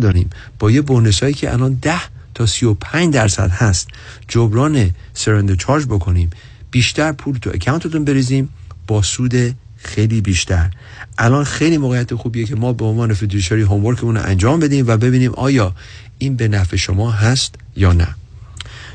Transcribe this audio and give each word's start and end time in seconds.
داریم. 0.00 0.30
با 0.58 0.70
یه 0.70 0.80
بونس 0.80 1.22
هایی 1.22 1.34
که 1.34 1.52
الان 1.52 1.74
10 1.74 1.94
تا 2.34 2.46
35 2.46 3.14
درصد 3.14 3.50
هست 3.50 3.88
جبران 4.28 4.90
سرندر 5.14 5.54
چارج 5.54 5.86
بکنیم 5.86 6.30
بیشتر 6.70 7.12
پول 7.12 7.38
تو 7.38 7.50
اکانتتون 7.54 8.04
بریزیم 8.04 8.48
با 8.86 9.02
سود 9.02 9.34
خیلی 9.76 10.20
بیشتر. 10.20 10.70
الان 11.18 11.44
خیلی 11.44 11.78
موقعیت 11.78 12.14
خوبیه 12.14 12.44
که 12.44 12.56
ما 12.56 12.72
به 12.72 12.84
عنوان 12.84 13.14
فیدوشری 13.14 13.62
هومورکمون 13.62 14.16
رو 14.16 14.22
انجام 14.26 14.60
بدیم 14.60 14.84
و 14.88 14.96
ببینیم 14.96 15.32
آیا 15.34 15.74
این 16.18 16.36
به 16.36 16.48
نفع 16.48 16.76
شما 16.76 17.10
هست 17.10 17.54
یا 17.76 17.92
نه. 17.92 18.08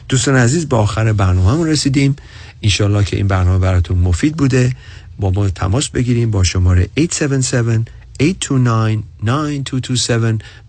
دوستان 0.09 0.36
عزیز 0.36 0.66
به 0.66 0.75
آخر 0.75 1.13
برنامه 1.13 1.71
رسیدیم. 1.71 2.16
انشالله 2.61 3.04
که 3.04 3.18
این 3.18 3.27
برنامه 3.27 3.59
براتون 3.59 3.97
مفید 3.97 4.38
بوده. 4.38 4.75
با 5.20 5.31
ما 5.31 5.50
تماس 5.50 5.89
بگیریم 5.89 6.31
با 6.31 6.43
شماره 6.43 6.89
877 6.97 7.98
829-9227 8.20 8.23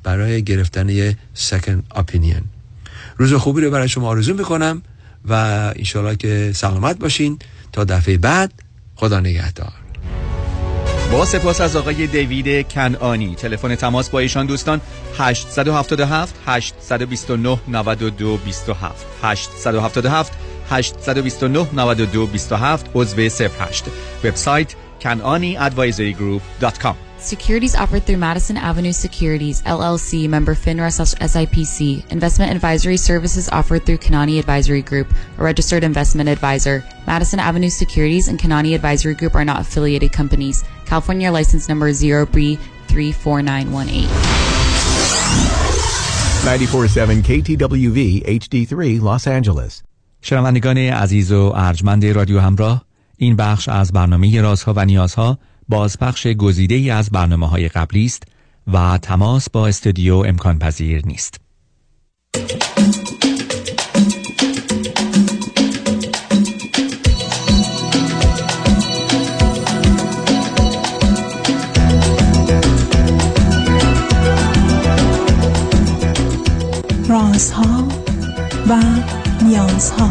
برای 0.03 0.43
گرفتن 0.43 0.89
یه 0.89 1.16
second 1.37 1.98
opinion. 1.98 2.42
روز 3.16 3.34
خوبی 3.34 3.61
رو 3.61 3.70
برای 3.70 3.88
شما 3.88 4.09
آرزو 4.09 4.34
می‌کنم 4.34 4.83
و 5.29 5.34
انشالله 5.77 6.16
که 6.16 6.52
سلامت 6.55 6.98
باشین. 6.98 7.39
تا 7.73 7.84
دفعه 7.84 8.19
بعد 8.19 8.52
خدا 8.97 9.20
نگهدار. 9.20 9.73
با 11.12 11.25
سپاس 11.25 11.61
از 11.61 11.77
آقای 11.77 12.06
دیوید 12.06 12.69
کنانی 12.69 13.34
تلفن 13.34 13.75
تماس 13.75 14.11
با 14.11 14.19
ایشان 14.19 14.47
دوستان 14.47 14.80
877 15.19 16.34
829 16.47 17.59
92 17.69 18.37
27 18.37 19.06
877 19.23 20.33
829 20.70 21.67
92 21.73 22.27
27 22.27 22.91
عضو 22.95 23.20
08 23.20 23.84
وبسایت 24.25 24.75
kananiadvisorygroup.com 25.03 27.09
Securities 27.20 27.76
offered 27.76 28.04
through 28.04 28.18
Madison 28.18 28.55
Avenue 28.55 28.91
Securities, 28.91 29.64
LLC, 29.64 30.30
member 30.30 30.54
FINRA 30.54 30.91
SIPC. 31.32 32.12
Investment 32.12 32.52
advisory 32.52 32.98
services 32.98 33.50
offered 33.50 33.86
through 33.86 33.98
Kanani 33.98 34.38
Advisory 34.38 34.84
Group, 34.84 35.11
a 35.39 35.44
registered 35.44 35.84
investment 35.84 36.30
advisor. 36.30 36.84
Madison 37.08 37.39
Avenue 37.39 37.70
Securities 37.70 38.28
and 38.28 38.38
Kanani 38.38 38.75
Advisory 38.75 39.16
Group 39.16 39.34
are 39.34 39.45
not 39.45 39.61
affiliated 39.61 40.11
companies. 40.11 40.64
California 40.86 41.31
license 41.31 41.67
number 41.67 41.92
0B34918. 41.92 44.08
94.7 46.45 47.23
KTWV 47.23 48.23
HD3 48.39 49.02
Los 49.02 49.28
Angeles. 49.28 49.84
شنوندگان 50.22 50.78
عزیز 50.78 51.31
و 51.31 51.52
ارجمند 51.56 52.06
رادیو 52.06 52.39
همراه 52.39 52.86
این 53.17 53.36
بخش 53.36 53.70
از 53.70 53.92
برنامه 53.92 54.42
رازها 54.42 54.73
و 54.75 54.86
نیازها 54.86 55.38
بازپخش 55.71 56.27
گزیده 56.27 56.75
ای 56.75 56.91
از 56.91 57.11
برنامه 57.11 57.49
های 57.49 57.69
قبلی 57.69 58.05
است 58.05 58.23
و 58.73 58.99
تماس 59.03 59.51
با 59.51 59.67
استودیو 59.67 60.15
امکان 60.15 60.59
پذیر 60.59 61.07
نیست. 61.07 61.41
رازها 77.09 77.89
و 78.69 78.83
نیازها 79.45 80.11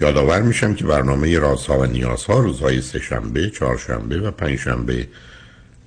یادآور 0.00 0.42
میشم 0.42 0.74
که 0.74 0.84
برنامه 0.84 1.38
رازها 1.38 1.78
و 1.78 1.84
نیازها 1.84 2.38
روزهای 2.38 2.80
سهشنبه، 2.80 3.50
چهارشنبه 3.50 4.20
و 4.20 4.30
پنجشنبه 4.30 5.08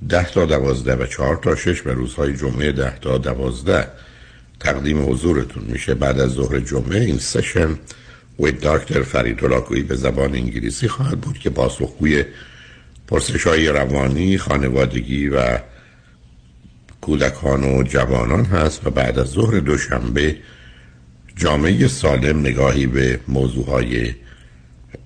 ده 0.10 0.32
تا 0.32 0.46
دوازده 0.46 0.96
و 0.96 1.06
چهار 1.06 1.36
تا 1.36 1.56
شش 1.56 1.86
و 1.86 1.90
روزهای 1.90 2.38
جمعه 2.38 2.72
ده 2.72 3.00
تا 3.00 3.18
دوازده 3.18 3.88
تقدیم 4.60 5.12
حضورتون 5.12 5.64
میشه. 5.68 5.94
بعد 5.94 6.20
از 6.20 6.32
ظهر 6.32 6.60
جمعه 6.60 7.02
این 7.02 7.18
سشن 7.18 7.70
و 8.40 8.52
دکتر 8.52 9.02
فرید 9.02 9.88
به 9.88 9.96
زبان 9.96 10.36
انگلیسی 10.36 10.88
خواهد 10.88 11.22
بود 11.22 11.40
که 11.40 11.50
پاسخگوی 11.50 12.24
پرسش 13.08 13.48
های 13.48 13.68
روانی، 13.68 14.38
خانوادگی 14.38 15.30
و 15.30 15.60
کودکان 17.02 17.64
و 17.64 17.84
جوانان 17.84 18.46
هست 18.46 18.88
و 18.88 18.90
بعد 18.90 19.20
از 19.20 19.28
ظهر 19.28 19.60
دوشنبه 19.60 20.36
جامعه 21.38 21.88
سالم 21.88 22.40
نگاهی 22.40 22.88
به 22.88 23.20
موضوع 23.28 23.66
های 23.66 24.14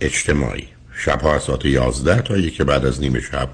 اجتماعی. 0.01 0.67
شبها 0.95 1.35
از 1.35 1.43
ساعت 1.43 1.65
11 1.65 2.21
تا 2.21 2.37
یک 2.37 2.61
بعد 2.61 2.85
از 2.85 3.01
نیم 3.01 3.19
شب 3.19 3.49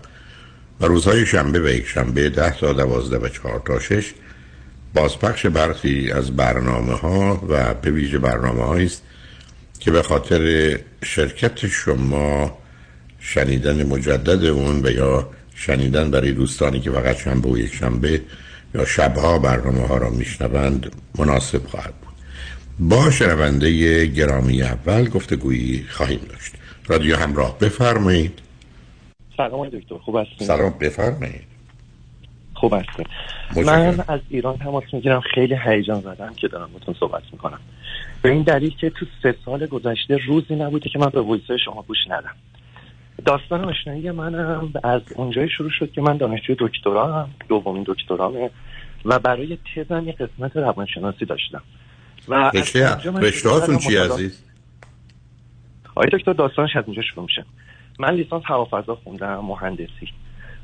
و 0.81 0.85
روزهای 0.85 1.25
شنبه 1.25 1.59
و 1.59 1.67
یک 1.67 1.87
شنبه 1.87 2.29
10 2.29 2.59
تا 2.59 2.73
12 2.73 3.17
و 3.17 3.29
4 3.29 3.61
تا 3.65 3.79
6 3.79 4.13
بازپخش 4.93 5.45
برخی 5.45 6.11
از 6.11 6.35
برنامه 6.35 6.93
ها 6.93 7.45
و 7.49 7.73
به 7.73 7.91
ویژه 7.91 8.17
برنامه 8.19 8.85
است 8.85 9.01
که 9.79 9.91
به 9.91 10.01
خاطر 10.01 10.75
شرکت 11.03 11.67
شما 11.67 12.57
شنیدن 13.19 13.83
مجدد 13.83 14.45
اون 14.45 14.85
و 14.85 14.91
یا 14.91 15.29
شنیدن 15.55 16.11
برای 16.11 16.31
دوستانی 16.31 16.79
که 16.79 16.91
فقط 16.91 17.17
شنبه 17.17 17.49
و 17.49 17.57
یک 17.57 17.73
شنبه 17.73 18.21
یا 18.75 18.85
شبها 18.85 19.39
برنامه 19.39 19.87
ها 19.87 19.97
را 19.97 20.09
میشنوند 20.09 20.91
مناسب 21.17 21.67
خواهد 21.67 21.93
بود. 21.93 22.06
با 22.79 23.11
شنونده 23.11 24.05
گرامی 24.05 24.61
اول 24.61 25.09
گفتگویی 25.09 25.83
خواهیم 25.89 26.19
داشت. 26.29 26.53
رادیو 26.87 27.15
همراه 27.15 27.59
بفرمایید. 27.59 28.39
سلام 29.37 29.69
دکتر 29.69 29.97
خوب 29.97 30.15
هستید 30.15 30.47
سلام 30.47 30.73
بفرمایید. 30.81 31.47
خوب 32.53 32.73
هستید 32.73 33.07
من 33.65 34.03
از 34.07 34.19
ایران 34.29 34.57
تماس 34.57 34.83
می‌گیرم 34.93 35.21
خیلی 35.35 35.55
هیجان 35.65 36.01
زدم 36.01 36.33
که 36.33 36.47
دارم 36.47 36.69
باتون 36.73 36.95
صحبت 36.99 37.23
می‌کنم. 37.31 37.59
به 38.21 38.31
این 38.31 38.43
دلیل 38.43 38.75
که 38.75 38.89
تو 38.89 39.05
سه 39.23 39.35
سال 39.45 39.65
گذشته 39.65 40.17
روزی 40.27 40.55
نبوده 40.55 40.89
که 40.89 40.99
من 40.99 41.09
به 41.09 41.21
ویسه 41.21 41.57
شما 41.65 41.81
گوش 41.87 41.97
ندم. 42.09 42.35
داستان 43.25 43.65
آشنایی 43.65 44.11
منم 44.11 44.73
از 44.83 45.01
اونجایی 45.15 45.49
شروع 45.49 45.71
شد 45.79 45.91
که 45.91 46.01
من 46.01 46.17
دانشجوی 46.17 46.55
دکترا 46.59 47.13
هم 47.13 47.29
دومین 47.49 47.83
دکترامه 47.87 48.49
و 49.05 49.19
برای 49.19 49.57
تزم 49.75 50.07
یه 50.07 50.13
قسمت 50.13 50.57
روانشناسی 50.57 51.25
داشتم. 51.25 51.61
و 52.27 52.51
رشته 53.05 53.77
چی 53.77 53.97
عزیز؟ 53.97 54.43
آقای 55.95 56.09
دکتر 56.09 56.33
داستانش 56.33 56.75
از 56.75 56.83
اینجا 56.87 57.01
شروع 57.01 57.25
میشه. 57.25 57.45
من 57.99 58.13
لیسانس 58.13 58.43
هوافضا 58.45 58.95
خوندم 58.95 59.39
مهندسی. 59.39 60.09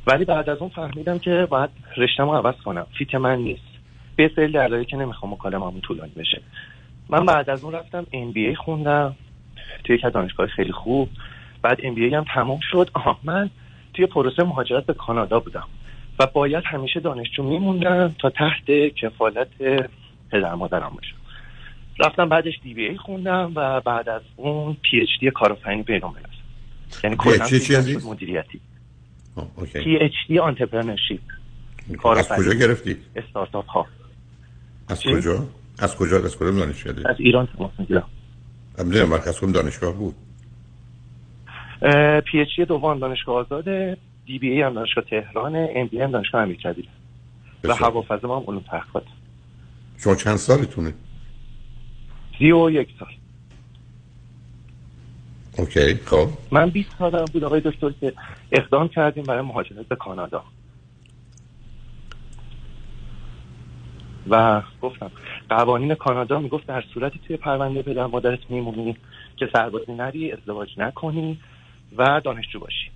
ولی 0.07 0.25
بعد 0.25 0.49
از 0.49 0.57
اون 0.57 0.69
فهمیدم 0.69 1.19
که 1.19 1.47
باید 1.49 1.69
رشتم 1.97 2.29
رو 2.29 2.35
عوض 2.35 2.55
کنم. 2.55 2.87
فیت 2.97 3.15
من 3.15 3.37
نیست. 3.37 3.61
به 4.15 4.31
سری 4.35 4.51
دلایلی 4.51 4.85
که 4.85 4.97
نمی‌خوام 4.97 5.33
مکالمه‌مون 5.33 5.81
طولانی 5.81 6.11
بشه. 6.17 6.41
من 7.09 7.25
بعد 7.25 7.49
از 7.49 7.63
اون 7.63 7.73
رفتم 7.73 8.05
ام 8.11 8.53
خوندم. 8.53 9.15
توی 9.83 9.95
یک 9.95 10.01
دانشگاه 10.13 10.47
خیلی 10.47 10.71
خوب. 10.71 11.09
بعد 11.61 11.79
MBA 11.83 11.97
هم 11.97 12.25
تمام 12.33 12.59
شد. 12.71 12.89
آها 12.93 13.17
من 13.23 13.49
توی 13.93 14.05
پروسه 14.05 14.43
مهاجرت 14.43 14.85
به 14.85 14.93
کانادا 14.93 15.39
بودم. 15.39 15.67
و 16.19 16.25
باید 16.25 16.63
همیشه 16.65 16.99
دانشجو 16.99 17.43
میموندم 17.43 18.15
تا 18.19 18.29
تحت 18.29 18.65
کفالت 18.95 19.47
پدر 20.31 20.55
مادرم 20.55 20.91
باشم. 20.95 21.15
رفتم 21.99 22.29
بعدش 22.29 22.53
DBA 22.63 22.97
خوندم 22.97 23.51
و 23.55 23.81
بعد 23.81 24.09
از 24.09 24.21
اون 24.35 24.77
PhD 24.81 25.31
کارآفرینی 25.31 25.83
بین 25.83 26.01
یعنی 27.03 27.15
کلا؟ 27.15 27.45
مدیریتی 28.05 28.59
P 29.73 29.97
HD 30.01 30.39
entrepreneurship 30.39 31.21
از 32.17 32.29
کجا 32.29 32.53
گرفتی؟ 32.53 32.97
استارتاپ 33.15 33.65
ها 33.69 33.87
از؟ 34.87 35.03
کجا؟ 35.03 35.47
از 35.79 35.95
کجا؟ 35.95 36.17
از 36.17 36.37
کدوم 36.37 36.59
دانشکده؟ 36.59 37.09
از 37.09 37.15
ایران 37.19 37.47
تماس 37.57 37.71
می‌گیرم 37.77 38.07
می‌دونم 38.77 39.09
مرکز 39.09 39.37
کدوم 39.37 39.51
دانشگاه 39.51 39.93
بود 39.93 40.15
PhD 42.31 42.65
دوم 42.65 42.99
دانشگاه 42.99 43.35
آزاده 43.35 43.97
DBA 44.25 44.61
هم 44.61 44.73
دانشگاه 44.73 45.03
تهران 45.03 45.67
MBA 45.75 46.01
هم 46.01 46.11
دانشگاه 46.11 46.41
امیرکبیر 46.41 46.87
و. 47.63 47.73
هوافضا 47.73 48.39
هم 48.39 48.43
علوم 48.47 48.63
تحقیقات 48.71 49.03
شما 49.97 50.15
چند 50.15 50.35
سالتونه؟ 50.35 50.93
سی 52.37 52.51
و 52.51 52.69
یک 52.69 52.89
سال. 52.99 53.09
OK 55.57 55.95
خب. 56.05 56.27
من 56.51 56.69
20 56.69 56.89
سالم 56.99 57.25
بود 57.33 57.43
آقای 57.43 57.61
دکتر 57.61 57.89
که 58.01 58.13
اقدام 58.51 58.87
کردیم 58.87 59.23
برای 59.23 59.41
مهاجرت 59.41 59.87
به 59.87 59.95
کانادا. 59.95 60.43
و 64.29 64.61
گفتم 64.81 65.11
قوانین 65.49 65.95
کانادا 65.95 66.39
می‌گفت 66.39 66.67
در 66.67 66.83
صورتی 66.93 67.19
توی 67.27 67.37
پرونده 67.37 67.81
پدر 67.81 68.05
مادرت 68.05 68.39
میمونی 68.49 68.97
که 69.37 69.49
سربازی 69.53 69.93
نری 69.93 70.31
ازدواج 70.31 70.69
نکنی 70.77 71.39
و 71.97 72.21
دانشجو 72.23 72.59
باشی. 72.59 72.91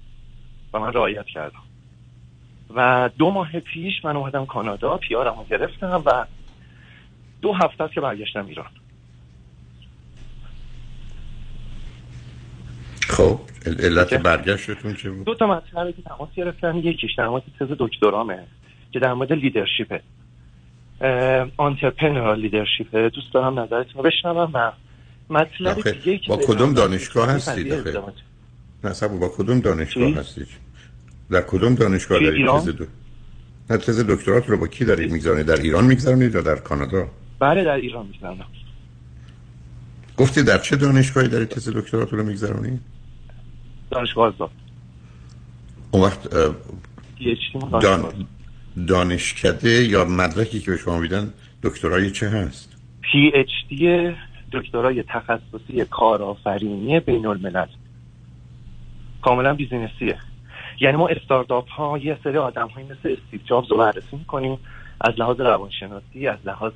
و 0.74 0.80
من 0.80 0.94
رعایت 0.94 1.26
کردم. 1.26 1.62
و 2.76 3.10
دو 3.18 3.32
ماه 3.32 3.60
پیش 3.60 4.06
من 4.06 4.16
اومدم 4.16 4.46
کانادا 4.46 4.98
پیارم 4.98 5.36
رو 5.36 5.46
گرفتم 5.50 6.04
و 6.06 6.26
دو 7.42 7.54
هفته 7.54 7.84
است 7.84 7.94
که 7.94 8.02
برگشتم 8.02 8.46
ایران. 8.46 8.70
خب 13.18 13.40
علت. 13.80 14.14
برگشتتون 14.14 14.94
چه 14.94 15.10
بود؟ 15.10 15.26
دو 15.26 15.36
تا 15.36 15.48
مطلبی 15.48 15.94
که 15.94 16.02
تماس 16.02 16.30
گرفتم 16.36 16.78
یکیش 16.78 17.12
در 17.18 17.28
مورد 17.28 17.44
تز 17.60 17.68
دکترامه 17.80 18.44
که 18.92 19.00
در 19.00 19.14
مورد 19.14 19.34
لیدرشیپه 19.34 20.02
آنترپرنورال 21.58 22.40
لیدرشیپه 22.40 23.10
دوست 23.10 23.34
دارم 23.34 23.60
نظرتون 23.60 23.94
رو 23.96 24.04
بشنوم 24.04 24.52
و 24.54 24.72
مطلب 25.30 25.78
با 26.28 26.38
کدوم 26.38 26.74
دانشگاه 26.74 27.30
هستید. 27.30 27.74
نه 28.84 28.94
صبر 28.94 29.18
با 29.18 29.30
کدوم 29.38 29.60
دانشگاه؟ 29.60 30.14
هستید؟ 30.14 30.48
در 31.32 31.42
کدوم 31.42 31.76
دانشگاه 31.76 32.20
دارید؟ 32.20 32.48
تز 32.48 32.70
دو... 32.70 32.86
نه 33.70 33.78
تز 33.78 34.08
دکترات 34.10 34.50
رو 34.50 34.58
با 34.58 34.68
کی 34.68 34.86
دارید 34.86 35.12
می‌گذارید؟ 35.12 35.46
در 35.46 35.56
ایران 35.56 35.86
می‌گذارید 35.86 36.36
یا 36.36 36.42
در 36.42 36.56
کانادا؟ 36.56 37.08
بله 37.40 37.64
در 37.64 37.76
ایران 37.76 38.08
می‌زنم 38.08 38.46
گفتی 40.18 40.44
در 40.44 40.58
چه 40.58 40.76
دانشگاهی 40.76 41.28
دارید 41.28 41.48
تز 41.48 41.70
دکترات 41.70 42.14
رو 42.14 42.24
میگذرونید؟ 42.24 42.97
دانشگاه 43.98 44.28
آزاد 44.28 44.52
اون 45.92 46.04
وقت. 46.04 46.30
دان... 47.82 48.28
دانشکده 48.88 49.84
یا 49.84 50.06
مدرکی 50.06 50.60
که 50.60 50.72
به 50.72 50.78
شما 50.78 51.00
میدن 51.00 51.34
دکترای 51.64 52.12
چه 52.12 52.30
هست؟ 52.30 52.78
پی 53.02 53.32
اچ 53.34 53.50
دی 53.70 54.14
دکترای 54.52 55.04
تخصصی 55.04 55.86
کارآفرینی 55.90 57.00
بین 57.00 57.26
الملل 57.26 57.68
کاملا 59.22 59.54
بیزینسیه 59.54 60.18
یعنی 60.80 60.98
ما 60.98 61.08
استارتاپ 61.08 61.70
ها 61.70 61.98
یه 61.98 62.18
سری 62.24 62.38
آدم 62.38 62.68
های 62.68 62.84
مثل 62.84 62.96
استیو 63.18 63.40
جابز 63.46 63.72
رو 63.72 63.78
بررسی 63.78 64.16
می‌کنیم 64.18 64.58
از 65.02 65.14
لحاظ 65.20 65.40
روانشناسی 65.40 66.28
از 66.28 66.38
لحاظ 66.46 66.74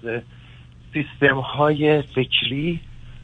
سیستم 0.93 1.39
های 1.39 2.01
فکری 2.01 2.79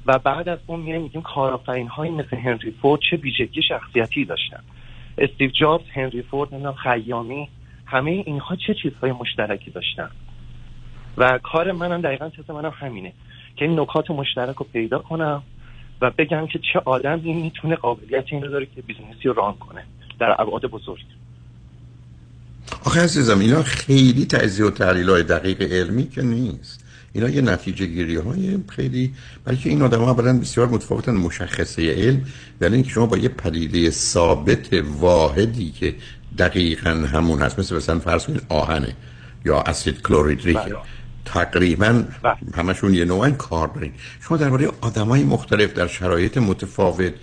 و 0.08 0.20
بعد 0.20 0.50
از 0.50 0.60
اون 0.68 0.80
میایم 0.80 1.02
میگیم 1.02 1.22
کارآفرین 1.22 1.88
های 1.88 2.10
مثل 2.10 2.38
هنری 2.38 2.72
فورد 2.82 3.02
چه 3.10 3.18
ویژگی 3.18 3.62
شخصیتی 3.62 4.26
داشتن. 4.26 4.60
استیو 5.18 5.50
جابز 5.50 5.86
هنری 5.94 6.22
فورد 6.22 6.54
نمی‌دونم 6.54 6.76
خیامی 6.76 7.50
همه 7.86 8.12
اینها 8.12 8.56
چه 8.56 8.74
چیزهای 8.84 9.12
مشترکی 9.12 9.72
داشتن. 9.72 10.10
و 11.18 11.40
کار 11.44 11.72
منم 11.72 12.02
دقیقا 12.02 12.30
چیز 12.30 12.50
منم 12.50 12.74
همینه 12.76 13.14
که 13.56 13.66
این 13.66 13.80
نکات 13.80 14.12
مشترک 14.12 14.56
رو 14.56 14.66
پیدا 14.74 15.00
کنم 15.00 15.44
و 16.02 16.12
بگم 16.18 16.48
که 16.48 16.60
چه 16.74 16.80
آدمی 16.86 17.34
می‌تونه 17.34 17.76
قابلیت 17.76 18.26
این 18.28 18.44
رو 18.44 18.50
داره 18.50 18.66
که 18.76 18.82
business 18.82 19.23
ی 19.23 19.28
رو 19.28 19.34
run 19.34 19.54
کنه 19.54 19.84
در 20.20 20.36
ابعاد 20.42 20.66
بزرگ. 20.66 21.06
آخه 22.86 23.02
عزیزم 23.02 23.40
اینا 23.40 23.64
خیلی 23.64 24.26
تجزیه 24.26 24.66
و 24.66 24.72
تحلیل 24.72 25.10
های 25.10 25.24
دقیق 25.24 25.62
علمی 25.62 26.10
که 26.10 26.22
نیست. 26.22 26.87
اینا 27.18 27.30
یه 27.30 27.42
نتیجه 27.42 27.86
گیری 27.86 28.16
های 28.16 28.58
خیلی 28.68 29.14
بلکه 29.46 29.70
این 29.70 29.82
آدم 29.82 30.00
ها 30.00 30.12
اولا 30.12 30.40
بسیار 30.40 30.68
متفاوتن 30.68 31.12
مشخصه 31.12 31.94
علم 31.94 32.22
در 32.60 32.70
اینکه 32.70 32.90
شما 32.90 33.06
با 33.06 33.18
یه 33.18 33.30
پدیده 33.30 33.90
ثابت 33.90 34.74
واحدی 34.74 35.72
که 35.72 35.96
دقیقا 36.38 36.90
همون 36.90 37.42
هست 37.42 37.60
مثل 37.60 37.76
مثلا 37.76 38.00
فرض 38.00 38.26
کنید 38.26 38.42
آهنه 38.50 38.96
یا 39.46 39.62
اسید 39.62 40.02
کلوریدریک 40.02 40.58
بله. 40.58 40.76
تقریبا 41.26 42.04
بله. 42.24 42.36
همشون 42.56 42.94
یه 42.94 43.06
نوعن 43.06 43.36
کار 43.36 43.68
برین 43.68 43.92
شما 44.22 44.38
درباره 44.38 44.70
آدمای 44.82 45.24
مختلف 45.24 45.74
در 45.74 45.88
شرایط 45.88 46.38
متفاوت 46.38 47.14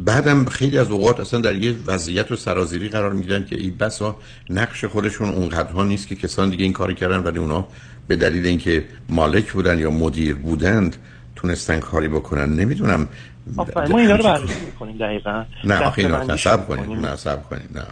بعدم 0.00 0.44
خیلی 0.44 0.78
از 0.78 0.90
اوقات 0.90 1.20
اصلا 1.20 1.40
در 1.40 1.54
یه 1.54 1.74
وضعیت 1.86 2.32
و 2.32 2.36
سرازیری 2.36 2.88
قرار 2.88 3.12
می‌گیرن 3.12 3.44
که 3.44 3.56
این 3.56 3.76
بسا 3.76 4.16
نقش 4.50 4.84
خودشون 4.84 5.28
اونقدرها 5.28 5.84
نیست 5.84 6.08
که 6.08 6.14
کسان 6.14 6.50
دیگه 6.50 6.64
این 6.64 6.72
کاری 6.72 6.94
کردن 6.94 7.18
ولی 7.18 7.38
اونا 7.38 7.68
به 8.08 8.16
دلیل 8.16 8.46
اینکه 8.46 8.84
مالک 9.08 9.52
بودن 9.52 9.78
یا 9.78 9.90
مدیر 9.90 10.34
بودند 10.34 10.96
تونستن 11.36 11.80
کاری 11.80 12.08
بکنن. 12.08 12.54
نمی‌دونم. 12.54 13.08
ما 13.56 13.98
اینا 13.98 14.16
رو 14.16 14.24
بررسی 14.24 14.64
می‌کنیم 14.66 14.98
دقیقا. 14.98 15.44
نه 15.64 15.78
آخه 15.78 16.02
اینا 16.02 16.24
نصب 16.24 16.66
کنید 16.68 16.80
می‌کنیم. 16.80 17.06
نصب 17.06 17.42
کنید 17.42 17.78
نه 17.78 17.84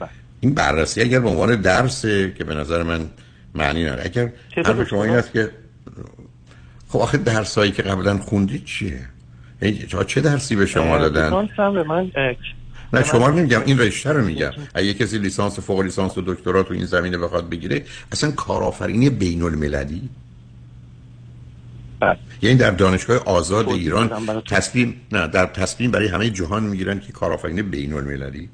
بله. 0.00 0.08
این 0.40 0.54
بررسی 0.54 1.00
اگر 1.00 1.20
به 1.20 1.28
عنوان 1.28 1.60
درسه 1.60 2.32
که 2.38 2.44
به 2.44 2.54
نظر 2.54 2.82
من 2.82 3.00
معنی 3.54 3.84
نداره. 3.84 4.02
اگر 4.04 4.32
حرف 4.56 4.88
شما 4.88 5.04
این؟ 5.04 5.14
است 5.14 5.32
که 5.32 5.50
خب 6.88 6.98
آخه 6.98 7.18
درسایی 7.18 7.72
که 7.72 7.82
قبلا 7.82 8.18
خوندید 8.18 8.64
چیه؟ 8.64 9.00
چه- 10.06 10.20
درسی 10.20 10.56
به 10.56 10.66
شما 10.66 10.98
دادن؟ 10.98 11.48
به 11.56 11.82
من 11.82 12.10
نه 12.92 13.04
شما 13.04 13.26
رو 13.28 13.34
نمیگم 13.38 13.62
این 13.66 13.78
رشته 13.78 14.12
رو 14.12 14.24
میگم. 14.24 14.50
اگه 14.74 14.94
کسی 14.94 15.18
لیسانس 15.18 15.58
فوق 15.60 15.80
لیسانس 15.80 16.18
و 16.18 16.22
دکترا 16.26 16.62
تو 16.62 16.74
این 16.74 16.84
زمینه 16.84 17.18
بخواد 17.18 17.50
بگیره 17.50 17.84
اصلا 18.12 18.30
کارآفرینی 18.30 19.10
بین 19.10 19.42
المللی 19.42 20.08
بله. 22.00 22.18
یعنی 22.42 22.56
در 22.56 22.70
دانشگاه 22.70 23.16
آزاد 23.16 23.68
ایران. 23.68 24.10
تصمیم 24.48 25.00
نه 25.12 25.28
در 25.28 25.46
تصمیم 25.46 25.90
برای 25.90 26.08
همه 26.08 26.30
جهان 26.30 26.62
می‌گیرن 26.62 27.00
که 27.00 27.12
کارآفرینی 27.12 27.62
بین 27.62 27.92
المللی 27.92 28.48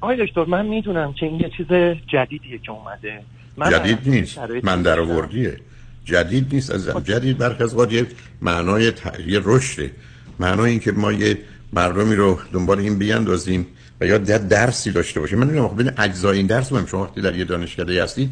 آقای 0.00 0.26
دکتر 0.26 0.44
من 0.44 0.66
می‌دونم 0.66 1.12
که 1.12 1.26
این 1.26 1.40
یه 1.40 1.50
چیز 1.56 1.66
جدیدیه 2.12 2.58
که 2.58 2.72
اومده. 2.72 3.22
من 3.56 3.70
جدید 3.70 3.98
نیست. 4.08 4.38
من 4.62 4.82
در. 4.82 5.00
آوردیه. 5.00 5.56
جدید 6.04 6.54
نیست. 6.54 6.70
از 6.70 7.04
جدید 7.04 7.38
برخی 7.38 7.64
از 7.64 7.74
یه 7.90 8.06
معنای 8.42 8.90
ت... 8.90 9.20
یه 9.26 9.40
رشده. 9.44 9.90
معنای 10.38 10.70
این 10.70 10.80
که 10.80 10.92
ما 10.92 11.12
یه 11.12 11.38
مردمی 11.72 12.14
رو 12.14 12.38
دنبال 12.52 12.78
این 12.78 12.98
بیاندازیم 12.98 13.66
و 14.00 14.06
یا 14.06 14.18
در 14.18 14.38
درسی 14.38 14.92
داشته 14.92 15.20
باشیم. 15.20 15.38
من 15.38 15.46
نمی‌دونم 15.46 15.68
خب 15.68 15.74
ببین 15.74 15.92
اجزای 15.98 16.38
این 16.38 16.46
درس 16.46 16.72
من 16.72 16.86
شما 16.86 17.02
وقتی 17.02 17.20
در 17.20 17.36
یه 17.36 17.44
دانشکده 17.44 18.02
هستید 18.02 18.30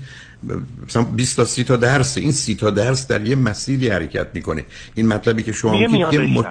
مثلا 0.86 1.02
20 1.02 1.36
تا 1.36 1.44
30 1.44 1.64
تا 1.64 1.76
درس 1.76 2.18
این 2.18 2.32
30 2.32 2.54
تا 2.54 2.70
درس 2.70 3.06
در 3.06 3.26
یه 3.26 3.36
مسیری 3.36 3.88
حرکت 3.88 4.26
می‌کنه. 4.34 4.64
این 4.94 5.08
مطلبی 5.08 5.42
که 5.42 5.52
شما 5.52 5.72
میگید 5.72 6.04
رشته. 6.04 6.50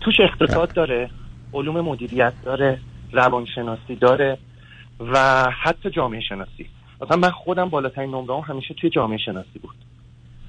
توش 0.00 0.14
اقتصاد 0.20 0.72
داره 0.72 1.10
علوم 1.54 1.80
مدیریت 1.80 2.32
داره 2.44 2.80
روانشناسی 3.12 3.96
داره 4.00 4.38
و 5.00 5.44
حتی 5.62 5.90
جامعه 5.90 6.20
شناسی. 6.28 6.66
مثلا 7.00 7.16
من 7.16 7.30
خودم 7.30 7.68
بالاترین 7.68 8.10
نمره 8.10 8.34
هم 8.34 8.54
همیشه 8.54 8.74
توی 8.80 8.90
جامعه 8.90 9.18
شناسی 9.18 9.58
بود. 9.62 9.74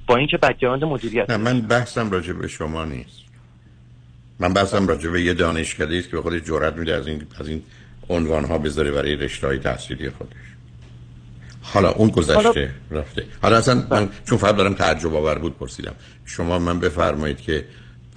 با 0.07 0.15
اینکه 0.15 0.37
بک‌گراند 0.37 0.83
مدیریت 0.83 1.29
نه 1.29 1.37
من 1.37 1.61
بحثم 1.61 2.11
راجع 2.11 2.33
به 2.33 2.47
شما 2.47 2.85
نیست. 2.85 3.26
من 4.39 4.53
بحثم 4.53 4.87
راجع 4.87 5.09
به 5.09 5.21
یه 5.21 5.33
دانشکده 5.33 5.97
است 5.97 6.09
که 6.09 6.15
به 6.15 6.21
خودش 6.21 6.41
جرأت 6.41 6.75
میده 6.75 6.95
از 6.95 7.07
این 7.07 7.27
از 7.39 7.49
این 7.49 7.63
عنوان 8.09 8.45
ها 8.45 8.57
بذاره 8.57 8.91
برای 8.91 9.15
رشته 9.15 9.47
های 9.47 9.57
تحصیلی 9.57 10.09
خودش. 10.09 10.33
حالا 11.61 11.91
اون 11.91 12.09
گذشته 12.09 12.69
رفته. 12.91 13.25
حالا 13.41 13.57
اصلا 13.57 13.83
من 13.91 14.09
چون 14.29 14.37
فقط 14.37 14.55
دارم 14.55 14.73
تعجب 14.73 15.15
آور 15.15 15.39
بود 15.39 15.57
پرسیدم. 15.57 15.93
شما 16.25 16.59
من 16.59 16.79
بفرمایید 16.79 17.41
که 17.41 17.65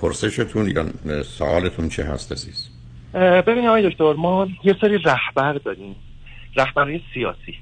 پرسشتون 0.00 0.71
یا 0.71 1.23
سوالتون 1.23 1.89
چه 1.89 2.05
هست 2.05 2.33
عزیز؟ 2.33 2.69
ببینید 3.15 3.67
آقای 3.67 3.91
دکتر 3.91 4.12
ما 4.12 4.49
یه 4.65 4.77
سری 4.81 4.99
رهبر 4.99 5.53
داریم. 5.53 5.97
رهبرهای 6.57 7.00
سیاسی. 7.15 7.55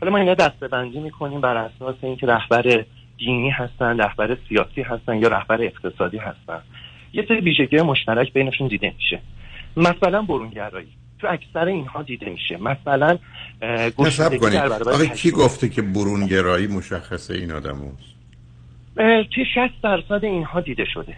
حالا 0.00 0.12
ما 0.12 0.18
اینا 0.18 0.34
دسته 0.34 0.68
بندی 0.68 1.00
می‌کنیم 1.00 1.40
بر 1.40 1.56
اساس 1.56 1.94
اینکه 2.02 2.26
رهبر 2.26 2.84
دینی 3.18 3.50
هستن 3.50 4.00
رهبر 4.00 4.36
سیاسی 4.48 4.82
هستن 4.82 5.16
یا 5.16 5.28
رهبر 5.28 5.62
اقتصادی 5.62 6.18
هستن. 6.18 6.62
یه 7.16 7.24
سری 7.28 7.40
ویژگی 7.40 7.76
مشترک 7.76 8.32
بینشون 8.32 8.68
دیده 8.68 8.92
میشه. 8.96 9.20
مثلا 9.76 10.22
برونگرایی. 10.22 10.88
تو 11.18 11.26
اکثر 11.30 11.64
اینها 11.64 12.02
دیده 12.02 12.30
میشه. 12.30 12.56
مثلا 12.56 13.18
نصب 13.98 14.36
کنید. 14.36 14.56
آخه 14.56 15.06
کی. 15.06 15.30
گفته 15.30 15.68
که 15.68 15.82
برونگرایی 15.82 16.66
مشخصه 16.66 17.34
این 17.34 17.52
آدم 17.52 17.76
هست 17.76 18.16
توی 19.34 19.44
60 19.54 19.82
درصد 19.82 20.24
اینها 20.24 20.60
دیده 20.60 20.84
شده. 20.94 21.16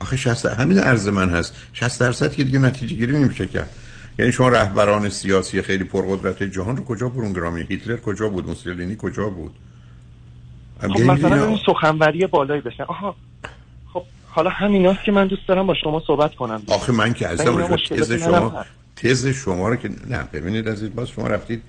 آخه 0.00 0.16
60 0.16 0.46
همین 0.46 0.78
عرض 0.78 1.08
من 1.08 1.28
هست. 1.28 1.68
60 1.72 2.00
درصد 2.00 2.32
که 2.32 2.44
دیگه 2.44 2.58
نتیجه 2.58 2.96
گیری 2.96 3.12
نمیشه 3.12 3.46
کرد 3.46 3.70
یعنی 4.18 4.32
شما 4.32 4.48
رهبران 4.48 5.08
سیاسی 5.08 5.62
خیلی 5.62 5.84
پرقدرت 5.84 6.42
جهان 6.42 6.76
رو 6.76 6.84
کجا 6.84 7.08
برونگرامی؟ 7.08 7.66
هیتلر 7.68 7.96
کجا 7.96 8.28
بود؟ 8.28 8.46
موسولینی 8.46 8.96
کجا 8.98 9.28
بود؟ 9.28 9.54
خب 10.80 10.90
یعنی 10.90 11.10
مثلا 11.10 11.44
اون 11.44 11.58
سخنوری 11.66 12.26
بالایی 12.26 12.60
بشن. 12.60 12.82
آها. 12.82 13.16
حالا 14.30 14.50
همیناست 14.50 15.04
که 15.04 15.12
من 15.12 15.26
دوست 15.26 15.48
دارم 15.48 15.66
با 15.66 15.74
شما 15.74 16.02
صحبت 16.06 16.34
کنم. 16.34 16.62
آخه 16.68 16.92
من 16.92 17.14
که 17.14 17.28
مشکلات 17.28 18.00
تز 18.00 18.12
شما. 18.12 18.64
تز 18.96 19.26
شما 19.26 19.68
رو 19.68 19.76
که 19.76 19.90
نه 20.10 20.28
ببینید 20.32 20.68
عزیز 20.68 20.94
باز 20.94 21.08
شما 21.08 21.26
رفتید 21.26 21.62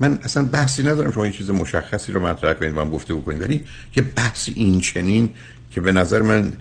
من 0.00 0.18
اصلا 0.22 0.44
بحثی 0.52 0.82
ندارم 0.82 1.12
شما 1.12 1.24
این 1.24 1.32
چیز 1.32 1.50
مشخصی 1.50 2.12
رو 2.12 2.26
مطرح 2.26 2.52
کنید 2.54 2.76
هم 2.76 2.90
گفته 2.90 3.14
بکنید 3.14 3.42
ولی 3.42 3.64
که 3.92 4.02
بحث 4.02 4.48
این 4.54 4.80
چنین 4.80 5.30
که 5.70 5.80
به 5.80 5.92
نظر 5.92 6.22
من 6.22 6.52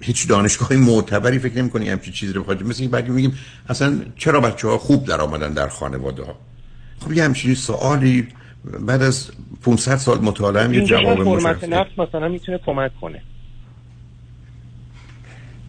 هیچ 0.00 0.28
دانشگاهی 0.28 0.76
معتبری 0.76 1.38
فکر 1.38 1.58
نمی 1.58 1.70
کنی 1.70 1.88
همچین 1.88 2.12
چیزی 2.12 2.32
رو 2.32 2.42
بخواید 2.42 2.62
مثل 2.62 2.82
این 2.82 2.90
بعد 2.90 3.08
میگیم 3.08 3.38
اصلا 3.68 4.00
چرا 4.16 4.40
بچه 4.40 4.68
ها 4.68 4.78
خوب 4.78 5.04
در 5.04 5.20
آمدن 5.20 5.52
در 5.52 5.68
خانواده 5.68 6.22
ها؟ 6.22 6.34
خب 7.00 7.12
یه 7.12 7.24
همچین 7.24 7.54
سوالی 7.54 8.28
بعد 8.80 9.02
از 9.02 9.30
500 9.64 9.96
سال 9.96 10.18
مطالعه 10.18 10.64
هم 10.64 10.74
یه 10.74 10.84
جواب 10.84 11.18
حرمت 11.18 11.26
مشخص 11.26 11.64
نفس 11.64 11.98
مثلا 11.98 12.28
می‌تونه 12.28 12.58
کمک 12.66 12.90
کنه. 13.00 13.22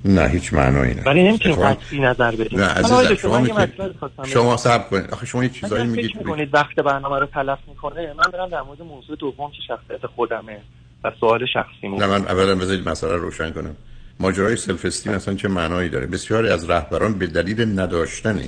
نه 0.06 0.28
هیچ 0.28 0.54
معنایی 0.54 0.94
نه. 0.94 1.04
ولی 1.04 1.24
نمی‌تونیم 1.24 1.58
قطعی 1.58 2.00
نظر 2.00 2.32
بدیم. 2.32 2.60
نه 2.60 2.66
عزیزم 2.66 3.16
شما 3.16 3.48
خواستم 4.00 4.24
شما 4.26 4.58
صبر 4.58 4.84
کنید. 4.84 5.12
آخه 5.12 5.26
شما 5.26 5.44
یه 5.44 5.50
چیزایی 5.50 5.88
میگید. 5.88 6.18
می‌کنید 6.18 6.54
وقت 6.54 6.76
برنامه 6.76 7.20
رو 7.20 7.26
تلف 7.26 7.60
می‌کنه. 7.68 8.14
من 8.18 8.32
برم 8.34 8.50
در 8.50 8.62
مورد 8.62 8.82
موضوع 8.82 9.16
دوم 9.16 9.52
که 9.52 9.58
شخصیت 9.68 10.08
خودمه 10.16 10.62
و 11.04 11.12
سوال 11.20 11.46
شخصی 11.54 11.88
نه 11.88 12.06
من 12.08 12.28
اولا 12.28 12.56
بذارید 12.56 12.90
مسئله 12.90 13.14
رو 13.14 13.22
روشن 13.22 13.52
کنم. 13.52 13.76
ماجرای 14.20 14.56
سلف 14.56 14.86
استیم 14.86 15.14
اصلا 15.14 15.34
چه 15.34 15.48
معنایی 15.48 15.90
داره؟ 15.90 16.08
بسیاری 16.08 16.50
از 16.50 16.70
رهبران 16.70 17.14
به 17.14 17.28
دلیل 17.28 17.80
نداشتن 17.80 18.40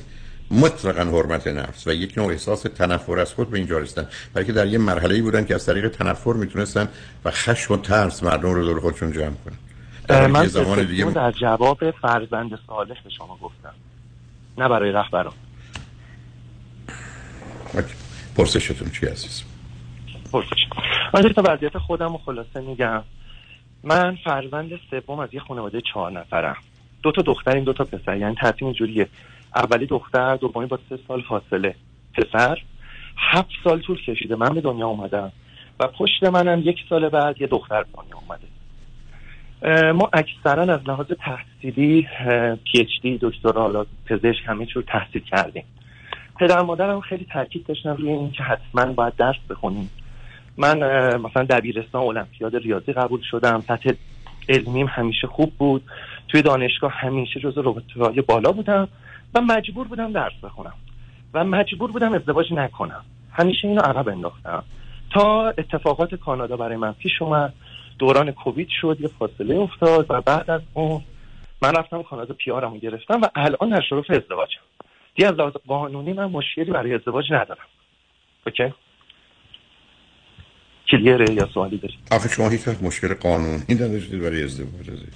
مطلقا 0.51 1.01
حرمت 1.01 1.47
نفس 1.47 1.87
و 1.87 1.93
یک 1.93 2.17
نوع 2.17 2.31
احساس 2.31 2.61
تنفر 2.61 3.19
از 3.19 3.33
خود 3.33 3.49
به 3.49 3.57
اینجا 3.57 3.77
رسیدن 3.77 4.07
برای 4.33 4.45
که 4.45 4.53
در 4.53 4.67
یه 4.67 4.77
مرحله 4.77 5.15
ای 5.15 5.21
بودن 5.21 5.45
که 5.45 5.55
از 5.55 5.65
طریق 5.65 5.87
تنفر 5.87 6.33
می‌تونستن 6.33 6.87
و 7.25 7.31
خشم 7.31 7.73
و 7.73 7.77
ترس 7.77 8.23
مردم 8.23 8.53
رو 8.53 8.65
دور 8.65 8.79
خودشون 8.79 9.11
جمع 9.11 9.35
کنن. 9.45 9.57
من 10.09 10.45
زمان 10.45 10.83
دیگه 10.83 11.05
در 11.05 11.31
جواب 11.31 11.91
فرزند 11.91 12.59
صالح 12.67 13.01
به 13.03 13.09
شما 13.09 13.37
گفتم. 13.41 13.73
نه 14.57 14.69
برای 14.69 14.91
رهبران. 14.91 15.33
پرسشتون 18.37 18.89
چی 18.89 19.05
عزیز 19.05 19.43
پرسش. 20.31 20.65
من 21.13 21.21
تا 21.21 21.43
وضعیت 21.45 21.77
خودم 21.77 22.11
رو 22.11 22.17
خلاصه 22.17 22.59
میگم. 22.61 23.03
من 23.83 24.17
فرزند 24.23 24.69
سوم 24.91 25.19
از 25.19 25.29
یه 25.33 25.39
خانواده 25.39 25.81
چهار 25.93 26.11
نفرم. 26.11 26.57
دو 27.03 27.11
تا 27.11 27.21
دختریم 27.21 27.63
دو 27.63 27.73
تا 27.73 27.83
پسر. 27.83 28.17
یعنی 28.17 28.35
ترتیب 28.35 28.63
اینجوریه. 28.63 29.07
اولی 29.55 29.85
دختر 29.85 30.35
دومی 30.35 30.65
با 30.65 30.79
سه 30.89 30.99
سال 31.07 31.21
فاصله. 31.21 31.75
پسر 32.13 32.57
هفت 33.17 33.49
سال 33.63 33.81
طول 33.81 34.01
کشیده. 34.01 34.35
من 34.35 34.49
به 34.49 34.61
دنیا 34.61 34.87
اومدم. 34.87 35.31
و 35.79 35.87
پشت 35.87 36.23
منم 36.23 36.61
یک 36.65 36.77
سال 36.89 37.09
بعد 37.09 37.41
یه 37.41 37.47
دختر 37.47 37.83
به 37.83 37.89
دنیا 37.93 38.17
اومده. 38.17 38.47
ما 39.95 40.09
اکثرا 40.13 40.73
از 40.73 40.87
لحاظ 40.87 41.05
تحصیلی 41.19 42.07
پی 42.63 42.79
اچ 42.79 43.01
دی 43.01 43.17
دکترا 43.21 43.85
پزشک 44.05 44.43
همه 44.45 44.67
رو 44.73 44.81
تحصیل 44.81 45.21
کردیم. 45.21 45.63
پدر 46.39 46.61
مادرم 46.61 47.01
خیلی 47.01 47.27
تاکید 47.33 47.65
داشتن 47.65 47.89
روی 47.89 48.09
این 48.09 48.31
که 48.31 48.43
حتما 48.43 48.85
باید 48.85 49.15
درس 49.15 49.35
بخونیم. 49.49 49.89
من 50.57 50.77
مثلا 51.17 51.43
دبیرستان 51.43 52.01
المپیاد 52.01 52.55
ریاضی 52.55 52.93
قبول 52.93 53.21
شدم. 53.31 53.63
سطح 53.67 53.91
علمیم 54.49 54.87
همیشه 54.87 55.27
خوب 55.27 55.53
بود. 55.57 55.83
توی 56.27 56.41
دانشگاه 56.41 56.91
همیشه 56.91 57.39
جزو 57.39 57.61
رتبه‌های 57.61 58.21
بالا 58.21 58.51
بودم 58.51 58.87
و 59.35 59.41
مجبور 59.41 59.87
بودم 59.87 60.11
درس 60.11 60.33
بخونم 60.43 60.73
و 61.33 61.43
مجبور 61.43 61.91
بودم 61.91 62.13
ازدواج 62.13 62.53
نکنم. 62.53 63.03
همیشه 63.31 63.67
اینو 63.67 63.81
عقب 63.81 64.09
انداختم. 64.09 64.63
تا 65.13 65.49
اتفاقات 65.49 66.15
کانادا 66.15 66.57
برای 66.57 66.77
من 66.77 66.93
پیش 66.93 67.21
اومد. 67.21 67.53
دوران 67.99 68.31
کووید 68.31 68.67
شد 68.81 68.97
یه 68.99 69.07
فاصله 69.19 69.55
افتاد 69.55 70.05
و 70.09 70.21
بعد 70.21 70.49
از 70.49 70.61
اون 70.73 71.01
من 71.61 71.75
رفتم 71.75 72.03
کانادا 72.03 72.33
پیارمو 72.33 72.77
گرفتم 72.77 73.21
و 73.21 73.27
الان 73.35 73.69
در 73.69 73.81
شرف 73.89 74.05
ازدواجم. 74.09 74.61
دیگه 75.15 75.27
از 75.27 75.35
لحاظ 75.35 75.53
قانونی 75.67 76.13
من 76.13 76.25
مشکلی 76.25 76.71
برای 76.71 76.93
ازدواج 76.93 77.25
ندارم. 77.31 77.65
اوکی؟ 78.47 78.73
کلیره 80.91 81.33
یا 81.33 81.49
سوالی 81.53 81.77
دارید؟ 81.77 81.99
آخه 82.11 82.29
شما 82.29 82.49
هیچ 82.49 82.67
وقت 82.67 82.83
مشکل 82.83 83.13
قانونی 83.13 83.63
نداشتید 83.69 84.21
برای 84.21 84.43
ازدواج 84.43 84.89
عزیز 84.89 85.13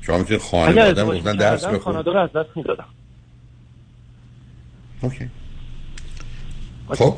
شما 0.00 0.18
می‌تونید 0.18 0.42
خانواده 0.42 0.82
ازدواج 0.82 1.18
گفتن 1.18 1.36
درس 1.36 1.52
می‌کردم، 1.52 1.78
بخون. 1.78 1.92
کانادا 1.92 2.12
رو 2.12 2.20
از 2.20 2.32
دست 2.32 2.56
می‌دادم. 2.56 2.88
اوکی. 5.02 5.30
خب. 6.88 7.14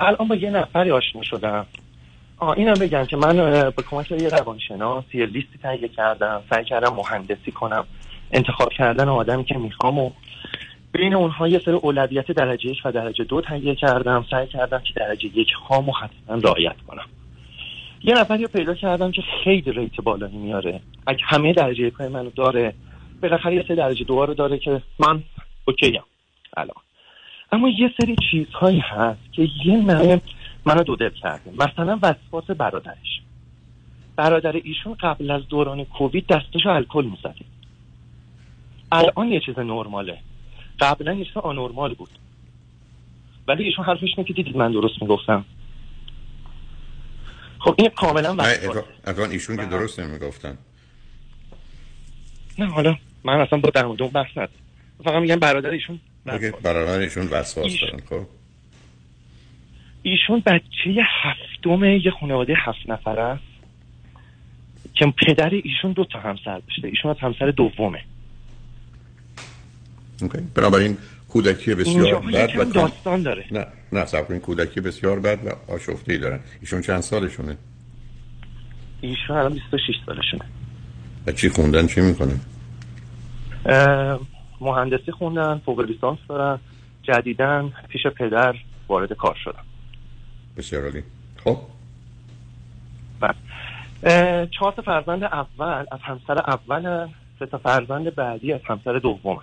الان 0.00 0.28
با 0.28 0.34
یه 0.34 0.50
نفری 0.50 0.90
آشنا 0.90 1.22
شدم. 1.22 1.66
آه 2.38 2.58
اینم 2.58 2.74
بگم 2.74 3.04
که 3.04 3.16
من 3.16 3.36
به 3.70 3.82
کمک 3.90 4.10
یه 4.10 4.28
روانشناس 4.28 5.04
یه 5.14 5.26
لیستی 5.26 5.58
تهیه 5.62 5.88
کردم 5.88 6.42
سعی 6.50 6.64
کردم 6.64 6.94
مهندسی 6.94 7.50
کنم. 7.50 7.84
انتخاب 8.32 8.68
کردن 8.68 9.08
آدمی 9.08 9.44
که 9.44 9.58
می‌خوام 9.58 9.98
و 9.98 10.10
بین 10.92 11.14
اونها 11.14 11.48
یه 11.48 11.58
سری 11.58 11.74
اولویت 11.74 12.32
درجه 12.32 12.70
یک 12.70 12.78
و 12.84 12.92
درجه 12.92 13.24
دو 13.24 13.40
تهیه 13.40 13.74
کردم. 13.74 14.24
سعی 14.30 14.46
کردم 14.46 14.78
که 14.78 14.92
درجه 14.96 15.26
یک 15.38 15.52
هامو 15.68 15.92
حتما 15.92 16.36
رعایت 16.36 16.76
کنم. 16.88 17.06
یه 18.04 18.14
نفری 18.14 18.42
رو 18.42 18.48
پیدا 18.48 18.74
کردم 18.74 19.10
که 19.10 19.22
خیلی 19.44 19.72
ریت 19.72 19.96
بالایی 19.96 20.36
میاره. 20.36 20.80
اگه 21.06 21.24
همه 21.24 21.52
درجه 21.52 21.86
یک 21.86 22.00
منو 22.00 22.30
داره 22.30 22.74
بالاخره 23.22 23.54
یه 23.54 23.64
سری 23.68 23.76
درجه 23.76 24.04
دو 24.04 24.26
رو 24.26 24.34
داره 24.34 24.58
که 24.58 24.82
من 24.98 25.22
اوکیم 25.64 26.02
الان. 26.56 26.76
اما 27.52 27.68
یه 27.68 27.90
سری 28.00 28.16
چیزهایی 28.30 28.78
هست 28.78 29.32
که 29.32 29.48
یه 29.64 29.76
نمه 29.76 30.20
منو 30.66 30.82
دو 30.82 30.96
دل 30.96 31.10
کرده 31.10 31.50
مثلا 31.50 31.98
وسواس 32.02 32.56
برادرش. 32.58 33.20
برادر 34.16 34.52
ایشون 34.52 34.94
قبل 35.00 35.30
از 35.30 35.48
دوران 35.48 35.84
کووید 35.84 36.26
دستشو 36.26 36.68
الکل 36.68 37.04
می‌زده. 37.04 37.44
الان 38.92 39.28
یه 39.28 39.40
چیز 39.46 39.58
نرماله. 39.58 40.18
قبلا 40.80 41.12
یه 41.12 41.24
چیز 41.24 41.36
آنورمال 41.36 41.94
بود. 41.94 42.10
ولی 43.48 43.64
ایشون 43.64 43.84
حرفش 43.84 44.08
اینه 44.16 44.24
که 44.24 44.32
دیدید 44.32 44.56
من 44.56 44.72
درست 44.72 45.02
می‌گفتم. 45.02 45.44
خب 47.58 47.74
این 47.78 47.88
کاملا 47.88 48.36
الان 49.04 49.30
ایشون 49.30 49.56
که 49.56 49.66
درست 49.66 50.00
نمی‌گفتن. 50.00 50.58
نه 52.58 52.66
حالا 52.66 52.96
من 53.24 53.40
اصلا 53.40 53.58
با 53.58 53.70
در 53.70 53.86
مورد 53.86 54.02
اون 54.02 54.10
بحث 54.10 54.30
ندارم. 54.30 54.50
فقط 55.04 55.22
میگم 55.22 55.36
برادر 55.36 55.70
ایشون. 55.70 56.00
برادر 56.62 56.98
ایشون 56.98 57.26
وسواس 57.26 57.72
دارن 57.80 58.00
خب؟ 58.10 58.26
ایشون 60.06 60.42
بچه 60.46 61.02
هفتم 61.22 61.84
یه 61.84 62.10
خانواده 62.20 62.54
هفت 62.56 62.90
نفره 62.90 63.22
است 63.22 63.42
که 64.94 65.06
پدر 65.26 65.50
ایشون 65.50 65.92
دو 65.92 66.04
تا 66.04 66.20
همسر 66.20 66.58
داشته. 66.58 66.88
ایشون 66.88 67.10
از 67.10 67.16
همسر 67.20 67.50
دومه. 67.50 68.00
اوکی. 70.22 70.38
بنابراین 70.54 70.96
کودکی 71.28 71.74
بسیار 71.74 72.20
بد 72.20 72.56
و 72.58 72.64
داستان 72.64 73.22
داره. 73.22 73.44
نه 73.50 73.66
نه 73.92 74.04
صبر 74.04 74.24
کنین 74.24 74.40
کودکی 74.40 74.80
بسیار 74.80 75.20
بد 75.20 75.38
و 75.46 75.72
آشفته 75.72 76.18
دارن. 76.18 76.40
ایشون 76.60 76.80
چند 76.80 77.00
سالشونه؟ 77.00 77.56
ایشون 79.00 79.36
الان 79.36 79.52
26 79.52 79.94
سالشونه. 80.06 80.44
و 81.26 81.32
چی 81.32 81.48
خوندن؟ 81.48 81.86
چی 81.86 82.00
می‌کنن 82.00 82.40
مهندسی 84.60 85.12
خوندن 85.12 85.60
فوق 85.64 85.80
لیسانس 85.80 86.18
دارن 86.28 86.60
جدیدن 87.02 87.72
پیش 87.88 88.06
پدر 88.06 88.54
وارد 88.88 89.12
کار 89.12 89.36
شدن. 89.44 89.62
بسیار 90.56 90.84
عالی. 90.84 91.02
خب. 91.44 91.58
اه، 94.02 94.46
چهار 94.46 94.72
تا 94.72 94.82
فرزند 94.82 95.24
اول 95.24 95.84
از 95.92 96.00
همسر 96.02 96.38
اول 96.38 97.08
سه 97.38 97.46
تا 97.46 97.58
فرزند 97.58 98.14
بعدی 98.14 98.52
از 98.52 98.60
همسر 98.64 98.98
دوم. 98.98 99.38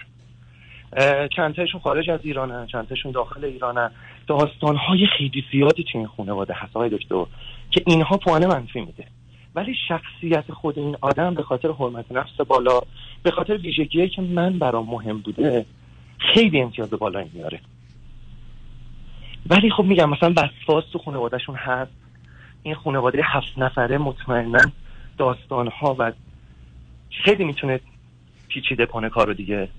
چند 1.35 1.55
تاشون 1.55 1.81
خارج 1.81 2.09
از 2.09 2.19
ایرانن 2.23 2.67
چند 2.67 2.87
تاشون 2.87 3.11
داخل 3.11 3.45
ایرانن. 3.45 3.91
داستان 4.27 4.75
های 4.75 5.07
خیلی 5.17 5.43
زیادی 5.51 5.83
تو 5.83 5.97
این 5.97 6.07
خانواده 6.07 6.53
هست 6.53 6.75
آقای 6.75 6.89
دکتر 6.89 7.25
که 7.71 7.83
اینها 7.87 8.17
پوانه 8.17 8.47
منفی 8.47 8.81
میده. 8.81 9.05
ولی 9.55 9.75
شخصیت 9.87 10.51
خود 10.51 10.79
این 10.79 10.97
آدم 11.01 11.33
به 11.33 11.43
خاطر 11.43 11.71
حرمت 11.71 12.11
نفس 12.11 12.41
بالا 12.47 12.81
به 13.23 13.31
خاطر 13.31 13.57
ویژگیهایی 13.57 14.09
که 14.09 14.21
من 14.21 14.59
برام 14.59 14.89
مهم 14.89 15.17
بوده 15.17 15.65
خیلی 16.17 16.61
امتیاز 16.61 16.89
بالایی 16.89 17.31
میاره. 17.33 17.59
ولی 19.49 19.69
خب 19.69 19.83
میگم 19.83 20.09
مثلا 20.09 20.33
وسواس 20.37 20.83
تو 20.93 20.99
خانوادهشون 20.99 21.55
هست. 21.55 21.91
این 22.63 22.75
خانواده 22.75 23.21
هفت 23.23 23.57
نفره 23.57 23.97
مطمئنا 23.97 24.59
داستان 25.17 25.67
ها 25.67 25.95
و 25.99 26.11
خیلی 27.25 27.43
می‌تونه 27.43 27.79
پیچیده 28.47 28.85
کنه 28.85 29.09
کارو 29.09 29.33
دیگه. 29.33 29.69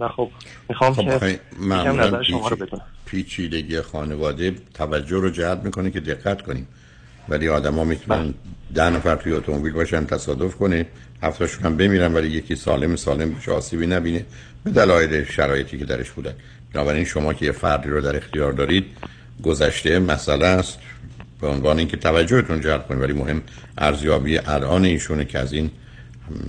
و 0.00 0.08
خب 0.08 0.30
می‌خوام 0.68 0.92
خب 0.92 1.18
که 1.18 1.40
نظر 1.60 2.22
شما 2.22 2.48
رو 2.48 2.56
بدونم. 2.56 2.84
پیچیدگی 3.06 3.80
خانواده 3.80 4.54
توجه 4.74 5.16
رو 5.16 5.30
جلب 5.30 5.64
می‌کنه 5.64 5.90
که 5.90 6.00
دقت 6.00 6.42
کنیم. 6.42 6.68
ولی 7.28 7.48
آدما 7.48 7.84
می‌تونن 7.84 8.34
ده 8.74 8.90
نفر 8.90 9.16
توی 9.16 9.32
اتومبیل 9.32 9.72
باشن 9.72 10.06
تصادف 10.06 10.56
کنه 10.56 10.86
هفتاشون 11.22 11.64
هم 11.64 11.76
بمیرن 11.76 12.14
ولی 12.14 12.28
یکی 12.28 12.54
سالم 12.56 12.96
سالم 12.96 13.34
بشه 13.34 13.52
آسیبی 13.52 13.86
نبینه 13.86 14.26
به 14.64 14.70
دلایل 14.70 15.24
شرایطی 15.24 15.78
که 15.78 15.84
درش 15.84 16.10
بودن 16.10 16.34
بنابراین 16.74 17.04
شما 17.04 17.34
که 17.34 17.46
یه 17.46 17.52
فردی 17.52 17.88
رو 17.88 18.00
در 18.00 18.16
اختیار 18.16 18.52
دارید 18.52 18.84
گذشته 19.42 19.98
مسئله 19.98 20.46
است. 20.46 20.78
به 21.40 21.48
عنوان 21.48 21.78
اینکه 21.78 21.96
توجهتون 21.96 22.60
جلب 22.60 22.88
کنید 22.88 23.02
ولی 23.02 23.12
مهم 23.12 23.42
ارزیابی 23.78 24.38
الان 24.38 24.84
ایشونه 24.84 25.24
که 25.24 25.38
از 25.38 25.52
این 25.52 25.70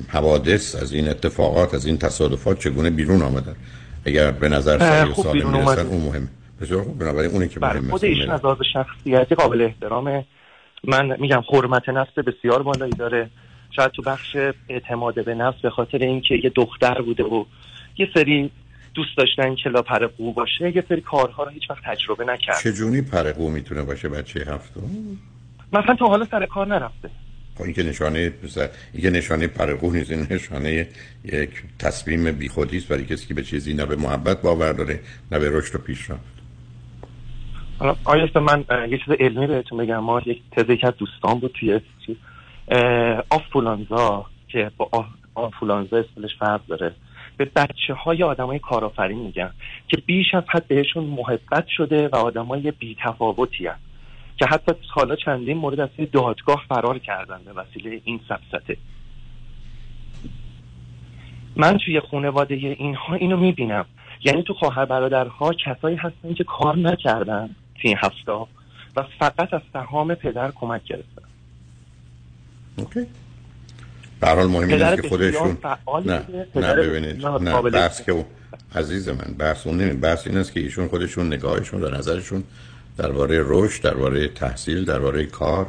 حوادث 0.09 0.75
از 0.75 0.93
این 0.93 1.09
اتفاقات 1.09 1.73
از 1.73 1.85
این 1.85 1.97
تصادفات 1.97 2.59
چگونه 2.59 2.89
بیرون 2.89 3.21
آمدن 3.21 3.55
اگر 4.05 4.31
به 4.31 4.49
نظر 4.49 4.79
سریع 4.79 5.11
و 5.11 5.23
سالم 5.23 5.49
می‌رسن. 5.49 5.87
اون 5.87 6.01
مهمه 6.01 6.27
بسیار 6.61 6.83
خوب. 6.83 6.99
بنابراین 6.99 7.31
اونه 7.31 7.47
که 7.47 7.59
بله 7.59 7.73
مهمه 7.73 7.91
خود 7.91 8.05
ایشون 8.05 8.29
از 8.29 8.45
لحاظ 8.45 8.57
شخصیتی 8.73 9.35
قابل 9.35 9.61
احترامه 9.61 10.25
من 10.83 11.15
میگم 11.19 11.41
حرمت 11.51 11.89
نفس 11.89 12.13
بسیار 12.13 12.63
بالایی 12.63 12.93
داره. 12.93 13.29
شاید 13.75 13.91
تو 13.91 14.01
بخش 14.01 14.37
اعتماد 14.69 15.25
به 15.25 15.35
نفس 15.35 15.61
به 15.61 15.69
خاطر 15.69 15.97
اینکه 15.97 16.35
یه 16.43 16.51
دختر 16.55 17.01
بوده 17.01 17.23
و 17.23 17.45
یه 17.97 18.07
سری 18.13 18.51
دوست 18.93 19.17
داشتن 19.17 19.55
که 19.55 19.69
لاپر 19.69 20.07
قو 20.07 20.33
باشه 20.33 20.75
یه 20.75 20.83
سری 20.89 21.01
کارها 21.01 21.43
رو 21.43 21.49
هیچ 21.49 21.69
وقت 21.69 21.83
تجربه 21.85 22.25
نکرد. 22.25 22.59
چجونی 22.63 23.01
پرقو 23.01 23.49
می‌تونه 23.49 23.83
باشه 23.83 24.09
بچه 24.09 24.39
هفتم؟ 24.39 24.81
مثلا 25.73 25.95
تا 25.95 26.07
حالا 26.07 26.25
سر 26.25 26.45
کار 26.45 26.67
نرفته. 26.67 27.09
خب 27.55 27.63
این 27.63 27.73
که 27.73 27.83
نشانه 27.83 28.33
این 28.93 29.01
که 29.01 29.09
نشانه 29.09 29.47
پرقو 29.47 29.91
نیست 29.91 30.11
این 30.11 30.27
نشانه 30.29 30.87
یک 31.23 31.49
تصمیم 31.79 32.31
بیخودی 32.31 32.77
است 32.77 32.87
برای 32.87 33.05
کسی 33.05 33.27
که 33.27 33.33
به 33.33 33.43
چیزی 33.43 33.73
نه 33.73 33.85
به 33.85 33.95
محبت 33.95 34.41
باور 34.41 34.73
داره 34.73 34.99
نه 35.31 35.39
به 35.39 35.49
رشد 35.57 35.75
و 35.75 35.77
پیشرفت. 35.79 36.33
حالا 37.79 37.95
آیا 38.05 38.27
من 38.35 38.65
یه 38.89 38.97
چیز 38.97 39.15
علمی 39.19 39.47
بهتون 39.47 39.77
بگم. 39.77 39.99
ما 39.99 40.21
یک 40.25 40.41
تز 40.51 40.69
یکی 40.69 40.87
از 40.87 40.93
دوستان 40.97 41.39
بود 41.39 41.55
توی 41.59 41.79
آفولانزا 43.29 44.25
که 44.47 44.71
با 44.77 45.05
آفولانزا 45.35 45.97
اسمش 45.97 46.31
فرق 46.39 46.65
داره. 46.67 46.95
به 47.37 47.45
بچه 47.45 47.93
های 47.93 48.23
آدم 48.23 48.45
های 48.45 48.59
کارآفرین 48.59 49.19
میگن 49.19 49.51
که 49.87 49.97
بیش 50.05 50.33
از 50.33 50.43
حد 50.47 50.67
بهشون 50.67 51.03
محبت 51.03 51.67
شده 51.67 52.07
و 52.07 52.15
آدم 52.15 52.45
های 52.45 52.71
بی 52.71 52.97
تفاوتی 53.03 53.69
که 54.37 54.45
حتی 54.45 54.71
حالا 54.89 55.15
چندین 55.15 55.57
مورد 55.57 55.79
از 55.79 55.89
دادگاه 56.11 56.65
فرار 56.69 56.99
کردن 56.99 57.41
به 57.45 57.53
وسیله 57.53 58.01
این 58.03 58.19
سبسته 58.29 58.77
من 61.55 61.77
توی 61.77 61.99
خانواده 61.99 62.55
اینها 62.55 63.15
اینو 63.15 63.37
می‌بینم. 63.37 63.85
یعنی 64.25 64.43
تو 64.43 64.53
خواهر 64.53 64.85
برادرها 64.85 65.53
کسایی 65.53 65.95
هستن 65.95 66.33
که 66.33 66.43
کار 66.43 66.77
نکردن 66.77 67.55
توی 67.81 67.89
این 67.89 67.97
هفته 67.97 68.31
و 68.95 69.03
فقط 69.19 69.53
از 69.53 69.61
سهام 69.73 70.15
پدر 70.15 70.51
کمک 70.51 70.83
گرفتن. 70.83 71.23
اوکی. 72.77 72.99
به 74.23 74.29
حال 74.29 74.47
مهم 74.47 74.55
این 74.69 74.77
پدر 74.77 74.93
است 74.93 75.01
که 75.01 75.09
خودشون 75.09 75.57
نه 76.05 76.23
نه 76.55 76.73
ببینید 76.75 77.25
نه 77.25 77.61
بحث 77.61 78.01
که 78.01 78.11
او- 78.11 78.25
عزیز 78.75 79.09
من 79.09 79.35
بحث 79.39 79.67
اون 79.67 79.77
نمی 79.77 79.93
بحث 79.93 80.27
این 80.27 80.37
است 80.37 80.53
که 80.53 80.59
ایشون 80.59 80.87
خودشون 80.87 81.27
نگاهشون 81.27 81.83
و 81.83 81.89
نظرشون 81.89 82.43
درباره 82.97 83.41
رشد 83.45 83.83
درباره 83.83 84.27
تحصیل 84.27 84.85
درباره 84.85 85.25
کار 85.25 85.65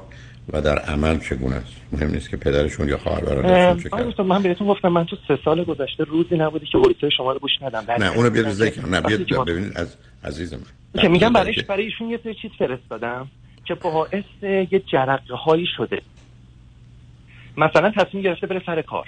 و 0.53 0.61
در 0.63 0.79
عمل 0.79 1.19
چگونه 1.19 1.55
است. 1.57 1.73
مهم 1.93 2.11
نیست 2.11 2.31
که 2.31 2.37
پدرشون 2.37 2.89
یا 2.89 2.99
خواهر 2.99 3.21
برادرشون 3.25 3.83
چه 3.83 3.89
کرد 3.91 4.21
من 4.21 4.43
بهتون 4.43 4.67
گفتم 4.69 4.89
من 4.89 5.05
تو 5.07 5.17
سه 5.29 5.39
سال 5.45 5.65
گذشته 5.65 6.05
روزی 6.05 6.37
نبودی 6.37 6.67
که 6.67 6.79
اوریتای 6.79 7.11
شما 7.17 7.33
رو 7.33 7.39
گوش 7.39 7.51
ندم. 7.63 7.85
نه 7.99 8.17
اونو 8.17 8.31
بیاد 8.31 8.51
ذکر 8.51 8.87
نه 8.87 9.01
بیاد 9.01 9.47
ببینید 9.49 9.73
از 9.79 9.97
عزیز 10.25 10.53
من. 10.55 10.61
که 11.03 11.09
میگم 11.09 11.29
در- 11.29 11.35
برای 11.45 11.55
برای 11.69 11.85
ایشون 11.85 12.11
یه 12.11 12.21
سری 12.25 12.35
چیز 12.35 12.51
فرستادم 12.59 13.29
که 13.65 13.75
باعث 13.75 14.25
یه 14.43 14.83
جرقه 14.93 15.35
هایی 15.35 15.67
شده. 15.77 16.03
مثلا 17.57 17.93
تصمیم 17.97 18.23
گرفته 18.23 18.47
بره 18.47 18.63
سر 18.67 18.83
کار. 18.83 19.07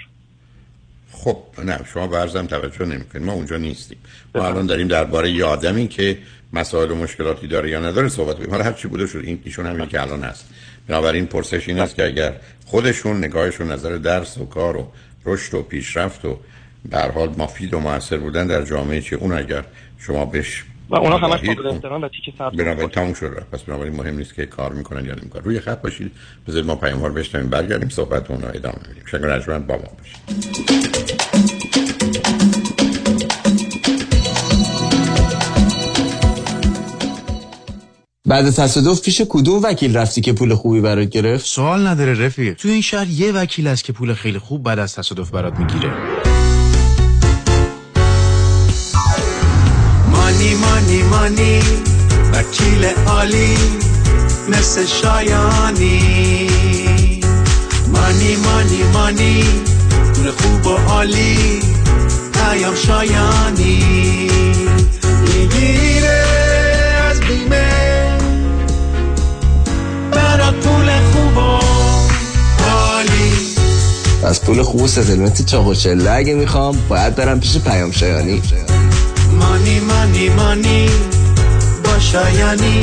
خب 1.11 1.37
نه 1.65 1.79
شما 1.93 2.07
برزم 2.07 2.45
توجه 2.45 2.85
نمی‌کنید. 2.85 3.25
ما 3.25 3.33
اونجا 3.33 3.57
نیستیم. 3.57 3.97
ما. 4.35 4.47
الان 4.47 4.65
داریم 4.65 4.87
درباره 4.87 5.31
یه 5.31 5.45
آدمی 5.45 5.87
که 5.87 6.17
مسائل 6.53 6.91
و 6.91 6.95
مشکلاتی 6.95 7.47
داره 7.47 7.69
یا 7.69 7.79
نداره 7.79 8.07
صحبت 8.07 8.35
کنیم 8.35 8.49
حالا 8.49 8.63
هر 8.63 8.73
چی 8.73 8.87
بوده 8.87 9.07
شد 9.07 9.21
این 9.23 9.41
ایشون 9.43 9.65
همین 9.65 9.87
که 9.87 10.01
الان 10.01 10.23
هست. 10.23 10.49
بنابراین 10.87 11.25
پرسش 11.25 11.69
این 11.69 11.79
است 11.79 11.95
که 11.95 12.05
اگر 12.05 12.33
خودشون 12.65 13.17
نگاهشون 13.17 13.71
نظر 13.71 13.95
درس 13.97 14.37
و 14.37 14.45
کار 14.45 14.77
و 14.77 14.91
رشد 15.25 15.53
و 15.53 15.61
پیشرفت 15.61 16.25
و 16.25 16.39
به 16.89 16.97
هر 16.97 17.11
حال 17.11 17.29
مفید 17.37 17.73
و 17.73 17.79
موثر 17.79 18.17
بودن 18.17 18.47
در 18.47 18.61
جامعه 18.61 19.01
چه 19.01 19.15
اون 19.15 19.33
اگر 19.33 19.63
شما 19.99 20.25
بهش 20.25 20.63
و 20.89 20.95
اونا 20.95 21.17
همش 21.17 21.39
قابل 21.39 21.67
احترام 21.67 22.01
و 22.01 22.07
تیکه 22.07 22.37
سبز 22.37 22.57
بنابراین 22.57 22.89
تموم 22.89 23.13
شد 23.13 23.25
رفت 23.25 23.51
پس 23.51 23.61
بنابراین 23.61 23.95
مهم 23.95 24.17
نیست 24.17 24.35
که 24.35 24.45
کار 24.45 24.73
می‌کنن 24.73 25.05
یا 25.05 25.15
نمی‌کنن. 25.15 25.43
روی 25.43 25.59
خط 25.59 25.81
باشید. 25.81 26.11
بذارید 26.47 26.67
ما 26.67 26.75
پیام 26.75 26.99
ها 26.99 27.07
رو 27.07 27.13
بشنویم. 27.13 27.49
برگردیم 27.49 27.89
صحبتمون 27.89 28.41
رو 28.41 28.47
ادامه 28.47 28.77
میدیم. 28.87 29.03
شنگ 29.11 29.21
رجمند 29.23 29.67
با 29.67 29.73
ما 29.73 29.81
باشید. 29.97 30.17
بعد 38.25 38.49
تصادف 38.49 39.01
پیش 39.01 39.21
کدوم 39.29 39.63
وکیل 39.63 39.97
رفتی 39.97 40.21
که 40.21 40.33
پول 40.33 40.53
خوبی 40.55 40.81
برات 40.81 41.09
گرفت؟ 41.09 41.45
سوال 41.45 41.87
نداره 41.87 42.25
رفیق. 42.25 42.53
تو 42.53 42.67
این 42.67 42.81
شهر 42.81 43.07
یه 43.07 43.31
وکیل 43.31 43.67
هست 43.67 43.83
که 43.83 43.93
پول 43.93 44.13
خیلی 44.13 44.39
خوب 44.39 44.63
بعد 44.63 44.79
از 44.79 44.95
تصادف 44.95 45.31
برات 45.31 45.59
می‌گیره. 45.59 45.93
مانی 50.37 50.53
مانی 50.53 51.03
مانی 51.03 51.61
وکیل 52.33 52.85
عالی 53.07 53.57
مثل 54.49 54.85
شایانی. 54.85 56.49
مانی 57.87 58.35
مانی 58.35 58.83
مانی 58.93 59.43
پول 60.15 60.31
خوب 60.31 60.67
و 60.67 60.77
عالی 60.77 61.59
پیام 62.33 62.75
شایانی. 62.75 63.83
می‌گیره 65.21 66.25
از 67.11 67.19
بیمه 67.19 68.17
برات 70.11 70.53
پول 70.53 70.89
خوب 71.13 71.37
و 71.37 71.59
عالی. 72.69 73.33
از 74.23 74.41
پول 74.41 74.63
خوب 74.63 74.81
و 74.81 74.87
ستلمنت 74.87 75.45
چاق 75.45 75.67
و 75.67 75.73
اگه 76.09 76.33
می‌خوام 76.33 76.77
باید 76.89 77.15
برم 77.15 77.39
پیش 77.39 77.57
پیام 77.57 77.91
شایانی. 77.91 78.41
مانی 79.39 79.79
مانی 79.79 80.29
مانی. 80.29 80.89
با 81.83 81.99
شایانی 81.99 82.81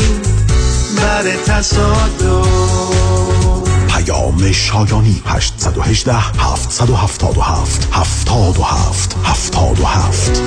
بر 0.97 1.37
تصادف. 1.47 2.75
پیام 3.88 4.53
شایانی 4.53 5.23
818 5.27 6.12
777 6.14 7.88
77 7.93 9.17
77 9.25 10.43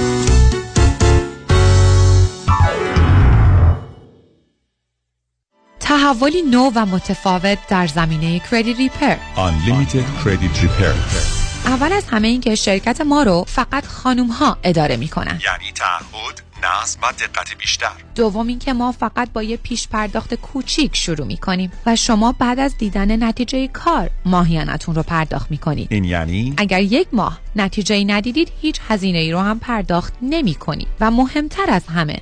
تحولی 5.80 6.41
نو 6.41 6.72
و 6.76 6.86
متفاوت 6.86 7.58
در 7.70 7.88
زمینه 7.88 8.41
کردیت 8.52 8.78
ریپر. 8.78 9.15
Unlimited 9.36 10.24
Credit 10.24 10.63
Repair. 10.63 11.37
اول 11.67 11.93
از 11.93 12.06
همه 12.06 12.27
این 12.27 12.41
که 12.41 12.56
شرکت 12.56 13.01
ما 13.01 13.23
رو 13.23 13.45
فقط 13.47 13.86
خانوم 13.86 14.27
ها 14.27 14.58
اداره 14.63 14.97
می 14.97 15.08
کنن. 15.08 15.25
یعنی 15.45 15.71
تعهد 15.75 16.41
نظم 16.63 16.99
و 17.03 17.12
دقت 17.12 17.58
بیشتر 17.58 17.91
دوم 18.15 18.47
این 18.47 18.60
که 18.60 18.73
ما 18.73 18.91
فقط 18.91 19.32
با 19.34 19.43
یه 19.43 19.58
پیش 19.58 19.88
پرداخت 19.88 20.34
کوچیک 20.34 20.95
شروع 20.95 21.27
می 21.27 21.38
کنیم 21.38 21.71
و 21.86 21.95
شما 21.95 22.32
بعد 22.32 22.60
از 22.60 22.77
دیدن 22.77 23.23
نتیجه 23.23 23.67
کار 23.67 24.10
ماهیانتون 24.25 24.95
رو 24.95 25.03
پرداخت 25.03 25.51
می 25.51 25.58
کنید. 25.58 25.88
این 25.91 26.03
یعنی 26.03 26.53
اگر 26.58 26.82
یک 26.82 27.08
ماه 27.12 27.39
نتیجه 27.56 28.03
ندیدید 28.03 28.51
هیچ 28.62 28.80
هزینه 28.88 29.17
ای 29.17 29.32
رو 29.32 29.39
هم 29.39 29.60
پرداخت 29.60 30.13
نمی 30.21 30.56
کنید 30.56 30.88
و 30.99 31.12
مهمتر 31.12 31.65
از 31.69 31.88
همه 31.88 32.21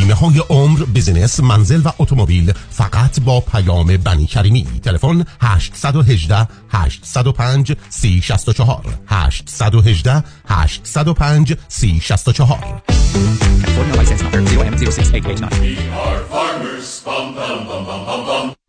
بیمه 0.00 0.14
های 0.14 0.42
عمر 0.50 0.84
business 0.84 1.40
منزل 1.40 1.80
و 1.84 1.90
اتومبیل 1.98 2.52
فقط 2.70 3.20
با 3.20 3.40
پیام 3.40 3.96
بنی 3.96 4.26
کریمی. 4.26 4.66
تلفن 4.82 5.24
818 5.40 6.48
805 6.70 7.76
3064 7.88 8.84
818 9.06 10.24
805 10.48 11.54
3064 11.68 12.82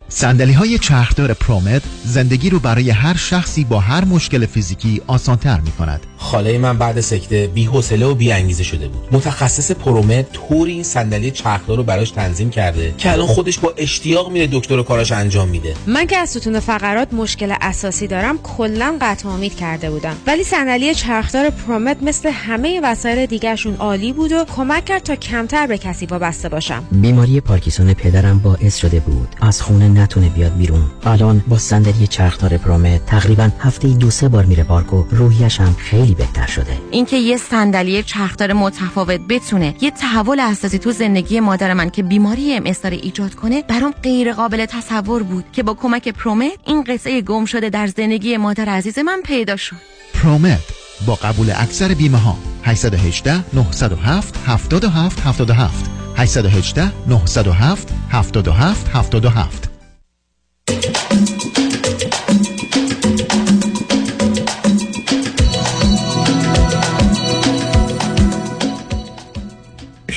صندلی 0.09 0.53
های 0.53 0.77
چرخدار 0.77 1.33
پرومت 1.33 1.81
زندگی 2.05 2.49
رو 2.49 2.59
برای 2.59 2.89
هر 2.89 3.17
شخصی 3.17 3.63
با 3.63 3.79
هر 3.79 4.05
مشکل 4.05 4.45
فیزیکی 4.45 5.01
آسانتر 5.07 5.59
می 5.59 5.71
کند. 5.71 6.16
خاله 6.17 6.57
من 6.57 6.77
بعد 6.77 7.01
سکته 7.01 7.47
بی 7.47 7.63
حوصله 7.63 8.05
و 8.05 8.15
بی 8.15 8.31
انگیزه 8.31 8.63
شده 8.63 8.87
بود. 8.87 9.07
متخصص 9.11 9.71
پرومت 9.71 10.31
طوری 10.31 10.71
این 10.71 10.83
صندلی 10.83 11.31
چرخدار 11.31 11.77
رو 11.77 11.83
براش 11.83 12.11
تنظیم 12.11 12.49
کرده 12.49 12.93
که 12.97 13.11
الان 13.11 13.27
خودش 13.27 13.59
با 13.59 13.73
اشتیاق 13.77 14.31
میره 14.31 14.47
دکتر 14.51 14.75
رو 14.75 14.83
کاراش 14.83 15.11
انجام 15.11 15.49
میده. 15.49 15.73
من 15.87 16.07
که 16.07 16.17
از 16.17 16.29
ستون 16.29 16.59
فقرات 16.59 17.13
مشکل 17.13 17.53
اساسی 17.61 18.07
دارم 18.07 18.37
کلا 18.37 18.97
قطع 19.01 19.29
امید 19.29 19.55
کرده 19.55 19.91
بودم. 19.91 20.15
ولی 20.27 20.43
صندلی 20.43 20.95
چرخدار 20.95 21.49
پرومت 21.49 21.97
مثل 22.01 22.29
همه 22.29 22.81
وسایل 22.83 23.25
دیگرشون 23.25 23.75
عالی 23.75 24.13
بود 24.13 24.31
و 24.31 24.45
کمک 24.55 24.85
کرد 24.85 25.03
تا 25.03 25.15
کمتر 25.15 25.67
به 25.67 25.77
کسی 25.77 26.05
وابسته 26.05 26.49
باشم. 26.49 26.83
بیماری 26.91 27.41
پارکینسون 27.41 27.93
پدرم 27.93 28.39
باعث 28.39 28.77
شده 28.77 28.99
بود 28.99 29.27
از 29.41 29.61
خونه 29.61 29.87
نتونه 29.87 30.29
بیاد 30.29 30.57
بیرون 30.57 30.83
الان 31.03 31.43
با 31.47 31.57
صندلی 31.57 32.07
چرخدار 32.07 32.57
پرومت 32.57 33.05
تقریبا 33.05 33.49
هفته 33.59 33.87
دو 33.87 34.09
سه 34.09 34.27
بار 34.27 34.45
میره 34.45 34.63
پارک 34.63 34.93
و 34.93 35.03
روحیش 35.11 35.59
هم 35.59 35.75
خیلی 35.79 36.06
بهتر 36.13 36.47
شده. 36.47 36.77
اینکه 36.91 37.17
یه 37.17 37.37
صندلی 37.37 38.03
چرخدار 38.03 38.53
متفاوت 38.53 39.19
بتونه 39.29 39.75
یه 39.81 39.91
تحول 39.91 40.39
اساسی 40.39 40.79
تو 40.79 40.91
زندگی 40.91 41.39
مادر 41.39 41.73
من 41.73 41.89
که 41.89 42.03
بیماری 42.03 42.53
ام 42.53 42.75
ایجاد 42.91 43.35
کنه 43.35 43.61
برام 43.61 43.93
غیر 44.03 44.33
قابل 44.33 44.65
تصور 44.65 45.23
بود 45.23 45.45
که 45.53 45.63
با 45.63 45.73
کمک 45.73 46.09
پرومت 46.09 46.51
این 46.65 46.83
قصه 46.83 47.21
گم 47.21 47.45
شده 47.45 47.69
در 47.69 47.87
زندگی 47.87 48.37
مادر 48.37 48.69
عزیز 48.69 48.99
من 48.99 49.21
پیدا 49.25 49.55
شد. 49.55 49.75
پرومت 50.13 50.59
با 51.05 51.15
قبول 51.15 51.49
اکثر 51.55 51.93
بیمه 51.93 52.17
ها 52.17 52.37
818 52.63 53.43
907 53.53 54.37
77 54.45 55.19
77 55.19 55.85
818 56.17 56.91
907 57.07 57.93
77 58.11 58.87
77 58.93 59.76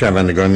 شنوندگان 0.01 0.51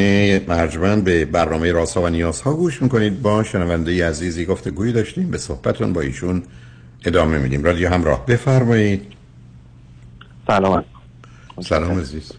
مرجمند 0.48 1.04
به 1.04 1.24
برنامه 1.24 1.72
راسا 1.72 2.02
و 2.02 2.08
نیازها 2.08 2.54
گوش 2.54 2.82
می‌کنید. 2.82 3.22
با 3.22 3.42
شنونده 3.42 4.08
عزیزی 4.08 4.44
گفته 4.44 4.70
گویی 4.70 4.92
داشتیم. 4.92 5.30
به 5.30 5.38
صحبتون 5.38 5.92
با 5.92 6.00
ایشون 6.00 6.42
ادامه 7.06 7.38
میدیم. 7.38 7.64
رادیو 7.64 7.88
همراه. 7.88 8.26
بفرمایید. 8.26 9.06
سلام. 10.46 10.84
سلام 11.60 11.98
عزیز. 11.98 12.32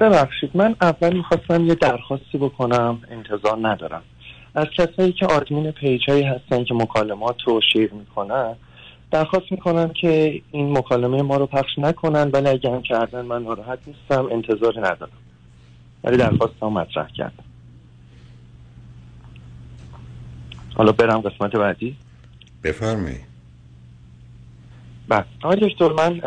ببخشید 0.00 0.50
من 0.54 0.76
اول 0.80 1.16
می‌خواستم 1.16 1.66
یه 1.66 1.74
درخواستی 1.74 2.38
بکنم. 2.38 2.98
انتظار 3.10 3.68
ندارم. 3.68 4.02
از 4.54 4.66
کسایی 4.78 5.12
که 5.12 5.26
آدمین 5.26 5.70
پیج 5.70 6.00
هایی 6.10 6.22
هستن 6.22 6.64
که 6.64 6.74
مکالمات 6.74 7.36
رو 7.46 7.60
شیر 7.72 7.92
می‌کنن 7.92 8.54
درخواست 9.10 9.46
می‌کنم 9.50 9.90
که 10.00 10.42
این 10.50 10.78
مکالمه 10.78 11.22
ما 11.22 11.36
رو 11.36 11.46
پخش 11.46 11.78
نکنن 11.78 12.30
ولی 12.32 12.48
اگه 12.48 12.70
هم 12.70 12.82
کردن 12.82 13.20
من 13.20 13.42
ناراحت 13.42 13.78
نیستم. 13.86 14.26
انتظاری 14.32 14.78
ندارم. 14.78 15.25
ولی 16.06 16.16
درخواست 16.16 16.54
هم 16.62 16.72
مطرح 16.72 17.08
کردم 17.08 17.44
حالا 20.74 20.92
برم 20.92 21.20
قسمت 21.20 21.56
بعدی. 21.56 21.96
بفرمایید. 22.64 23.24
بله. 25.08 25.24
آقای 25.42 25.68
دکتر 25.68 25.92
من 25.92 26.20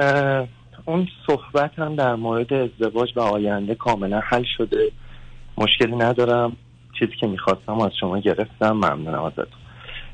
اون 0.85 1.07
صحبت 1.27 1.79
هم 1.79 1.95
در 1.95 2.15
مورد 2.15 2.53
ازدواج 2.53 3.13
و 3.15 3.19
آینده 3.19 3.75
کاملا 3.75 4.19
حل 4.19 4.43
شده. 4.57 4.91
مشکلی 5.57 5.95
ندارم. 5.95 6.55
چیزی 6.99 7.15
که 7.19 7.27
می‌خواستم 7.27 7.79
از 7.79 7.91
شما 7.99 8.19
گرفتم. 8.19 8.71
ممنونم 8.71 9.23
ازتون. 9.23 9.45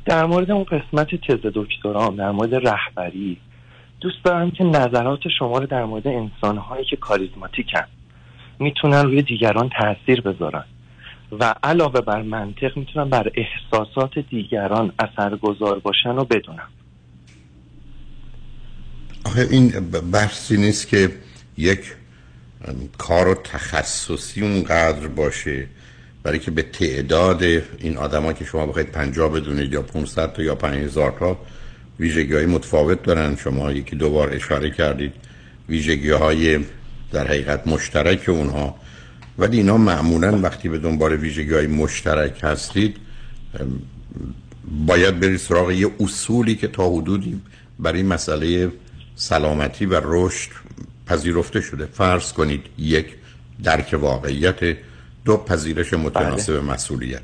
در 0.05 0.25
مورد 0.25 0.51
اون 0.51 0.63
قسمت 0.63 1.15
تز 1.15 1.51
دکترام 1.53 2.15
در 2.15 2.31
مورد 2.31 2.67
رهبری 2.67 3.37
دوست 3.99 4.23
دارم 4.23 4.51
که 4.51 4.63
نظرات 4.63 5.19
شما 5.39 5.57
رو 5.57 5.65
در 5.65 5.85
مورد 5.85 6.07
انسانهایی 6.07 6.85
که 6.85 6.95
کاریزماتیکن 6.95 7.85
می‌تونن 8.59 9.03
روی 9.03 9.21
دیگران 9.21 9.69
تاثیر 9.79 10.21
بذارن. 10.21 10.63
و 11.39 11.55
علاوه 11.63 12.01
بر 12.01 12.21
منطق 12.21 12.77
می‌تونن 12.77 13.09
بر 13.09 13.31
احساسات 13.35 14.19
دیگران 14.29 14.93
اثرگذار 14.99 15.79
باشن 15.79 16.09
و 16.09 16.25
بدونم. 16.25 16.69
آخه 19.25 19.47
این 19.51 19.69
بحثی 20.11 20.57
نیست 20.57 20.87
که 20.87 21.11
یک 21.57 21.79
کار 22.97 23.27
و 23.27 23.35
تخصصی 23.35 24.41
اونقدر 24.41 25.07
باشه 25.07 25.67
برای 26.23 26.39
که 26.39 26.51
به 26.51 26.61
تعداد 26.61 27.43
این 27.79 27.97
آدما 27.97 28.33
که 28.33 28.45
شما 28.45 28.65
بخواید 28.65 28.91
پنجاه 28.91 29.31
بدونید 29.31 29.73
یا 29.73 29.81
500 29.81 30.33
تا 30.33 30.43
یا 30.43 30.55
5000 30.55 31.11
تا 31.19 31.37
ویژگی 31.99 32.33
های 32.33 32.45
متفاوت 32.45 33.03
دارن. 33.03 33.35
شما 33.35 33.71
یکی 33.71 33.95
دو 33.95 34.09
بار 34.09 34.33
اشاره 34.33 34.69
کردید. 34.69 35.13
ویژگی 35.69 36.09
های 36.09 36.59
در 37.11 37.27
حقیقت 37.27 37.67
مشترک 37.67 38.29
اونها. 38.29 38.75
ولی 39.37 39.57
اینا 39.57 39.77
معمولا 39.77 40.39
وقتی 40.39 40.69
به 40.69 40.77
دنبال 40.77 41.13
ویژگی 41.13 41.53
های 41.53 41.67
مشترک 41.67 42.39
هستید 42.43 42.97
باید 44.87 45.19
برید 45.19 45.37
سراغ 45.37 45.71
یه 45.71 45.91
اصولی 45.99 46.55
که 46.55 46.67
تا 46.67 46.89
حدودی 46.89 47.41
برای 47.79 48.03
مسئله 48.03 48.71
سلامتی 49.15 49.85
و 49.85 50.01
رشد 50.03 50.49
پذیرفته 51.05 51.61
شده. 51.61 51.85
فرض 51.85 52.33
کنید 52.33 52.65
یک 52.77 53.05
درک 53.63 53.95
واقعیت 54.01 54.77
دو 55.25 55.37
پذیرش 55.37 55.93
متناسب 55.93 56.53
مسئولیت. 56.53 57.21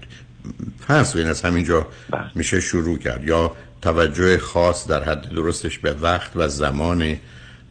فرض 0.87 1.13
کنید 1.13 1.27
از 1.27 1.41
همینجا 1.41 1.87
میشه 2.35 2.59
شروع 2.59 2.97
کرد. 2.97 3.23
یا 3.27 3.55
توجه 3.81 4.37
خاص 4.37 4.87
در 4.87 5.03
حد 5.03 5.29
درستش 5.29 5.79
به 5.79 5.93
وقت 5.93 6.31
و 6.35 6.47
زمان 6.47 7.15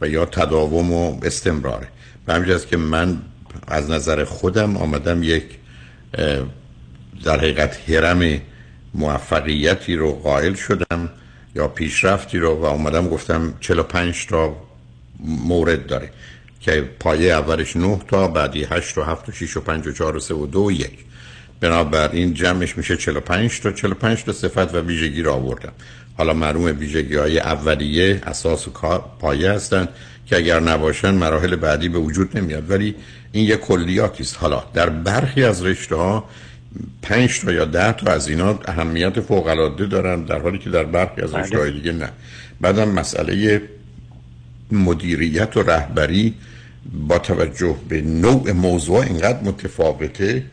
و 0.01 0.09
یا 0.09 0.25
تداوم 0.25 0.93
و 0.93 1.25
استمراره. 1.25 1.89
به 2.27 2.35
همین 2.35 2.59
که 2.71 2.77
من 2.77 3.19
از 3.69 3.91
نظر 3.91 4.25
خودم 4.25 4.77
آمدم 4.77 5.23
یک 5.23 5.45
در 7.25 7.39
حقیقت 7.39 7.91
هرم 7.91 8.41
موفقیتی 8.95 9.97
رو 9.97 10.13
قائل 10.13 10.55
شدم 10.55 11.11
یا 11.55 11.69
پیشرفتی 11.69 12.39
رو 12.39 12.55
و 12.55 12.65
اومدم 12.65 13.09
گفتم 13.09 13.55
45 13.61 14.27
تا 14.27 14.57
مورد 15.21 15.87
داره 15.87 16.11
که 16.61 16.81
پایه 17.01 17.33
اولش 17.33 17.77
9 17.77 18.01
تا 18.09 18.29
بعدی 18.29 18.65
8 18.65 18.99
و 18.99 19.03
7 19.03 19.29
و 19.29 19.33
6 19.33 19.57
و 19.57 19.61
5 19.61 19.87
و 19.87 19.93
4 19.93 20.17
و 20.17 20.21
3 20.21 20.35
و 20.35 20.47
2 20.47 20.61
و 20.61 20.73
1 20.73 20.91
بنابراین 21.61 22.35
جمعش 22.35 22.77
میشه 22.77 22.97
45 22.97 23.61
تا 23.61 23.73
45 23.73 24.25
تا 24.25 24.33
صفت 24.33 24.75
و 24.75 24.81
ویژگی 24.81 25.23
رو 25.23 25.33
آوردم. 25.33 25.73
حالا 26.19 26.33
معلوم 26.33 26.79
ویژگی 26.79 27.17
های 27.17 27.39
اولیه 27.39 28.21
اساس 28.27 28.69
و 28.69 28.71
پایه 29.21 29.51
هستند. 29.51 29.89
که 30.31 30.37
اگر 30.37 30.61
نباشن 30.61 31.15
مراحل 31.15 31.57
بعدی 31.57 31.89
به 31.89 31.99
وجود 31.99 32.39
نمیاد. 32.39 32.71
ولی 32.71 32.95
این 33.33 33.45
یک 33.45 33.61
کلیاتی 33.61 34.23
است. 34.23 34.37
حالا 34.41 34.63
در 34.75 34.89
برخی 34.89 35.45
از 35.45 35.65
رشته 35.65 35.97
ها 35.97 36.25
پنج 37.03 37.41
تا 37.41 37.53
یا 37.53 37.65
ده 37.65 37.93
تا 37.93 38.13
از 38.13 38.29
اینا 38.29 38.59
اهمیت 38.65 39.21
فوق 39.21 39.47
العاده 39.47 39.87
دارن 39.87 40.25
در 40.25 40.39
حالی 40.39 40.59
که 40.59 40.71
در 40.71 40.85
برخی 40.85 41.23
از 41.23 41.33
بله. 41.33 41.43
رشته 41.43 41.59
های 41.59 41.71
دیگه 41.71 41.93
نه. 41.93 42.09
بعدم 42.61 42.89
مسئله 42.89 43.63
مدیریت 44.73 45.57
و 45.57 45.63
رهبری 45.63 46.35
با 47.09 47.19
توجه 47.19 47.77
به 47.89 48.03
نوع 48.03 48.53
موضوع 48.53 49.01
اینقدر 49.01 49.43
متفاوته 49.43 50.45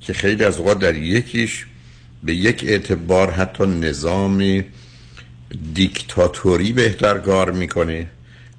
که 0.00 0.12
خیلی 0.12 0.44
از 0.44 0.58
اوقات 0.58 0.78
در 0.78 0.94
یکیش 0.94 1.66
به 2.24 2.34
یک 2.34 2.64
اعتبار 2.68 3.30
حتی 3.30 3.66
نظام 3.66 4.64
دیکتاتوری 5.74 6.72
بهتر 6.72 7.18
کار 7.18 7.50
می‌کنه. 7.50 8.06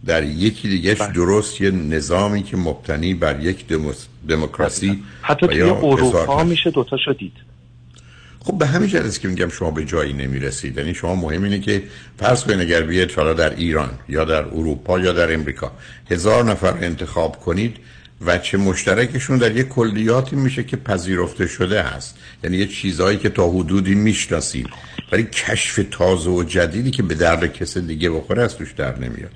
در 0.06 0.24
یکی 0.24 0.70
دیگهش 0.70 1.02
درست 1.16 1.62
یه 1.62 1.72
نظامی 1.72 2.44
که 2.44 2.58
مبتنی 2.58 3.14
بر 3.14 3.40
یک 3.40 3.66
دموکراسی 4.30 5.04
حتی 5.22 5.48
توی 5.48 5.62
اروپا 5.62 6.44
میشه 6.44 6.72
دوتا 6.72 6.98
شدید 6.98 7.34
خب 8.46 8.58
به 8.58 8.66
همین 8.66 8.98
است 8.98 9.22
که 9.22 9.28
میگم 9.28 9.50
شما 9.50 9.72
به 9.72 9.86
جایی 9.86 10.14
نمی‌رسید. 10.14 10.78
یعنی 10.78 10.94
شما 10.94 11.16
مهم 11.16 11.44
اینه 11.44 11.60
که 11.60 11.84
فرض 12.18 12.44
کنید 12.44 12.60
اگر 12.60 12.82
بیاید 12.82 13.12
حالا 13.12 13.34
در 13.34 13.56
ایران 13.56 13.90
یا 14.10 14.26
در 14.26 14.46
اروپا 14.46 15.00
یا 15.00 15.14
در 15.14 15.34
امریکا 15.34 15.72
هزار 16.12 16.44
نفر 16.44 16.74
انتخاب 16.82 17.40
کنید 17.40 17.78
و 18.26 18.38
چه 18.38 18.58
مشترکشون 18.58 19.38
در 19.38 19.56
یک 19.56 19.68
کلیاتی 19.68 20.36
میشه 20.36 20.64
که 20.64 20.78
پذیرفته 20.78 21.48
شده 21.48 21.82
هست. 21.82 22.18
یعنی 22.44 22.58
یه 22.58 22.68
چیزهایی 22.68 23.18
که 23.18 23.30
تا 23.30 23.50
حدودی 23.50 23.96
می‌شناسید 23.96 24.68
ولی 25.12 25.24
کشف 25.24 25.80
تازه 25.92 26.30
و 26.30 26.44
جدیدی 26.44 26.92
که 26.92 27.04
به 27.04 27.16
درد 27.16 27.54
کس 27.54 27.78
دیگه 27.78 28.10
بخوره 28.10 28.44
از 28.44 28.58
توش 28.58 28.72
در 28.72 29.00
نمیاد. 29.00 29.32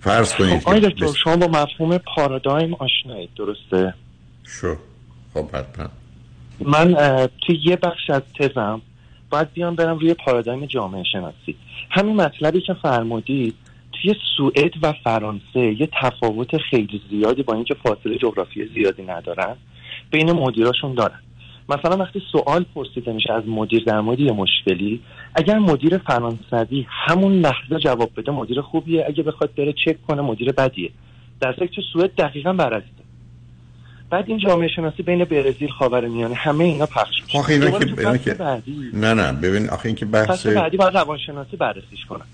فرض 0.00 0.34
کنید 0.34 0.60
خب 0.60 0.78
دکتر 0.78 1.06
شما 1.24 1.36
با 1.36 1.46
مفهوم 1.46 1.98
پارادایم 1.98 2.74
آشنایید 2.74 3.30
درسته؟ 3.36 3.94
شو. 4.46 4.76
خب 5.34 5.48
حتما. 5.50 5.88
من 6.60 6.94
توی 7.46 7.60
یه 7.64 7.76
بخش 7.76 8.10
از 8.10 8.22
تزم 8.38 8.80
باید 9.30 9.52
بیام 9.52 9.74
برم 9.74 9.98
روی 9.98 10.14
پارادایم 10.14 10.66
جامعه 10.66 11.04
شناسی. 11.12 11.56
همین 11.90 12.16
مطلبی 12.16 12.60
که 12.60 12.74
فرمودید 12.74 13.54
توی 13.92 14.14
سوئد 14.36 14.72
و 14.82 14.92
فرانسه 15.04 15.60
یه 15.80 15.88
تفاوت 16.02 16.56
خیلی 16.56 17.02
زیادی 17.10 17.42
با 17.42 17.54
اینکه 17.54 17.74
فاصله 17.74 18.18
جغرافی 18.18 18.70
زیادی 18.74 19.02
ندارن 19.02 19.56
بین 20.10 20.32
مدیراشون 20.32 20.94
دارن. 20.94 21.20
مثلا 21.68 21.96
وقتی 21.96 22.22
سوال 22.32 22.64
پرسیده 22.74 23.12
میشه 23.12 23.32
از 23.32 23.42
مدیر 23.46 23.84
در 23.84 24.00
مورد 24.00 24.20
یه 24.20 24.32
مشکلی 24.32 25.00
اگر 25.34 25.58
مدیر 25.58 25.98
فرانسوی 25.98 26.86
همون 26.88 27.32
لحظه 27.32 27.78
جواب 27.84 28.10
بده 28.16 28.32
مدیر 28.32 28.60
خوبیه. 28.60 29.04
اگه 29.08 29.22
بخواد 29.22 29.54
بره 29.54 29.74
چک 29.84 30.02
کنه 30.06 30.22
مدیر 30.22 30.52
بدیه. 30.52 30.90
در 31.40 31.52
که 31.52 31.82
سوئد 31.92 32.14
دقیقا 32.14 32.52
برعکسه. 32.52 32.88
بعد 34.10 34.24
این 34.28 34.38
جامعه 34.38 34.68
شناسی 34.68 35.02
بین 35.02 35.24
برزیل 35.24 35.68
خاورمیانه 35.68 36.34
همه 36.34 36.64
اینا 36.64 36.86
پخش 36.86 37.22
میشه. 37.22 37.38
آخه 37.38 37.52
اینا 37.52 38.16
که- 38.16 38.32
نه 38.94 39.14
نه 39.14 39.32
ببین 39.32 39.70
آخه 39.70 39.86
این 39.86 39.94
که 39.96 40.04
بحث 40.06 40.46
بعدی 40.46 40.76
باید 40.76 40.96
روانشناسی 40.96 41.56
بررسیش 41.56 42.04
کنن. 42.08 42.20
آخه 42.20 42.28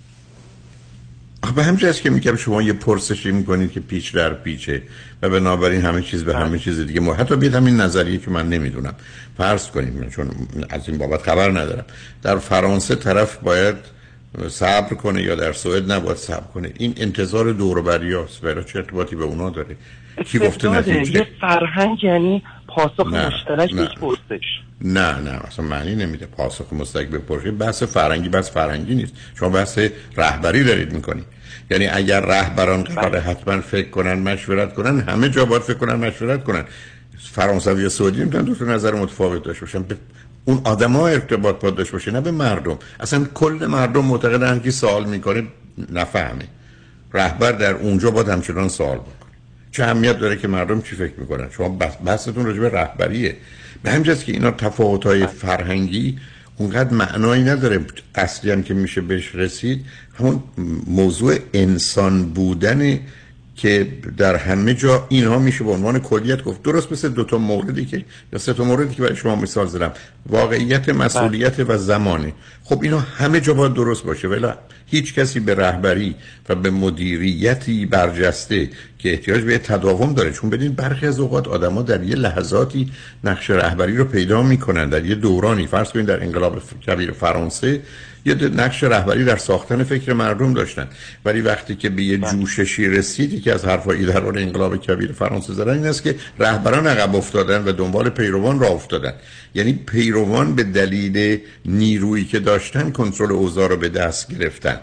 به 1.52 1.64
همین 1.64 1.76
جاست 1.76 2.02
که 2.02 2.10
میگم 2.10 2.36
شما 2.36 2.62
یه 2.62 2.72
پرسشی 2.72 3.30
می‌کنید 3.30 3.72
که 3.72 3.80
پیچ 3.80 4.14
در 4.14 4.34
پیچه 4.34 4.82
و 5.22 5.28
بنابراین 5.28 5.80
همه 5.80 6.02
چیز 6.02 6.24
به 6.24 6.36
همه 6.36 6.58
چیز 6.58 6.80
دیگه 6.80 7.00
ما 7.00 7.14
حتی 7.14 7.36
بیاد 7.36 7.54
همین 7.54 7.76
نظریه 7.80 8.18
که 8.18 8.30
من 8.30 8.48
نمی‌دونم. 8.48 8.94
فرض 9.36 9.70
کنیم 9.70 10.08
چون 10.10 10.30
از 10.70 10.88
این 10.88 10.98
بابت 10.98 11.22
خبر 11.22 11.50
ندارم. 11.50 11.84
در 12.22 12.38
فرانسه 12.38 12.94
طرف 12.94 13.36
باید 13.36 13.76
صبر 14.48 14.94
کنه 14.94 15.22
یا 15.22 15.34
در 15.34 15.52
سوئد 15.52 15.92
نباید 15.92 16.16
صبر 16.16 16.46
کنه. 16.54 16.72
این 16.78 16.94
انتظار 16.96 17.52
دور 17.52 17.82
بریاست 17.82 18.40
برای 18.40 18.64
چه 18.64 18.78
ارتباطی 18.78 19.16
به 19.16 19.24
اونا 19.24 19.50
داره؟ 19.50 19.76
کی 20.24 20.38
گفته. 20.38 20.68
نتیجه؟ 20.68 21.12
یه 21.12 21.26
فرهنگ 21.40 22.04
یعنی 22.04 22.42
پاسخ 22.68 23.06
نه، 23.12 23.26
مشترک 23.26 23.72
نه. 23.74 23.88
پرسش. 24.00 24.44
نه 24.80 25.20
نه. 25.20 25.30
اصلا 25.30 25.64
معنی 25.64 25.94
نمیده. 25.94 26.26
پاسخ 26.26 26.72
مستقیم 26.72 27.10
به 27.10 27.18
پرسش. 27.18 27.50
بحث 27.58 27.82
فرنگی 27.82 28.28
بحث 28.28 28.50
فرنگی 28.50 28.94
نیست. 28.94 29.12
شما 29.38 29.48
بحث 29.48 29.78
رهبری 30.16 30.64
دارید 30.64 30.92
می‌کنید. 30.92 31.24
یعنی 31.70 31.86
اگر 31.86 32.20
رهبران 32.20 32.82
قرار 32.82 33.18
حتما 33.18 33.60
فکر 33.60 33.88
کنن 33.90 34.14
مشورت 34.14 34.74
کنن 34.74 35.00
همه 35.00 35.28
جا 35.28 35.44
باید 35.44 35.62
فکر 35.62 35.74
کنن 35.76 35.94
مشورت 35.94 36.44
کنن. 36.44 36.64
فرانسوی 37.32 37.84
و 37.84 37.88
سعودی 37.88 38.24
می‌تونن 38.24 38.44
دو 38.44 38.64
نظر 38.64 38.94
متفاوت 38.94 39.42
داشته 39.42 39.60
باشن. 39.60 39.82
به 39.82 39.96
اون 40.44 40.60
آدما 40.64 41.08
ارتباط 41.08 41.60
باید 41.60 41.74
داشته 41.74 41.92
باشه 41.92 42.10
نه 42.10 42.20
به 42.20 42.30
مردم. 42.30 42.78
اصلا 43.00 43.24
کل 43.34 43.66
مردم 43.68 44.04
معتقدن 44.04 44.60
که 44.60 44.70
سوال 44.70 45.04
می‌کنه 45.04 45.42
نفهمه. 45.92 46.44
رهبر 47.14 47.52
در 47.52 47.74
اونجا 47.74 48.10
باید 48.10 48.28
همچنان 48.28 48.68
سوال 48.68 48.98
بکنه. 48.98 49.12
چه 49.70 49.84
اهمیت 49.84 50.18
داره 50.18 50.36
که 50.36 50.48
مردم 50.48 50.82
چی 50.82 50.96
فکر 50.96 51.12
می‌کنن؟ 51.18 51.50
شما 51.50 51.68
بحث 51.68 51.94
بحثتون 52.04 52.46
راجع 52.46 52.60
به 52.60 52.68
رهبریه. 52.68 53.36
به 53.82 53.90
همین 53.90 54.02
جاست 54.02 54.24
که 54.24 54.32
اینا 54.32 54.50
تفاوت 54.50 55.06
های 55.06 55.26
فرهنگی 55.26 56.18
اونقدر 56.56 56.94
معنایی 56.94 57.42
نداره 57.42 57.80
اصلی 58.14 58.62
که 58.62 58.74
میشه 58.74 59.00
بهش 59.00 59.34
رسید. 59.34 59.84
همون 60.18 60.42
موضوع 60.86 61.38
انسان 61.54 62.26
بودن 62.26 63.00
که 63.56 63.88
در 64.16 64.36
همه 64.36 64.74
جا 64.74 65.06
اینها 65.08 65.38
میشه 65.38 65.64
به 65.64 65.70
عنوان 65.70 65.98
کلیت 65.98 66.42
گفت. 66.44 66.62
درست 66.62 66.92
مثل 66.92 67.08
دو 67.08 67.24
تا 67.24 67.38
موردی 67.38 67.84
که 67.84 68.04
یا 68.32 68.38
سه 68.38 68.52
تا 68.52 68.64
موردی 68.64 68.94
که 68.94 69.02
برای 69.02 69.16
شما 69.16 69.36
مثال 69.36 69.66
زدم. 69.66 69.92
واقعیت 70.26 70.88
مسئولیت 70.88 71.60
و 71.68 71.78
زمانه. 71.78 72.32
خب 72.64 72.82
اینا 72.82 72.98
همه 72.98 73.40
جا 73.40 73.54
باید 73.54 73.74
درست 73.74 74.04
باشه. 74.04 74.28
ولی 74.28 74.46
هیچ 74.86 75.14
کسی 75.14 75.40
به 75.40 75.54
رهبری 75.54 76.14
و 76.48 76.54
به 76.54 76.70
مدیریتی 76.70 77.86
برجسته 77.86 78.70
که 79.04 79.12
احتیاج 79.12 79.42
به 79.42 79.58
تداوم 79.58 80.14
داره. 80.14 80.32
چون 80.32 80.50
بدین 80.50 80.72
برخی 80.72 81.06
از 81.06 81.20
اوقات 81.20 81.48
آدما 81.48 81.82
در 81.82 82.02
یه 82.02 82.16
لحظاتی 82.16 82.90
نقش 83.24 83.50
رهبری 83.50 83.96
رو 83.96 84.04
پیدا 84.04 84.42
می‌کنن. 84.42 84.88
در 84.88 85.04
یه 85.04 85.14
دورانی 85.14 85.66
فرض 85.66 85.88
کنید 85.88 86.06
در 86.06 86.22
انقلاب 86.22 86.62
کبیر 86.86 87.12
فرانسه 87.12 87.80
یه 88.24 88.34
نقش 88.34 88.84
رهبری 88.84 89.24
در 89.24 89.36
ساختن 89.36 89.84
فکر 89.84 90.12
مردم 90.12 90.54
داشتن. 90.54 90.88
ولی 91.24 91.40
وقتی 91.40 91.74
که 91.74 91.88
به 91.88 92.02
یه 92.02 92.18
جوششی 92.18 92.88
رسیدی 92.88 93.40
که 93.40 93.52
از 93.52 93.64
حرفای 93.64 94.04
در 94.04 94.22
حال 94.22 94.38
انقلاب 94.38 94.76
کبیر 94.76 95.12
فرانسه 95.12 95.52
زدن 95.52 95.74
این 95.74 95.86
است 95.86 96.02
که 96.02 96.14
رهبران 96.38 96.86
عقب 96.86 97.16
افتادن 97.16 97.64
و 97.64 97.72
دنبال 97.72 98.08
پیروان 98.08 98.60
را 98.60 98.68
افتادن. 98.68 99.12
یعنی 99.54 99.72
پیروان 99.72 100.54
به 100.54 100.62
دلیل 100.62 101.40
نیرویی 101.64 102.24
که 102.24 102.38
داشتن 102.38 102.90
کنترل 102.90 103.32
اوضاع 103.32 103.68
رو 103.68 103.76
به 103.76 103.88
دست 103.88 104.28
گرفتن. 104.28 104.80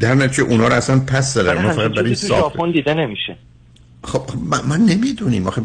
در 0.00 0.14
نتیجه 0.14 0.42
اونا 0.42 0.68
رو 0.68 0.74
اصلا 0.74 0.98
پس 0.98 1.34
زدن 1.34 1.56
اونا 1.56 1.72
فقط 1.72 1.90
برای 1.90 2.14
ژاپن 2.14 2.70
دیده 2.70 2.94
نمیشه. 2.94 3.36
خب 4.04 4.22
من, 4.44 4.60
من 4.68 4.80
نمی‌دونیم. 4.80 5.46
آخه. 5.46 5.62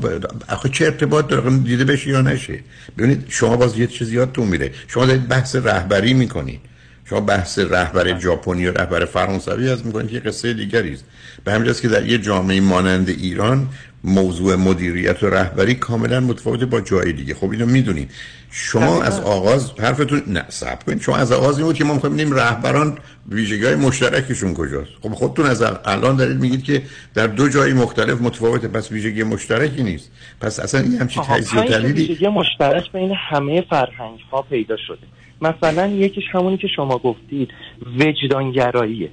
آخه 0.50 0.70
چه 0.70 0.86
ارتباط 0.86 1.28
داره؟ 1.28 1.58
دیده 1.58 1.86
بشه 1.86 2.10
یا 2.10 2.22
نشه؟ 2.22 2.60
ببینید 2.98 3.26
شما 3.30 3.58
باز 3.58 3.78
یه 3.78 3.88
چیزی 3.88 4.16
یادتون 4.16 4.48
میره. 4.48 4.72
شما 4.88 5.06
دارید 5.06 5.28
بحث 5.28 5.56
رهبری 5.56 6.14
می‌کنید. 6.14 6.60
شما 7.10 7.20
بحث 7.20 7.60
رهبر 7.60 8.20
ژاپنی 8.20 8.66
و 8.66 8.72
رهبر 8.72 9.06
فرانسوی 9.06 9.70
از 9.70 9.86
می‌کنید 9.86 10.12
که 10.12 10.20
قصه 10.20 10.54
دیگری 10.54 10.94
است. 10.94 11.06
به 11.44 11.52
همین 11.52 11.74
که 11.74 11.88
در 11.88 12.06
یه 12.06 12.18
جامعه 12.18 12.62
مانند 12.62 13.10
ایران 13.10 13.70
موضوع 14.04 14.56
مدیریت 14.56 15.24
و 15.24 15.30
رهبری 15.30 15.76
کاملا 15.76 16.20
متفاوت 16.20 16.64
با 16.64 16.82
جای 16.82 17.14
دیگه. 17.14 17.34
خب 17.34 17.50
اینو 17.50 17.66
می‌دونید. 17.66 18.12
شما 18.52 19.04
از 19.04 19.20
آغاز 19.20 19.72
حرفتون 19.80 20.22
نه 20.28 20.46
صبر 20.50 20.84
کنید. 20.84 21.02
شما 21.02 21.18
از 21.18 21.32
آغاز 21.32 21.58
این 21.58 21.68
بود 21.68 21.76
که 21.76 21.84
ما 21.84 21.94
می‌خوایم 21.94 22.16
ببینیم 22.16 22.36
رهبران 22.36 22.98
ویژگی 23.30 23.66
های 23.66 23.76
مشترکشون 23.76 24.54
کجاست. 24.54 24.92
خب 25.02 25.10
خودتون 25.10 25.46
از 25.46 25.64
الان 25.86 26.16
دارید 26.16 26.40
میگید 26.40 26.64
که 26.64 26.82
در 27.14 27.28
دو 27.28 27.50
جای 27.50 27.74
مختلف 27.74 28.22
متفاوته 28.22 28.68
پس 28.68 28.92
ویژگی 28.92 29.24
مشترکی 29.24 29.84
نیست. 29.84 30.12
پس 30.42 30.60
اصلا 30.60 30.82
این 30.82 30.98
همچین 30.98 31.24
تجزیه 31.24 31.62
و 31.62 31.64
تحلیلی 31.64 32.08
ویژگی 32.08 32.28
مشترک 32.28 32.92
بین 32.92 33.14
همه 33.30 33.62
فرهنگ 33.70 34.20
ها 34.32 34.42
پیدا 34.42 34.76
شده. 34.88 35.08
مثلا 35.42 35.88
یکیش 35.88 36.24
همونی 36.32 36.58
که 36.58 36.68
شما 36.76 36.98
گفتید 36.98 37.50
وجدانگراییه. 38.00 39.10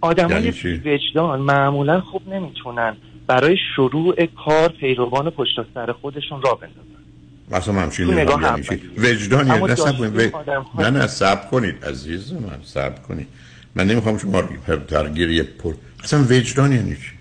آدمای 0.00 0.52
یعنی؟ 0.64 0.82
وجدان 0.84 1.40
معمولا 1.40 2.00
خوب 2.00 2.28
نمی‌تونن 2.34 2.96
برای 3.26 3.56
شروع 3.76 4.26
کار 4.26 4.68
پیروان 4.68 5.30
پشت 5.30 5.56
سر 5.74 5.92
خودشون 5.92 6.42
را 6.42 6.54
بندازن. 6.54 7.90
چی 7.90 8.04
تو 8.04 8.12
نگاه 8.12 8.44
اولی. 8.44 8.80
وجدان 8.98 9.50
نه 9.50 9.74
صبر 9.74 9.92
کنید. 9.92 10.34
نه 10.78 10.90
نه 10.90 11.06
صبر 11.06 11.48
کنید 11.50 11.84
عزیز 11.84 12.32
من 12.32 12.58
صبر 12.62 12.98
کنید. 13.08 13.26
من 13.74 13.86
نمی‌خوام 13.86 14.18
شما 14.18 14.42
درگیر 14.88 15.30
یه 15.30 15.42
پر 15.42 15.74
اصلا 16.04 16.20
وجدان 16.30 16.72
یعنی 16.72 16.96
چی 16.96 17.12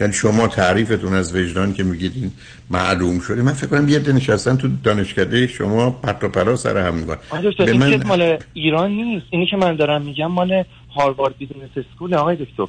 یعنی 0.00 0.12
شما 0.12 0.48
تعریفتون 0.48 1.14
از 1.14 1.36
وجدان 1.36 1.74
که 1.74 1.82
میگید 1.82 2.12
این 2.14 2.32
معلوم 2.70 3.20
شده. 3.20 3.42
من 3.42 3.52
فکر 3.52 3.66
کنم 3.66 3.88
یه 3.88 3.98
عده 3.98 4.12
نشستن 4.12 4.56
تو 4.56 4.68
دانشکده 4.84 5.46
شما 5.46 5.90
پرت 5.90 6.24
و 6.24 6.28
پلا 6.28 6.56
سر 6.56 6.86
هم 6.86 7.04
دکتر 7.44 7.64
به 7.64 7.72
من 7.72 8.02
مال 8.06 8.38
ایران 8.54 8.90
نیست. 8.90 9.26
اینی 9.30 9.46
که 9.46 9.56
من 9.56 9.76
دارم 9.76 10.02
میگم 10.02 10.26
مال 10.26 10.64
هاروارد 10.94 11.38
بیزنس 11.38 11.70
اسکول 11.76 12.14
آقای 12.14 12.36
دکتر. 12.36 12.66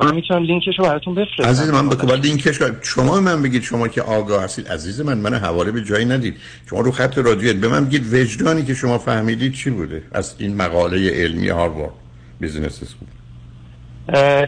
من 0.00 0.14
می‌تونم 0.14 0.42
لینکش 0.42 0.78
رو 0.78 0.84
براتون 0.84 1.14
بفرستم. 1.14 1.42
عزیز 1.42 1.70
من 1.70 1.88
بگو 1.88 2.06
باید 2.06 2.24
این 2.24 2.36
کش 2.36 2.58
شما 2.82 3.20
من 3.20 3.42
بگید 3.42 3.62
شما 3.62 3.88
که 3.88 4.02
آگاه 4.02 4.44
هستید. 4.44 4.68
عزیز 4.68 5.00
من 5.00 5.18
من 5.18 5.34
حواله 5.34 5.70
به 5.70 5.84
جایی 5.84 6.04
ندید. 6.04 6.36
شما 6.70 6.80
رو 6.80 6.90
خط 6.90 7.18
رادیویت 7.18 7.56
به 7.56 7.68
من 7.68 7.84
بگید 7.84 8.14
وجدانی 8.14 8.64
که 8.64 8.74
شما 8.74 8.98
فهمیدید 8.98 9.54
چی 9.54 9.70
بوده. 9.70 10.02
از 10.12 10.34
این 10.38 10.56
مقاله 10.56 11.10
علمی 11.10 11.48
هاروارد 11.48 11.92
Business 12.40 12.82
School. 12.82 13.08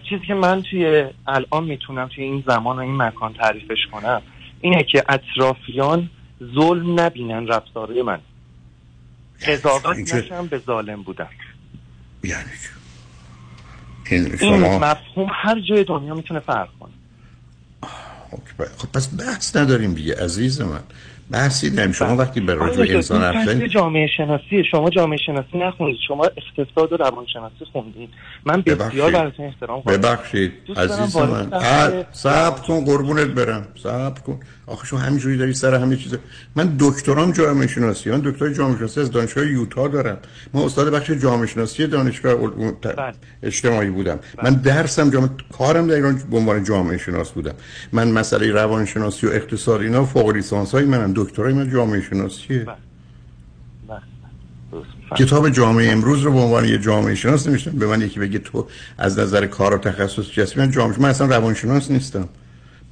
چیزی 0.09 0.27
که 0.27 0.35
من 0.35 0.63
توی 0.63 1.05
الان 1.27 1.65
می‌تونم 1.65 2.11
توی 2.15 2.25
این 2.25 2.45
زمان 2.47 2.77
و 2.77 2.81
این 2.81 2.97
مکان 2.97 3.35
تعریفش 3.35 3.87
کنم 3.93 4.23
اینه 4.61 4.83
که 4.83 5.05
اطرافیان 5.09 6.11
ظلم 6.55 7.01
نبینن 7.01 7.47
رفتارهای 7.47 8.03
من. 8.03 8.19
قضاوت 9.47 9.97
اینکه- 9.97 10.17
نشم 10.17 10.47
به 10.47 10.59
ظالم 10.59 11.03
بودن. 11.03 11.29
یعنی 12.25 12.45
این 14.13 14.79
مفهوم 14.79 15.29
هر 15.31 15.61
جای 15.61 15.85
دنیا 15.85 16.15
می‌تونه 16.15 16.41
فرق 16.41 16.69
کنه. 16.81 16.93
خب 18.79 18.89
پس 18.93 19.09
بحث 19.19 19.57
نداریم 19.57 19.95
دیگه 19.95 20.25
عزیز 20.25 20.61
من. 20.61 20.81
بحثی 21.33 21.71
نداریم 21.71 21.93
شما 21.93 22.17
وقتی 22.17 22.41
به 22.41 22.55
راجع 22.55 22.95
انسان 22.95 23.23
حرف 23.23 23.49
جامعه 23.49 24.07
شناسی 24.17 24.65
شما 24.71 24.91
جامعه 24.91 25.19
شناسی 25.27 25.59
نخوندید. 25.59 25.99
شما 26.09 26.25
اقتصاد 26.25 26.93
و 26.93 26.97
روانشناسی 26.97 27.65
خوندید. 27.73 28.09
من 28.47 28.61
بسیار. 28.63 29.11
براتون 29.13 29.47
احترام 29.47 29.81
قائلم. 29.81 30.01
ببخشید. 30.01 30.53
عزیز 30.77 31.17
من. 31.17 31.51
صبر 32.13 32.61
کن 32.67 32.85
قربونت 32.85 33.27
برم. 33.27 33.67
صبر 33.83 34.21
کن. 34.21 34.41
آخه 34.67 34.87
شما 34.87 34.99
همینجوری 34.99 35.37
داری 35.37 35.53
سر 35.53 35.75
همه 35.75 35.97
چیز 35.97 36.19
من 36.57 36.77
دکترام 36.79 37.33
جامعه 37.33 37.67
شناسی. 37.67 38.11
من 38.11 38.21
دکتر 38.25 38.49
جامعه 38.53 38.79
شناسی 38.79 39.01
از 39.01 39.11
دانشگاه 39.11 39.47
یوتا 39.47 39.89
دارم. 39.89 40.19
من 40.55 40.61
استاد 40.63 40.93
بخش 40.95 41.11
جامعه 41.11 41.47
شناسی 41.47 41.87
دانشگاه 41.87 42.35
ت- 42.83 43.15
اجتماعی 43.43 43.91
بودم. 43.91 44.19
من 44.43 44.55
درسم 44.55 45.11
جامعه 45.11 45.31
کارم 45.59 45.87
در 45.87 45.95
ایران 45.95 46.23
به 46.31 46.37
عنوان 46.37 46.65
جامعه 46.65 46.99
شناس 46.99 47.31
بودم. 47.31 47.55
من 47.93 48.11
مسئله 48.11 48.53
روانشناسی 48.53 49.27
و 49.27 49.31
اقتصاد 49.31 49.81
اینا 49.81 50.05
فوق 50.05 50.29
لیسانس 50.31 50.73
های 50.75 50.85
منم. 50.85 51.13
دکترای 51.23 51.53
من 51.53 51.71
جامعه 51.71 52.01
شناسیه 52.01 52.67
کتاب 55.17 55.49
جامعه 55.49 55.93
امروز 55.93 56.23
رو 56.23 56.33
به 56.33 56.39
عنوان 56.39 56.65
یه 56.65 56.79
جامعه 56.79 57.15
شناس 57.15 57.49
نمیشتم 57.49 57.71
به 57.71 57.87
من 57.87 58.01
یکی 58.01 58.21
بگه 58.21 58.39
تو 58.39 58.67
از 58.99 59.19
نظر 59.19 59.47
کار 59.47 59.75
و 59.75 59.79
تخصص 59.79 60.27
چی 60.27 60.41
هستی 60.41 60.61
من 60.61 60.71
جامعه 60.71 61.01
من 61.01 61.09
اصلا 61.09 61.27
روانشناس 61.27 61.91
نیستم. 61.91 62.29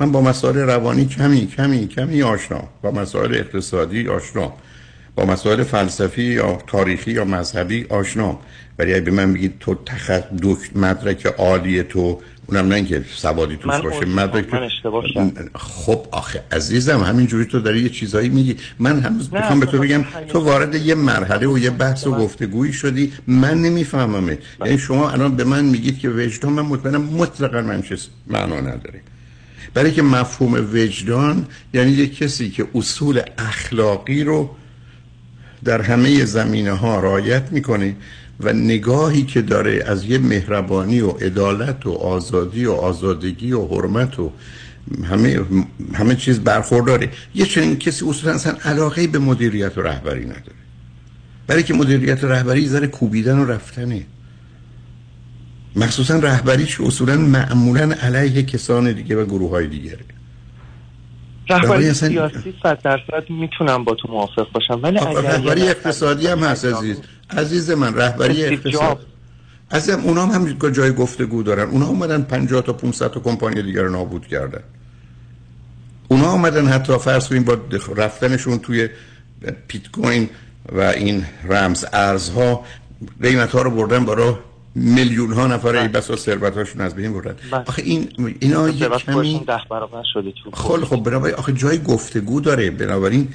من 0.00 0.12
با 0.12 0.20
مسائل 0.20 0.58
روانی 0.58 1.04
کمی 1.04 1.46
کمی 1.46 1.88
کمی 1.88 2.22
آشنا 2.22 2.62
با 2.82 2.90
مسائل 2.90 3.34
اقتصادی 3.34 4.08
آشنا. 4.08 4.52
با 5.14 5.24
مسائل 5.24 5.62
فلسفی 5.62 6.22
یا 6.22 6.58
تاریخی 6.66 7.10
یا 7.10 7.24
مذهبی 7.24 7.86
آشنا. 7.88 8.38
ولی 8.78 8.94
اگه 8.94 9.04
به 9.04 9.10
من 9.10 9.32
بگید 9.32 9.54
تو 9.60 9.74
تخصص 9.86 10.24
دکتر 10.42 10.78
مدرک 10.78 11.26
عالی 11.26 11.82
تو 11.82 12.20
اونم 12.46 12.68
نه 12.68 12.74
اینکه 12.74 13.04
سوادی 13.14 13.56
توش 13.56 13.66
من 13.74 13.80
باشه 13.80 14.04
مدرک 14.04 14.54
من 14.54 14.62
اشتباه. 14.62 15.04
خب 15.54 16.06
آخه 16.10 16.42
عزیزم 16.52 17.00
همینجوری 17.00 17.44
تو 17.44 17.60
داری 17.60 17.80
یه 17.80 17.88
چیزایی 17.88 18.28
میگی. 18.28 18.56
من 18.78 19.00
هنوز 19.00 19.32
می‌خوام 19.32 19.60
به 19.60 19.66
تو 19.66 19.78
بگم 19.78 20.04
تو 20.28 20.38
وارد 20.40 20.74
یه 20.74 20.94
مرحله 20.94 21.46
و 21.46 21.58
یه 21.58 21.70
بحث 21.70 22.06
و 22.06 22.10
گفتگویی 22.10 22.72
شدی 22.72 23.12
من 23.26 23.62
نمیفهممه. 23.62 24.38
یعنی 24.64 24.78
شما 24.78 25.10
الان 25.10 25.36
به 25.36 25.44
من 25.44 25.64
میگید 25.64 25.98
که 25.98 26.08
وجدان 26.08 26.52
من 26.52 26.62
مطمئنم 26.62 27.02
مطلقا 27.02 27.62
من 27.62 27.82
چیز 27.82 28.08
معنا 28.26 28.60
نداره 28.60 29.00
برای 29.74 29.92
که 29.92 30.02
مفهوم 30.02 30.68
وجدان 30.72 31.46
یعنی 31.74 31.90
یک 31.90 32.16
کسی 32.18 32.50
که 32.50 32.66
اصول 32.74 33.20
اخلاقی 33.38 34.24
رو 34.24 34.50
در 35.64 35.82
همه 35.82 36.24
زمینه 36.24 36.72
ها 36.72 37.00
رعایت 37.00 37.52
می‌کنه 37.52 37.96
و 38.40 38.52
نگاهی 38.52 39.22
که 39.22 39.42
داره 39.42 39.84
از 39.86 40.04
یه 40.04 40.18
مهربانی 40.18 41.00
و 41.00 41.10
عدالت 41.10 41.86
و 41.86 41.90
آزادی 41.90 42.64
و 42.64 42.72
آزادگی 42.72 43.52
و 43.52 43.66
حرمت 43.66 44.18
و 44.18 44.32
همه 45.04 45.40
همه 45.94 46.16
چیز 46.16 46.40
برخورداره. 46.40 47.08
یه 47.34 47.46
چنین 47.46 47.78
کسی 47.78 48.04
اصولا 48.08 48.34
اصلا 48.34 48.56
علاقه 48.64 49.06
به 49.06 49.18
مدیریت 49.18 49.78
و 49.78 49.82
رهبری 49.82 50.24
نداره. 50.24 50.60
برای 51.46 51.62
که 51.62 51.74
مدیریت 51.74 52.24
و 52.24 52.28
رهبری 52.28 52.68
ذره 52.68 52.86
کوبیدن 52.86 53.38
و 53.38 53.44
رفتنه. 53.44 54.06
مخصوصا 55.76 56.18
رهبریش 56.18 56.80
اصولا 56.80 57.16
معمولا 57.16 57.92
علیه 57.92 58.42
کسان 58.42 58.92
دیگه 58.92 59.16
و 59.16 59.24
گروه 59.24 59.50
های 59.50 59.66
دیگره. 59.66 60.04
رهبری 61.50 61.94
سیاسی 61.94 62.54
صد 62.62 62.82
درصد 62.82 63.30
می‌تونم 63.30 63.84
با 63.84 63.94
تو 63.94 64.08
موافق 64.08 64.46
باشم. 64.52 64.80
ولی 64.82 64.98
اگر 64.98 65.20
رهبری 65.20 65.68
اقتصادی 65.68 66.26
هم 66.26 66.38
هست 66.38 66.64
عزیز. 66.64 67.00
عزیز 67.30 67.70
من 67.70 67.94
رهبری 67.94 68.44
اقتصاد. 68.44 69.06
عزیزم 69.70 70.00
اونا 70.00 70.26
هم 70.26 70.30
هم 70.30 70.70
جای 70.70 70.92
گفتگو 70.92 71.42
دارن. 71.42 71.70
اونا 71.70 71.86
اومدن 71.86 72.22
50 72.22 72.62
تا 72.62 72.72
500 72.72 73.10
تا 73.10 73.20
کمپانی 73.20 73.62
دیگر 73.62 73.82
رو 73.82 73.90
نابود 73.90 74.26
کردن. 74.26 74.62
اونا 76.08 76.32
اومدن 76.32 76.66
حتی 76.66 76.98
فرض 76.98 77.28
کنیم 77.28 77.44
با 77.44 77.58
رفتنشون 77.96 78.58
توی 78.58 78.88
پیت 79.68 79.90
کوین 79.90 80.28
و 80.72 80.80
این 80.80 81.26
رمز 81.44 81.84
ارزها 81.92 82.64
قیمت 83.22 83.50
ها 83.50 83.62
رو 83.62 83.70
بردن 83.70 84.04
برای 84.04 84.34
میلیون 84.74 85.32
ها 85.32 85.46
نفر 85.46 85.76
ای 85.76 85.88
بسا 85.88 86.16
ثروت 86.16 86.54
هاشون 86.54 86.80
از 86.80 86.94
بین 86.94 87.12
بردن. 87.12 87.34
آخه 87.66 87.82
این 87.82 88.08
اینا 88.40 88.68
یه 88.68 88.78
ثروت 88.78 89.04
کمی 89.04 89.44
ده 89.46 89.60
برابر 89.70 90.02
شده 90.12 90.32
تو 90.44 90.50
خب 90.50 90.84
خب 90.84 91.02
بنابراین 91.02 91.36
آخه 91.36 91.52
جای 91.52 91.78
گفتگو 91.78 92.40
داره. 92.40 92.70
بنابراین 92.70 93.28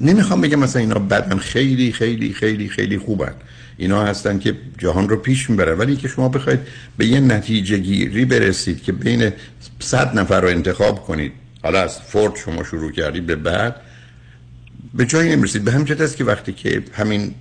نمی‌خوام 0.00 0.40
بگم 0.40 0.58
مثلا 0.58 0.82
اینا 0.82 0.98
بدن 0.98 1.38
خیلی 1.38 1.92
خیلی 1.92 2.32
خیلی 2.32 2.68
خیلی 2.68 2.98
خوبن. 2.98 3.34
اینا 3.76 4.02
هستن 4.04 4.38
که 4.38 4.54
جهان 4.78 5.08
رو 5.08 5.16
پیش 5.16 5.50
می‌برن. 5.50 5.78
ولی 5.78 5.96
که 5.96 6.08
شما 6.08 6.28
بخواید 6.28 6.60
به 6.96 7.06
یه 7.06 7.20
نتیجه 7.20 7.78
گیری 7.78 8.24
برسید 8.24 8.82
که 8.82 8.92
بین 8.92 9.32
صد 9.80 10.18
نفر 10.18 10.40
رو 10.40 10.48
انتخاب 10.48 11.04
کنید 11.04 11.32
حالا 11.62 11.80
از 11.80 12.00
فورد 12.00 12.36
شما 12.36 12.64
شروع 12.64 12.92
کردید 12.92 13.26
به 13.26 13.36
بعد 13.36 13.76
به 14.94 15.06
جایی 15.06 15.30
نمی‌رسید. 15.30 15.64
به 15.64 15.72
همین 15.72 16.02
است 16.02 16.16
که 16.16 16.24
وقتی 16.24 16.52
که 16.52 16.82
همین 16.92 17.34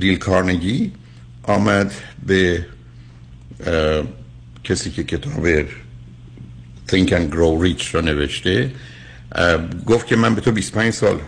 دیل 0.00 0.18
کارنگی 0.18 0.92
آمد 1.42 1.94
به 2.26 2.66
کسی 4.64 4.90
که 4.90 5.04
کتاب 5.04 5.62
Think 6.88 7.08
and 7.08 7.32
Grow 7.34 7.64
Rich 7.64 7.86
رو 7.86 8.00
نوشته. 8.00 8.70
گفت 9.86 10.06
که 10.06 10.16
من 10.16 10.34
به 10.34 10.40
تو 10.40 10.52
25 10.52 10.92
سال 10.92 11.18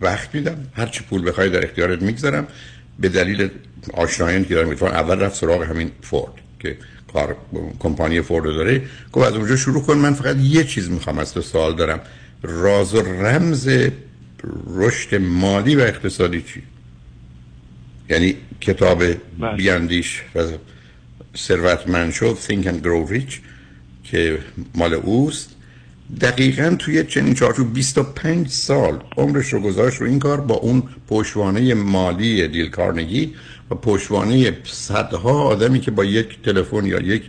وقت 0.00 0.34
میدم. 0.34 0.66
هر 0.74 0.86
چی 0.86 1.04
پول 1.04 1.28
بخوای 1.28 1.50
در 1.50 1.64
اختیارت 1.64 2.02
می‌گذارم. 2.02 2.46
به 2.98 3.08
دلیل 3.08 3.48
آشنایان 3.94 4.44
که 4.44 4.54
دارم 4.54 4.70
اول 4.82 5.20
رفت 5.20 5.36
سراغ 5.36 5.62
همین 5.62 5.90
فورد 6.02 6.32
که 6.60 6.78
کار 7.12 7.36
کمپانی 7.78 8.20
فورد 8.20 8.44
رو 8.44 8.52
داره. 8.52 8.82
گفت 9.12 9.26
از 9.26 9.34
اونجا 9.34 9.56
شروع 9.56 9.82
کن. 9.82 9.98
من 9.98 10.14
فقط 10.14 10.36
یه 10.36 10.64
چیز 10.64 10.90
می‌خوام 10.90 11.18
از 11.18 11.34
تو 11.34 11.42
سوال 11.42 11.76
دارم. 11.76 12.00
راز 12.42 12.94
و 12.94 13.02
رمز 13.02 13.88
رشد 14.66 15.14
مالی 15.14 15.76
و 15.76 15.80
اقتصادی 15.80 16.42
چی؟ 16.42 16.62
یعنی 18.10 18.36
کتاب 18.60 19.02
بیاندیش 19.56 20.22
و 20.34 20.42
ثروتمند 21.36 22.12
شو 22.12 22.34
Think 22.34 22.64
and 22.64 22.84
Grow 22.84 23.12
Rich 23.12 23.34
که 24.04 24.38
مال 24.74 24.94
اوست. 24.94 25.54
دقیقا 26.20 26.76
توی 26.78 27.04
چنین 27.04 27.34
چارچوب 27.34 27.74
25 27.74 28.48
سال 28.48 29.00
عمرش 29.16 29.52
رو 29.52 29.60
گذاشت 29.60 30.00
رو 30.00 30.06
این 30.06 30.18
کار 30.18 30.40
با 30.40 30.54
اون 30.54 30.82
پشوانه 31.08 31.74
مالی 31.74 32.48
دیل 32.48 32.70
کارنگی 32.70 33.34
و 33.70 33.74
پشوانه 33.74 34.58
صدها 34.64 35.42
آدمی 35.42 35.80
که 35.80 35.90
با 35.90 36.04
یک 36.04 36.42
تلفن 36.42 36.86
یا 36.86 37.00
یک 37.00 37.22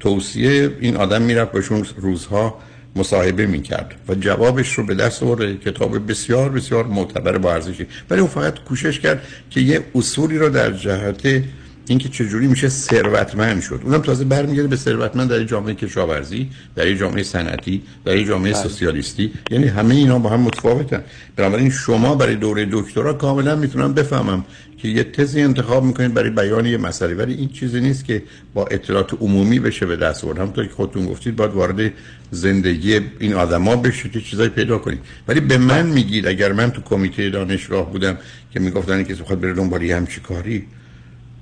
توصیه 0.00 0.76
این 0.80 0.96
آدم 0.96 1.22
می‌رفت 1.22 1.52
باشون 1.52 1.86
روزها 1.96 2.58
مصاحبه 2.96 3.46
می‌کرد 3.46 3.94
و 4.08 4.14
جوابش 4.14 4.72
رو 4.72 4.86
به 4.86 4.94
دست 4.94 5.22
آورد 5.22 5.60
کتاب 5.60 6.10
بسیار 6.10 6.48
بسیار 6.48 6.86
معتبر 6.86 7.38
با 7.38 7.52
ارزشی. 7.52 7.86
ولی 8.10 8.20
اون 8.20 8.30
فقط 8.30 8.58
کوشش 8.58 9.00
کرد 9.00 9.22
که 9.50 9.60
یه 9.60 9.84
اصولی 9.94 10.38
رو 10.38 10.48
در 10.48 10.70
جهت 10.70 11.42
اینکه 11.88 12.08
چجوری 12.08 12.46
میشه 12.46 12.68
ثروتمند 12.68 13.62
شد. 13.62 13.80
اونم 13.84 14.02
تازه 14.02 14.24
برمیگرده 14.24 14.68
به 14.68 14.76
ثروتمند 14.76 15.28
در 15.28 15.44
جامعه 15.44 15.74
کشاورزی 15.74 16.50
در 16.74 16.94
جامعه 16.94 17.22
صنعتی 17.22 17.82
در 18.04 18.22
جامعه 18.22 18.52
بله. 18.52 18.62
سوسیالیستی. 18.62 19.32
یعنی 19.50 19.66
همه 19.66 19.94
اینا 19.94 20.18
با 20.18 20.30
هم 20.30 20.40
متفاوتن. 20.40 21.02
بنابراین 21.36 21.70
شما 21.70 22.14
برای 22.14 22.36
دوره 22.36 22.68
دکترا 22.72 23.12
کاملا 23.12 23.56
می‌تونم 23.56 23.94
بفهمم 23.94 24.44
که 24.78 24.88
یه 24.88 25.04
تزی 25.04 25.42
انتخاب 25.42 25.84
می‌کنید 25.84 26.14
برای 26.14 26.30
بیان 26.30 26.66
یه 26.66 26.78
مسئله. 26.78 27.14
ولی 27.14 27.34
این 27.34 27.48
چیزی 27.48 27.80
نیست 27.80 28.04
که 28.04 28.22
با 28.54 28.66
اطلاعات 28.66 29.14
عمومی 29.20 29.58
بشه 29.58 29.86
به 29.86 29.96
دست 29.96 30.24
آورد 30.24 30.38
همونطور 30.38 30.66
که 30.66 30.72
خودتون 30.72 31.06
گفتید 31.06 31.36
باید 31.36 31.50
وارد 31.52 31.92
زندگی 32.30 33.00
این 33.18 33.34
آدما 33.34 33.76
بشید 33.76 34.12
که 34.12 34.20
چیزایی 34.20 34.48
پیدا 34.48 34.78
کنید. 34.78 34.98
ولی 35.28 35.40
به 35.40 35.58
من 35.58 35.86
میگید 35.86 36.26
اگر 36.26 36.52
من 36.52 36.70
تو 36.70 36.80
کمیته 36.82 37.30
دانشگاه 37.30 37.92
بودم 37.92 38.18
که 38.52 38.60
می‌گفتن 38.60 39.04
که 39.04 39.14
بخواد 39.14 39.40
بره 39.40 39.52
دنبال 39.52 39.82
همچی 39.82 40.20
کاری 40.20 40.64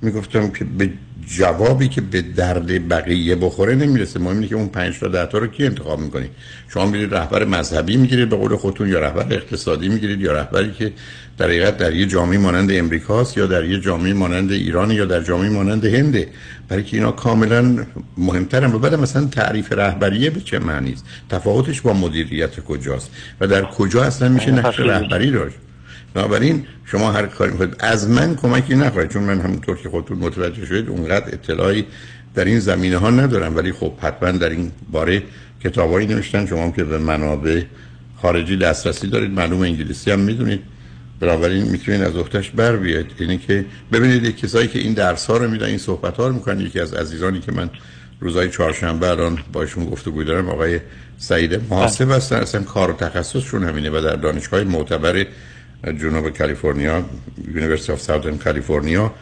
می‌گفتم 0.04 0.50
که 0.50 0.64
به 0.64 0.90
جوابی 1.26 1.88
که 1.88 2.00
به 2.00 2.22
درد 2.22 2.88
بقیه 2.88 3.36
بخوره 3.36 3.74
نمی‌رسه. 3.74 4.20
مهم 4.20 4.34
اینه 4.34 4.46
که 4.46 4.54
اون 4.54 4.68
5 4.68 4.98
تا 5.00 5.08
10 5.08 5.26
تا 5.26 5.38
رو 5.38 5.46
کی 5.46 5.66
انتخاب 5.66 6.00
می‌کنید 6.00 6.30
شما 6.68 6.86
میرید 6.86 7.14
رهبر 7.14 7.44
مذهبی 7.44 7.96
می‌گیرید 7.96 8.28
به 8.28 8.36
قول 8.36 8.56
خودتون 8.56 8.88
یا 8.88 9.00
رهبر 9.00 9.34
اقتصادی 9.34 9.88
می‌گیرید 9.88 10.20
یا 10.20 10.32
رهبری 10.32 10.72
که 10.72 10.92
در 11.38 11.46
حقیقت 11.46 11.76
در 11.76 11.94
یه 11.94 12.06
جامعه 12.06 12.38
مانند 12.38 12.72
امریکاست 12.72 13.36
یا 13.36 13.46
در 13.46 13.64
یه 13.64 13.80
جامعه 13.80 14.12
مانند 14.12 14.52
ایران 14.52 14.90
یا 14.90 15.04
در 15.04 15.20
جامعه 15.20 15.48
مانند 15.48 15.84
هنده 15.84 16.28
برای 16.68 16.82
که 16.82 16.96
اینا 16.96 17.12
کاملا 17.12 17.86
مهمترن 18.18 18.72
و 18.72 18.78
بعد 18.78 18.94
مثلا 18.94 19.24
تعریف 19.24 19.72
رهبریه 19.72 20.30
به 20.30 20.40
چه 20.40 20.58
معنی 20.58 20.92
است؟ 20.92 21.04
تفاوتش 21.30 21.80
با 21.80 21.92
مدیریت 21.92 22.60
کجاست؟ 22.60 23.10
و 23.40 23.46
در 23.46 23.62
کجا 23.62 24.02
اصلا 24.04 24.28
میشه 24.28 24.50
نقش 24.50 24.80
رهبری 24.80 25.30
داشت؟ 25.30 25.56
بنابراین 26.14 26.66
شما 26.84 27.12
هر 27.12 27.26
کاری 27.26 27.52
می‌کنید 27.52 27.76
از 27.78 28.10
من 28.10 28.36
کمکی 28.36 28.74
نخواهید 28.74 29.10
چون 29.10 29.22
من 29.22 29.40
همونطور 29.40 29.76
که 29.76 29.88
خودتون 29.88 30.18
متوجه 30.18 30.66
شدید 30.66 30.88
اونقدر 30.88 31.26
اطلاعی 31.26 31.86
در 32.34 32.44
این 32.44 32.60
زمینه 32.60 32.96
ها 32.96 33.10
ندارم. 33.10 33.56
ولی 33.56 33.72
خب 33.72 33.92
حتما 34.00 34.30
در 34.30 34.48
این 34.48 34.72
باره 34.92 35.22
کتابایی 35.64 36.06
نوشتن 36.06 36.46
شما 36.46 36.70
که 36.70 36.84
به 36.84 36.98
منابع 36.98 37.62
خارجی 38.22 38.56
دسترسی 38.56 39.06
دارید 39.06 39.30
معلوم 39.30 39.60
انگلیسی 39.60 40.10
هم 40.10 40.20
می‌دونید. 40.20 40.60
بنابراین 41.20 41.62
می‌تونید 41.62 42.02
از 42.02 42.16
اختش 42.16 42.50
بر 42.50 42.76
بیاید. 42.76 43.06
یعنی 43.20 43.38
که 43.38 43.64
ببینید 43.92 44.36
کسایی 44.36 44.68
که 44.68 44.78
این 44.78 44.92
درس 44.92 45.26
ها 45.26 45.36
رو 45.36 45.50
میدن 45.50 45.66
این 45.66 45.78
صحبت 45.78 46.16
ها 46.16 46.28
رو 46.28 46.34
می‌کنن. 46.34 46.60
یکی 46.60 46.80
از 46.80 46.94
عزیزانی 46.94 47.40
که 47.40 47.52
من 47.52 47.70
روزهای 48.20 48.50
چهارشنبه 48.50 49.10
الان 49.10 49.38
باشون 49.52 49.84
گفتگو 49.84 50.24
دارم 50.24 50.48
آقای 50.48 50.80
سعید 51.18 51.60
محاسب 51.70 52.10
هستن. 52.10 52.36
اصلا 52.36 52.62
کار 52.62 52.90
و 52.90 52.94
تخصصشون 52.94 53.64
همینه 53.64 53.90
و 53.90 54.00
در 54.00 54.16
دانشگاه 54.16 54.64
معتبر 54.64 55.26
جنوب 55.92 56.30
کالیفرنیا 56.30 57.04
University 57.54 57.92
of 57.92 58.00
Southern 58.00 58.38
California 58.38 59.12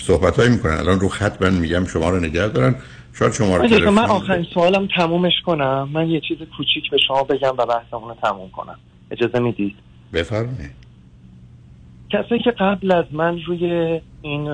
صحبت 0.00 0.36
هایی 0.36 0.50
می‌کنن. 0.50 0.72
الان 0.72 1.00
رو 1.00 1.08
خط 1.08 1.42
من 1.42 1.54
میگم 1.54 1.86
شما 1.86 2.10
رو 2.10 2.20
نگه 2.20 2.48
دارن. 2.48 2.74
شاید 3.18 3.32
شما 3.32 3.56
رو 3.56 3.68
تلفن 3.68 3.88
من 3.88 4.04
آخرین 4.04 4.46
سوالم 4.54 4.88
تمومش 4.96 5.32
کنم. 5.46 5.88
من 5.92 6.10
یه 6.10 6.20
چیز 6.20 6.38
کوچیک 6.56 6.90
به 6.90 6.98
شما 6.98 7.22
بگم 7.22 7.54
و 7.58 7.66
بحثمون 7.66 8.08
رو 8.08 8.16
تموم 8.22 8.50
کنم. 8.50 8.78
اجازه 9.10 9.38
می‌دید 9.38 9.76
بفرمایید. 10.12 10.86
کسایی 12.10 12.42
که 12.42 12.50
قبل 12.50 12.92
از 12.92 13.04
من 13.12 13.40
روی 13.46 14.00
این 14.22 14.50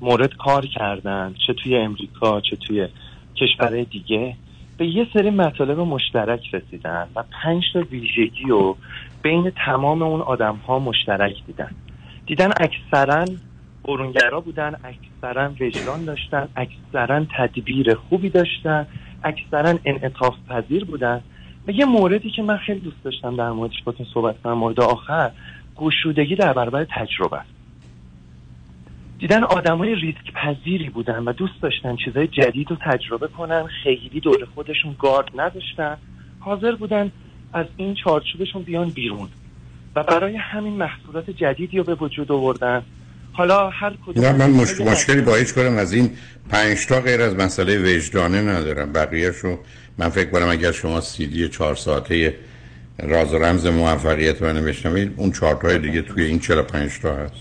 مورد 0.00 0.36
کار 0.36 0.66
کردن 0.66 1.34
چه 1.46 1.52
توی 1.52 1.76
امریکا 1.76 2.40
چه 2.40 2.56
توی 2.56 2.88
کشورهای 3.36 3.84
دیگه 3.84 4.36
به 4.78 4.86
یه 4.86 5.06
سری 5.12 5.30
مطالب 5.30 5.80
مشترک 5.80 6.54
رسیدن 6.54 7.06
و 7.16 7.24
پنج 7.42 7.62
تا 7.72 7.80
ویژگی 7.80 8.44
رو 8.48 8.76
بین 9.22 9.52
تمام 9.66 10.02
اون 10.02 10.20
آدم 10.20 10.54
ها 10.56 10.78
مشترک 10.78 11.34
دیدن. 11.46 11.70
دیدن 12.26 12.50
اکثرا 12.60 13.24
برونگرا 13.84 14.40
بودن 14.40 14.74
اکثرا 14.84 15.50
وجدان 15.60 16.04
داشتن 16.04 16.48
اکثرا 16.56 17.26
تدبیر 17.38 17.94
خوبی 17.94 18.30
داشتن 18.30 18.86
اکثرا 19.24 19.78
انعطاف 19.84 20.34
پذیر 20.48 20.84
بودن. 20.84 21.22
و 21.66 21.70
یه 21.70 21.84
موردی 21.84 22.30
که 22.30 22.42
من 22.42 22.56
خیلی 22.56 22.80
دوست 22.80 23.04
داشتم 23.04 23.36
در 23.36 23.50
موردش 23.50 23.82
باتون 23.84 24.06
صحبت 24.14 24.42
کنم 24.42 24.52
مورد 24.52 24.80
آخر 24.80 25.30
گشودگی 25.76 26.36
در 26.36 26.52
برابر 26.52 26.84
تجربه. 26.84 27.40
دیدن 29.18 29.44
آدمای 29.44 29.94
ریسک 29.94 30.32
پذیری 30.32 30.90
بودن 30.90 31.24
و 31.24 31.32
دوست 31.32 31.62
داشتن 31.62 31.96
چیزای 31.96 32.26
جدید 32.26 32.70
رو 32.70 32.76
تجربه 32.76 33.28
کنن 33.28 33.66
خیلی 33.82 34.20
دور 34.20 34.48
خودشون 34.54 34.96
گارد 34.98 35.30
نداشتن. 35.40 35.96
حاضر 36.40 36.74
بودن 36.74 37.12
از 37.52 37.66
این 37.76 37.94
چارچوبشون 38.04 38.62
بیان 38.62 38.88
بیرون 38.88 39.28
و 39.96 40.02
برای 40.02 40.36
همین 40.36 40.72
محصولات 40.72 41.30
جدیدی 41.30 41.78
رو 41.78 41.84
به 41.84 41.94
وجود 41.94 42.32
آوردن. 42.32 42.82
حالا 43.32 43.70
هر 43.70 43.92
کدوم 44.06 44.24
نه 44.24 44.32
من 44.32 44.50
مش... 44.50 44.80
مشکلی 44.80 45.20
با 45.20 45.34
هیچ 45.34 45.54
کدوم 45.54 45.76
از 45.76 45.92
این 45.92 46.10
پنج 46.50 46.86
تا 46.86 47.00
غیر 47.00 47.22
از 47.22 47.36
مسئله 47.36 47.78
وجدانه 47.78 48.42
ندارم. 48.42 48.92
بقیهشو 48.92 49.58
من 49.98 50.08
فکر 50.08 50.30
کنم 50.30 50.48
اگر 50.48 50.72
شما 50.72 51.00
سیدی 51.00 51.48
چهار 51.48 51.74
ساعته 51.74 52.34
راز 53.02 53.34
و 53.34 53.38
رمز 53.38 53.66
موفقیت 53.66 54.42
من 54.42 54.64
بشنوید 54.64 55.14
اون 55.16 55.32
چهار 55.32 55.54
تای 55.54 55.78
دیگه 55.78 56.02
توی 56.02 56.22
این 56.22 56.38
45 56.38 56.90
تا 57.02 57.16
هست. 57.16 57.34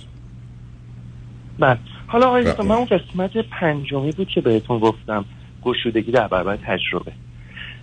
بله. 1.59 1.77
حالا 2.07 2.27
آقای 2.27 2.43
بله. 2.43 2.61
من 2.61 2.75
اون 2.75 2.85
قسمت 2.85 3.31
پنجمی 3.37 4.11
بود 4.11 4.27
که 4.27 4.41
بهتون 4.41 4.79
گفتم. 4.79 5.25
گشودگی 5.63 6.11
در 6.11 6.27
برابر 6.27 6.57
تجربه. 6.57 7.11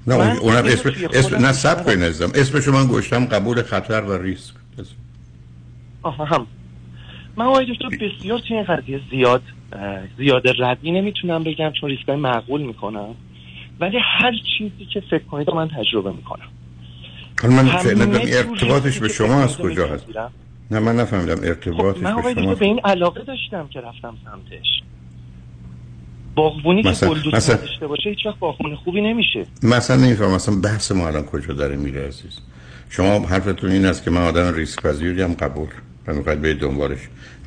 نه 0.07 0.17
من 0.17 0.37
اون- 0.37 0.55
اسم, 0.57 0.93
اسم 1.13 1.37
نه 1.37 1.53
سب 1.53 1.85
کنید 1.85 2.03
عزیزم 2.03 2.33
اسمشو 2.35 2.73
من 2.73 2.87
گوشتم 2.87 3.25
قبول 3.25 3.63
خطر 3.63 4.01
و 4.01 4.23
ریسک. 4.23 4.55
آها 6.03 6.25
هم. 6.25 6.47
من 7.37 7.45
آقای 7.45 7.67
دکتر 7.75 7.89
بسیار 7.89 8.39
توی 8.39 8.57
این 8.57 8.65
قضیه 8.65 9.01
زیاد 9.11 9.43
زیاد 10.19 10.63
ردی 10.63 10.91
نمی‌تونم 10.91 11.45
بگم 11.45 11.73
چون 11.81 11.91
ریسکای 11.91 12.17
معقول 12.17 12.63
می‌کنم. 12.63 13.15
ولی 13.81 13.99
هر 14.03 14.33
چیزی 14.59 14.85
که 14.93 15.01
فکر 15.01 15.25
کنید 15.25 15.51
من 15.51 15.69
تجربه 15.69 16.13
می‌کنم. 16.13 16.49
حالا 17.43 17.55
من 17.55 17.69
فعلا 17.69 18.19
ارتباطش 18.19 18.99
به 18.99 19.09
شما 19.09 19.43
از 19.43 19.59
کجا 19.59 19.87
هست. 19.87 20.07
نه 20.71 20.79
من 20.79 20.97
نفهمیدم 20.97 21.49
ارتباطش 21.49 22.01
من 22.03 22.23
به 22.23 22.35
شما 22.35 22.55
به 22.55 22.65
این 22.65 22.81
علاقه 22.85 23.23
داشتم 23.25 23.69
که 23.69 23.81
رفتم 23.81 24.17
سمتش. 24.25 24.83
باغبونی 26.35 26.82
که 26.82 26.89
مثلا- 26.89 27.09
گل 27.09 27.20
دوست 27.20 27.37
مثلا- 27.37 27.57
داشته 27.57 27.87
باشه 27.87 28.11
هیچ 28.11 28.26
وقت 28.26 28.39
باغبون 28.39 28.76
خوبی 28.76 29.01
نمیشه. 29.01 29.47
مثلا 29.62 29.97
نمیفهم 29.97 30.30
مثلا 30.30 30.55
بحث 30.61 30.93
ما 30.93 31.07
الان 31.07 31.24
کجا 31.24 31.55
داره 31.55 31.76
میره 31.76 32.07
عزیز؟ 32.07 32.39
شما 32.91 33.26
حرفتون 33.26 33.70
این 33.70 33.87
است 33.87 34.05
که 34.05 34.11
من 34.11 34.22
آدم 34.22 34.55
ریسک 34.55 34.82
پذیریم 34.82 35.35
قبول. 35.35 35.68
و 36.07 36.14
می‌خواید 36.14 36.41
به 36.41 36.55
دنبالش. 36.55 36.99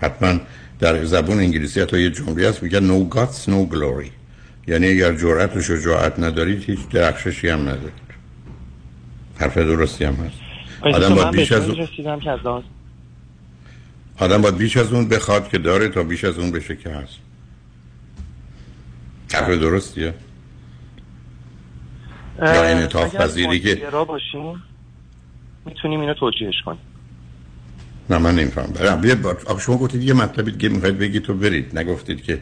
حتما 0.01 0.39
در 0.79 1.05
زبون 1.05 1.37
انگلیسی 1.37 1.81
حتی 1.81 2.01
یه 2.01 2.09
جمله 2.09 2.49
هست 2.49 2.63
میگه 2.63 2.79
no 2.79 3.13
guts 3.15 3.49
no 3.49 3.73
glory. 3.75 4.09
یعنی 4.67 4.87
اگر 4.87 5.15
جرأت 5.15 5.55
و 5.57 5.61
شجاعت 5.61 6.19
ندارید 6.19 6.63
هیچ 6.63 6.79
درخششی 6.89 7.49
هم 7.49 7.61
ندارید. 7.61 8.07
حرف 9.39 9.57
درستی 9.57 10.03
هم 10.05 10.13
هست. 10.13 10.37
آدم 10.95 11.15
باید 11.15 11.31
بیش 11.31 11.51
از 11.51 11.69
اون 11.69 11.87
آدم 14.19 14.41
باید 14.41 14.57
بیش 14.57 14.77
از 14.77 14.93
اون 14.93 15.07
بخواد 15.07 15.49
که 15.49 15.57
داره 15.57 15.87
تا 15.89 16.03
بیش 16.03 16.23
از 16.23 16.37
اون 16.37 16.51
بشه 16.51 16.75
که 16.75 16.89
هست. 16.89 17.26
حرف 19.33 19.49
درستیه؟ 19.49 20.13
یا 22.41 22.63
اگر 22.63 23.07
پذیری 23.07 23.59
که 23.59 23.75
باشیم 24.07 24.63
می‌تونیم 25.65 25.99
اینو 25.99 26.13
توجیهش 26.13 26.61
کنیم. 26.65 26.79
نه 28.09 28.17
من 28.17 28.35
نمیفهم 28.35 28.73
برم. 28.73 29.25
آخه 29.47 29.61
شما 29.61 29.77
گفتید 29.77 30.03
یه 30.03 30.13
مطلبی 30.13 30.51
دیگه 30.51 30.69
می‌خواید 30.69 30.97
بگید 30.97 31.23
تو 31.23 31.33
برید. 31.33 31.79
نگفتید 31.79 32.23
که 32.23 32.41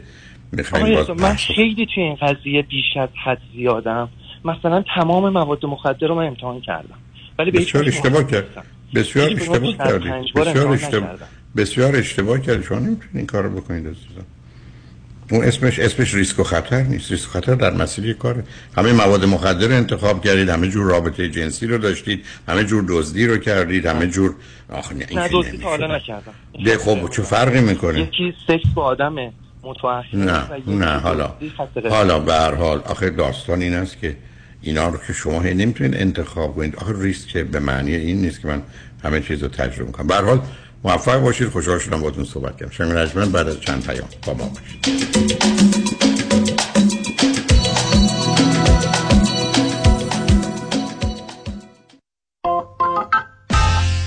می‌خوایم 0.51 0.85
آقای 0.85 0.95
باز 0.95 1.09
من 1.09 1.35
خیلی 1.35 1.87
توی 1.95 2.03
این 2.03 2.15
قضیه 2.15 2.61
بیش 2.61 2.97
از 3.01 3.09
حد 3.23 3.41
زیادم. 3.55 4.09
مثلا 4.45 4.83
تمام 4.95 5.29
مواد 5.29 5.65
مخدر 5.65 6.07
رو 6.07 6.15
من 6.15 6.27
امتحان 6.27 6.61
کردم. 6.61 6.97
ولی 7.39 7.51
به 7.51 7.59
بسیار 7.59 7.87
اشتباه 7.87 8.27
کرد. 8.27 8.65
بسیار 8.95 9.29
اشتباه 9.31 9.77
کردید. 9.77 10.13
بسیار 10.35 10.67
اشتباه. 10.67 11.09
بسیار 11.55 11.95
اشتباه 11.95 12.39
کردید 12.39 12.65
شما 12.65 12.79
نمی‌تونید 12.79 13.15
این 13.15 13.25
کارو 13.25 13.49
بکنید 13.49 13.87
عزیزم. 13.87 14.25
اون 15.31 15.43
اسمش 15.43 15.79
اسمش 15.79 16.13
ریسک 16.13 16.39
و 16.39 16.43
خطر 16.43 16.81
نیست. 16.81 17.11
ریسک 17.11 17.29
و 17.29 17.31
خطر 17.31 17.55
در 17.55 17.73
مسیر 17.73 18.13
کاره. 18.13 18.43
همه 18.77 18.93
مواد 18.93 19.25
مخدر 19.25 19.71
انتخاب 19.73 20.25
کردید 20.25 20.49
همه 20.49 20.67
جور 20.67 20.91
رابطه 20.91 21.29
جنسی 21.29 21.67
رو 21.67 21.77
داشتید 21.77 22.25
همه 22.47 22.63
جور 22.63 22.85
دزدی 22.89 23.27
رو 23.27 23.37
کردید 23.37 23.85
همه 23.85 24.07
جور 24.07 24.35
آخ 24.69 24.91
نه 24.91 25.05
این 25.09 25.27
دوستی 25.27 25.57
تا 25.57 25.69
حالا 25.69 25.95
نکردم. 25.95 26.33
ده 26.65 26.77
خب 26.77 27.09
چه 27.09 27.21
فرقی 27.21 27.61
می‌کنه؟ 27.61 27.99
یکی 27.99 28.33
سکس 28.47 28.69
با 28.75 28.83
آدم 28.83 29.15
متوحد 29.63 30.15
نه 30.15 30.43
نه 30.67 30.99
حالا. 30.99 31.35
دزدی 31.75 31.89
حالا 31.89 32.19
به 32.19 32.33
هر 32.33 32.55
حال 32.55 32.81
آخه 32.85 33.09
داستان 33.09 33.61
این 33.61 33.73
است 33.73 33.99
که 33.99 34.15
اینا 34.61 34.89
رو 34.89 34.97
که 35.07 35.13
شما 35.13 35.39
نمی‌تونید 35.39 35.95
انتخاب 35.95 36.55
کنید. 36.55 36.75
آخه 36.75 36.93
ریسک 37.01 37.37
به 37.37 37.59
معنی 37.59 37.95
این 37.95 38.21
نیست 38.21 38.41
که 38.41 38.47
من 38.47 38.61
همه 39.03 39.21
چیز 39.21 39.43
رو 39.43 39.47
تجربه 39.47 39.91
کنم 39.91 40.07
به 40.07 40.15
هر 40.15 40.21
حال 40.21 40.41
موفق 40.85 41.19
باشید. 41.19 41.49
خوشحال 41.49 41.79
شدم 41.79 41.99
باهاتون 41.99 42.25
صحبت 42.25 42.57
کردم. 42.57 42.71
شنگ 42.71 42.91
رجمن 42.91 43.31
بعد 43.31 43.47
از 43.47 43.61
چند 43.61 43.85
پیام 43.85 44.07
با 44.25 44.33
ما 44.33 44.49
باشید. 44.49 44.85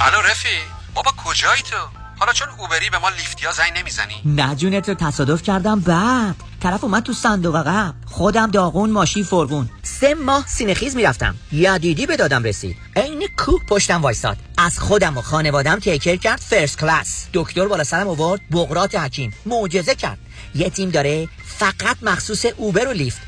الو 0.00 0.20
رفی 0.30 0.58
بابا 0.94 1.10
کجایی 1.24 1.62
تو؟ 1.62 2.07
حالا 2.18 2.32
چون 2.32 2.48
اوبری 2.58 2.90
به 2.90 2.98
ما 2.98 3.08
لیفتیا 3.08 3.52
زنگ 3.52 3.78
نمی‌زنی؟ 3.78 4.14
نه 4.24 4.54
جونت 4.54 4.88
رو 4.88 4.94
تصادف 4.94 5.42
کردم. 5.42 5.80
بعد 5.80 6.36
طرف 6.60 6.84
اومد 6.84 7.02
تو 7.02 7.12
صندوق 7.12 7.56
عقب. 7.56 7.94
خودم 8.06 8.50
داغون 8.50 8.90
ماشین 8.90 9.24
فرغون. 9.24 9.70
سه 9.82 10.14
ماه 10.14 10.46
سینخیز 10.46 10.96
می‌رفتم. 10.96 11.34
یدیدی 11.52 12.06
به 12.06 12.16
دادم 12.16 12.42
رسید. 12.42 12.76
عین 12.96 13.28
کوه 13.36 13.60
پشتم 13.68 14.02
وایساد 14.02 14.36
از 14.58 14.78
خودم 14.78 15.16
و 15.16 15.22
خانوادم 15.22 15.78
تیکر 15.78 16.16
کرد 16.16 16.40
فرست 16.40 16.78
کلاس. 16.78 17.26
دکتر 17.34 17.68
بالا 17.68 17.84
سرم 17.84 18.08
آورد 18.08 18.40
بغرات 18.52 18.94
حکیم. 18.94 19.34
معجزه 19.46 19.94
کرد. 19.94 20.18
یه 20.54 20.70
تیم 20.70 20.90
داره 20.90 21.28
فقط 21.58 21.96
مخصوص 22.02 22.46
اوبر 22.56 22.88
و 22.88 22.92
لیفت. 22.92 23.27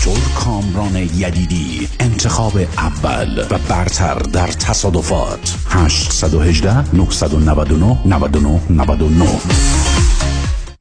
دکتر 0.00 0.20
کامران 0.34 0.96
یدیدی 0.96 1.88
انتخاب 2.00 2.52
اول 2.78 3.46
و 3.50 3.58
برتر 3.68 4.14
در 4.14 4.46
تصادفات. 4.46 5.56
818 5.68 6.94
999 6.94 7.98
99 8.04 8.60
99 8.70 9.26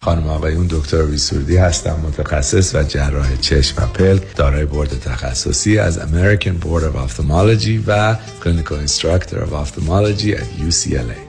خانم 0.01 0.27
آقایون 0.27 0.67
دکتر 0.69 1.05
ویسرودی 1.05 1.57
هستم 1.57 1.99
متخصص 2.07 2.75
و 2.75 2.83
جراح 2.83 3.35
چشم 3.41 3.83
و 3.83 3.85
پلک 3.85 4.35
دارای 4.35 4.65
بورد 4.65 4.99
تخصصی 4.99 5.79
از 5.79 5.99
American 5.99 6.65
Board 6.65 6.83
of 6.83 7.09
Ophthalmology 7.09 7.79
و 7.87 8.15
Clinical 8.43 8.87
Instructor 8.87 9.35
of 9.35 9.53
Ophthalmology 9.53 10.35
at 10.35 10.69
UCLA 10.69 11.28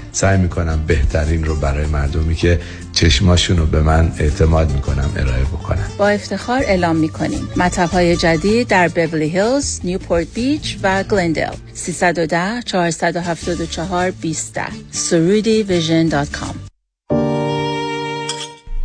سعی 0.11 0.37
می‌کنم 0.37 0.83
بهترین 0.87 1.43
رو 1.43 1.55
برای 1.55 1.85
مردمی 1.85 2.35
که 2.35 2.59
چشماشون 2.93 3.57
رو 3.57 3.65
به 3.65 3.81
من 3.81 4.11
اعتماد 4.19 4.71
می‌کنن 4.71 5.09
ارائه 5.17 5.43
بکنم 5.43 5.87
با 5.97 6.07
افتخار 6.07 6.59
اعلام 6.59 6.95
می‌کنیم. 6.95 7.47
مطب 7.57 7.89
های 7.89 8.15
جدید 8.15 8.67
در 8.67 8.87
بورلی 8.87 9.29
هیلز، 9.29 9.79
نیوپورت 9.83 10.27
بیچ 10.33 10.77
و 10.83 11.03
گلندل 11.03 11.53
310 11.73 12.61
474 12.65 14.11
20 14.11 14.59
ویسرودی 14.91 15.63
vision 15.63 16.07
dot 16.07 16.31
com. 16.31 16.70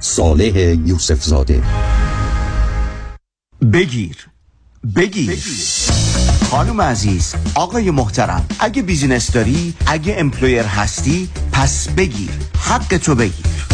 صالح 0.00 0.58
یوسف 0.86 1.24
زاده 1.24 1.62
بگیر. 3.72 4.16
بگیر. 4.96 5.38
خانم 6.50 6.80
عزیز 6.80 7.34
آقای 7.54 7.90
محترم 7.90 8.46
اگه 8.58 8.82
business 8.82 9.32
داری 9.32 9.74
اگه 9.86 10.14
employer 10.18 10.62
هستی 10.62 11.28
پس 11.52 11.88
بگیر. 11.88 12.30
حق 12.58 12.96
تو 12.96 13.14
بگیر. 13.14 13.73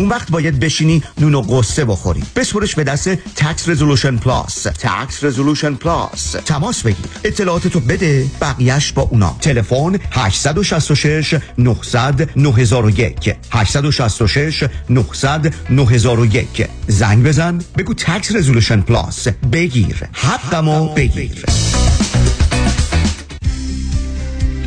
اون 0.00 0.08
وقت 0.08 0.30
باید 0.30 0.60
بشینی 0.60 1.02
نون 1.18 1.34
و 1.34 1.40
غصه 1.40 1.84
بخوری. 1.84 2.22
بسپرش 2.36 2.74
به 2.74 2.84
دست 2.84 3.08
Tax 3.08 3.68
Resolution 3.68 4.16
Plus 4.16 4.62
Tax 4.62 5.24
Resolution 5.24 5.74
Plus 5.74 6.32
تماس 6.32 6.82
بگیر. 6.82 7.06
اطلاعاتتو 7.24 7.80
بده 7.80 8.26
بقیهش 8.40 8.92
با 8.92 9.02
اونا. 9.02 9.36
تلفن 9.40 9.98
866 10.10 11.34
900 11.58 12.30
9001 12.36 13.34
866 13.50 14.64
900 14.88 15.54
9001 15.70 16.68
زنگ 16.86 17.24
بزن. 17.24 17.58
بگو 17.78 17.94
Tax 17.94 18.34
Resolution 18.34 18.80
Plus 18.80 19.28
بگیر. 19.28 20.08
حقمو 20.12 20.94
بگیر. 20.94 21.44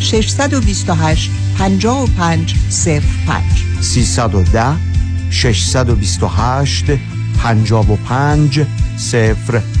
628 0.00 1.30
55 1.58 2.54
05 3.26 3.64
310 3.80 4.76
628 5.30 6.84
55 7.38 8.66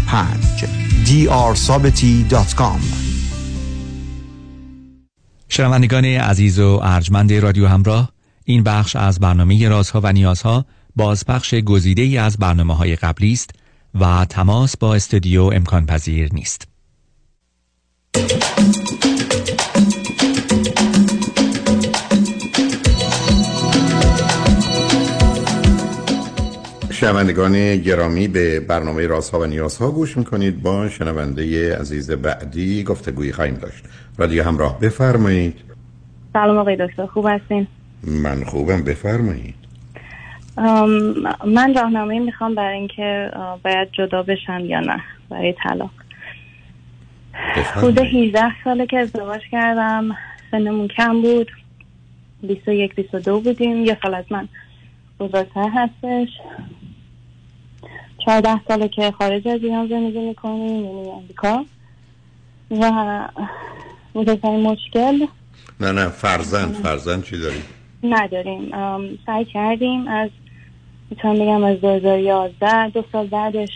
05 0.06 0.64
drsabati.com 1.06 2.80
شنوندگان 5.48 6.04
عزیز 6.04 6.58
و 6.58 6.80
ارجمند 6.82 7.32
رادیو 7.32 7.66
همراه 7.66 8.12
این 8.44 8.62
بخش 8.62 8.96
از 8.96 9.20
برنامه 9.20 9.68
رازها 9.68 10.00
و 10.02 10.12
نیازها 10.12 10.66
بازپخش 10.96 11.54
گزیده 11.54 12.02
ای 12.02 12.18
از 12.18 12.36
برنامه 12.36 12.76
های 12.76 12.96
قبلی 12.96 13.32
است 13.32 13.50
و 14.00 14.24
تماس 14.24 14.76
با 14.76 14.94
استودیو 14.94 15.42
امکان 15.42 15.86
پذیر 15.86 16.28
نیست. 16.32 16.68
شنوندگان 26.96 27.76
گرامی 27.76 28.28
به 28.28 28.60
برنامه 28.60 29.06
رازها 29.06 29.40
و 29.40 29.46
نیازها 29.46 29.90
گوش 29.90 30.16
می‌کنید. 30.16 30.62
با 30.62 30.88
شنونده 30.88 31.76
عزیز 31.76 32.10
بعدی 32.10 32.84
گفتگوی 32.84 33.32
خواهیم 33.32 33.54
داشت. 33.54 33.84
رادیو 34.18 34.42
همراه 34.42 34.80
بفرمایید. 34.80 35.60
سلام 36.32 36.58
آقای 36.58 36.76
دکتر 36.76 37.06
خوب 37.06 37.26
هستین؟ 37.28 37.66
من 38.02 38.44
خوبم 38.44 38.82
بفرمایید. 38.84 39.54
من 41.46 41.74
راهنمایی 41.74 42.18
می‌خوام 42.18 42.54
برای 42.54 42.78
اینکه 42.78 43.30
باید 43.64 43.88
جدا 43.92 44.22
بشم 44.22 44.60
یا 44.64 44.80
نه 44.80 45.02
برای 45.30 45.54
طلاق. 45.62 45.90
حدود 47.74 47.98
18 47.98 48.42
ساله 48.64 48.86
که 48.86 48.98
ازدواج 48.98 49.40
کردم 49.52 50.16
سنمون 50.50 50.88
کم 50.88 51.22
بود. 51.22 51.50
21 52.42 52.94
22 52.94 53.40
بودیم. 53.40 53.84
یه 53.84 53.98
سال 54.02 54.14
از 54.14 54.24
من 54.30 54.48
بزرگتر 55.20 55.68
هستش. 55.74 56.28
چهارده 58.26 58.60
ساله 58.68 58.88
که 58.88 59.10
خارج 59.10 59.48
از 59.48 59.60
ایران 59.62 59.88
زندگی 59.88 60.18
می‌کنیم 60.18 60.84
یعنی 60.84 61.10
امریکا 61.10 61.64
و 62.70 63.28
بزرگترین 64.14 64.60
مشکل. 64.60 65.26
نه 65.80 65.92
نه 65.92 66.08
فرزند 66.08 66.74
فرزند 66.74 67.24
چی 67.24 67.38
داریم؟ 67.38 67.62
نداریم. 68.02 68.70
سعی 69.26 69.44
کردیم 69.44 70.08
از 70.08 70.30
می‌تونم 71.10 71.34
بگم 71.34 71.64
از 71.64 71.80
2011 71.80 72.88
دو 72.88 73.04
سال 73.12 73.26
بعدش 73.26 73.70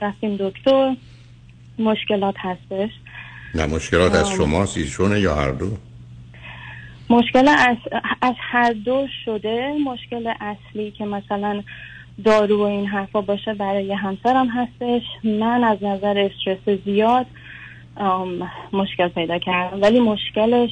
رفتیم 0.00 0.36
دکتر. 0.36 0.96
مشکلات 1.78 2.34
هستش. 2.38 2.90
نه 3.54 3.66
مشکلات 3.66 4.14
از 4.14 4.30
شماست 4.30 4.76
ایشونه 4.76 5.20
یا 5.20 5.34
هر 5.34 5.50
دو؟ 5.50 5.76
مشکل 7.10 7.48
از, 7.48 7.76
از 8.22 8.34
هر 8.38 8.72
دو 8.72 9.06
شده. 9.24 9.72
مشکل 9.86 10.32
اصلی 10.40 10.90
که 10.90 11.04
مثلا 11.04 11.62
دارو 12.24 12.58
و 12.58 12.62
این 12.62 12.86
حرفا 12.86 13.20
باشه 13.20 13.54
برای 13.54 13.92
همسرم 13.92 14.48
هستش. 14.48 15.02
من 15.24 15.64
از 15.64 15.78
نظر 15.82 16.30
استرس 16.30 16.78
زیاد 16.84 17.26
مشکل 18.72 19.08
پیدا 19.08 19.38
کردم. 19.38 19.82
ولی 19.82 20.00
مشکلش 20.00 20.70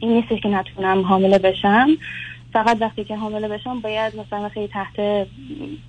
این 0.00 0.12
نیست 0.12 0.42
که 0.42 0.48
نتونم 0.48 1.02
حامله 1.02 1.38
بشم. 1.38 1.88
فقط 2.52 2.76
وقتی 2.80 3.04
که 3.04 3.16
حامله 3.16 3.48
بشم 3.48 3.80
باید 3.80 4.16
مثلا 4.16 4.48
خیلی 4.48 4.68
تحت 4.68 5.26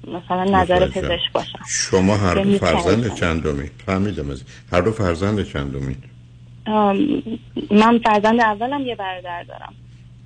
مثلا 0.08 0.44
نظر 0.44 0.88
پزشک 0.88 1.32
باشم. 1.34 1.60
شما 1.68 2.18
هر 2.18 2.34
دو 2.34 2.58
فرزند 2.58 3.14
چندمی 3.16 3.70
فهمیدم 3.86 4.32
از 4.32 4.44
هر 4.72 4.82
دو 4.82 4.92
فرزند 4.92 5.44
چندمی 5.44 5.96
من 7.72 8.00
فرزند 8.04 8.42
اولم 8.42 8.82
یه 8.82 8.96
برادر 8.96 9.44
دارم. 9.44 9.74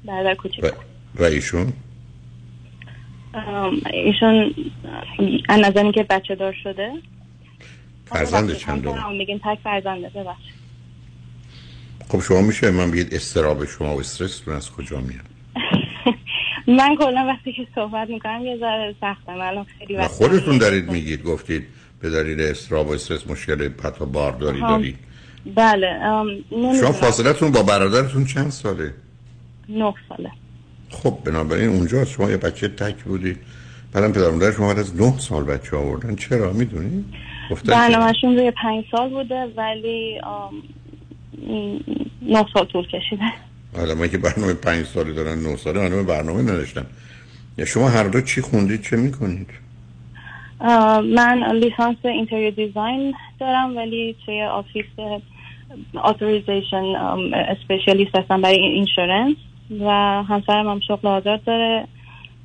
برادر 0.06 0.36
کوچیک. 0.36 0.66
و 1.16 1.24
ایشون؟ 1.24 1.74
ایشون 3.94 4.56
از 5.50 5.60
نظر 5.60 5.92
که 5.92 6.04
بچه 6.04 6.36
دار 6.36 6.56
شده. 6.64 6.92
فرزند 8.06 8.54
چندم 8.54 9.14
میگین 9.18 9.40
تک 9.40 9.60
فرزنده 9.64 10.10
ببخش 10.10 10.44
خب 12.10 12.20
شما 12.20 12.42
میشه 12.42 12.72
من 12.72 12.92
بگید 12.92 13.14
استراب 13.14 13.66
شما 13.66 13.96
و 13.96 14.00
استرستون 14.00 14.56
از 14.56 14.72
کجا 14.72 14.98
میاد؟ 14.98 15.26
من 16.78 16.96
کلا 16.96 17.26
وقتی 17.28 17.54
که 17.54 17.68
صحبت 17.76 18.10
می‌کنم 18.10 18.46
یه 18.46 18.58
ذره 18.58 18.96
سختم. 19.02 19.42
الان 19.42 19.66
خیلی 19.80 19.96
وقت 19.96 20.12
خودتون 20.12 20.58
دارید 20.58 20.92
میگید 20.92 21.24
گفتید 21.24 21.68
به 22.02 22.10
دلیل 22.10 22.42
استراب 22.42 22.88
و 22.88 22.92
استرس 22.92 23.28
مشکل 23.28 23.70
پتا 23.70 24.06
بارداری 24.06 24.62
دارید. 24.62 24.98
بله 25.56 26.00
شما 26.52 26.92
فاصلتون 26.92 27.52
با 27.52 27.64
برادرتون 27.64 28.26
چند 28.26 28.50
ساله؟ 28.50 28.94
نه 29.70 29.94
ساله. 30.10 30.32
خب 30.92 31.18
بنابراین 31.26 31.70
اونجا 31.70 32.06
شما 32.06 32.32
یه 32.32 32.38
بچه 32.38 32.68
تک 32.68 33.04
بودید. 33.04 33.38
بعدم 33.94 34.12
پدر 34.12 34.30
مادر 34.30 34.52
شما 34.52 34.72
از 34.72 35.02
نه 35.02 35.18
سال 35.18 35.44
بچه 35.44 35.78
آوردن 35.78 36.16
چرا؟ 36.16 36.54
می‌دونی؟ 36.54 37.06
برنامهشون 37.66 38.38
روی 38.38 38.52
پنج 38.52 38.86
سال 38.92 39.10
بوده 39.10 39.48
ولی 39.58 40.22
نه 42.22 42.46
سال 42.54 42.66
طول 42.66 42.88
کشیده. 42.88 43.24
حالا 43.78 43.96
ما 43.96 44.08
که 44.08 44.18
برنامه 44.18 44.54
پنج 44.54 44.86
ساله 44.86 45.14
دارن 45.14 45.40
نه 45.40 45.56
ساله 45.56 45.80
برنامه 45.80 46.04
برنامه 46.04 46.42
نداشتن 46.42 46.86
یا 47.58 47.66
شما 47.66 47.90
هر 47.90 48.04
دو 48.04 48.22
چی 48.22 48.42
خوندید 48.42 48.82
چه 48.82 48.98
می‌کنید؟ 48.98 49.48
من 51.16 51.56
لیسانس 51.56 51.98
interior 52.04 52.50
design 52.50 53.14
دارم 53.40 53.78
ولی 53.78 54.16
توی 54.26 54.44
office 54.44 54.86
authorization 56.04 56.84
specialist 57.34 58.16
هستم 58.16 58.42
برای 58.42 58.60
insurance. 58.60 59.36
و 59.80 59.86
همسرم 60.24 60.68
هم 60.68 60.80
شغل 60.80 61.08
آزاد 61.08 61.44
داره 61.44 61.88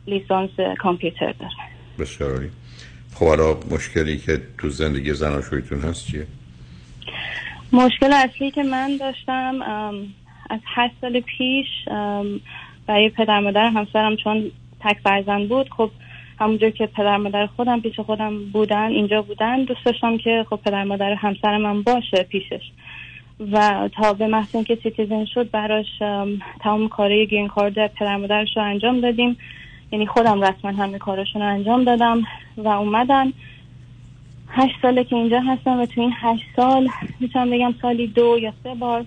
لیسانس 0.07 0.51
کامپیوتر 0.79 1.33
داره. 1.33 1.53
بسیار 1.99 2.51
خب 3.15 3.27
حالا 3.27 3.57
مشکلی 3.71 4.19
که 4.19 4.41
تو 4.59 4.69
زندگی 4.69 5.13
زناشویتون 5.13 5.81
هست 5.81 6.07
چیه؟ 6.07 6.27
مشکل 7.73 8.13
اصلی 8.13 8.51
که 8.51 8.63
من 8.63 8.97
داشتم 8.97 9.63
از 10.51 10.61
هشت 10.75 10.95
سال 11.01 11.21
پیش 11.21 11.67
برای 12.87 13.09
پدر 13.09 13.41
مادر 13.41 13.69
همسرم 13.69 14.17
چون 14.17 14.51
تک 14.81 14.97
فرزند 15.05 15.49
بود 15.49 15.71
خب 15.77 15.91
همونجور 16.41 16.71
که 16.71 16.87
پدر 16.87 17.17
مادر 17.17 17.47
خودم 17.47 17.81
پیش 17.81 18.01
خودم 18.01 18.45
بودن 18.45 18.87
اینجا 18.87 19.23
بودن 19.23 19.65
دوست 19.65 19.85
داشتم 19.85 20.19
که 20.19 20.47
خب 20.51 20.61
پدر 20.65 20.85
مادر 20.85 21.15
همسر 21.15 21.57
من 21.57 21.83
باشه 21.83 22.23
پیشش. 22.23 22.71
و 23.53 23.89
تا 23.95 24.13
به 24.13 24.27
محض 24.27 24.55
اینکه 24.55 24.79
citizen 24.83 25.25
شد 25.25 25.51
براش 25.51 25.99
تمام 26.61 26.89
کارهای 26.89 27.27
green 27.27 27.49
card 27.49 27.95
پدر 27.95 28.17
مادرش 28.17 28.57
رو 28.57 28.63
انجام 28.63 29.01
دادیم. 29.01 29.37
یعنی 29.93 30.07
خودم 30.07 30.45
رسما 30.45 30.71
همه 30.71 30.99
کارشون 30.99 31.43
رو 31.43 31.49
انجام 31.49 31.85
دادم 31.85 32.23
و 32.57 32.69
اومدن. 32.69 33.33
هشت 34.49 34.75
ساله 34.83 35.05
که 35.05 35.17
اینجا 35.17 35.41
هستم 35.41 35.81
و 35.81 35.87
تو 35.87 36.01
این 36.01 36.13
هشت 36.17 36.45
سال 36.57 36.89
می‌تونم 37.21 37.51
بگم 37.51 37.75
سالی 37.83 38.07
دو 38.07 38.39
یا 38.39 38.53
سه 38.63 38.75
بار 38.75 39.05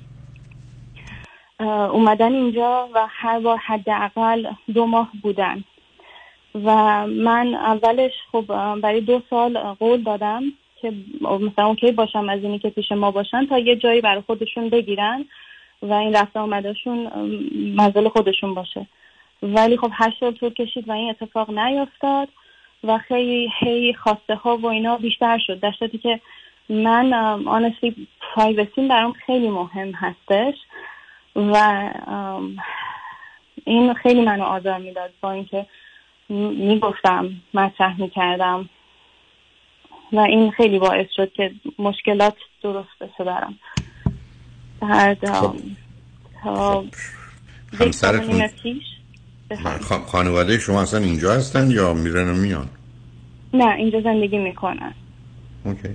اومدن 1.92 2.34
اینجا 2.34 2.90
و 2.96 3.08
هر 3.10 3.40
بار 3.40 3.58
حداقل 3.58 4.48
دو 4.74 4.86
ماه 4.86 5.12
بودن. 5.22 5.64
و 6.56 7.08
من 7.08 7.56
اولش 7.56 8.12
خب 8.32 8.46
برای 8.82 9.02
دو 9.02 9.22
سال 9.30 9.58
قول 9.58 10.04
دادم. 10.04 10.44
که 10.82 10.94
مثلا 11.24 11.66
اوکی 11.66 11.92
باشم 11.92 12.30
از 12.30 12.44
اینی 12.44 12.60
که 12.60 12.70
پیش 12.70 12.92
ما 12.92 13.12
باشن 13.12 13.46
تا 13.46 13.60
یه 13.60 13.76
جایی 13.76 14.02
برای 14.02 14.22
خودشون 14.22 14.70
بگیرن 14.70 15.26
و 15.82 15.94
این 15.94 16.16
رفته 16.16 16.40
آمدشون 16.40 17.10
منزل 17.76 18.10
خودشون 18.10 18.54
باشه. 18.54 18.88
ولی 19.44 19.78
خب 19.78 19.92
هشت 19.94 20.20
سال 20.20 20.32
طول 20.32 20.50
کشید 20.50 20.90
و 20.90 20.92
این 20.92 21.10
اتفاق 21.10 21.52
نیفتاد 21.52 22.28
و 22.84 22.98
خیلی 22.98 23.52
هی 23.60 23.94
خواسته 23.94 24.36
ها 24.36 24.58
و 24.58 24.66
اینا 24.66 24.98
بیشتر 24.98 25.38
شد. 25.38 25.60
در 25.60 25.72
که 26.02 26.20
من 26.70 27.14
آنستی 27.48 28.08
پرایوسی 28.22 28.88
برام 28.88 29.12
خیلی 29.12 29.50
مهم 29.50 29.92
هستش 29.92 30.56
و 31.36 31.90
این 33.66 33.94
خیلی 33.94 34.22
منو 34.22 34.44
آزار 34.44 34.78
می‌داد 34.78 35.10
با 35.22 35.32
اینکه 35.32 35.66
می‌گفتم 36.30 37.30
مطرح 37.54 38.02
می‌کردم. 38.02 38.70
و 40.14 40.20
این 40.20 40.52
خیلی 40.52 40.80
باعث 40.80 41.08
شد 41.16 41.32
که 41.34 41.52
مشکلات 41.80 42.36
درست 42.64 43.00
بشه 43.02 43.24
برام. 43.24 43.56
بعد 44.82 45.32
خب. 45.32 45.56
تا 46.44 46.84
همسرتون 47.80 48.42
خانواده 50.06 50.60
شما 50.60 50.82
اصلا 50.82 51.00
اینجا 51.00 51.34
هستن 51.34 51.72
یا 51.72 51.94
میرن 51.94 52.30
و 52.30 52.34
میان؟ 52.34 52.70
نه 53.54 53.76
اینجا 53.76 54.02
زندگی 54.02 54.38
می‌کنن. 54.38 54.94
okay. 55.66 55.90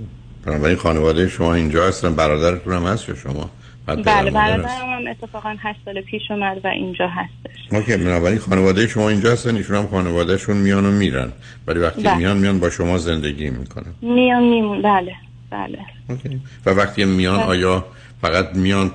بنابراین 0.46 0.76
خانواده 0.76 1.28
شما 1.28 1.54
اینجا 1.54 1.88
هستن 1.88 2.14
برادرتون 2.14 2.72
هم 2.72 2.82
هست 2.82 3.08
یا 3.08 3.14
شما؟ 3.14 3.50
بله 3.87 4.30
برادرم 4.30 4.66
هم 4.66 5.11
اتفاقا 5.11 5.57
هشت 5.61 5.80
سال 5.85 6.01
پیش 6.01 6.22
اومد 6.30 6.61
و 6.64 6.68
اینجا 6.68 7.09
هستش. 7.09 7.72
okay 7.72 7.96
بنابراین 7.97 8.39
خانواده 8.39 8.87
شما 8.87 9.09
اینجا 9.09 9.32
هستن 9.32 9.57
ایشون 9.57 9.76
هم 9.76 9.87
خانوادهشون 9.87 10.57
میان 10.57 10.87
و 10.87 10.91
میرن. 10.91 11.32
ولی 11.66 11.78
وقتی 11.78 12.03
بله. 12.03 12.16
میان 12.16 12.37
میان 12.37 12.61
با 12.61 12.70
شما 12.70 12.99
زندگی 12.99 13.51
می‌کنن. 13.51 13.95
میان 14.03 14.43
میمون. 14.43 14.82
بله 14.82 15.12
بله. 15.51 15.78
okay. 16.09 16.40
و 16.66 16.70
وقتی 16.70 17.05
میان 17.05 17.37
بله. 17.37 17.47
آیا 17.47 17.85
فقط 18.22 18.55
میان 18.55 18.91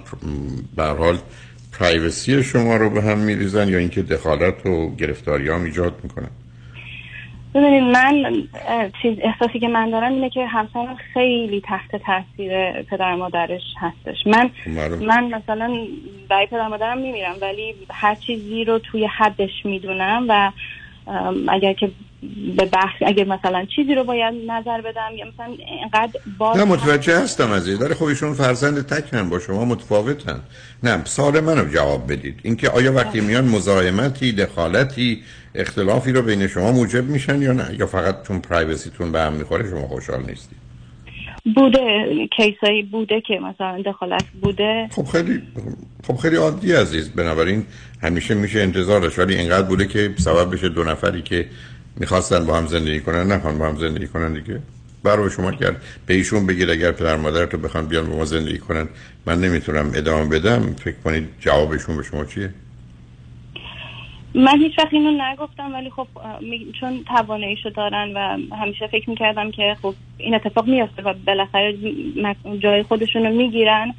به 0.76 0.84
حال 0.84 1.18
privacy 1.80 2.43
شما 2.44 2.78
رو 2.78 2.90
به 2.90 3.02
هم 3.02 3.18
میریزن 3.18 3.68
یا 3.70 3.78
اینکه 3.78 4.02
دخالت 4.02 4.66
و 4.66 4.96
گرفتاری 4.96 5.48
ها 5.48 5.64
ایجاد 5.64 5.94
می‌کنن؟ 6.04 6.30
ببینید 7.56 7.84
من 7.84 8.43
چیز 9.02 9.18
احساسی 9.22 9.60
که 9.60 9.68
من 9.68 9.89
دارم 9.89 10.14
اینه 10.14 10.30
که 10.30 10.45
همسرم 10.45 10.95
خیلی 11.14 11.62
تحت 11.62 11.95
تاثیر 11.95 12.82
پدر 12.82 13.16
مادرش 13.16 13.62
هستش. 13.78 14.28
من 14.28 14.50
خب، 14.66 15.04
من 15.04 15.24
مثلا 15.24 15.78
برای 16.30 16.45
پدر 16.45 16.68
مادرم 16.68 16.97
میمیرم 16.97 17.36
ولی 17.41 17.76
هر 17.91 18.16
چیزی 18.16 18.64
رو 18.64 18.80
توی 18.80 19.06
حدش 19.06 19.66
می‌دونم 19.66 20.26
و 20.30 20.52
اگر 21.49 21.74
که 21.74 21.91
به 22.57 22.66
بحث 22.66 22.95
اگه 23.05 23.24
مثلا 23.26 23.66
چیزی 23.76 23.95
رو 23.95 24.03
باید 24.03 24.34
نظر 24.47 24.82
بدم 24.82 25.12
یا 25.18 25.26
مثلا 25.26 25.45
اینقدر 25.45 26.20
باز 26.38 26.57
نه 26.57 26.64
متوجه 26.64 27.20
هستم 27.20 27.51
از 27.51 27.80
داره 27.80 27.95
خب 27.95 28.03
ایشون 28.03 28.34
فرزند 28.34 28.86
تک 28.86 29.14
هم 29.14 29.30
با 29.30 29.39
شما 29.39 29.66
متفاوتن. 29.66 30.39
نه 30.84 31.05
سال 31.05 31.39
منو 31.39 31.66
جواب 31.66 32.12
بدید. 32.12 32.39
اینکه 32.43 32.70
آیا 32.70 32.93
وقتی 32.93 33.22
میان 33.22 33.45
مزاحمتی 33.45 34.32
دخالتی 34.32 35.24
اختلافی 35.55 36.12
رو 36.12 36.22
بین 36.22 36.47
شما 36.47 36.72
موجب 36.72 37.03
میشن 37.03 37.41
یا 37.41 37.51
نه؟ 37.51 37.76
یا 37.80 37.88
فقط 37.88 38.28
چون 38.28 38.39
پرایوسیتون 38.39 39.12
به 39.12 39.22
هم 39.22 39.34
می‌خوره 39.34 39.70
شما 39.70 39.88
خوشحال 39.88 40.20
نیستید؟ 40.20 40.59
بوده 41.56 42.28
کیسایی 42.38 42.84
بوده 42.84 43.22
که 43.22 43.40
مثلا 43.40 43.82
دخالت 43.86 44.26
بوده. 44.42 44.88
خب 44.92 45.06
خیلی 45.06 45.42
خب 46.08 46.16
خیلی 46.16 46.36
عادی 46.36 46.74
عزیز. 46.74 47.10
بنابراین 47.10 47.66
همیشه 48.02 48.34
میشه 48.34 48.60
انتظار 48.60 49.00
داشت. 49.02 49.20
ولی 49.20 49.36
اینقدر 49.36 49.68
بوده 49.68 49.88
که 49.88 50.14
سبب 50.18 50.54
بشه 50.54 50.70
دو 50.70 50.84
نفری 50.84 51.22
که 51.22 51.46
می‌خواستن 51.96 52.46
با 52.46 52.58
هم 52.58 52.68
زندگی 52.68 53.00
کنن 53.00 53.32
نخوان 53.32 53.58
با 53.58 53.66
هم 53.66 53.78
زندگی 53.78 54.08
کنن 54.08 54.34
دیگه. 54.34 54.60
برای 55.04 55.30
شما 55.30 55.52
کرد. 55.52 55.82
به 56.06 56.14
ایشون 56.14 56.48
بگید 56.48 56.70
اگر 56.70 56.92
پدر 56.92 57.16
مادر 57.16 57.46
تو 57.46 57.58
بخوان 57.58 57.88
بیان 57.88 58.10
با 58.10 58.16
ما 58.16 58.26
زندگی 58.26 58.58
کنن 58.58 58.88
من 59.26 59.42
نمی‌تونم 59.42 59.92
ادامه 59.96 60.40
بدم. 60.40 60.76
فکر 60.84 60.96
کنید 61.04 61.28
جوابشون 61.40 61.98
به 61.98 62.04
شما 62.04 62.26
چیه؟ 62.26 62.54
من 64.36 64.57
هیچ 64.59 64.80
وقت 64.80 64.93
اینو 64.93 65.11
نگفتم 65.32 65.73
ولی 65.73 65.89
خب 65.89 66.07
چون 66.80 67.03
تواناییشو 67.03 67.69
دارن 67.69 68.13
و 68.15 68.38
همیشه 68.55 68.88
فکر 68.88 69.09
می‌کردم 69.09 69.51
که 69.51 69.77
خب 69.82 69.93
این 70.17 70.36
اتفاق 70.36 70.67
میافته 70.67 71.01
و 71.01 71.13
بالاخره 71.27 71.75
جای 72.59 72.84
خودشون 72.84 73.23
رو 73.23 73.36
می‌گیرن 73.36 73.93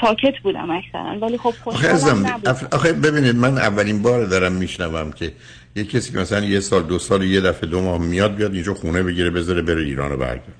ساکت 0.00 0.38
بودم 0.42 0.70
اکثرا. 0.70 1.18
ولی 1.20 1.38
خب 1.38 1.50
خوشحالم 1.50 2.40
آخه 2.72 2.92
ببینید 2.92 3.36
من 3.36 3.58
اولین 3.58 4.02
بار 4.02 4.24
دارم 4.24 4.52
میشنوم 4.52 5.12
که 5.12 5.32
یه 5.76 5.84
کسی 5.84 6.12
که 6.12 6.18
مثلا 6.18 6.44
یه 6.44 6.60
سال 6.60 6.82
دو 6.82 6.98
سال 6.98 7.22
یه 7.22 7.40
دفعه 7.40 7.70
دو 7.70 7.82
ماه 7.82 7.98
میاد 7.98 8.34
بیاد 8.34 8.54
اینجا 8.54 8.74
خونه 8.74 9.02
بگیره 9.02 9.30
بذاره 9.30 9.62
بره 9.62 9.82
ایران 9.82 10.12
و 10.12 10.16
برگرد. 10.16 10.54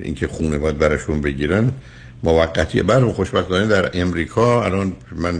اینکه 0.00 0.26
خونه 0.26 0.58
باید 0.58 0.78
براشون 0.78 1.20
بگیرن 1.20 1.72
موقتیه. 2.22 2.82
برای 2.82 3.12
خوشبختانه 3.12 3.66
در 3.66 3.90
امریکا 3.94 4.64
الان 4.64 4.92
من 5.16 5.34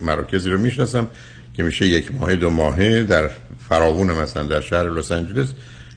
مراکزی 0.00 0.50
رو 0.50 0.58
می‌شناسم 0.58 1.06
که 1.54 1.62
میشه 1.62 1.86
یک 1.86 2.14
ماه 2.14 2.36
دو 2.36 2.50
ماهه 2.50 3.02
در 3.02 3.30
فراوون 3.68 4.12
مثلا 4.12 4.42
در 4.42 4.60
شهر 4.60 4.90
لس 4.90 5.12
آنجلس 5.12 5.54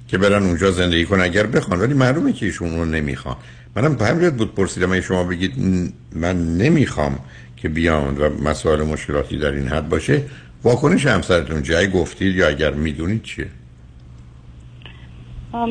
که 0.08 0.18
برن 0.18 0.44
اونجا 0.44 0.72
زندگی 0.72 1.06
کنن. 1.06 1.22
اگر 1.22 1.46
بخوان 1.46 1.80
ولی 1.80 1.94
معلومه 1.94 2.34
که 2.34 2.46
ایشون 2.46 2.74
اون 2.74 2.92
نمی‌خوان. 2.92 3.36
منم 3.76 3.96
به 3.96 4.06
همین 4.06 4.30
بود 4.30 4.56
پرسیدم 4.56 4.92
اگه 4.92 5.02
شما 5.02 5.24
بگید 5.24 5.60
"ن- 5.60 5.94
من 6.16 6.58
نمی‌خوام 6.58 7.20
که 7.58 7.70
بیان 7.70 8.18
و 8.18 8.30
مسائل 8.44 8.82
مشکلاتی 8.84 9.38
در 9.38 9.52
این 9.52 9.68
حد 9.68 9.90
باشه 9.90 10.22
واکنش 10.64 11.06
همسرتون 11.06 11.64
جای 11.64 11.90
گفتید 11.90 12.36
یا 12.36 12.48
اگر 12.48 12.72
می‌دونید 12.72 13.24
چیه؟ 13.24 13.48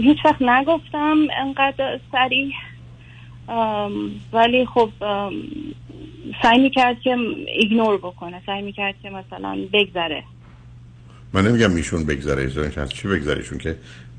هیچ 0.02 0.18
وقت 0.24 0.42
نگفتم. 0.42 1.16
انقدر 1.40 2.00
سریع 2.12 2.50
ولی 4.32 4.66
خب 4.66 4.90
سعی 6.42 6.58
می‌کرد 6.62 7.00
که 7.00 7.16
ایگنور 7.58 7.96
بکنه 7.98 8.42
سعی 8.46 8.62
می‌کرد 8.62 8.94
که 9.02 9.10
مثلا 9.10 9.58
بگذره. 9.72 10.22
من 11.32 11.46
نمیگم 11.48 11.74
ایشون 11.74 12.04
بگذره 12.06 12.72
از 12.76 12.90
چی 12.90 13.08
بگذره؟ 13.08 13.42
چون 13.42 13.58
که 13.58 13.76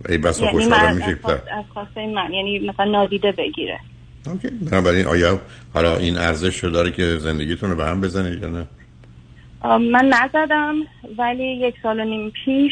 ای 0.09 0.17
بسا 0.17 0.45
یعنی 0.45 0.57
خوشحالم 0.59 0.85
من 0.85 0.95
میشه 0.95 1.07
از, 1.09 1.17
خواست- 1.21 1.47
از 1.51 1.63
خواسته 1.73 2.07
من 2.07 2.33
یعنی 2.33 2.59
مثلا 2.59 2.85
نادیده 2.91 3.31
بگیره. 3.31 3.79
اوکی. 4.27 4.47
بنابراین 4.49 5.05
آیا 5.05 5.41
حالا 5.73 5.97
این 5.97 6.17
ارزش 6.17 6.63
رو 6.63 6.69
داره 6.69 6.91
که 6.91 7.17
زندگیتون 7.17 7.69
رو 7.69 7.75
به 7.75 7.85
هم 7.85 8.01
بزنید 8.01 8.41
یا 8.41 8.49
نه؟ 8.49 8.67
من 9.79 10.05
نزدم 10.13 10.75
ولی 11.17 11.43
یک 11.43 11.75
سال 11.83 11.99
و 11.99 12.03
نیم 12.03 12.31
پیش 12.45 12.71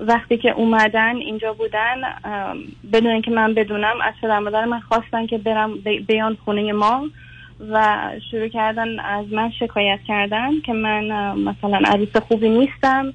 وقتی 0.00 0.36
که 0.36 0.50
اومدن 0.50 1.16
اینجا 1.16 1.52
بودن 1.52 1.96
بدون 2.92 3.12
اینکه 3.12 3.30
من 3.30 3.54
بدونم 3.54 3.94
از 4.04 4.14
پدر 4.22 4.38
مادر 4.38 4.64
من 4.64 4.80
خواستن 4.80 5.26
که 5.26 5.38
برم 5.38 5.74
بیان 6.06 6.36
خونه 6.44 6.72
ما 6.72 7.06
و 7.70 7.98
شروع 8.30 8.48
کردن 8.48 9.00
از 9.00 9.26
من 9.32 9.50
شکایت 9.50 9.98
کردن 10.08 10.60
که 10.60 10.72
من 10.72 11.34
مثلا 11.38 11.80
عروس 11.84 12.16
خوبی 12.16 12.48
نیستم. 12.48 13.12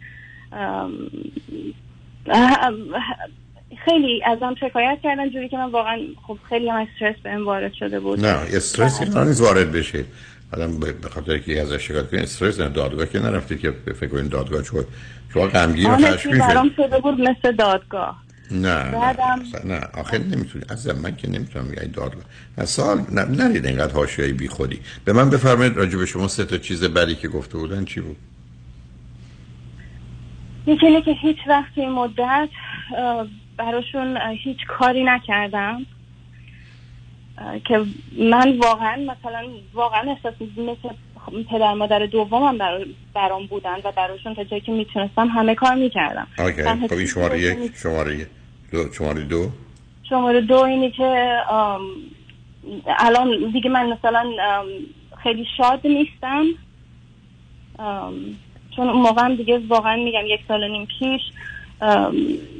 خیلی 3.86 4.24
ازم 4.26 4.56
شکایت 4.60 4.98
کردن 5.04 5.30
جوری 5.30 5.50
که 5.50 5.58
من 5.58 5.72
واقعا 5.72 6.00
خب 6.28 6.38
خیلی 6.50 6.70
هم 6.70 6.76
استرس 6.76 7.16
بهم 7.24 7.46
وارد 7.46 7.74
شده 7.74 8.00
بود. 8.00 8.26
نه 8.26 8.28
استرس 8.28 9.18
نیست 9.18 9.42
وارد 9.42 9.72
بشه. 9.72 10.06
آدم 10.54 10.80
به 10.80 11.10
خاطر 11.10 11.38
که 11.38 11.62
از 11.62 11.74
شکایت 11.74 12.12
کنه 12.12 12.22
استرس 12.22 12.60
نه 12.60 12.70
دادگاه 12.70 13.06
که 13.06 13.20
نرفتی 13.20 13.58
که 13.58 13.72
فکر 13.72 14.10
کنید 14.10 14.30
دادگاه 14.30 14.64
شد 14.64 14.88
شما 15.34 15.48
غمگین 15.48 15.90
و 15.90 15.98
خشمگین 15.98 16.40
برام 16.40 16.70
شد 16.70 16.76
شده 16.76 17.00
بود 17.00 17.22
مثل 17.22 17.52
دادگاه. 17.52 18.24
نه 18.52 18.92
بعدم 18.92 19.44
نه. 19.66 19.80
آخه 19.94 20.18
نمی‌تونی. 20.18 20.66
از 20.70 20.88
من 20.88 21.16
که 21.16 21.30
نمی‌تونم 21.30 21.68
بگم 21.68 21.92
دادگاه. 21.92 22.24
نه 22.58 22.66
سال 22.66 23.06
نه 23.12 23.26
نرید 23.26 23.66
اینقدر 23.66 23.94
حاشیه‌ای 23.94 24.34
بی 24.34 24.48
خودی 24.48 24.80
به 25.06 25.14
من 25.14 25.30
بفرمایید 25.30 25.78
راجع 25.78 25.98
به 25.98 26.06
شما 26.06 26.28
سه 26.28 26.46
تا 26.46 26.58
چیز 26.58 26.84
بدی 26.84 27.16
که 27.16 27.28
گفته 27.28 27.58
بودن 27.58 27.86
چی 27.86 28.02
بود؟ 28.02 28.18
یکی 30.68 30.86
اینه 30.86 31.02
که 31.02 31.12
هیچ 31.22 31.38
وقت 31.48 31.76
توی 31.76 31.88
مدت 31.88 32.50
براشون 33.58 34.18
هیچ 34.44 34.58
کاری 34.68 35.04
نکردم. 35.04 35.86
که 37.66 37.86
من 38.18 38.58
واقعا 38.58 38.96
مثلا 38.96 39.48
واقعا 39.74 40.12
احساس 40.12 40.34
مثل 40.58 40.96
پدر 41.52 41.74
مادر 41.74 42.06
دومم 42.06 42.58
برا- 42.58 42.86
برام 43.14 43.46
بودن 43.46 43.76
و 43.84 43.92
براشون 43.92 44.36
تا 44.36 44.44
جایی 44.44 44.62
که 44.62 44.72
می‌تونستم 44.72 45.28
همه 45.28 45.56
کار 45.56 45.76
می‌کردم. 45.76 46.28
اوکی 46.40 46.64
خب 46.64 46.94
این 46.94 47.06
شماره 47.08 47.40
یک 47.40 47.72
شماره 47.76 48.28
دو 48.72 48.94
شماره 48.94 49.22
دو؟ 49.22 49.50
شماره 50.10 50.42
دو 50.42 50.58
اینی 50.58 50.92
که 50.92 51.38
الان 52.88 53.52
دیگه 53.54 53.70
من 53.70 53.86
مثلا 53.86 54.26
خیلی 55.24 55.46
شاد 55.58 55.88
نیستم. 55.88 56.46
چون 58.76 58.90
اون 58.90 59.02
موقع 59.02 59.22
هم 59.24 59.36
دیگه 59.36 59.62
واقعا 59.68 59.96
میگم 59.96 60.26
یک 60.26 60.40
سال 60.48 60.64
و 60.64 60.68
نیم 60.68 60.88
پیش 61.00 61.22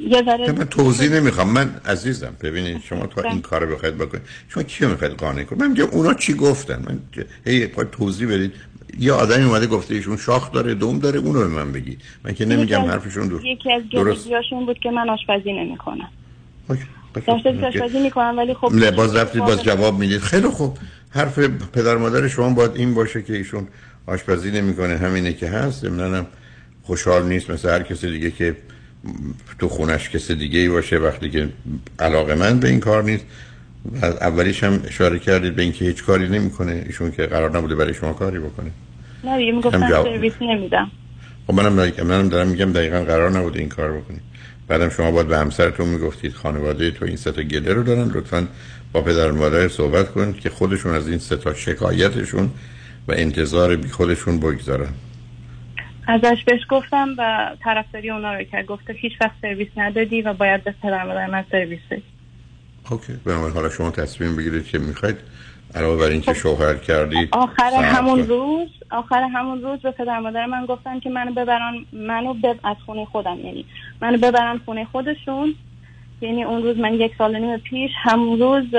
یه 0.08 0.22
ذره 0.26 0.52
من 0.52 0.64
توضیح 0.64 1.10
نمی‌خوام. 1.10 1.48
من 1.48 1.80
عزیزم 1.86 2.32
ببینید 2.42 2.82
شما 2.82 3.06
تا 3.06 3.22
این 3.22 3.40
کار 3.40 3.66
بخواید 3.66 3.98
بکنید. 3.98 4.22
شما 4.48 4.62
کیو 4.62 4.88
می‌خواید 4.88 5.12
قانع 5.12 5.42
کنید؟ 5.42 5.62
من 5.62 5.70
میگم 5.70 5.84
اونا 5.92 6.14
چی 6.14 6.34
گفتن؟ 6.34 6.82
من 6.88 6.98
که- 7.12 7.26
هی 7.46 7.66
توضیح 7.92 8.28
بدید 8.28 8.52
یه 8.98 9.12
آدمی 9.12 9.44
اومده 9.44 9.66
گفته 9.66 9.94
ایشون 9.94 10.16
شاخ 10.16 10.52
داره 10.52 10.74
دوم 10.74 10.98
داره 10.98 11.18
اونو 11.20 11.38
به 11.38 11.46
من 11.46 11.72
بگی 11.72 11.98
من 12.24 12.34
که 12.34 12.44
نمیگم 12.44 12.80
حرفشون 12.80 13.28
درست 13.28 13.44
یکی 13.44 13.72
از 13.72 13.82
گرفتیاشون 13.90 14.66
بود 14.66 14.78
که 14.78 14.90
من 14.90 15.10
آشپزی 15.10 15.52
نمی‌کنم. 15.52 16.08
داشته 17.14 17.66
آشپزی 17.66 18.02
می‌کنم 18.02 18.34
ولی 18.38 18.54
خب 18.54 18.90
باز 18.90 19.16
رفتید 19.16 19.44
باز 19.44 19.62
جواب 19.62 19.98
می‌دید. 19.98 20.20
خیلی 20.20 20.48
خوب. 20.48 20.78
حرف 21.10 21.38
پدر 21.72 21.96
مادر 21.96 22.28
شما 22.28 22.50
باید 22.50 22.70
این 22.74 22.94
باشه 22.94 23.22
که 23.22 23.36
ایشون 23.36 23.68
آشپزی 24.06 24.50
نمی‌کنه. 24.50 24.96
همینه 24.96 25.32
که 25.32 25.48
هست. 25.48 25.80
ضمناً 25.80 26.26
خوشحال 26.82 27.26
نیست 27.26 27.50
مثل 27.50 27.68
هر 27.68 27.82
کسی 27.82 28.10
دیگه 28.10 28.30
که 28.30 28.56
تو 29.58 29.68
خونش 29.68 30.10
کسی 30.10 30.34
دیگه 30.34 30.58
ای 30.58 30.68
باشه 30.68 30.98
وقتی 30.98 31.30
که 31.30 31.48
علاقه 31.98 32.34
من 32.34 32.60
به 32.60 32.68
این 32.68 32.80
کار 32.80 33.04
نیست. 33.04 33.24
و 34.02 34.06
اولیش 34.06 34.64
هم 34.64 34.80
اشاره 34.86 35.18
کردید 35.18 35.56
به 35.56 35.62
اینکه 35.62 35.84
هیچ 35.84 36.04
کاری 36.04 36.28
نمی‌کنه. 36.28 36.84
ایشون 36.86 37.10
که 37.10 37.26
قرار 37.26 37.56
نبوده 37.56 37.74
برای 37.74 37.94
شما 37.94 38.12
کاری 38.12 38.38
بکنه. 38.38 38.70
نه 39.24 39.38
دیگه 39.38 39.52
می‌گفتن 39.52 39.88
جواب 39.88 40.06
سرویس 40.06 40.32
نمیدم. 40.40 40.90
خب 41.46 41.54
منم 41.54 41.92
منم 42.04 42.28
دارم 42.28 42.48
میگم 42.48 42.72
دقیقا 42.72 43.04
قرار 43.04 43.30
نبوده 43.30 43.60
این 43.60 43.68
کار 43.68 43.92
بکنید. 43.92 44.20
بعدم 44.68 44.88
شما 44.88 45.10
باید 45.10 45.28
به 45.28 45.38
همسرتون 45.38 45.88
می‌گفتید 45.88 46.32
خانواده 46.32 46.90
تو 46.90 47.04
این 47.04 47.16
سه 47.16 47.32
تا 47.32 47.42
گله 47.42 47.72
رو 47.72 47.82
دارن 47.82 48.08
لطفا 48.08 48.48
با 48.92 49.00
پدر 49.02 49.30
مادر 49.30 49.68
صحبت 49.68 50.12
کنید 50.12 50.40
که 50.40 50.50
خودشون 50.50 50.94
از 50.94 51.08
این 51.08 51.18
سه 51.18 51.36
تا 51.36 51.54
شکایتشون 51.54 52.50
و 53.08 53.12
انتظار 53.12 53.76
بی 53.76 53.88
خودشون 53.88 54.38
بگذارن. 54.38 54.88
ازش 56.06 56.44
بهش 56.46 56.60
گفتم 56.68 57.08
و 57.18 57.50
طرفداری 57.64 58.10
اونا 58.10 58.34
رو 58.34 58.44
کرد. 58.44 58.66
گفته 58.66 58.92
هیچ 58.92 59.12
وقت 59.20 59.32
سرویس 59.42 59.68
ندادی 59.76 60.22
و 60.22 60.32
باید 60.32 60.64
به 60.64 60.74
پدر 60.82 61.04
مادر 61.04 61.26
من 61.26 61.44
سرویس 61.50 61.80
بدی. 61.90 62.02
اوکی. 62.90 63.12
بنابراین 63.24 63.54
حالا 63.54 63.70
شما 63.70 63.90
تصمیم 63.90 64.36
بگیرید 64.36 64.66
که 64.66 64.78
می‌خواید 64.78 65.16
علاوه 65.74 66.00
بر 66.00 66.08
اینکه 66.08 66.34
شوهر 66.34 66.74
کردید 66.74 67.28
آخر 67.32 67.70
همون. 67.74 68.26
روز 68.26 68.68
آخر 68.90 69.22
همون 69.22 69.62
روز 69.62 69.80
به 69.80 69.90
پدر 69.90 70.18
مادر 70.18 70.46
من 70.46 70.66
گفتن 70.66 71.00
که 71.00 71.10
منو 71.10 71.32
ببرن 71.32 71.74
منو 71.92 72.34
بب... 72.34 72.56
از 72.64 72.76
خونه 72.86 73.04
خودم 73.04 73.38
یعنی 73.44 73.64
منو 74.02 74.18
ببرن 74.18 74.60
خونه 74.64 74.84
خودشون. 74.84 75.54
یعنی 76.20 76.44
اون 76.44 76.62
روز 76.62 76.78
من 76.78 76.94
یک 76.94 77.12
سال 77.18 77.34
و 77.34 77.38
نیم 77.38 77.56
پیش 77.56 77.90
همون 78.02 78.38
روز 78.38 78.74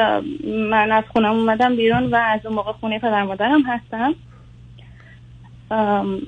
من 0.46 0.92
از 0.92 1.04
خونم 1.14 1.32
اومدم 1.32 1.76
بیرون 1.76 2.04
و 2.04 2.16
از 2.16 2.46
اون 2.46 2.56
موقع 2.56 2.72
خونه 2.72 3.00
پدر 3.00 3.24
مادرم 3.24 3.62
هستم. 3.62 4.16
ام، 5.72 6.22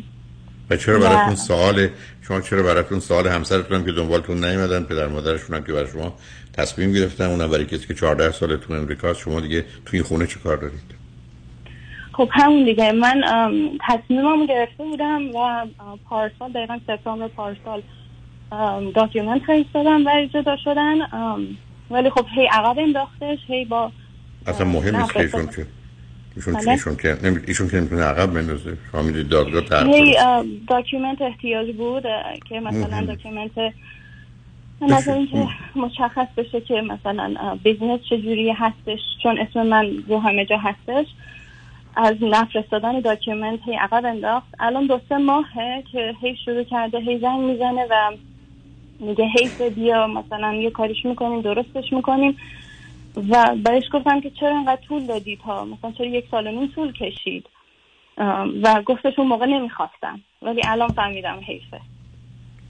و 0.70 0.76
چرا 0.78 0.98
و- 0.98 1.02
براتون 1.04 1.36
سوال 1.36 1.88
شما 2.22 2.42
چرا 2.42 2.64
براتون 2.64 3.00
سوال 3.00 3.28
همسرتون 3.28 3.78
هم 3.78 3.86
که 3.86 3.92
دنبالتون 3.92 4.46
نیومدن 4.46 4.84
پدر 4.84 5.08
مادرشون 5.08 5.56
هم 5.56 5.64
که 5.64 5.74
برای 5.74 5.88
شما 5.94 6.14
تصمیم 6.54 6.92
گرفتن 6.94 7.26
اونم 7.26 7.48
برای 7.52 7.66
کسی 7.66 7.88
که 7.88 7.94
14 7.94 8.32
سالتون 8.32 8.78
امریکاست. 8.78 9.20
شما 9.20 9.40
دیگه 9.40 9.66
توی 9.86 10.00
این 10.00 10.04
خونه 10.08 10.28
چه 10.28 10.40
کار 10.40 10.58
دارید؟ 10.58 10.98
خب 12.14 12.30
همون 12.32 12.66
دیگه. 12.66 12.92
من 12.92 13.24
ام، 13.24 13.54
تصمیممو 13.88 14.48
گرفته 14.48 14.84
بودم 14.84 15.36
و 15.36 15.66
پارسال 16.10 16.52
دقیقا 16.52 16.80
سپتامبر 16.88 17.28
پارسال 17.28 17.82
document 18.96 19.42
فرستادم 19.48 20.04
برای 20.04 20.28
جدا 20.28 20.58
شدن 20.64 20.98
ولی 21.92 22.10
خب 22.10 22.26
هی 22.36 22.48
عقب 22.52 22.80
انداختش 22.80 23.38
هی 23.48 23.66
با 23.66 23.92
اصلا 24.48 24.66
مهم 24.68 24.96
نیست 25.02 25.14
که. 25.56 25.68
ایشون 26.38 26.54
نفرستادم. 26.54 26.66
که 26.66 26.72
ایشون 26.72 26.96
که 26.96 27.08
بله. 27.08 27.18
ایشون 27.18 27.22
که 27.22 27.28
نمی... 27.30 27.40
ایشون 27.48 27.68
که 27.70 27.78
نمی‌تونه 27.78 28.04
عقب 28.04 28.34
بندازه 28.34 28.78
شما 28.92 29.02
می‌دید 29.02 29.30
دادگاه 29.30 29.84
هی. 29.84 30.18
ام، 30.18 30.46
document 30.68 31.22
احتیاج 31.22 31.76
بود 31.76 32.04
که 32.50 32.60
مثلا. 32.60 33.06
document 33.06 33.74
مثلا 34.82 35.14
اینکه 35.14 35.48
مشخص 35.76 36.28
بشه 36.38 36.62
که 36.62 36.82
مثلا 36.82 37.58
business 37.64 38.00
چجوری 38.10 38.52
هستش 38.52 39.00
چون 39.24 39.38
اسم 39.40 39.68
من 39.68 40.04
رو 40.08 40.20
همه 40.20 40.46
جا 40.46 40.58
هستش 40.58 41.06
از 41.96 42.16
نفرستادن 42.22 43.00
document 43.00 43.60
هی 43.66 43.76
عقب 43.76 44.06
انداخت 44.06 44.48
الان 44.60 44.88
دو 44.88 45.00
سه 45.10 45.18
ماهه 45.18 45.84
که 45.92 46.16
هی 46.22 46.36
شروع 46.46 46.64
کرده 46.64 47.00
هی 47.00 47.20
زنگ 47.20 47.40
می‌زنه 47.40 47.86
و 47.92 48.12
میگه 49.00 49.26
حیف 49.26 49.62
بیا 49.62 50.08
مثلا 50.08 50.54
یه 50.54 50.72
کاریش 50.72 51.06
می‌کنیم 51.06 51.42
درستش 51.42 51.94
می‌کنیم 51.94 52.38
و 53.30 53.56
بهش 53.64 53.84
گفتم 53.94 54.22
که 54.22 54.30
چرا 54.30 54.50
اینقدر 54.50 54.82
طول 54.88 55.06
دادی 55.06 55.40
تا 55.46 55.66
مثلا 55.66 55.92
چرا 55.92 56.06
یک 56.08 56.26
سال 56.32 56.48
و 56.48 56.52
نیم 56.52 56.68
طول 56.76 56.94
کشید؟ 56.94 57.46
و 58.64 58.82
گفتش 58.86 59.14
اون 59.20 59.28
موقع 59.28 59.46
نمی‌خواستم. 59.46 60.20
ولی 60.42 60.62
الان 60.66 60.90
فهمیدم 60.90 61.40
حیفه. 61.48 61.82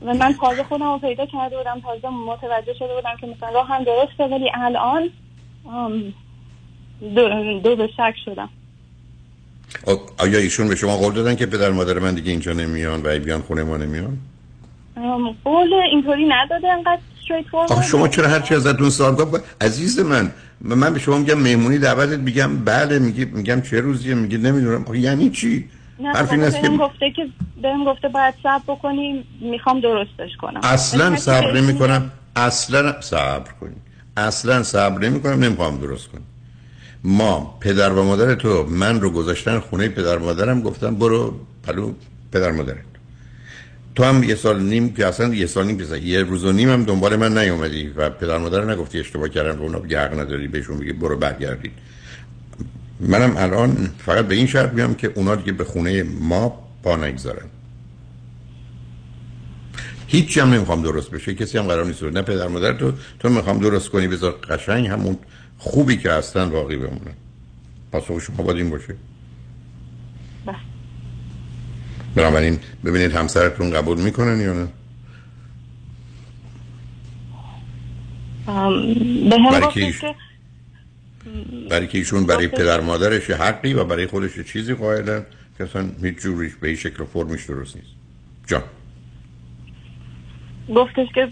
و 0.06 0.14
من 0.14 0.34
تازه 0.34 0.64
خودم 0.64 0.92
رو 0.92 0.98
پیدا 0.98 1.26
کرده 1.26 1.58
بودم 1.58 1.80
تازه 1.80 2.10
متوجه 2.10 2.74
شده 2.74 2.96
بودم 2.96 3.16
که 3.22 3.28
مثلا 3.28 3.50
راه 3.50 3.68
هم 3.68 3.84
درسته 3.84 4.24
ولی 4.24 4.52
الان 4.54 5.10
دو, 7.16 7.60
دو 7.60 7.76
به 7.76 7.88
شک 7.88 8.16
شدم. 8.26 8.50
آ- 9.88 10.24
آیا 10.26 10.40
ایشون 10.40 10.68
به 10.68 10.76
شما 10.76 10.98
قول 10.98 11.14
دادن 11.14 11.36
که 11.36 11.46
پدر 11.46 11.72
مادر 11.72 12.00
من 12.00 12.16
دیگه 12.16 12.32
اینجا 12.32 12.54
نمیان 12.54 13.02
و 13.02 13.08
ای 13.08 13.20
بیان 13.20 13.42
خونه 13.42 13.64
ما 13.64 13.78
نمیان؟ 13.78 14.18
قول 15.46 15.74
اینطوری 15.74 16.26
نداده 16.28 16.68
انقدر 16.74 17.02
آخه 17.54 17.88
شما 17.88 18.08
چرا 18.08 18.28
هرچی 18.28 18.56
ازتون 18.56 18.90
سوال 18.90 19.16
کنم؟ 19.16 19.42
عزیز 19.62 20.00
من 20.00 20.32
من 20.62 20.94
به 20.94 21.00
شما 21.00 21.18
میگم 21.18 21.40
مهمونی 21.40 21.78
دعوتت 21.78 22.20
میگم 22.20 22.58
بله 22.58 23.00
میگی 23.00 23.26
میگم 23.26 23.62
چه 23.62 23.82
روزیه 23.82 24.14
میگی 24.14 24.38
نمی‌دونم. 24.38 24.84
آخه 24.84 25.00
یعنی 25.00 25.30
چی؟ 25.30 25.70
نه 26.00 26.10
حرف 26.10 26.32
این 26.32 26.44
است 26.44 26.62
که 26.62 26.70
گفته 26.70 27.12
که 27.16 27.28
بهم 27.62 27.86
گفته 27.86 28.08
باید 28.08 28.34
صبر 28.44 28.64
بکنیم 28.68 29.24
می‌خوام 29.42 29.80
درستش 29.80 30.38
کنم. 30.42 30.60
اصلا 30.64 31.16
صبر 31.16 31.46
هرچی 31.46 31.62
نمی 31.62 31.74
بهش 31.74 31.82
کنم 31.82 32.12
اصلا 32.36 33.02
صبر 33.02 33.52
کنی. 33.62 33.76
اصلا 34.18 34.64
صبر 34.64 35.00
نمی 35.00 35.22
کنم 35.22 35.44
نمی‌خوام 35.44 35.78
درست 35.78 36.08
کنم. 36.08 36.22
ما 37.04 37.58
پدر 37.62 37.94
و 37.94 38.04
مادر 38.04 38.36
تو 38.36 38.64
من 38.70 39.02
رو 39.02 39.10
گذاشتن 39.10 39.60
خونه 39.60 39.90
پدر 39.90 40.18
مادرم 40.18 40.62
گفتم 40.62 40.96
برو 40.96 41.40
پلو 41.64 41.94
پدر 42.32 42.52
مادرت. 42.52 42.78
تو 43.98 44.04
هم 44.04 44.24
یه 44.24 44.36
سال 44.36 44.64
نیم 44.64 44.94
که 44.94 45.08
اصلا 45.08 45.34
یه 45.34 45.46
سال 45.46 45.66
نیم 45.66 45.78
که 45.78 45.98
یه 45.98 46.24
روز 46.24 46.46
و 46.46 46.52
نیم 46.52 46.70
هم 46.70 46.84
دنبال 46.84 47.16
من 47.16 47.38
نیومدی 47.38 47.88
و 47.88 48.10
پدر 48.10 48.38
مادر 48.38 48.72
نگفتی 48.72 49.00
اشتباه 49.00 49.30
کردن 49.30 49.60
و 49.60 49.62
اونا 49.62 49.80
حق 49.80 50.20
نداری 50.20 50.48
بهشون 50.48 50.78
بگی 50.80 50.94
برو 50.94 51.18
برگردید 51.18 51.72
منم 53.00 53.38
الان 53.38 53.90
فقط 54.06 54.28
به 54.28 54.36
این 54.36 54.48
شرط 54.48 54.74
میام 54.74 54.96
که 54.96 55.12
اونا 55.16 55.36
دیگه 55.36 55.52
به 55.52 55.64
خونه 55.64 56.04
ما 56.04 56.70
پا 56.84 56.96
نگذارن. 56.96 57.46
هیچی 60.08 60.40
هم 60.40 60.54
نمی‌خوام 60.54 60.82
درست 60.82 61.12
بشه. 61.12 61.34
کسی 61.34 61.58
هم 61.58 61.68
قرار 61.68 61.86
نیست. 61.86 62.04
نه 62.04 62.22
پدر 62.22 62.48
مادر 62.48 62.74
تو 62.74 62.92
تو 63.20 63.30
می‌خوام 63.30 63.60
درست 63.60 63.90
کنی. 63.90 64.08
بذار 64.08 64.32
قشنگ 64.32 64.88
همون 64.88 65.18
خوبی 65.58 65.98
که 65.98 66.12
هستن 66.12 66.50
باقی 66.50 66.76
بمونن. 66.76 67.16
پاسخ 67.92 68.20
شما 68.20 68.44
باید 68.44 68.58
این 68.58 68.70
باشه. 68.70 68.96
بنابراین 72.18 72.60
ببینید 72.86 73.12
همسرتون 73.12 73.70
قبول 73.70 74.02
می‌کنن 74.02 74.42
یا 74.42 74.54
نه؟ 74.54 74.68
به 79.30 79.40
هم 79.40 79.52
برای 79.52 79.92
که 79.92 80.16
برای 81.70 81.88
که 81.88 81.98
ایشون 81.98 82.26
برای 82.26 82.48
پدر 82.48 82.80
مادرش 82.80 83.30
حقی 83.30 83.74
و 83.74 83.84
برای 83.84 84.08
خودش 84.08 84.40
چیزی 84.40 84.74
قائلن 84.74 85.26
که 85.58 85.64
اصلا 85.64 85.90
هیچ 86.04 86.16
جوریش 86.16 86.56
به 86.56 86.68
این 86.68 86.78
شکل 86.78 87.04
و 87.04 87.06
فرمش 87.06 87.46
درست 87.46 87.76
نیست. 87.76 87.90
جان. 88.48 88.64
گفتش 90.76 91.08
که 91.16 91.28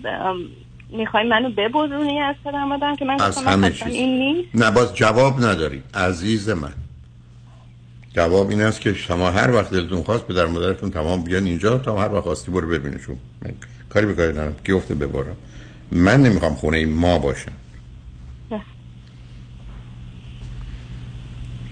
می‌خوای 0.90 1.30
منو 1.30 1.50
ببرونی 1.50 2.20
از 2.20 2.36
پدر 2.46 2.64
مادرم 2.64 2.96
که 2.96 3.06
من 3.06 3.22
از 3.22 3.38
همه 3.38 3.72
چیز. 3.72 3.88
این 3.88 4.20
نیست؟ 4.20 4.50
نه 4.56 4.72
باز 4.72 4.96
جواب 4.96 5.46
نداری. 5.46 5.84
عزیز 5.94 6.50
من. 6.50 6.74
جواب 8.16 8.50
این 8.50 8.62
است 8.62 8.82
که 8.82 8.94
شما 8.94 9.32
هر 9.32 9.52
وقت 9.52 9.72
دلتون 9.72 10.04
خواست 10.04 10.24
پدر 10.24 10.46
مادرتون 10.46 10.92
تمام 10.92 11.24
بیان 11.24 11.46
اینجا 11.46 11.78
تا 11.78 12.02
هر 12.02 12.14
وقت 12.14 12.24
خواستی 12.24 12.52
برو 12.52 12.68
ببینشون. 12.68 13.18
من 13.42 13.52
کاری 13.90 14.06
به 14.06 14.14
کاری 14.14 14.32
ندارم. 14.32 14.56
کی 14.64 14.74
ببارم 14.74 15.36
من 15.92 16.22
نمی‌خوام 16.22 16.56
خونه 16.56 16.86
ما 16.86 17.20
باشم 17.20 17.52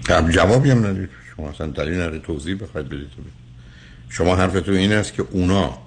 خب 0.06 0.30
جوابی 0.30 0.70
هم 0.70 0.86
ندید. 0.86 1.08
شما 1.36 1.48
اصلا 1.48 1.66
دلیل 1.66 1.94
نداره. 1.94 2.18
توضیح 2.18 2.62
بخواید 2.62 2.88
بدید 2.88 3.10
تو. 3.16 3.22
شما 4.08 4.36
حرفتون 4.36 4.76
این 4.76 4.92
است 4.92 5.14
که 5.14 5.24
اونا 5.30 5.78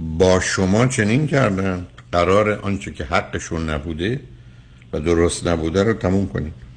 با 0.00 0.40
شما 0.40 0.86
چنین 0.86 1.26
کردن. 1.26 1.86
قرار 2.12 2.50
آنچه 2.52 2.90
که 2.90 3.04
حقشون 3.04 3.70
نبوده 3.70 4.20
و 4.92 5.00
درست 5.00 5.46
نبوده 5.46 5.82
رو 5.82 5.92
تموم 5.92 6.28
کنید. 6.28 6.67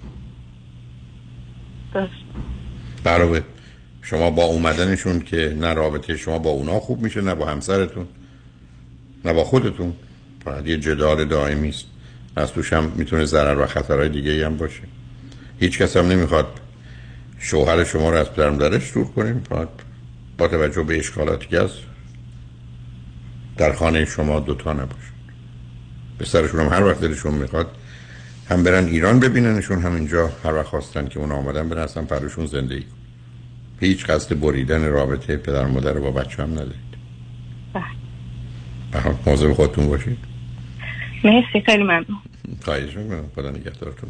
برای 3.04 3.42
شما 4.02 4.30
با 4.30 4.44
اومدنشون 4.44 5.20
که 5.20 5.58
نه 5.60 5.74
رابطه 5.74 6.18
شما 6.18 6.40
با 6.40 6.50
اونا 6.50 6.80
خوب 6.80 7.02
میشه 7.02 7.22
نه 7.22 7.36
با 7.36 7.46
همسرتون 7.46 8.08
نه 9.26 9.34
با 9.34 9.44
خودتون. 9.44 9.94
فقط 10.46 10.68
یه 10.68 10.78
جدال 10.78 11.26
دائمی 11.26 11.70
است. 11.70 11.86
از 12.36 12.52
توش 12.52 12.74
هم 12.74 12.92
می‌تونه 12.96 13.26
ضرر 13.26 13.60
و 13.60 13.66
خطرهای 13.66 14.10
دیگه 14.10 14.46
هم 14.46 14.58
باشه. 14.58 14.82
هیچ 15.60 15.78
کس 15.78 15.98
هم 15.98 16.08
نمی‌خواد 16.08 16.48
شوهر 17.40 17.84
شما 17.84 18.10
رو 18.10 18.18
از 18.18 18.32
پدر 18.32 18.50
مادرش 18.50 18.94
دور 18.94 19.06
کنیم 19.06 19.44
فقط 19.50 19.68
با 20.38 20.48
توجه 20.48 20.84
به 20.84 21.00
اشکالاتی 21.00 21.48
که 21.48 21.62
هست 21.62 21.78
در 23.58 23.74
خانه 23.74 24.06
شما 24.06 24.40
دوتا 24.40 24.74
نباشه. 24.74 25.12
به 26.18 26.26
سرشون 26.26 26.60
هم 26.60 26.68
هر 26.68 26.84
وقت 26.84 27.02
دلشون 27.02 27.34
می‌خواد 27.34 27.68
هم 28.52 28.64
برن 28.64 28.86
ایران 28.86 29.20
ببیننشون 29.20 29.82
هم 29.82 29.96
اینجا 29.96 30.32
هر 30.44 30.54
وقت 30.54 30.66
خواستن 30.66 31.08
که 31.08 31.20
اونا 31.20 31.36
آمدن 31.36 31.70
برن 31.70 31.82
اصلا 31.82 32.04
پرشون 32.04 32.46
زندگی 32.46 32.86
هیچ 33.80 34.06
قصد 34.06 34.40
بریدن 34.40 34.86
رابطه 34.86 35.38
پدر 35.38 35.66
و 35.66 35.68
مادر 35.68 35.94
رو 35.94 36.02
با 36.02 36.12
بچه 36.12 36.44
هم 36.44 36.52
ندارید. 36.52 36.92
حال 38.94 39.16
مواظب 39.26 39.54
خودتون 39.54 39.88
باشید. 39.88 40.18
مرسی 41.24 41.62
خیلی 41.66 41.84
ممنون. 41.84 42.06
خواهش 42.62 42.98
می‌کنم. 42.98 43.26
خدا 43.36 43.50
نگهدارتون. 43.50 44.10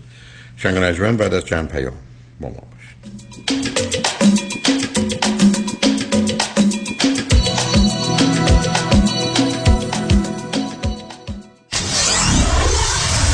شنگ 0.58 0.78
نجمن 0.78 1.18
بعد 1.18 1.34
از 1.34 1.46
چند 1.46 1.72
پیام 1.72 1.94
با 2.42 2.50
ما 2.50 2.64
باشید. 2.72 4.01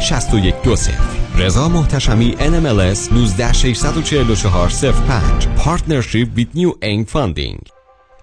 6120 0.00 1.16
رضا 1.38 1.68
محتشمی 1.68 2.36
NMLS 2.38 3.10
19644 3.12 4.92
05 4.92 5.46
Partnership 5.64 6.28
with 6.36 6.54
New 6.54 6.72
Aim 6.82 7.04
Funding 7.04 7.75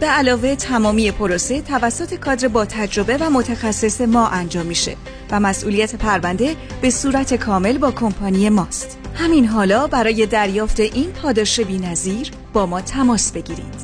به 0.00 0.06
علاوه 0.06 0.56
تمامی 0.56 1.10
پروسه 1.10 1.60
توسط 1.60 2.14
کادر 2.14 2.48
با 2.48 2.64
تجربه 2.64 3.16
و 3.16 3.30
متخصص 3.30 4.00
ما 4.00 4.28
انجام 4.28 4.66
میشه 4.66 4.96
و 5.30 5.40
مسئولیت 5.40 5.96
پرونده 5.96 6.56
به 6.82 6.90
صورت 6.90 7.34
کامل 7.34 7.78
با 7.78 7.90
کمپانی 7.90 8.48
ماست. 8.48 8.98
همین 9.14 9.46
حالا 9.46 9.86
برای 9.86 10.26
دریافت 10.26 10.80
این 10.80 11.12
پاداش 11.12 11.60
بی‌نظیر 11.60 12.30
با 12.52 12.66
ما 12.66 12.80
تماس 12.80 13.32
بگیرید. 13.32 13.74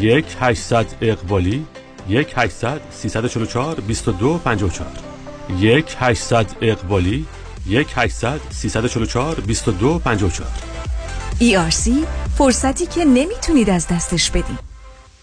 یک 0.00 0.24
800 0.40 0.86
اقبالی 1.00 1.66
یک 2.08 2.32
800 2.36 2.80
344 2.90 3.80
22 3.80 4.38
54 4.38 4.88
یک 5.58 5.96
800 5.98 6.46
اقبالی 6.60 7.26
یک 7.66 7.88
800 7.94 8.40
344 8.50 9.40
22 9.40 9.98
54 9.98 10.48
ERC 11.40 11.90
فرصتی 12.38 12.86
که 12.86 13.04
نمی‌تونید 13.04 13.70
از 13.70 13.88
دستش 13.88 14.30
بدید. 14.30 14.73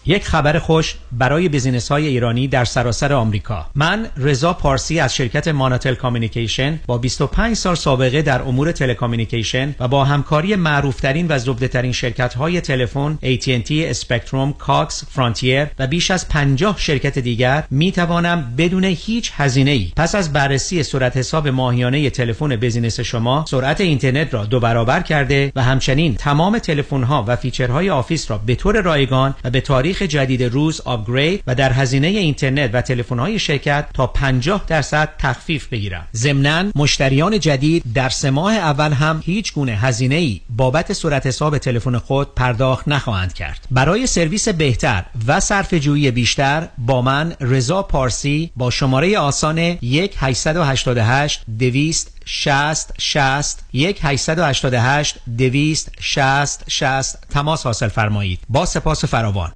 یک 0.06 0.24
خبر 0.24 0.58
خوش 0.58 0.94
برای 1.12 1.48
business 1.48 1.88
های 1.88 2.06
ایرانی 2.06 2.48
در 2.48 2.64
سراسر 2.64 3.12
آمریکا. 3.12 3.66
من 3.74 4.06
رضا 4.16 4.52
پارسی 4.52 5.00
از 5.00 5.14
شرکت 5.14 5.48
Manatel 5.48 5.94
Communication 5.94 6.80
با 6.86 6.98
25 6.98 7.56
سال 7.56 7.74
سابقه 7.74 8.22
در 8.22 8.42
امور 8.42 8.72
telecommunication 8.72 9.74
و 9.80 9.88
با 9.88 10.04
همکاری 10.04 10.56
معروفترین 10.56 11.26
و 11.28 11.38
زبدهترین 11.38 11.92
شرکت 11.92 12.34
های 12.34 12.60
تلفن 12.60 13.18
AT&T، 13.22 13.70
Spectrum، 13.70 14.52
Cox، 14.52 15.04
Frontier 15.10 15.66
و 15.78 15.86
بیش 15.86 16.10
از 16.10 16.28
50 16.28 16.78
شرکت 16.78 17.18
دیگر 17.18 17.64
می 17.70 17.92
توانم 17.92 18.54
بدون 18.58 18.84
هیچ 18.84 19.32
هزینه 19.36 19.70
ای 19.70 19.92
پس 19.96 20.14
از 20.14 20.32
بررسی 20.32 20.82
صورت 20.82 21.16
حساب 21.16 21.48
ماهیانه 21.48 22.10
تلفن 22.10 22.56
business 22.56 23.00
شما 23.00 23.44
سرعت 23.48 23.80
اینترنت 23.80 24.34
را 24.34 24.44
دو 24.44 24.60
برابر 24.60 25.00
کرده 25.00 25.52
و 25.56 25.62
همچنین 25.62 26.14
تمام 26.14 26.58
تلفن 26.58 27.02
ها 27.02 27.24
و 27.28 27.36
feature 27.36 27.90
های 27.90 28.00
office 28.00 28.30
را 28.30 28.38
به 28.46 28.54
طور 28.54 28.80
رایگان 28.80 29.34
و 29.44 29.50
به 29.50 29.60
تاریخ 29.60 29.91
تاریخ 29.92 30.02
جدید 30.12 30.42
روز 30.42 30.80
upgrade 30.80 31.42
و 31.46 31.54
در 31.54 31.72
هزینه 31.72 32.06
اینترنت 32.06 32.70
و 32.72 32.80
تلفن‌های 32.80 33.38
شرکت 33.38 33.86
تا 33.94 34.06
50 34.06 34.64
درصد 34.68 35.08
تخفیف 35.18 35.66
بگیرم. 35.66 36.08
ضمناً 36.16 36.64
مشتریان 36.74 37.40
جدید 37.40 37.84
در 37.94 38.08
سه 38.08 38.30
ماه 38.30 38.54
اول 38.54 38.92
هم 38.92 39.22
هیچ 39.24 39.52
گونه 39.52 39.72
هزینه 39.72 40.14
ای 40.14 40.40
بابت 40.50 40.92
صورت 40.92 41.26
حساب 41.26 41.58
تلفن 41.58 41.98
خود 41.98 42.34
پرداخت 42.34 42.88
نخواهند 42.88 43.32
کرد. 43.32 43.66
برای 43.70 44.06
سرویس 44.06 44.48
بهتر 44.48 45.04
و 45.26 45.40
صرف 45.40 45.74
جویی 45.74 46.10
بیشتر 46.10 46.68
با 46.78 47.02
من 47.02 47.34
رضا 47.40 47.82
پارسی 47.82 48.50
با 48.56 48.70
شماره 48.70 49.18
آسان 49.18 49.58
1 49.58 50.14
888 50.18 51.40
200 51.58 52.11
60 52.24 52.92
60 52.98 53.64
1 53.72 53.98
888 54.02 55.18
200 55.38 55.90
60 56.00 56.64
60 56.68 57.18
تماس 57.30 57.64
حاصل 57.64 57.88
فرمایید. 57.88 58.40
با 58.48 58.66
سپاس 58.66 59.04
فراوان. 59.04 59.52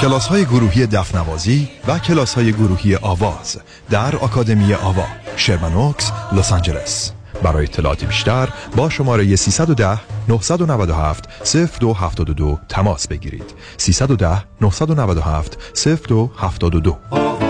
کلاس 0.00 0.26
های 0.26 0.44
گروهی 0.44 0.86
دفنوازی 0.86 1.68
و 1.86 1.98
کلاس 1.98 2.34
های 2.34 2.52
گروهی 2.52 2.96
آواز 2.96 3.58
در 3.90 4.16
آکادمی 4.16 4.74
آوا 4.74 5.06
شرمنوکس 5.36 6.12
لس 6.32 6.52
آنجلس. 6.52 7.12
برای 7.42 7.64
اطلاعات 7.64 8.04
بیشتر 8.04 8.48
با 8.76 8.90
شماره 8.90 9.36
310 9.36 9.98
997 10.28 11.28
0272 11.80 12.58
تماس 12.68 13.08
بگیرید. 13.08 13.54
310 13.76 14.44
997 14.60 15.58
0272 16.10 17.49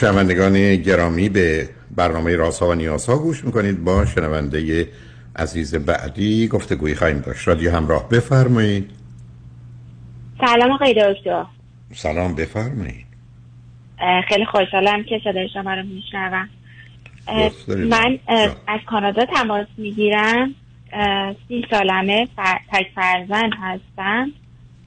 شنوندگان 0.00 0.76
گرامی 0.76 1.28
به 1.28 1.68
برنامه 1.96 2.36
رازها 2.36 2.68
و 2.68 2.74
نیازها 2.74 3.18
گوش 3.18 3.44
می‌کنید. 3.44 3.84
با 3.84 4.06
شنونده 4.06 4.88
عزیز 5.36 5.74
بعدی 5.74 6.48
گفتگوی 6.48 6.94
خواهیم 6.94 7.18
داشت. 7.18 7.48
رادیو 7.48 7.70
همراه 7.70 8.08
بفرمایید. 8.08 8.90
سلام 10.40 10.72
آقای 10.72 10.94
دکتر. 10.94 11.44
سلام 11.92 12.34
بفرمایید. 12.34 13.06
خیلی 14.28 14.44
خوشحالم 14.44 15.02
که 15.02 15.20
صدای 15.24 15.48
شما 15.52 15.74
رو 15.74 15.82
میشنوم. 15.82 16.48
من 17.88 18.18
از 18.66 18.80
کانادا 18.86 19.24
تماس 19.24 19.66
می‌گیرم. 19.76 20.54
سی 21.48 21.66
سالمه 21.70 22.28
تک 22.72 22.86
فرزند 22.94 23.52
هستم 23.62 24.32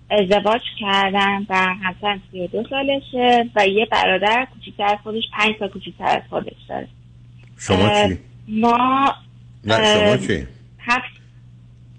ازدواج 0.10 0.62
کردم 0.80 1.46
و 1.50 1.56
همسرم 1.56 2.22
سی 2.32 2.40
و 2.40 2.48
دو 2.48 2.64
سالشه 2.70 3.50
و 3.56 3.68
یه 3.68 3.88
برادر 3.92 4.48
کوچیکتر 4.54 4.98
خودش 5.04 5.24
پنج 5.34 5.56
سال 5.60 5.70
کوچیکتر 5.70 6.06
از 6.06 6.22
خودش 6.30 6.54
داره 6.70 6.88
شما 7.58 8.08
چی؟ 8.08 8.20
ما 8.48 9.14
نه 9.64 9.96
شما 9.96 10.28
چی؟ 10.28 10.48
هفت 10.80 11.14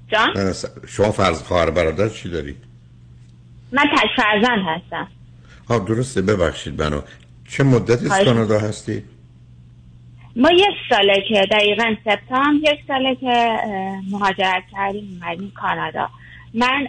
جان؟ 0.08 0.54
شما 0.88 1.10
فرض 1.10 1.42
خواهر 1.42 1.70
برادر 1.70 2.08
چی 2.08 2.28
داری؟ 2.28 2.56
من 3.72 3.84
تک 3.96 4.22
فرزند 4.22 4.66
هستم 4.66 5.08
ها 5.68 5.78
درسته 5.78 6.22
ببخشید 6.22 6.82
منو 6.82 7.00
چه 7.48 7.64
مدتی 7.64 8.06
از 8.06 8.24
کانادا 8.24 8.58
هستی؟ 8.58 9.04
ما 10.36 10.50
یک 10.50 10.76
ساله 10.90 11.24
که 11.28 11.46
دقیقا 11.50 11.94
سپتامبر 12.04 12.72
یک 12.72 12.78
ساله 12.88 13.14
که 13.14 13.56
مهاجرت 14.10 14.62
کردیم 14.72 15.20
اومدیم 15.22 15.52
کانادا. 15.54 16.08
من 16.54 16.88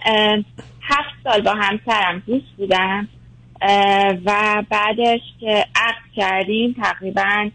هفت 0.81 1.15
سال 1.23 1.41
با 1.41 1.51
همسرم 1.51 2.23
دوست 2.27 2.55
بودم 2.57 3.07
و 4.25 4.63
بعدش 4.69 5.21
که 5.39 5.65
عقد 5.75 6.11
کردیم 6.15 6.75
تقریبا 6.83 7.49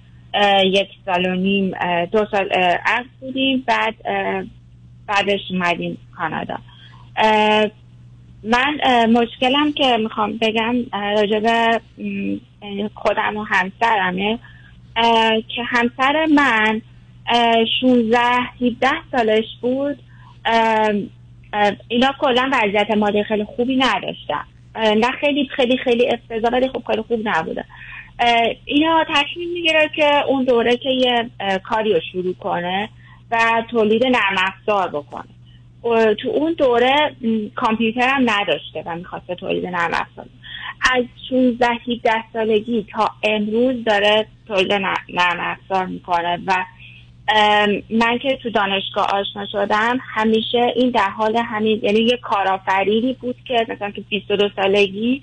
یک 0.64 0.88
سال 1.07 1.26
و 1.26 1.34
نیم 1.34 1.74
دو 2.12 2.26
سال 2.30 2.49
عقد 2.86 3.07
بودیم. 3.20 3.64
بعد 3.66 3.95
بعدش 5.07 5.41
اومدیم 5.51 5.99
کانادا. 6.16 6.59
من 8.45 8.80
مشکلم 9.07 9.72
که 9.72 9.97
می‌خوام 9.97 10.38
بگم 10.41 10.74
راجب 10.93 11.80
خودم 12.95 13.36
و 13.36 13.45
همسرمه. 13.45 14.38
که 15.49 15.62
همسر 15.66 16.26
من 16.34 16.82
16 17.80 18.18
17 18.61 18.88
سالش 19.12 19.45
بود. 19.61 19.99
اینا 21.88 22.14
کلا 22.20 22.51
وضعیت 22.53 22.91
مالی 22.91 23.24
خیلی 23.24 23.45
خوبی 23.45 23.76
نداشتن. 23.76 24.45
نه 24.76 25.11
خیلی 25.20 25.49
خیلی 25.57 25.78
خیلی 25.78 26.09
افتضاح 26.09 26.53
ولی 26.53 26.68
خب 26.68 26.82
خیلی 26.86 27.03
خوب 27.03 27.20
نبوده. 27.24 27.64
اینا 28.64 29.05
تصمیم 29.05 29.53
می‌گیره 29.53 29.91
که 29.97 30.24
اون 30.28 30.45
دوره 30.45 30.76
که 30.76 30.91
یه 30.91 31.30
کاری 31.62 31.93
رو 31.93 32.01
شروع 32.12 32.34
کنه 32.34 32.88
و 33.30 33.62
تولید 33.70 34.07
نرم 34.07 34.36
افزار 34.38 34.88
بکنه. 34.88 35.24
تو 35.83 36.28
اون 36.28 36.53
دوره 36.53 36.95
کامپیوتر 37.55 38.09
هم 38.09 38.31
نداشته 38.31 38.83
و 38.87 38.97
می‌خواسته 38.97 39.35
تولید 39.35 39.66
نرم 39.66 39.91
افزار 39.95 40.26
از 40.95 41.05
16 41.31 41.66
17 41.66 42.11
سالگی 42.33 42.87
تا 42.93 43.11
امروز 43.22 43.85
داره 43.85 44.26
تولید 44.49 44.72
نرم 44.72 45.41
افزار 45.41 45.87
می‌کنه 45.87 46.39
و 46.47 46.64
من 47.91 48.18
که 48.22 48.37
تو 48.43 48.51
دانشگاه 48.51 49.07
آشنا 49.07 49.47
شدم 49.53 49.99
همیشه 50.14 50.72
این 50.76 50.91
در 50.91 51.09
حال 51.09 51.37
همین 51.37 51.81
یعنی 51.83 51.99
یه 51.99 52.16
کارآفرینی 52.16 53.12
بود 53.12 53.37
که 53.45 53.66
مثلا 53.68 53.91
تو 53.91 54.03
22 54.09 54.49
سالگی 54.57 55.22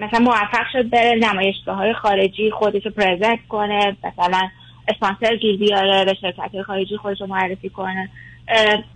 مثلا 0.00 0.20
موفق 0.20 0.66
شد 0.72 0.90
بره 0.90 1.14
نمایشگاه 1.14 1.76
های 1.76 1.92
خارجی 1.92 2.50
خودش 2.50 2.86
رو 2.86 2.90
پرزنت 2.90 3.38
کنه 3.48 3.96
مثلا 4.04 4.48
اسپانسر 4.88 5.36
گیر 5.36 5.58
بیاره 5.58 6.04
به 6.04 6.14
شرکت 6.14 6.62
خارجی 6.62 6.96
خودش 6.96 7.20
رو 7.20 7.26
معرفی 7.26 7.68
کنه. 7.68 8.08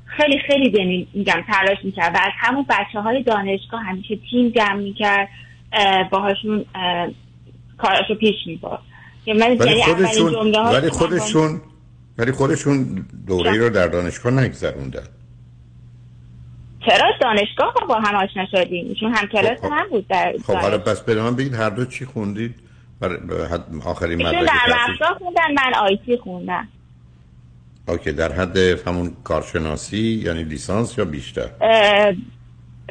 خیلی 0.07 0.39
خیلی 0.47 0.71
دنی 0.71 1.09
میگم 1.15 1.45
تلاش 1.47 1.79
می‌کرد. 1.85 2.15
و 2.15 2.19
از 2.23 2.33
همون 2.37 2.67
بچه 2.69 3.01
های 3.01 3.23
دانشگاه 3.23 3.83
همیشه 3.83 4.19
تیم 4.31 4.49
جمع 4.49 4.77
می‌کرد 4.77 5.29
باهاشون 6.11 6.65
کاراشو 7.79 8.15
پیش 8.21 8.37
می‌برد. 8.47 8.79
ولی 9.27 9.57
یعنی 9.67 9.83
خودشون 9.83 10.55
ولی 10.55 10.91
خودشون 10.91 11.61
ولی 12.19 12.33
خودشون 12.33 13.07
دوره 13.27 13.57
رو 13.57 13.71
در 13.71 13.87
دانشگاه 13.87 14.33
نگذروندن. 14.33 15.07
چرا 16.87 17.11
دانشگاه 17.21 17.75
با 17.89 17.95
هم 17.95 18.15
آشنا 18.15 18.47
شدیم؟ 18.51 18.95
چون 19.01 19.15
هم 19.15 19.27
کلاس 19.27 19.59
خب، 19.61 19.73
هم 19.73 19.89
بود 19.91 20.09
در 20.09 20.35
خب 20.47 20.55
حالا 20.55 20.79
پس 20.79 21.01
به 21.01 21.23
من 21.23 21.37
بگید 21.37 21.55
هر 21.55 21.71
دو 21.71 21.85
چی 21.85 22.05
خوندید؟ 22.05 22.55
برای 23.01 23.19
آخرین 23.87 24.27
مدرک 24.27 24.49
در 25.01 25.15
خوندن 25.19 25.53
من 25.57 25.75
آیتی 25.75 26.17
خوندم. 26.17 26.69
اوکی 27.89 28.13
در 28.13 28.33
حد 28.33 28.57
همون 28.57 29.17
کارشناسی 29.25 30.23
یعنی 30.25 30.45
لیسانس 30.45 30.99
یا 30.99 31.05
بیشتر؟ 31.05 31.49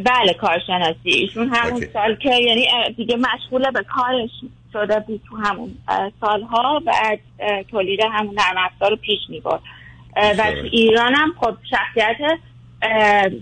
بله 0.05 0.33
کارشناسی. 0.41 1.09
ایشون 1.09 1.49
همون 1.53 1.87
سال 1.93 2.15
که 2.15 2.29
یعنی 2.29 2.67
دیگه 2.97 3.15
مشغول 3.15 3.71
به 3.71 3.83
کارش 3.83 4.29
شده 4.73 4.99
بود 4.99 5.21
تو 5.29 5.37
همون 5.37 5.77
سالها 6.21 6.81
و 6.85 7.17
تولید 7.71 7.99
همون 8.11 8.35
نرم 8.35 8.65
افزار 8.71 8.89
رو 8.89 8.95
پیش 8.95 9.19
می‌برد 9.29 9.61
و 10.15 10.51
تو 10.51 10.67
ایران 10.71 11.15
هم 11.15 11.33
خب 11.39 11.57
شخصیت 11.69 12.17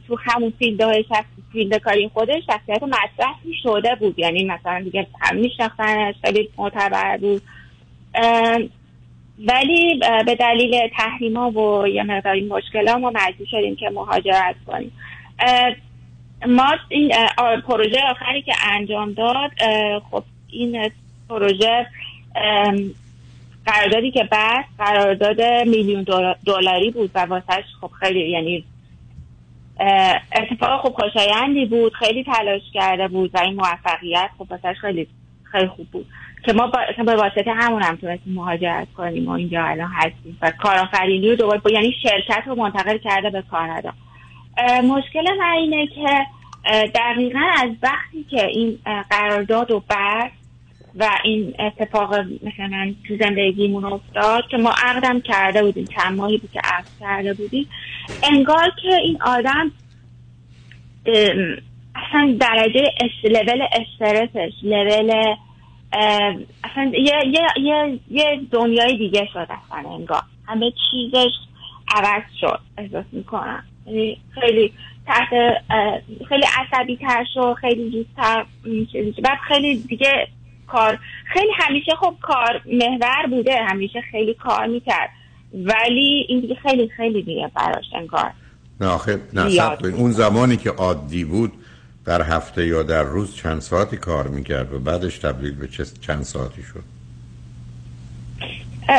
تو 0.08 0.18
همون 0.24 0.54
field 0.60 0.82
های 0.82 1.06
field 1.52 1.78
کاری 1.78 2.10
خودش 2.14 2.44
شخصیت 2.46 2.84
مطرح 2.84 3.36
شده 3.64 3.96
بود. 4.00 4.20
یعنی 4.20 4.44
مثلا 4.44 4.82
دیگه 4.82 5.08
هم 5.22 5.38
میشناختنش 5.38 6.16
خیلی 6.26 6.50
معتبر 6.58 7.18
بود. 7.18 7.42
ولی 9.40 10.00
به 10.26 10.36
دلیل 10.36 10.88
تحریما 10.98 11.52
و 11.52 11.88
یه 11.88 12.04
مقداری 12.04 12.48
مشکل 12.48 12.94
ما 12.94 13.12
مجبور 13.16 13.48
شدیم 13.52 13.76
که 13.76 13.90
مهاجرت 13.90 14.56
کنیم. 14.68 14.92
ما 16.48 16.76
این 16.90 17.12
پروژه 17.68 18.00
آخری 18.12 18.42
که 18.42 18.54
انجام 18.72 19.14
داد 19.14 19.52
خب 20.12 20.24
این 20.50 20.92
پروژه 21.30 21.88
قراردادی 23.66 24.12
که 24.12 24.24
بعد 24.24 24.66
قرارداد 24.78 25.42
میلیون 25.68 26.06
دلاری 26.46 26.92
بود 26.92 27.12
و 27.16 27.20
واسهش 27.20 27.64
خب 27.82 27.92
خیلی 28.00 28.30
یعنی 28.30 28.64
اتفاق 30.36 30.82
خوب 30.82 30.94
خوشایندی 30.94 31.66
بود 31.66 31.94
خیلی 31.94 32.24
تلاش 32.24 32.62
کرده 32.74 33.08
بود 33.08 33.32
و 33.34 33.40
این 33.40 33.56
موفقیت 33.56 34.30
خب 34.38 34.48
واسهش 34.52 34.78
خیلی 34.78 35.08
خیلی 35.44 35.68
خوب 35.68 35.88
بود. 35.88 36.06
که 36.46 36.54
ما 36.54 36.68
با 36.68 37.04
به 37.06 37.16
واسطه 37.16 37.54
همون 37.54 37.82
هم 37.82 37.96
تونستیم 37.96 38.34
مهاجرت 38.34 38.88
کنیم 38.98 39.28
و 39.28 39.32
اینجا 39.32 39.64
الان 39.64 39.92
هستیم. 39.94 40.38
و 40.42 40.52
کارآفرینی 40.52 41.30
رو 41.30 41.36
دوباره 41.36 41.62
یعنی 41.72 41.94
شرکت 42.04 42.44
رو 42.48 42.56
منتقل 42.56 42.98
کرده 42.98 43.30
به 43.30 43.42
کانادا. 43.42 43.94
مشکل 44.84 45.24
من 45.40 45.52
اینه 45.52 45.88
که 45.88 46.26
دقیقا 46.96 47.46
از 47.64 47.70
وقتی 47.84 48.26
که 48.30 48.48
این 48.48 48.80
قرارداد 49.10 49.72
و 49.72 49.84
بست 49.90 50.44
و 50.96 51.10
این 51.24 51.54
اتفاق 51.60 52.16
مثلا 52.20 52.94
تو 53.08 53.18
زندگیمون 53.20 53.86
افتاد 53.86 54.44
که 54.52 54.58
ما 54.58 54.74
عقدم 54.84 55.22
کرده 55.22 55.64
بودیم 55.64 55.86
چند 55.86 56.18
ماهی 56.18 56.38
بود 56.38 56.52
که 56.52 56.60
عقد 56.64 56.88
کرده 57.00 57.34
بودیم 57.34 57.70
انگار 58.24 58.72
که 58.82 58.96
این 58.96 59.22
آدم 59.22 59.72
اصلا 61.96 62.38
درجه 62.40 62.92
لول 63.24 63.62
استرسش 63.72 64.54
لول 64.64 65.36
اصلا 66.64 66.92
یه, 66.94 67.14
یه, 67.26 67.48
یه, 67.64 68.00
یه 68.12 68.42
دنیای 68.52 68.98
دیگه 68.98 69.28
شد 69.34 69.48
اصلا 69.50 69.90
انگار. 69.90 70.22
همه 70.48 70.72
چیزش 70.92 71.32
عوض 71.96 72.24
شد 72.42 72.60
احساس 72.78 73.06
می‌کنم. 73.12 73.64
یعنی 73.86 74.18
خیلی 74.42 74.74
تحت 75.06 75.30
خیلی 76.30 76.46
عصبی 76.58 76.98
تر 76.98 77.26
شد 77.34 77.54
خیلی 77.62 77.90
زودتر 77.90 78.46
بعد 79.24 79.38
خیلی 79.48 79.76
دیگه 79.76 80.28
کار 80.68 81.00
خیلی 81.26 81.52
همیشه 81.56 81.92
خب 81.96 82.16
کار 82.22 82.62
محور 82.66 83.28
بوده 83.30 83.56
همیشه 83.64 84.02
خیلی 84.12 84.34
کار 84.34 84.68
می‌کرد. 84.68 85.10
ولی 85.54 86.26
این 86.30 86.40
دیگه 86.40 86.56
خیلی 86.56 86.90
خیلی 86.90 87.22
دیگه 87.22 87.52
براش 87.56 87.86
انگار 87.96 88.32
نه 88.82 88.88
آخه 88.88 89.20
نه 89.34 89.78
اون 89.98 90.12
زمانی 90.12 90.58
که 90.58 90.70
عادی 90.70 91.26
بود 91.26 91.52
در 92.06 92.22
هفته 92.22 92.68
یا 92.68 92.84
در 92.84 93.04
روز 93.04 93.36
چند 93.36 93.62
ساعتی 93.62 93.98
کار 93.98 94.28
می‌کرد 94.28 94.74
و 94.74 94.80
بعدش 94.80 95.18
تبدیل 95.18 95.56
به 95.56 95.68
چند 96.02 96.24
ساعتی 96.24 96.64
شد؟ 96.64 96.84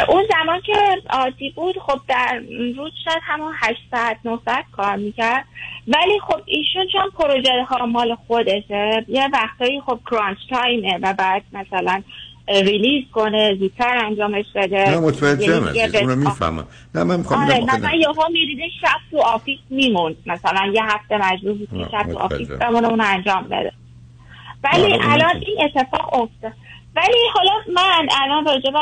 اون 0.08 0.24
زمان 0.28 0.60
که 0.60 0.72
عادی 1.10 1.50
بود 1.50 1.78
خب 1.78 2.00
در 2.08 2.40
روز 2.76 2.92
شاید 3.04 3.22
همون 3.22 3.52
8 3.56 3.80
ساعت 3.90 4.16
9 4.24 4.38
ساعت 4.44 4.64
کار 4.72 4.96
می‌کرد. 4.96 5.44
ولی 5.88 6.20
خب 6.20 6.40
ایشون 6.44 6.86
چون 6.92 7.10
پروژه 7.18 7.64
ها 7.68 7.86
مال 7.86 8.14
خودشه 8.26 9.04
یه 9.08 9.28
وقتایی 9.32 9.80
خب 9.80 10.00
crunch 10.10 10.38
time 10.50 10.89
ه 10.89 10.98
و 11.02 11.12
بعد 11.12 11.42
مثلا 11.52 12.02
release 12.48 13.04
کنه 13.12 13.54
زودتر 13.54 13.96
انجامش 14.04 14.44
بده. 14.54 14.90
نه 14.90 14.98
متوجهم 14.98 15.74
یعنی 15.74 15.96
اونو 15.96 16.16
می‌فهمم. 16.16 16.64
نه 16.94 17.04
من 17.04 17.16
می‌خوام 17.16 17.44
آره 17.44 17.60
مثلا 17.60 17.94
یه 17.94 18.08
ها 18.08 18.28
میریده 18.28 18.62
شب 18.80 18.98
تو 19.10 19.18
office 19.18 19.58
میموند. 19.70 20.16
مثلا 20.26 20.72
یه 20.74 20.82
هفته 20.84 21.16
مجبور 21.16 21.52
بود 21.52 21.88
شب 21.92 22.12
تو 22.12 22.18
office 22.18 22.48
بمونه 22.48 22.88
اون 22.88 23.00
انجام 23.00 23.42
بده. 23.42 23.72
ولی 24.64 24.92
الان 25.00 25.42
این 25.46 25.56
اتفاق 25.64 26.14
افتاد. 26.14 26.52
ولی 26.96 27.18
حالا 27.34 27.50
من 27.74 28.08
الان 28.22 28.44
راجع 28.46 28.70
به 28.70 28.78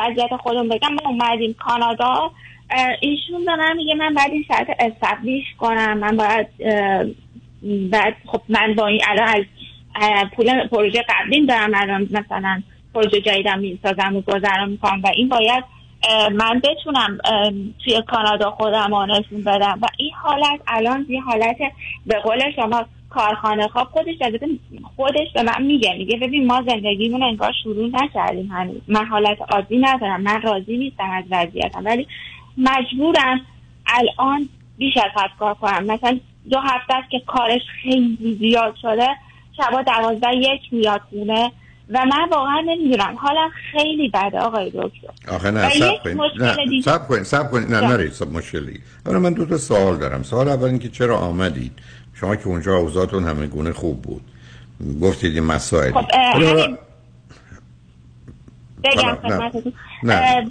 وضعیت 0.00 0.36
خودم 0.40 0.68
بگم 0.68 0.88
ما 0.88 1.10
اومدیم 1.10 1.54
کانادا. 1.54 2.30
ایشون 3.00 3.44
به 3.44 3.56
من 3.56 3.76
میگه 3.76 3.94
من 3.94 4.14
باید 4.14 4.32
این 4.32 4.44
شرط 4.48 4.66
استبلیش 4.78 5.44
کنم. 5.58 5.98
من 5.98 6.16
باید 6.16 6.46
بعد 7.90 8.14
خب 8.26 8.40
من 8.48 8.74
با 8.74 8.86
این 8.86 9.00
الان 9.08 9.28
از 9.28 9.44
پول 10.36 10.68
پروژه 10.68 11.04
قبلیم 11.08 11.46
دارم 11.46 11.70
الان 11.74 12.02
مثلا 12.02 12.62
پروژه 12.96 13.20
جدیدم 13.20 13.58
می‌سازم 13.58 14.16
و 14.16 14.20
گذرم 14.20 14.68
می‌کنم 14.68 15.00
و 15.04 15.10
این 15.16 15.28
باید 15.28 15.64
من 16.32 16.60
بتونم 16.64 17.18
توی 17.84 18.02
کانادا 18.06 18.50
خودم 18.50 18.94
نشون 18.94 19.44
بدم. 19.44 19.78
و 19.82 19.86
این 19.98 20.10
حالت 20.22 20.60
الان 20.66 21.06
یه 21.08 21.20
حالت 21.20 21.56
به 22.06 22.18
قول 22.18 22.52
شما 22.56 22.84
کارخانه 23.10 23.68
خواب 23.68 23.88
خودش 23.88 24.14
خودش 24.96 25.32
به 25.34 25.42
من 25.42 25.62
میگه 25.62 25.94
میگه 25.98 26.16
ببین 26.16 26.46
ما 26.46 26.62
زندگیمون 26.68 27.22
انگار 27.22 27.52
شروع 27.62 27.90
نکردیم 27.92 28.46
هنوز. 28.46 28.80
من 28.88 29.06
حالت 29.06 29.38
عادی 29.52 29.78
ندارم 29.78 30.20
من 30.20 30.42
راضی 30.42 30.76
نیستم 30.76 31.10
از 31.10 31.24
وضعیتم. 31.30 31.84
ولی 31.84 32.06
مجبورم 32.58 33.40
الان 33.86 34.48
بیش 34.78 34.96
از 34.96 35.22
حد 35.22 35.30
کار 35.38 35.54
کنم. 35.54 35.84
مثلا 35.84 36.18
دو 36.50 36.58
هفته 36.58 36.94
است 36.94 37.10
که 37.10 37.20
کارش 37.26 37.62
خیلی 37.82 38.36
زیاد 38.38 38.76
شده 38.82 39.08
شبا 39.56 39.82
دوازده 39.82 40.36
یک 40.36 40.60
میاد 40.72 41.00
خونه. 41.10 41.52
و 41.90 42.04
من 42.04 42.28
واقعا 42.32 42.60
نمی‌دونم. 42.66 43.16
حالا 43.16 43.48
خیلی 43.72 44.08
بده 44.08 44.38
آقای 44.38 44.70
دکتر. 44.70 45.34
آخه 45.34 45.50
نه 45.50 45.70
سب 45.70 46.02
کنید 46.02 46.42
نه 46.42 46.82
سب 46.84 47.08
کنید 47.08 47.22
سب 47.22 47.50
کنید 47.50 47.74
نه 47.74 47.80
نرید 47.80 48.12
سب 48.12 48.32
مشکلی. 48.32 48.80
حالا 49.06 49.18
من 49.18 49.32
دو 49.32 49.46
تا 49.46 49.58
سوال 49.58 49.96
دارم. 49.96 50.22
سوال 50.22 50.48
اول 50.48 50.68
اینکه 50.68 50.88
چرا 50.88 51.18
آمدید؟ 51.18 51.72
شما 52.14 52.36
که 52.36 52.46
اونجا 52.46 52.76
اوضاعتون 52.76 53.24
همه 53.24 53.46
گونه 53.46 53.72
خوب 53.72 54.02
بود. 54.02 54.22
گفتید 55.02 55.34
این 55.34 55.44
مسائل. 55.44 55.92
خب 55.92 56.04
بگم 58.84 59.18
نه, 60.02 60.40
نه. 60.42 60.50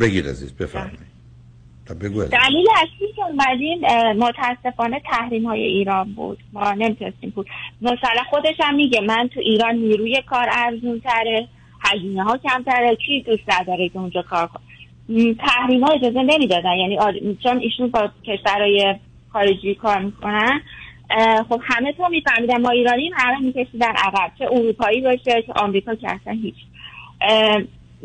بگید 0.00 0.28
عزیز 0.28 0.52
بفرمایید. 0.52 1.11
دلیل 1.86 2.66
اصلی 2.76 3.12
که 3.16 3.22
اومدیم 3.24 3.80
متاسفانه 4.16 5.00
تحریم 5.10 5.46
های 5.46 5.62
ایران 5.62 6.12
بود. 6.12 6.38
ما 6.52 6.72
نمی‌تونستیم 6.72 7.30
بود 7.30 7.46
مثلا 7.82 8.22
خودش 8.30 8.54
هم 8.60 8.74
میگه 8.74 9.00
من 9.00 9.28
تو 9.34 9.40
ایران 9.40 9.74
نیروی 9.74 10.22
کار 10.26 10.48
ارزون 10.52 11.00
تره 11.00 11.48
هزینه 11.84 12.24
ها 12.24 12.38
کمتره 12.38 12.96
کی 12.96 13.22
دوست 13.22 13.42
نداره 13.60 13.88
که 13.88 13.98
اونجا 13.98 14.22
کار 14.22 14.46
کنه؟ 14.46 15.34
تحریم 15.34 15.84
ها 15.84 15.92
اجازه 15.92 16.22
نمی‌دادن. 16.22 16.76
یعنی 16.76 16.98
چون 17.42 17.58
ایشون 17.58 17.90
با 17.90 18.10
کشورهای 18.24 18.94
خارجی 19.32 19.74
کار 19.74 19.98
می‌کنن. 19.98 20.60
خب 21.48 21.60
همه 21.64 21.92
تو 21.92 22.08
میفهمیدن 22.08 22.60
ما 22.60 22.70
ایرانیم 22.70 23.12
همه 23.16 23.38
میکشیدن 23.38 23.92
عقب. 23.96 24.32
چه 24.38 24.44
اروپایی 24.52 25.00
باشه 25.00 25.42
چه 25.46 25.52
آمریکا 25.56 25.94
که 25.94 26.10
اصلا 26.10 26.32
هیچ. 26.32 26.54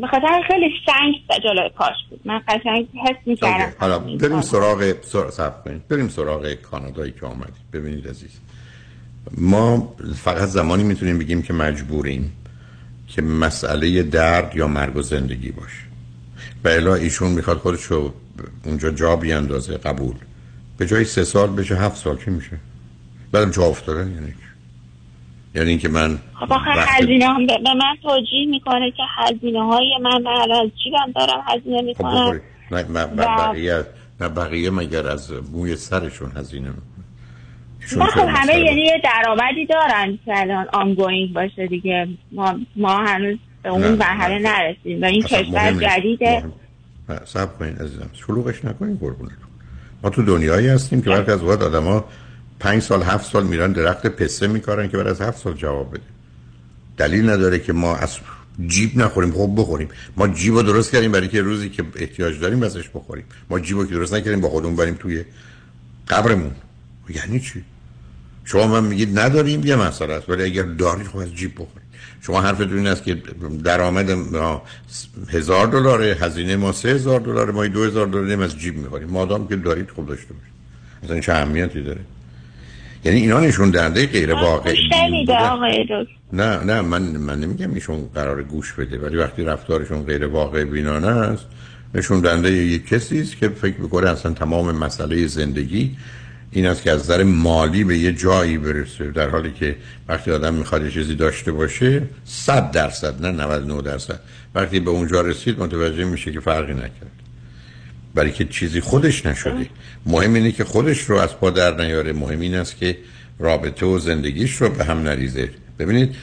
بخاطر 0.02 0.42
خیلی 0.48 0.70
سنگ 0.86 1.40
جلوی 1.44 1.68
پاش 1.68 1.96
بود. 2.10 2.20
من 2.24 2.40
قشنگ 2.48 2.88
حس 3.04 3.16
می‌کردم 3.26 3.72
حالا 3.78 3.98
بریم 3.98 4.40
سراغ 4.40 4.94
سراغ 5.02 5.52
بریم 5.88 6.08
سراغ 6.08 6.52
کانادایی 6.52 7.12
که 7.20 7.26
آمدید. 7.26 7.54
ببینید 7.72 8.08
عزیز. 8.08 8.30
ما 9.38 9.94
فقط 10.16 10.48
زمانی 10.48 10.82
می‌تونیم 10.82 11.18
بگیم 11.18 11.42
که 11.42 11.52
مجبوریم 11.52 12.32
که 13.08 13.22
مسئله 13.22 14.02
درد 14.02 14.56
یا 14.56 14.66
مرگ 14.66 14.96
و 14.96 15.02
زندگی 15.02 15.50
باشه. 15.50 15.82
و 16.64 16.68
الا 16.68 16.94
ایشون 16.94 17.30
می‌خواد 17.30 17.58
خودشو 17.58 18.12
اونجا 18.64 18.90
جا 18.90 19.16
بیاندازه 19.16 19.76
قبول. 19.76 20.14
به 20.78 20.86
جای 20.86 21.04
سه 21.04 21.24
سال 21.24 21.50
بشه 21.50 21.76
هفت 21.76 21.96
سال 21.96 22.18
چی 22.24 22.30
میشه؟ 22.30 22.58
بعدم 23.32 23.50
جا 23.50 23.62
افتاده 23.62 24.00
یعنی 24.00 24.34
یعنی 25.58 25.70
اینکه 25.70 25.88
من 25.88 26.18
خب 26.40 26.56
هزینه 26.76 27.26
هم 27.26 27.46
به 27.46 27.54
من 27.64 27.96
توجیه 28.02 28.46
می‌کنه 28.50 28.90
که 28.90 29.02
هزینه 29.16 29.64
های 29.64 29.98
من 30.02 30.22
من 30.22 30.50
از 30.50 30.70
جیبم 30.84 31.12
دارم 31.16 31.44
هزینه 31.46 31.82
می‌کنم. 31.82 32.40
خب 32.70 32.90
نه 32.90 33.06
بقیه 33.06 33.84
نه 34.20 34.28
بقیه 34.28 34.70
مگر 34.70 35.06
از 35.06 35.32
موی 35.52 35.76
سرشون 35.76 36.32
هزینه 36.36 36.68
می‌کنه 36.68 38.04
خب 38.10 38.28
همه 38.28 38.54
یعنی 38.54 38.80
یه 38.80 39.02
درآمدی 39.04 39.66
دارن 39.66 40.18
که 40.24 40.32
الان 40.40 40.66
آنگوینگ 40.72 41.32
باشه 41.32 41.66
دیگه. 41.66 42.08
ما, 42.32 42.54
ما 42.76 42.96
هنوز 42.96 43.38
به 43.62 43.68
اون 43.68 43.92
مرحله 43.92 44.38
نرسیم 44.38 45.02
و 45.02 45.04
این 45.04 45.22
کشور 45.22 45.72
جدیده 45.72 46.44
سب 47.24 47.58
کنین 47.58 47.74
عزیزم. 47.74 48.10
شلوغش 48.12 48.64
نکنین 48.64 48.96
قربونتون. 48.96 49.48
ما 50.02 50.10
تو 50.10 50.22
دنیایی 50.22 50.68
هستیم 50.68 51.02
که 51.02 51.10
برخی 51.10 51.30
از 51.30 51.42
وقت 51.42 51.62
آدم 51.62 51.84
ها 51.84 52.04
پنج 52.60 52.82
سال 52.82 53.02
هفت 53.02 53.32
سال 53.32 53.46
میرن 53.46 53.72
درخت 53.72 54.06
پسه 54.06 54.46
میکارن 54.46 54.88
که 54.88 54.96
بعد 54.96 55.06
از 55.06 55.20
هفت 55.20 55.38
سال 55.38 55.54
جواب 55.54 55.90
بده 55.94 56.02
دلیل 56.96 57.30
نداره 57.30 57.58
که 57.58 57.72
ما 57.72 57.96
از 57.96 58.18
جیب 58.66 58.96
نخوریم 58.96 59.32
خب 59.32 59.54
بخوریم. 59.56 59.88
ما 60.16 60.28
جیب 60.28 60.54
رو 60.54 60.62
درست 60.62 60.90
کردیم 60.90 61.12
برای 61.12 61.28
که 61.28 61.42
روزی 61.42 61.68
که 61.68 61.84
احتیاج 61.96 62.40
داریم 62.40 62.62
ازش 62.62 62.88
بخوریم. 62.88 63.24
ما 63.50 63.60
جیب 63.60 63.76
رو 63.78 63.86
که 63.86 63.94
درست 63.94 64.14
نکردیم 64.14 64.40
با 64.40 64.48
خودمون 64.48 64.76
بریم 64.76 64.94
توی 64.94 65.24
قبرمون. 66.08 66.50
یعنی 67.08 67.40
چی؟ 67.40 67.64
شما 68.44 68.66
من 68.66 68.84
میگید 68.84 69.18
نداریم 69.18 69.66
یه 69.66 69.76
مسئله 69.76 70.14
است. 70.14 70.30
ولی 70.30 70.42
اگر 70.42 70.62
دارید 70.62 71.06
خب 71.06 71.18
از 71.18 71.34
جیب 71.34 71.54
بخورید. 71.54 71.88
شما 72.20 72.40
حرفتون 72.40 72.78
این 72.78 72.86
است 72.86 73.02
که 73.02 73.14
درآمد 73.64 74.10
ما 74.10 74.62
هزار 75.28 75.66
دلاره 75.66 76.16
هزینه 76.20 76.56
ما 76.56 76.72
سه 76.72 76.88
هزار 76.88 77.20
دلاره 77.20 77.52
ما 77.52 77.66
دو 77.66 77.84
هزار 77.84 78.06
دلار 78.06 78.42
از 78.42 78.58
جیب 78.58 78.76
می‌خوریم. 78.76 79.08
مادام 79.08 79.48
که 79.48 79.56
دارید 79.56 79.90
خوب 79.90 80.08
داشته 80.08 80.34
باشید. 80.34 80.52
مثلا 81.02 81.20
چه 81.20 81.32
اهمیتی 81.32 81.82
داره؟ 81.82 82.00
یعنی 83.04 83.20
اینا 83.20 83.40
نشون 83.40 83.70
دهنده 83.70 84.06
غیر 84.06 84.32
واقعی 84.32 84.76
نه 86.32 86.64
نه 86.64 86.80
من 86.80 87.02
من 87.02 87.40
نمیگم 87.40 87.74
ایشون 87.74 88.08
قرار 88.14 88.42
گوش 88.42 88.72
بده 88.72 88.98
ولی 88.98 89.16
وقتی 89.16 89.44
رفتارشون 89.44 90.02
غیر 90.02 90.26
واقع 90.26 90.64
بینانه 90.64 91.06
است 91.06 91.46
نشون 91.94 92.20
دهنده 92.20 92.52
یک 92.52 92.88
کسی 92.88 93.20
است 93.20 93.36
که 93.36 93.48
فکر 93.48 93.80
می‌کنه 93.80 94.10
اصلا 94.10 94.32
تمام 94.32 94.76
مسئله 94.76 95.26
زندگی 95.26 95.96
این 96.50 96.66
است 96.66 96.82
که 96.82 96.90
از 96.90 97.00
نظر 97.00 97.22
مالی 97.22 97.84
به 97.84 97.98
یه 97.98 98.12
جایی 98.12 98.58
برسه 98.58 99.10
در 99.10 99.28
حالی 99.28 99.52
که 99.52 99.76
وقتی 100.08 100.30
آدم 100.30 100.54
می‌خواد 100.54 100.84
یه 100.84 100.90
چیزی 100.90 101.14
داشته 101.14 101.52
باشه 101.52 102.02
100 102.24 102.70
درصد 102.70 103.26
نه 103.26 103.30
99 103.30 103.82
درصد. 103.82 104.20
وقتی 104.54 104.80
به 104.80 104.90
اونجا 104.90 105.20
رسید 105.20 105.60
متوجه 105.60 106.04
میشه 106.04 106.32
که 106.32 106.40
فرقی 106.40 106.74
نکرد 106.74 107.27
برای 108.14 108.32
که 108.32 108.44
چیزی 108.44 108.80
خودش 108.80 109.26
نشده. 109.26 109.66
مهم 110.06 110.34
اینه 110.34 110.52
که 110.52 110.64
خودش 110.64 111.00
رو 111.00 111.16
از 111.16 111.36
پا 111.36 111.50
در 111.50 111.76
نیاره. 111.76 112.12
مهم 112.12 112.40
این 112.40 112.54
است 112.54 112.76
که 112.76 112.98
رابطه 113.38 113.86
و 113.86 113.98
زندگیش 113.98 114.56
رو 114.56 114.68
به 114.68 114.84
هم 114.84 114.98
نریزه. 114.98 115.50
ببینید 115.78 116.14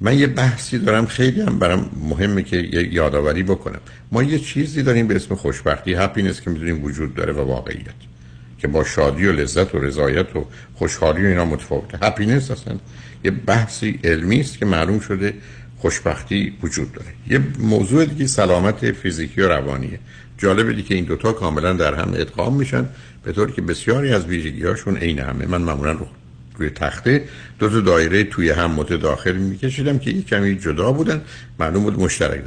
من 0.00 0.18
یه 0.18 0.26
بحثی 0.26 0.78
دارم 0.78 1.06
خیلی 1.06 1.40
هم 1.40 1.58
برام 1.58 1.90
مهمه 2.00 2.42
که 2.42 2.56
یادآوری 2.90 3.42
بکنم. 3.42 3.80
ما 4.12 4.22
یه 4.22 4.38
چیزی 4.38 4.82
داریم 4.82 5.06
به 5.06 5.16
اسم 5.16 5.34
خوشبختی. 5.34 5.94
هپینس 5.94 6.40
که 6.40 6.50
می‌دونیم 6.50 6.84
وجود 6.84 7.14
داره 7.14 7.32
و 7.32 7.40
واقعیت. 7.40 7.94
که 8.58 8.68
با 8.68 8.84
شادی 8.84 9.26
و 9.26 9.32
لذت 9.32 9.74
و 9.74 9.78
رضایت 9.78 10.36
و 10.36 10.46
خوشحالی 10.74 11.24
و 11.24 11.26
اینا 11.26 11.44
متفاوته 11.44 11.98
هپینس 12.02 12.50
اصلا 12.50 12.76
یه 13.24 13.30
بحثی 13.30 14.00
علمی 14.04 14.40
است 14.40 14.58
که 14.58 14.66
معلوم 14.66 15.00
شده 15.00 15.34
خوشبختی 15.78 16.52
وجود 16.62 16.92
داره. 16.92 17.08
یه 17.30 17.40
موضوع 17.58 18.04
دیگه 18.04 18.26
سلامت 18.26 18.92
فیزیکی 18.92 19.40
و 19.40 19.48
روانیه. 19.48 19.98
جالبه 20.38 20.72
دی 20.72 20.82
که 20.82 20.94
این 20.94 21.04
دوتا 21.04 21.32
کاملا 21.32 21.72
در 21.72 21.94
هم 21.94 22.10
ادغام 22.14 22.56
میشن 22.56 22.88
به 23.24 23.32
طوری 23.32 23.52
که 23.52 23.62
بسیاری 23.62 24.12
از 24.12 24.26
ویژگی 24.26 24.64
هاشون 24.64 24.96
عین 24.96 25.18
همه. 25.18 25.46
من 25.46 25.62
معمولا 25.62 25.92
رو 25.92 26.06
روی 26.58 26.70
تخته 26.70 27.24
دو 27.58 27.68
تا 27.68 27.80
دایره 27.80 28.24
توی 28.24 28.50
هم 28.50 28.70
متداخل 28.70 29.36
میکشیدم 29.36 29.98
که 29.98 30.10
یک 30.10 30.26
کمی 30.26 30.58
جدا 30.58 30.92
بودن 30.92 31.22
معلوم 31.58 31.82
بود 31.82 31.98
مشترک 31.98 32.44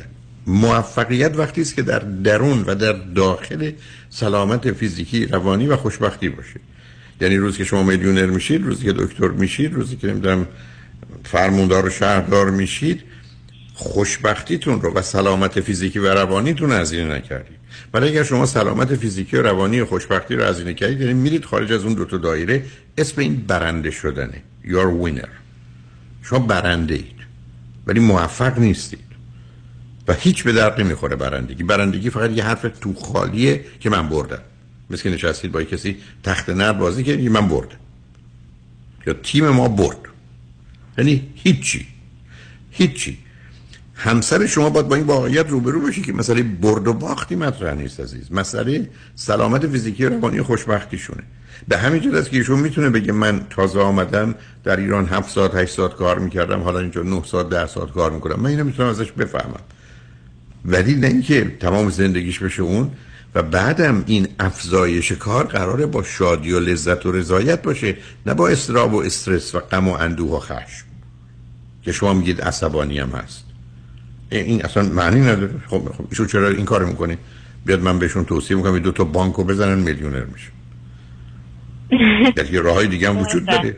موفقیت 0.48 1.38
وقتی 1.38 1.62
است 1.62 1.76
که 1.76 1.82
در 1.82 2.00
درون 2.00 2.64
و 2.68 2.76
در 2.76 2.94
داخل 2.94 3.72
سلامت 4.10 4.72
فیزیکی 4.72 5.26
روانی 5.26 5.68
و 5.68 5.76
خوشبختی 5.76 6.30
باشه. 6.30 6.60
یعنی 7.22 7.38
روزی 7.38 7.58
که 7.58 7.64
شما 7.64 7.84
میلیونر 7.84 8.26
میشید 8.26 8.64
روزی 8.64 8.86
که 8.86 8.94
دکتر 8.94 9.28
میشید 9.28 9.74
روزی 9.74 9.96
که 9.96 10.08
نمی‌دونم 10.08 10.48
فرموندار 11.24 11.86
و 11.86 11.90
شهردار 11.90 12.52
میشید 12.52 13.04
خوشبختیتون 13.74 14.82
رو 14.82 14.94
و 14.94 15.02
سلامت 15.02 15.62
فیزیکی 15.62 16.00
و 16.00 16.14
روانیتون 16.14 16.72
هزینه 16.72 17.16
نکردید. 17.16 17.57
ولی 17.94 18.08
اگر 18.08 18.24
شما 18.24 18.46
سلامت 18.46 18.96
فیزیکی 18.96 19.38
و 19.38 19.42
روانی 19.42 19.80
و 19.80 19.86
خوشبختی 19.86 20.36
رو 20.36 20.44
هزینه 20.44 20.74
کردید 20.74 21.02
یعنی 21.02 21.14
میرید 21.14 21.46
خارج 21.46 21.72
از 21.72 21.84
اون 21.84 21.94
دو 21.94 22.06
تا 22.06 22.18
دایره 22.18 22.66
اسم 22.98 23.22
این 23.22 23.36
برنده 23.36 23.92
شدنه. 23.92 24.42
You're 24.64 25.06
winner. 25.06 25.30
شما 26.24 26.40
برنده 26.40 26.94
اید 26.94 27.18
ولی 27.88 28.00
موفق 28.00 28.60
نیستید. 28.60 29.08
و 30.08 30.14
هیچ 30.14 30.44
به 30.44 30.52
درد 30.52 30.82
نمی‌خوره 30.82 31.16
برندگی. 31.16 31.64
برندگی 31.64 32.10
فقط 32.10 32.32
یه 32.32 32.44
حرف 32.44 32.66
تو 32.82 32.94
خالیه 32.94 33.66
که 33.80 33.90
من 33.90 34.10
بردم. 34.10 34.42
مثل 34.90 35.04
که 35.04 35.10
نشستید 35.10 35.52
با 35.52 35.64
کسی 35.64 35.98
تخت 36.24 36.50
نرد 36.50 36.78
بازی 36.78 37.04
که 37.04 37.30
من 37.30 37.48
بردم. 37.48 37.78
یا 39.08 39.14
تیم 39.14 39.50
ما 39.50 39.68
برد. 39.68 39.98
یعنی 40.98 41.30
هیچی. 41.36 41.88
هیچی. 42.72 43.18
همسر 43.98 44.46
شما 44.46 44.70
باید 44.70 44.88
با 44.88 44.96
این 44.96 45.06
واقعیت 45.06 45.50
روبرو 45.50 45.82
بشی 45.82 46.02
که 46.02 46.14
مسئله 46.14 46.44
برد 46.44 46.88
و 46.88 46.94
باختی 46.94 47.36
مطرح 47.36 47.74
نیست 47.74 48.00
عزیز. 48.00 48.32
مسئله 48.32 48.90
سلامت 49.16 49.68
فیزیکی 49.68 50.06
و 50.06 50.10
روانی 50.10 50.42
خوشبختیشونه. 50.42 51.24
به 51.68 51.78
همین 51.78 52.02
جهت 52.02 52.14
است 52.14 52.30
که 52.30 52.38
ایشون 52.38 52.60
می‌تونه 52.60 52.90
بگه 52.90 53.12
من 53.12 53.42
تازه 53.50 53.80
آمدم 53.80 54.36
در 54.64 54.76
ایران 54.76 55.06
7 55.06 55.30
ساعت 55.30 55.56
8 55.56 55.74
ساعت 55.74 55.96
کار 55.96 56.20
می‌کردم 56.20 56.62
حالا 56.62 56.80
اینجا 56.80 57.04
9 57.04 57.24
ساعت 57.26 57.50
10 57.50 57.66
ساعت 57.68 57.92
کار 57.92 58.12
می‌کنم. 58.12 58.40
من 58.40 58.50
اینو 58.50 58.64
می‌تونم 58.64 58.90
ازش 58.90 59.12
بفهمم. 59.12 59.62
ولی 60.66 60.96
نه 60.96 61.08
اینکه 61.08 61.58
تمام 61.60 61.90
زندگیش 61.90 62.40
بشه 62.40 62.62
اون 62.62 62.92
و 63.36 63.44
بعدم 63.44 64.04
این 64.08 64.28
افزایش 64.40 65.12
کار 65.12 65.48
قراره 65.48 65.86
با 65.86 66.04
شادی 66.04 66.52
و 66.52 66.60
لذت 66.60 67.06
و 67.06 67.12
رضایت 67.12 67.62
باشه 67.62 67.98
نه 68.26 68.34
با 68.34 68.48
استراب 68.48 68.94
و 68.94 69.02
استرس 69.02 69.56
و 69.56 69.60
غم 69.60 69.88
و 69.88 69.92
اندوه 69.92 70.32
و 70.32 70.40
خشم. 70.40 70.86
که 71.84 71.92
شما 71.92 72.14
میگید 72.14 72.42
عصبانی 72.42 73.00
هم 73.00 73.10
هست. 73.10 73.47
این 74.30 74.66
اصلا 74.66 74.84
معنی 74.84 75.22
نداره. 75.22 75.54
خب 75.68 75.82
خب 76.18 76.26
چرا 76.26 76.48
این 76.48 76.66
کار 76.66 76.86
می‌کنه؟ 76.86 77.18
بیاد 77.66 77.82
من 77.82 78.00
بهشون 78.00 78.26
توصیه 78.26 78.58
می‌کنم 78.58 78.80
دو 78.80 78.92
تا 78.92 79.04
بانکو 79.04 79.44
بزنن 79.44 79.80
میلیونر 79.80 80.24
میشه 80.24 80.52
یه 82.54 82.62
راه 82.62 82.86
دیگه 82.86 83.10
هم 83.10 83.18
وجود 83.18 83.46
داره. 83.46 83.76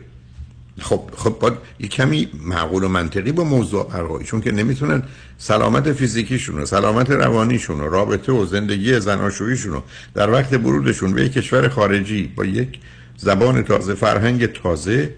خب 0.80 1.00
خب 1.16 1.38
باید 1.40 1.54
یه 1.80 1.88
کمی 1.88 2.28
معقول 2.44 2.84
و 2.84 2.88
منطقی 2.88 3.32
با 3.32 3.44
موضوع 3.44 3.88
برقایی 3.88 4.26
چون 4.26 4.40
که 4.40 4.52
نمی‌تونن 4.52 5.02
سلامت 5.38 5.92
فیزیکیشون 5.92 6.58
و 6.58 6.66
سلامت 6.66 7.10
روانیشون 7.10 7.80
و 7.80 7.88
رابطه 7.88 8.32
و 8.32 8.46
زندگی 8.46 9.00
زناشوییشون 9.00 9.72
رو 9.72 9.82
در 10.14 10.30
وقت 10.30 10.54
برودشون 10.54 11.12
به 11.12 11.24
یک 11.24 11.32
کشور 11.32 11.68
خارجی 11.68 12.32
با 12.36 12.44
یک 12.44 12.78
زبان 13.16 13.62
تازه 13.62 13.94
فرهنگ 13.94 14.46
تازه 14.46 15.14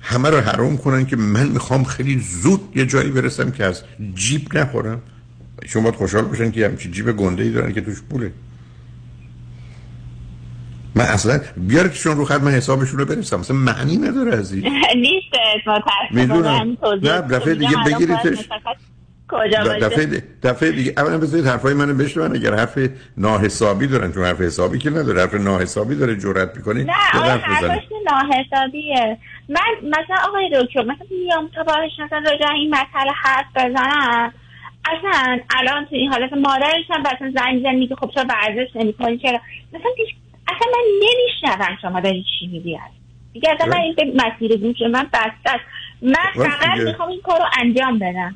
همه 0.00 0.30
رو 0.30 0.40
حرام 0.40 0.76
کنن 0.76 1.06
که 1.06 1.16
من 1.16 1.48
می‌خوام 1.48 1.84
خیلی 1.84 2.18
زود 2.18 2.60
یه 2.74 2.86
جایی 2.86 3.10
برسم 3.10 3.50
که 3.50 3.64
از 3.64 3.82
جیب 4.14 4.58
نخورم. 4.58 5.02
شما 5.66 5.82
باید 5.82 5.94
خوشحال 5.94 6.24
باشن 6.24 6.50
که 6.50 6.68
همچین 6.68 6.92
جیب 6.92 7.12
گنده 7.12 7.42
ای 7.42 7.50
دارن 7.50 7.72
که 7.72 7.80
توش 7.80 8.02
پوله. 8.10 8.32
من 10.94 11.04
اصلا 11.04 11.40
بیارتشون 11.56 12.16
رو 12.16 12.24
خط 12.24 12.40
من 12.40 12.50
حسابشون 12.50 12.98
رو 12.98 13.04
برسم. 13.04 13.40
مثلا 13.40 13.56
معنی 13.56 13.96
نداره 13.96 14.36
از 14.36 14.52
این. 14.52 14.64
نیست. 14.94 15.26
می‌دونم. 16.10 16.76
نه 17.02 17.20
دفعه 17.20 17.54
دیگه 17.54 17.76
بگیریدش. 17.86 18.48
کجا 19.28 19.78
دفعه 19.78 20.22
دفعه 20.42 20.72
دیگه. 20.72 20.94
اولا 20.96 21.18
بذارید 21.18 21.46
حرفای 21.46 21.74
منو 21.74 21.94
بشنون. 21.94 22.36
اگر 22.36 22.54
حرف 22.54 22.78
ناحسابی 23.16 23.86
دارن 23.86 24.12
چون 24.12 24.24
حرف 24.24 24.40
حسابی 24.40 24.78
که 24.78 24.90
نداره. 24.90 25.20
حرف 25.20 25.34
ناحسابی 25.34 25.94
داره 25.94 26.16
جرأت 26.16 26.56
می‌کنی 26.56 26.84
نه 26.84 26.92
حرفش 26.92 27.84
ناحسابیه. 28.06 29.18
من 29.48 29.74
مثلا 29.82 30.16
آقای 30.28 30.50
دکتر 30.54 30.82
مثلا 30.82 31.06
میام 31.10 31.48
تا 31.54 31.62
باش 31.62 31.90
مثلا 31.98 32.18
راجع 32.18 32.52
این 32.52 32.70
مسئله 32.74 33.12
حرف 33.22 33.46
بزنم 33.56 34.32
اصلا 34.84 35.38
الان 35.58 35.84
تو 35.84 35.94
این 35.94 36.12
حالت 36.12 36.32
مادرش 36.32 36.84
هم 36.90 37.00
مثلا 37.00 37.32
زنگ 37.34 37.62
زن 37.62 37.74
میگه 37.74 37.96
خب 37.96 38.10
چرا 38.14 38.24
ورزش 38.28 38.68
نمی‌کنی 38.74 39.18
چرا؟ 39.18 39.40
مثلا 39.72 39.90
اصلا 40.48 40.68
من 40.72 40.84
نمیشنوم 41.02 41.76
شما 41.82 42.00
داری 42.00 42.24
چی 42.38 42.46
میگی؟ 42.46 42.78
دیگه 43.32 43.50
اصلا 43.50 43.66
من 43.66 43.80
این 43.80 43.94
به 43.94 44.12
مسیر 44.14 44.56
گوش 44.56 44.76
من 44.92 45.06
بسته 45.12 45.60
من 46.02 46.14
فقط 46.34 46.78
می‌خوام 46.86 47.08
این 47.08 47.20
کار 47.20 47.38
رو 47.38 47.44
انجام 47.60 47.98
بدم. 47.98 48.34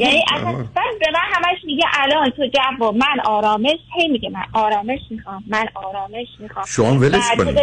یعنی 0.00 0.22
اصلا 0.34 0.52
به 1.00 1.06
من 1.14 1.20
همش 1.32 1.58
میگه 1.64 1.84
الان 1.94 2.30
تو 2.30 2.46
جواب 2.46 2.96
من 2.96 3.20
آرامش 3.24 3.78
هی 3.94 4.08
میگه 4.08 4.30
من 4.30 4.44
آرامش 4.52 5.00
می‌خوام 5.10 5.44
من 5.46 5.64
آرامش 5.74 6.26
می‌خوام. 6.38 6.64
شما 6.68 6.94
ولش 6.98 7.12
کنید. 7.36 7.58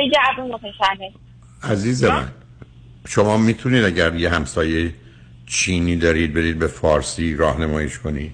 عزیز 1.63 2.03
من. 2.05 2.27
شما 3.07 3.37
می‌تونید 3.37 3.83
اگر 3.83 4.15
یه 4.15 4.29
همسایه 4.29 4.93
چینی 5.45 5.95
دارید 5.95 6.33
برید 6.33 6.59
به 6.59 6.67
فارسی 6.67 7.35
راهنماییش 7.35 7.99
کنید؟ 7.99 8.31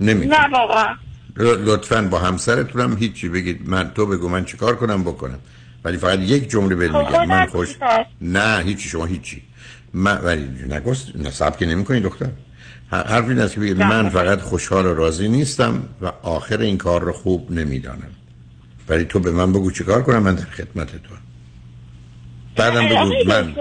نمی‌تونید. 0.00 0.34
نه 0.34 0.48
بابا. 0.48 0.86
لطفا 1.36 2.02
با 2.02 2.18
همسرتونم 2.18 2.96
هیچی 2.96 3.28
بگید. 3.28 3.68
من 3.68 3.90
تو 3.94 4.06
بگو 4.06 4.28
من 4.28 4.44
چیکار 4.44 4.76
کنم 4.76 5.02
بکنم؟ 5.02 5.38
ولی 5.84 5.96
فقط 5.96 6.18
یک 6.18 6.50
جمله 6.50 6.74
بهت 6.74 6.90
میگم. 6.90 7.24
من 7.26 7.46
خوش 7.46 7.76
نه 8.20 8.62
هیچی 8.64 8.88
شما 8.88 9.04
هیچی. 9.04 9.42
من 9.94 10.18
ولی 10.24 10.48
نگست 10.68 11.16
نصب 11.16 11.56
که 11.56 11.66
نمی 11.66 11.84
کنی 11.84 12.00
دختر 12.00 12.30
حرف 12.90 13.28
این 13.28 13.38
است 13.38 13.54
که 13.54 13.60
من 13.60 14.08
فقط 14.08 14.40
خوشحال 14.40 14.86
و 14.86 14.94
راضی 14.94 15.28
نیستم 15.28 15.82
و 16.02 16.06
آخر 16.22 16.60
این 16.60 16.78
کار 16.78 17.02
رو 17.02 17.12
خوب 17.12 17.50
نمی‌دانم. 17.50 18.10
ولی 18.88 19.04
تو 19.04 19.18
به 19.18 19.30
من 19.30 19.52
بگو 19.52 19.70
چیکار 19.70 20.02
کنم 20.02 20.22
من 20.22 20.34
در 20.34 20.44
خدمت 20.44 20.90
تو 20.92 21.14
بعدم 22.56 22.88
بگو 22.88 23.28
من 23.28 23.54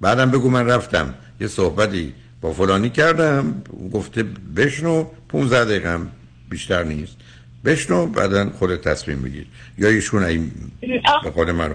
بعدم 0.00 0.30
بگو 0.30 0.50
من 0.50 0.66
رفتم. 0.66 1.14
یه 1.40 1.46
صحبتی 1.46 2.14
با 2.40 2.52
فلانی 2.52 2.90
کردم. 2.90 3.62
گفته 3.92 4.24
بشنو 4.56 5.04
15 5.28 5.64
دقیقه 5.64 5.98
بیشتر 6.50 6.82
نیست. 6.82 7.16
بشنو 7.64 8.06
بعدا 8.06 8.50
خود 8.50 8.76
تصمیم 8.76 9.22
بگیر. 9.22 9.46
یا 9.78 9.88
ایشون 9.88 10.22
این 10.22 10.50
به 11.24 11.30
خود 11.30 11.50
من 11.50 11.74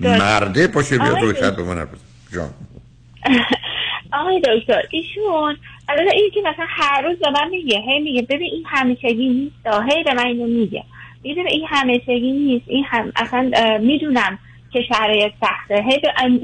مرده 0.00 0.66
پاشه 0.66 0.98
بیاد 0.98 1.18
روی 1.18 1.34
خط 1.34 1.56
به 1.56 1.62
من 1.62 1.86
جان. 2.32 2.50
آقای 4.12 4.40
دکتر 4.40 4.82
ایشون 4.90 5.56
الان 5.88 6.08
این 6.14 6.30
که 6.34 6.40
مثلا 6.40 6.66
هر 6.68 7.02
روز 7.02 7.18
به 7.18 7.30
من 7.30 7.48
میگه 7.50 7.78
هی 7.78 8.00
میگه 8.00 8.22
ببین 8.22 8.50
این 8.52 8.64
همیشگی 8.66 9.28
نیست. 9.28 9.82
هی 9.90 10.04
به 10.04 10.14
من 10.14 10.26
اینو 10.26 10.46
میگه. 10.46 10.84
می‌دونه 11.22 11.50
این 11.50 11.66
همیشگی 11.68 12.32
نیست. 12.32 12.64
این 12.68 12.84
هم 12.84 13.12
اصلا 13.16 13.50
می‌دونم. 13.78 14.38
که 14.74 14.82
شرایط 14.94 15.32
سخته. 15.40 15.84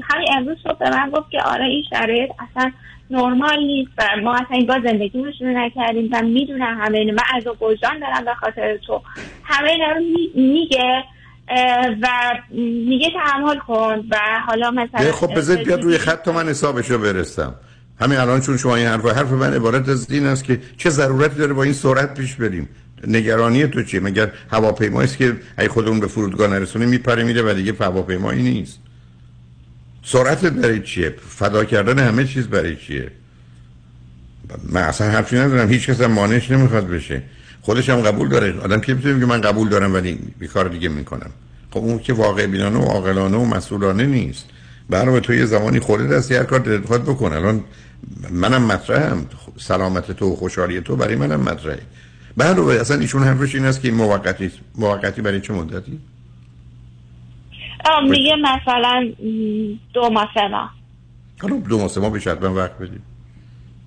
همین 0.03 0.27
امروز 0.37 0.57
صبح 0.63 0.77
به 0.79 0.89
من 0.89 1.09
گفت 1.09 1.31
که 1.31 1.41
آره 1.41 1.65
این 1.65 1.83
شرایط 1.89 2.29
اصلا 2.39 2.71
نرمال 3.11 3.59
نیست 3.59 3.91
و 3.97 4.03
ما 4.23 4.33
اصلا 4.33 4.57
این 4.57 4.65
با 4.65 4.79
زندگی 4.83 5.23
شروع 5.39 5.51
نکردیم 5.51 6.09
و 6.11 6.21
می‌دونم 6.21 6.81
همه 6.81 6.97
اینو. 6.97 7.13
من 7.13 7.23
از 7.37 7.47
وجدان 7.61 7.99
دارم 7.99 8.25
به 8.25 8.33
خاطر 8.33 8.77
تو. 8.77 9.01
همه 9.43 9.69
اینا 9.69 9.91
رو 9.91 10.01
میگه 10.35 11.03
و 12.01 12.07
میگه 12.87 13.09
تحمل 13.09 13.57
کن 13.57 14.03
و 14.11 14.17
حالا 14.47 14.71
مثلا 14.71 15.11
خب 15.11 15.35
بذارید 15.35 15.67
بیاد 15.67 15.81
روی 15.81 15.97
خط 15.97 16.23
تا 16.23 16.31
من 16.31 16.49
حسابشو 16.49 16.97
برستم 16.97 17.55
همین 18.01 18.17
الان 18.17 18.41
چون 18.41 18.57
شما 18.57 18.75
این 18.75 18.87
حرف 18.87 19.05
حرف 19.05 19.31
من 19.31 19.53
عبارت 19.53 19.89
از 19.89 20.11
این 20.11 20.25
است 20.25 20.43
که 20.43 20.59
چه 20.77 20.89
ضرورتی 20.89 21.35
داره 21.37 21.53
با 21.53 21.63
این 21.63 21.73
سرعت 21.73 22.13
پیش 22.13 22.35
بریم. 22.35 22.69
نگرانی 23.07 23.67
تو 23.67 23.83
چیه؟ 23.83 23.99
مگر 23.99 24.31
هواپیمایی 24.51 25.07
است 25.07 25.17
که 25.17 25.35
ای 25.59 25.67
خودمون 25.67 25.99
به 25.99 26.07
فرودگاه 26.07 26.47
نرسونه 26.49 26.85
میپره 26.85 27.23
میره 27.23 27.41
و 27.41 27.53
دیگه 27.53 27.73
هواپیمایی 27.79 28.43
نیست. 28.43 28.79
سرعت 30.03 30.45
برای 30.45 30.79
چیه؟ 30.79 31.15
فدا 31.29 31.65
کردن 31.65 31.99
همه 31.99 32.25
چیز 32.25 32.47
برای 32.47 32.75
چیه؟ 32.75 33.11
من 34.63 34.81
اصلا 34.81 35.11
حرفی 35.11 35.37
ندارم. 35.37 35.69
هیچ 35.69 35.89
کس 35.89 36.01
هم 36.01 36.11
مانعش 36.11 36.51
نمی‌خواد 36.51 36.87
بشه. 36.87 37.21
خودش 37.61 37.89
هم 37.89 38.01
قبول 38.01 38.29
داره. 38.29 38.59
آدم 38.59 38.79
که 38.79 38.93
می‌تونه 38.93 39.25
من 39.25 39.41
قبول 39.41 39.69
دارم 39.69 39.93
ولی 39.93 40.19
کار 40.53 40.67
دیگه 40.67 40.89
می‌کنم؟ 40.89 41.29
خب 41.71 41.77
اون 41.77 41.99
که 41.99 42.13
واقع 42.13 42.45
بینانه 42.45 42.79
و 42.79 42.81
عاقلانه 42.81 43.37
و 43.37 43.45
مسئولانه 43.45 44.05
نیست. 44.05 44.45
برای 44.89 45.21
تو 45.21 45.33
یه 45.33 45.45
زمانی 45.45 45.79
خودت 45.79 46.11
از 46.11 46.31
هر 46.31 46.43
کار 46.43 46.59
دلت 46.59 46.81
بکن. 46.81 47.33
الان 47.33 47.63
منم 48.31 48.63
مطرحم. 48.65 49.25
سلامت 49.59 50.11
تو 50.11 50.33
و 50.33 50.35
خوشحالی 50.35 50.81
تو 50.81 50.95
برای 50.95 51.15
منم 51.15 51.39
مطرحه. 51.39 51.79
برای 52.37 52.77
اصلا 52.77 52.99
ایشون 52.99 53.23
حرفش 53.23 53.55
این 53.55 53.65
است 53.65 53.81
که 53.81 53.91
موقتی 53.91 54.51
موقتی 54.75 55.21
برای 55.21 55.41
چه 55.41 55.53
مدتی؟ 55.53 55.99
میگه 58.09 58.35
مثلا 58.35 59.11
دو 59.93 60.09
ماه 60.09 60.29
سه 60.33 60.47
ماه. 60.47 60.71
حالا 61.41 61.57
دو 61.57 61.77
ماه 61.77 61.87
سه 61.87 62.01
ماه 62.01 62.11
بیش 62.11 62.27
حتما 62.27 62.53
وقت 62.53 62.77
بدید. 62.77 63.01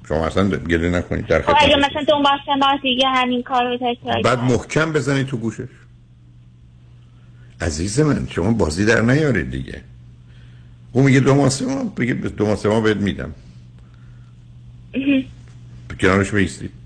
شما 0.08 0.26
اصلا 0.26 0.48
گله 0.48 0.90
نکنید 0.90 1.26
در 1.26 1.42
خب 1.42 1.54
اگه 1.58 1.76
مثلا 1.76 2.02
دو 2.08 2.18
ماه 2.18 2.40
سه 2.46 2.54
ماه 2.54 2.78
دیگه 2.82 3.08
همین 3.08 3.42
کار 3.42 3.64
رو 3.64 3.76
تکرار 3.76 4.22
بعد 4.22 4.38
محکم 4.38 4.92
بزنید 4.92 5.26
تو 5.26 5.36
گوشش. 5.36 5.68
عزیز 7.60 8.00
من 8.00 8.26
شما 8.30 8.52
بازی 8.52 8.84
در 8.84 9.00
نیارید 9.00 9.50
دیگه. 9.50 9.80
او 10.92 11.02
میگه 11.02 11.20
دو 11.20 11.34
ماه 11.34 11.48
سه 11.48 11.66
ماه 11.66 11.94
بگه 11.94 12.14
دو 12.14 12.46
ماه 12.46 12.56
سه 12.56 12.68
ماه 12.68 12.80
بهت 12.80 12.96
میدم. 12.96 13.34
کنارش 16.00 16.30
بیستید 16.30 16.83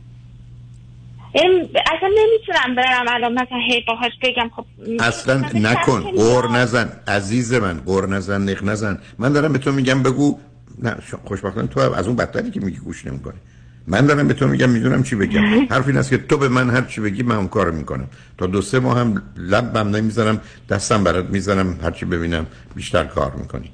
اصلا 1.39 2.09
نمی‌تونم 2.09 2.74
برم 2.77 3.05
الان 3.09 3.32
مثلا 3.32 3.59
هی 3.69 3.85
باهاش 3.86 4.12
بگم 4.23 4.51
خب 4.56 4.65
اصلا 5.01 5.44
نکن. 5.55 6.01
قور 6.01 6.51
نزن. 6.51 6.93
عزیز 7.09 7.55
من 7.55 7.81
قور 7.81 8.09
نزن 8.09 8.43
نق 8.43 8.65
نزن. 8.65 8.98
من 9.19 9.32
دارم 9.32 9.52
به 9.52 9.59
تو 9.59 9.73
میگم 9.73 10.02
بگو. 10.02 10.39
نه 10.82 10.97
خوشبختانه 11.24 11.66
تو 11.66 11.81
از 11.81 12.06
اون 12.06 12.16
بدتری 12.16 12.51
که 12.51 12.60
میگی 12.60 12.78
گوش 12.78 13.06
نمی‌کنی. 13.06 13.39
من 13.86 14.06
دارم 14.06 14.28
به 14.28 14.35
تو 14.35 14.48
میگم 14.48 14.70
می‌دونم 14.70 15.02
چی 15.02 15.16
بگم. 15.16 15.43
حرف 15.74 15.86
این 15.86 15.97
است 15.97 16.10
که 16.10 16.19
تو 16.19 16.36
به 16.36 16.48
من 16.48 16.70
هر 16.70 16.82
چی 16.82 17.01
بگی 17.01 17.23
من 17.23 17.36
اون 17.36 17.48
کارو 17.48 17.73
می‌کنم. 17.74 18.09
تا 18.39 18.47
دو 18.47 18.62
سه 18.62 18.78
ماه 18.78 18.98
هم 18.98 19.23
لبم 19.36 19.97
نمی‌زنم 19.97 20.40
دستم 20.70 21.05
برات 21.05 21.24
می‌زنم 21.24 21.78
هر 21.82 21.90
چی 21.90 22.05
ببینم 22.05 22.47
بیشتر 22.74 23.05
کار 23.05 23.32
می‌کنی. 23.32 23.70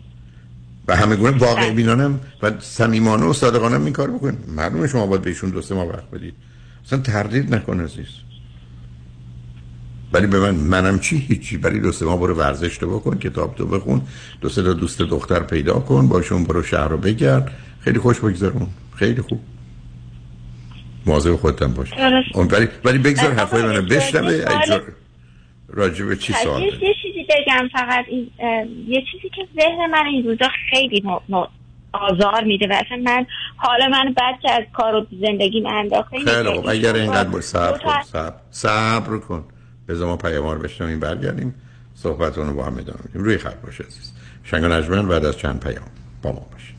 و 0.89 0.97
همه 0.97 1.17
گونه 1.17 1.39
واقع 1.39 1.71
بینانم 1.71 2.21
و 2.43 2.51
صمیمانه 2.61 3.25
و 3.25 3.33
صادقانه 3.33 3.81
این 3.81 3.93
کار 3.93 4.11
بکن. 4.11 4.39
معلومه 4.57 4.89
شما 4.89 5.07
باید 5.07 5.23
بهشون 5.23 5.51
دو 5.51 5.63
سه 5.63 5.75
ماه 5.75 5.89
وقت 5.89 6.11
بدید. 6.11 6.35
اصلا 6.87 6.99
تردید 6.99 7.55
نکن 7.55 7.81
عزیز. 7.81 8.07
ولی 10.13 10.27
به 10.27 10.41
من 10.41 10.55
منم 10.55 10.99
چی 10.99 11.17
هیچی؟ 11.17 11.57
برای 11.57 11.81
دو 11.81 11.93
سه 11.93 12.05
ماه 12.05 12.21
برو 12.21 12.35
ورزش 12.35 12.79
تو 12.79 12.99
بکن 12.99 13.19
کتاب 13.19 13.55
تو 13.55 13.67
بخون 13.67 14.03
دو 14.41 14.49
سه 14.49 14.63
دوست 14.63 15.03
دختر 15.03 15.41
پیدا 15.41 15.73
کن 15.73 16.09
باشون 16.09 16.45
برو 16.45 16.63
شهر 16.63 16.89
رو 16.89 16.97
بگرد. 16.99 17.51
خیلی 17.81 17.99
خوش 17.99 18.21
بگذرون 18.21 18.67
خیلی 18.97 19.21
خوب. 19.21 19.41
مواظب 21.07 21.37
خودتم 21.37 21.75
باش. 21.75 21.93
اون 22.35 22.47
ولی 22.47 22.69
ولی 22.85 22.99
بگذار 22.99 23.33
حرفای 23.33 23.63
منو 23.63 23.83
بشنوه. 23.83 24.45
راجع 25.69 26.05
به 26.05 26.17
چی 26.17 26.33
سوال 26.33 26.63
یه 26.63 26.71
چیزی 27.03 27.27
بگم 27.29 27.69
فقط 27.73 28.05
این 28.09 28.31
یه 28.89 29.03
چیزی 29.13 29.29
که 29.37 29.49
ذهن 29.61 29.91
من 29.91 30.07
این 30.07 30.25
روزا 30.25 30.49
خیلی 30.71 31.03
آزار 31.95 32.45
میده 32.45 32.67
و 32.67 32.73
اصلا 32.73 32.97
من 33.05 33.27
حالا 33.57 33.89
من 33.89 34.15
بعد 34.17 34.35
که 34.43 34.51
از 34.51 34.63
کار 34.73 34.95
و 34.95 35.07
زندگی 35.21 35.67
انداخته 35.67 36.19
خیلی 36.19 36.55
خوب. 36.55 36.69
اگر 36.69 36.95
اینقدر 36.95 37.29
باید 37.29 37.45
صبر 37.45 37.79
کن 37.79 38.03
صبر 38.03 38.35
صبر 38.51 39.19
کن. 39.19 39.45
بذار 39.89 40.09
ما 40.09 40.17
پیامار 40.17 40.59
بشنویم 40.59 41.01
برگردیم 41.01 41.55
صحبتون 41.95 42.49
رو 42.49 42.55
با 42.55 42.65
هم 42.65 42.79
ادامه 42.79 42.99
میدیم 43.05 43.25
روی 43.25 43.39
خط 43.39 43.61
باشه 43.61 43.85
عزیز. 43.85 44.13
شنگ 44.45 44.65
نجمن 44.65 45.09
بعد 45.09 45.25
از 45.25 45.39
چند 45.39 45.61
پیام. 45.61 45.85
با 46.23 46.33
ما 46.33 46.47
باشیم 46.53 46.75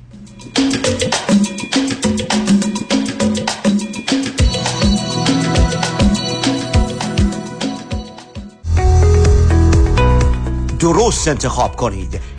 درست 10.80 11.28
انتخاب 11.28 11.76
کنید. 11.76 12.35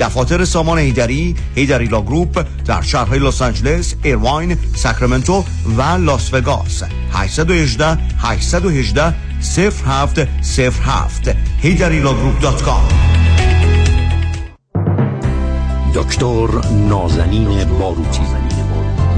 دفاتر 0.00 0.44
سامان 0.44 0.78
هیدری 0.78 1.34
Heidari 1.54 1.86
Law 1.86 2.02
Group 2.02 2.46
در 2.66 2.82
شهرهای 2.82 3.18
لس 3.18 3.42
آنجلس 3.42 3.94
ایرواین 4.02 4.56
ساکرامنتو 4.74 5.44
و 5.76 5.82
لاس 5.82 6.34
وگاس. 6.34 6.82
818 7.12 7.98
818 8.18 9.14
0707 9.40 11.36
heidarilawgroup.com 11.62 13.06
دکتر 15.94 16.48
نازنین 16.88 17.64
باروتی 17.64 18.20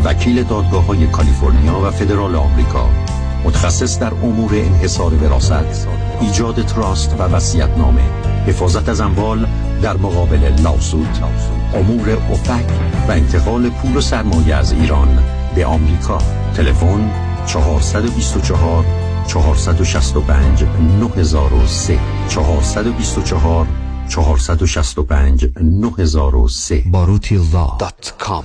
وکیل 0.04 0.42
دادگاه 0.42 0.86
های 0.86 1.06
کالیفرنیا 1.06 1.80
و 1.80 1.90
فدرال 1.90 2.34
آمریکا. 2.34 3.07
متخصص 3.48 3.98
در 3.98 4.14
امور 4.14 4.50
انحصار 4.54 5.14
وراثت 5.14 5.88
ایجاد 6.20 6.66
trust 6.66 7.14
وصیت‌نامه 7.18 8.00
حفاظت 8.46 8.88
از 8.88 9.00
اموال 9.00 9.46
در 9.82 9.96
مقابل 9.96 10.62
lawsuit 10.62 11.08
امور 11.74 12.10
OFAC 12.10 12.66
و 13.08 13.10
انتقال 13.10 13.70
پول 13.70 13.96
و 13.96 14.00
سرمایه 14.00 14.54
از 14.54 14.72
ایران 14.72 15.22
به 15.54 15.66
آمریکا. 15.66 16.18
تلفن 16.54 17.10
424 17.46 18.84
465 19.26 20.64
9003 21.00 21.98
424 22.28 23.66
465 24.08 25.48
9003 25.60 26.82
باروتی 26.86 27.40
dot 27.78 28.14
com. 28.18 28.44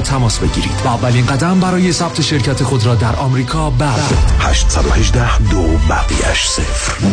تماس 0.00 0.38
بگیرید. 0.38 0.72
و 0.84 0.88
اولین 0.88 1.26
قدم 1.26 1.60
برای 1.60 1.92
ثبت 1.92 2.20
شرکت 2.20 2.62
خود 2.62 2.86
را 2.86 2.94
در 2.94 3.16
آمریکا 3.16 3.70
بردارید 3.70 4.30
818 4.40 5.38
دو 5.38 5.62
بقیش 5.90 6.46
صفر 6.46 7.04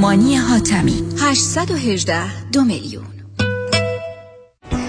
مانی 0.00 0.36
حاتمی 0.36 1.02
818 1.20 2.48
دو 2.52 2.64
میلیون. 2.64 3.04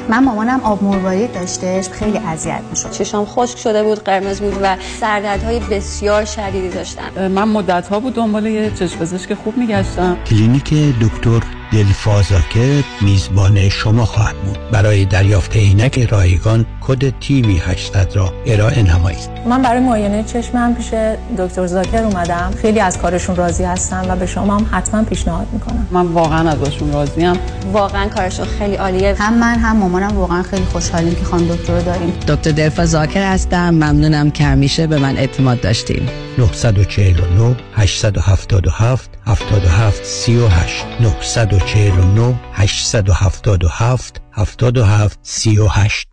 من 0.10 0.24
مامانم 0.24 0.60
آب 0.64 0.84
مروارید 0.84 1.34
داشتش 1.34 1.90
خیلی 1.90 2.18
اذیت 2.18 2.62
می‌شد. 2.70 2.92
چشام 2.92 3.26
خشک 3.26 3.58
شده 3.58 3.84
بود 3.84 4.04
قرمز 4.04 4.42
بود 4.42 4.58
و 4.62 4.78
سردردهای 5.00 5.60
بسیار 5.60 6.26
شدیدی 6.26 6.70
داشتم 6.70 7.28
من 7.28 7.48
مدت 7.48 7.88
ها 7.88 8.00
بود 8.00 8.14
دنبال 8.14 8.46
یه 8.46 8.72
چشم 8.80 8.98
پزشک 9.00 9.34
خوب 9.34 9.58
میگشتم. 9.58 10.18
کلینیک 10.30 10.74
دکتر 11.02 11.40
دلفازاکر 11.74 12.84
میزبان 13.02 13.70
شما 13.70 14.06
خواهد 14.06 14.36
بود. 14.36 14.58
برای 14.72 15.06
دریافت 15.06 15.56
عینک 15.56 16.00
رایگان 16.00 16.66
کد 16.88 17.20
تیوی 17.20 17.58
800 17.58 18.16
را 18.16 18.34
ارائه 18.46 18.84
نمایید. 18.84 19.30
من 19.50 19.62
برای 19.62 19.80
معاینه 19.80 20.24
چشمم 20.24 20.76
پیش 20.76 20.94
دکتر 21.38 21.68
زاکر 21.68 22.04
اومدم. 22.04 22.54
خیلی 22.62 22.80
از 22.80 22.98
کارشون 22.98 23.36
راضی 23.36 23.64
هستم 23.64 24.06
و 24.10 24.16
به 24.16 24.26
شما 24.26 24.58
هم 24.58 24.70
حتما 24.72 25.04
پیشنهاد 25.04 25.48
می‌کنم. 25.54 25.88
من 25.92 26.06
واقعا 26.06 26.50
ازشون 26.50 26.94
راضیم. 26.94 27.34
واقعا 27.74 28.10
کارشون 28.10 28.46
خیلی 28.46 28.76
عالیه. 28.76 29.16
هم 29.20 29.34
من 29.34 29.60
هم 29.60 29.78
مامانم 29.78 30.18
واقعا 30.18 30.44
خیلی 30.44 30.66
خوشحالیم 30.66 31.16
که 31.16 31.24
خانم 31.24 31.48
دکتر 31.48 31.74
رو 31.74 31.82
داریم. 31.82 32.14
دکتر 32.28 32.52
دلفا 32.52 32.86
زاکر 32.86 33.32
هستم. 33.32 33.70
ممنونم 33.70 34.32
که 34.32 34.44
همیشه 34.44 34.88
به 34.88 35.00
من 35.00 35.18
اعتماد 35.18 35.62
داشتیم. 35.62 36.10
949 36.38 37.56
877 37.74 39.10
77 39.26 40.06
38 40.06 40.86
949 41.00 42.36
877 42.54 44.22
77 44.32 45.20
38 45.22 46.13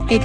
818-285-2850 0.11 0.17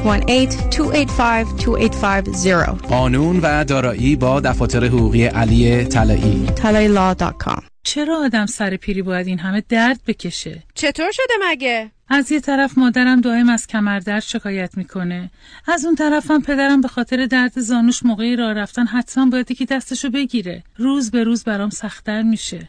قانون 2.89 3.41
و 3.43 3.65
دارایی 3.65 4.17
با 4.17 4.41
دفاتر 4.41 4.85
حقوقی 4.85 5.25
علی 5.25 5.85
طلایی. 5.85 6.47
talailaw.com 6.57 7.63
چرا 7.83 8.19
آدم 8.25 8.47
سر 8.47 8.77
پیری 8.77 9.03
باید 9.03 9.27
این 9.27 9.39
همه 9.39 9.63
درد 9.69 10.01
بکشه؟ 10.07 10.63
چطور 10.75 11.11
شده 11.13 11.35
مگه؟ 11.51 11.91
از 12.09 12.33
یه 12.33 12.41
طرف 12.41 12.79
مادرم 12.79 13.21
دائم 13.21 13.49
از 13.49 13.67
کمردرد 13.67 14.23
شکایت 14.23 14.77
می‌کنه. 14.77 15.31
از 15.67 15.85
اون 15.85 15.95
طرفم 15.95 16.43
پدرم 16.43 16.81
به 16.81 16.89
خاطر 16.89 17.27
درد 17.27 17.61
زانوش 17.61 18.03
موقعی 18.03 18.37
راه 18.37 18.53
رفتن 18.53 18.87
حتما 18.87 19.31
باید 19.31 19.51
یکی 19.51 19.65
دستشو 19.65 20.11
بگیره. 20.11 20.63
روز 20.77 21.11
به 21.11 21.25
روز 21.25 21.45
برام 21.45 21.71
سختتر 21.71 22.23
میشه. 22.23 22.69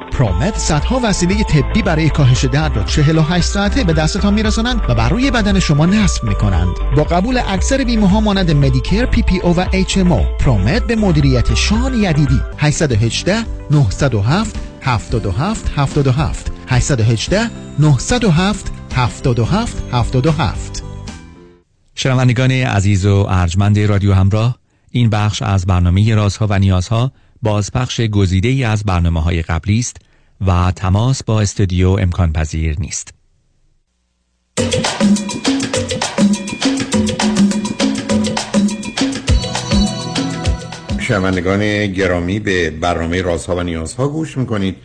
Promed 0.11 0.57
صدها 0.57 0.99
وسیله 1.03 1.43
طبی 1.43 1.81
برای 1.81 2.09
کاهش 2.09 2.45
درد 2.45 2.75
را 2.75 2.83
48 2.83 3.45
ساعته 3.45 3.83
به 3.83 3.93
دستتان 3.93 4.33
میرسانند 4.33 4.81
و 4.89 4.95
بر 4.95 5.09
روی 5.09 5.31
بدن 5.31 5.59
شما 5.59 5.85
نصب 5.85 6.23
می‌کنند. 6.23 6.75
با 6.97 7.03
قبول 7.03 7.41
اکثر 7.47 7.83
بیمه 7.83 8.09
ها 8.09 8.19
مانند 8.19 8.51
مدیکر 8.51 9.05
پی 9.05 9.21
پی 9.21 9.39
او 9.39 9.55
و 9.55 9.65
اچ 9.73 9.97
ام 9.97 10.11
او 10.11 10.25
پرومت 10.39 10.87
به 10.87 10.95
مدیریت 10.95 11.55
شان 11.55 11.93
یدیدی. 11.93 12.41
818 12.57 13.37
907 13.71 14.55
77 14.81 15.71
77 15.75 16.51
818 16.67 17.49
907 17.79 18.71
77 18.95 19.83
77 19.91 20.83
شنوندگان 21.95 22.51
عزیز 22.51 23.05
و 23.05 23.25
ارجمند 23.29 23.79
رادیو 23.79 24.13
همراه 24.13 24.57
این 24.91 25.09
بخش 25.09 25.41
از 25.41 25.65
برنامه 25.65 26.15
رازها 26.15 26.47
و 26.49 26.59
نیازها 26.59 27.11
بازپخش 27.43 28.01
گزیده 28.01 28.47
ای 28.47 28.63
از 28.63 28.83
برنامه 28.83 29.21
های 29.21 29.41
قبلی 29.41 29.79
است 29.79 29.97
و 30.47 30.71
تماس 30.75 31.23
با 31.23 31.41
استودیو 31.41 31.89
امکان 31.89 32.33
پذیر 32.33 32.79
نیست. 32.79 33.13
شنوندگان 40.99 41.87
گرامی 41.87 42.39
به 42.39 42.69
برنامه 42.69 43.21
رازها 43.21 43.55
و 43.55 43.63
نیازها 43.63 44.07
گوش 44.07 44.37
می‌کنید. 44.37 44.75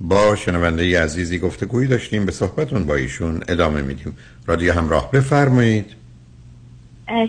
با 0.00 0.36
شنونده 0.36 1.02
عزیزی 1.02 1.38
گفتگویی 1.38 1.88
داشتیم 1.88 2.26
به 2.26 2.32
صحبتون 2.32 2.86
با 2.86 2.94
ایشون 2.94 3.40
ادامه 3.48 3.82
میدیم. 3.82 4.16
رادیو 4.46 4.72
همراه 4.72 5.10
بفرمایید. 5.10 5.86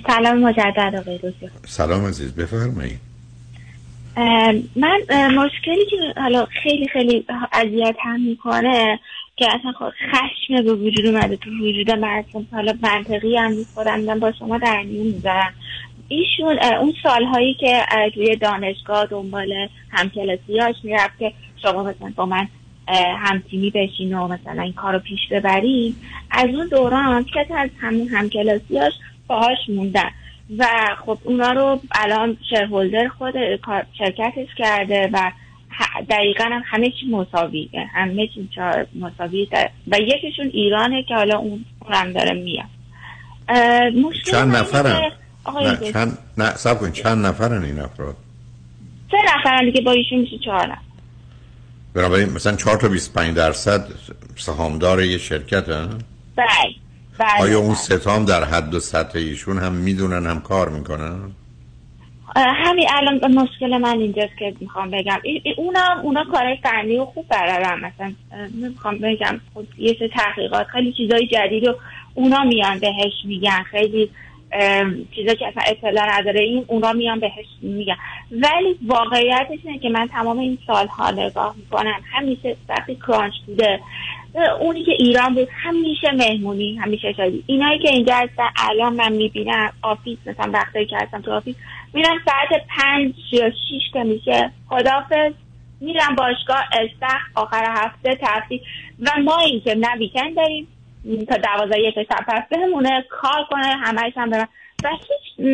سلام 0.08 0.38
مجدد 0.38 0.96
آقای 1.00 1.20
سلام 1.68 2.06
عزیز 2.06 2.32
بفرمایید. 2.32 3.13
من 4.76 5.02
مشکلی 5.36 5.86
که 5.90 6.22
حالا 6.22 6.46
خیلی 6.46 6.88
خیلی 6.88 7.26
اذیت 7.54 7.96
هم 8.00 8.22
می‌کنه 8.22 9.00
که 9.36 9.46
اصلا 9.46 9.72
خشم 10.12 10.64
به 10.64 10.74
وجود 10.74 11.06
اومده 11.06 11.36
تو 11.36 11.50
وجود 11.50 11.92
مردم. 11.92 12.48
حالا 12.52 12.74
منطقی 12.82 13.38
هم 13.38 13.56
خودم 13.74 14.20
با 14.20 14.32
شما 14.32 14.58
در 14.58 14.82
میون 14.84 15.08
می‌ذارم. 15.08 15.54
ایشون 16.08 16.60
اون 16.60 16.94
سالهایی 17.04 17.54
که 17.54 17.82
توی 18.14 18.36
دانشگاه 18.36 19.06
دنبال 19.06 19.68
همکلاسیاش 19.92 20.76
می‌رفت 20.84 21.20
که 21.20 21.34
شما 21.62 21.84
مثلا 21.84 22.14
با 22.16 22.26
من 22.26 22.48
همتیمی 23.18 23.70
بشین 23.70 24.14
و 24.14 24.28
مثلا 24.28 24.62
این 24.62 24.74
کار 24.74 24.94
رو 24.94 25.00
پیش 25.00 25.20
ببرید 25.32 25.96
از 26.32 26.50
اون 26.50 26.68
دوران 26.68 27.24
که 27.24 27.46
از 27.56 27.70
همون 27.82 28.08
همکلاسیاش 28.08 28.94
باهاش 29.28 29.58
موندن. 29.70 30.12
و 30.58 30.66
خب 31.06 31.18
اونا 31.24 31.52
رو 31.52 31.80
الان 31.92 32.38
شرهولدر 32.50 33.08
خود 33.08 33.34
شرکتش 33.98 34.48
کرده 34.58 35.10
و 35.14 35.32
دقیقا 36.10 36.44
هم 36.44 36.62
همه 36.66 36.90
چی 36.90 37.08
مساویه 37.12 37.70
همه 37.94 38.28
چی 38.28 38.50
مساوی 39.00 39.48
و 39.88 39.98
یکیشون 40.00 40.48
ایرانه 40.54 41.04
که 41.04 41.16
حالا 41.16 41.38
اون 41.38 41.66
هم 41.90 42.14
داره 42.14 42.34
میاد. 42.34 42.66
چند 44.26 44.56
نفرن؟ 44.56 45.12
نه 45.56 45.92
چند 45.94 46.18
نه 46.38 46.56
سب 46.56 46.80
کن 46.80 46.92
چند 46.92 47.26
نفرن 47.26 47.64
این 47.64 47.80
افراد؟ 47.80 48.16
سه 49.12 49.18
نفرن 49.38 49.66
دیگه 49.66 49.82
با 49.82 49.92
ایشون 49.92 50.20
میشه 50.20 50.38
چهار 50.46 50.68
نفر. 50.68 50.82
بنابراین 51.94 52.30
مثلا 52.30 52.56
چهار 52.56 52.78
تا 52.78 52.88
25 52.88 53.36
درصد 53.36 53.88
سهامدار 54.36 55.04
یه 55.04 55.18
شرکت 55.18 55.70
هن؟ 55.70 55.90
بله. 56.36 56.48
بله. 57.20 57.42
آیا 57.42 57.60
اون 57.60 57.76
ستام 57.76 58.26
در 58.26 58.44
حد 58.44 58.74
و 58.74 58.80
سطح 58.80 59.20
ایشون 59.20 59.60
هم 59.60 59.72
می‌دونن 59.72 60.28
هم 60.28 60.42
کار 60.42 60.70
می‌کنن؟ 60.70 61.32
همین 62.36 62.88
الان 62.92 63.36
مشکل 63.36 63.78
من 63.78 64.00
اینجاست 64.00 64.38
که 64.40 64.54
می‌خوام 64.60 64.92
بگم. 64.92 65.20
اونا 65.58 66.02
اونا 66.04 66.24
کار 66.32 66.58
فنی 66.64 66.98
و 66.98 67.06
خوب 67.06 67.28
برارم 67.28 67.80
مثلا 67.80 68.14
می‌خوام 68.52 68.98
بگم. 68.98 69.42
خود 69.54 69.68
یه 69.78 69.96
سه 70.00 70.08
تحقیقات 70.08 70.68
خیلی 70.68 70.94
چیزای 70.94 71.28
جدید 71.28 71.68
و 71.68 71.76
اونا 72.14 72.44
میان 72.44 72.80
بهش 72.80 73.14
میگن. 73.24 73.64
خیلی 73.64 74.10
چیزا 75.16 75.34
که 75.34 75.48
اصلا 75.48 75.64
اطلاع 75.68 76.20
نداره 76.20 76.40
این 76.40 76.66
اونا 76.68 76.94
میان 76.94 77.20
بهش 77.20 77.46
میگن. 77.62 77.96
ولی 78.32 78.78
واقعیتش 78.88 79.60
اینه 79.64 79.80
که 79.80 79.90
من 79.90 80.08
تمام 80.08 80.40
این 80.40 80.58
سالها 80.68 81.12
نگاه 81.12 81.56
می‌کنم. 81.58 82.02
همیشه 82.14 82.56
وقتی 82.70 82.96
crunch 83.08 83.34
بوده 83.48 83.80
اونی 84.60 84.84
که 84.84 84.92
ایران 84.92 85.36
بود 85.36 85.48
همیشه 85.52 86.12
مهمونی 86.12 86.76
همیشه 86.76 87.14
شدی 87.14 87.44
اینایی 87.48 87.80
که 87.80 87.90
اینجا 87.90 88.16
هستن 88.16 88.48
الان 88.70 88.94
من 88.94 89.12
می‌بینم 89.12 89.72
office 89.82 90.18
مثلا 90.26 90.52
وقتی 90.52 90.86
که 90.86 90.98
هستم 90.98 91.22
تو 91.22 91.32
office 91.32 91.56
میرم 91.94 92.18
ساعت 92.26 92.64
پنج 92.78 93.14
یا 93.32 93.50
شیش 93.50 93.84
که 93.94 94.04
میشه. 94.04 94.52
خدافظ 94.70 95.34
میرم 95.82 96.16
باشگاه 96.18 96.64
استخر 96.72 97.22
آخر 97.36 97.66
هفته 97.70 98.20
تفریح. 98.22 98.62
و 99.00 99.22
ما 99.24 99.40
این 99.40 99.62
که 99.62 99.76
نه 99.76 99.96
ویکند 100.00 100.36
داریم 100.36 100.68
تا 101.30 101.38
دوازه 101.38 101.80
یک 101.80 101.96
شب 101.96 102.26
پس 102.28 102.44
بهمونه 102.50 103.06
کار 103.10 103.48
کنه 103.52 103.66
همهش 103.66 104.14
هم 104.16 104.30
برم 104.30 104.48
و 104.84 104.90
هیچ 104.90 105.48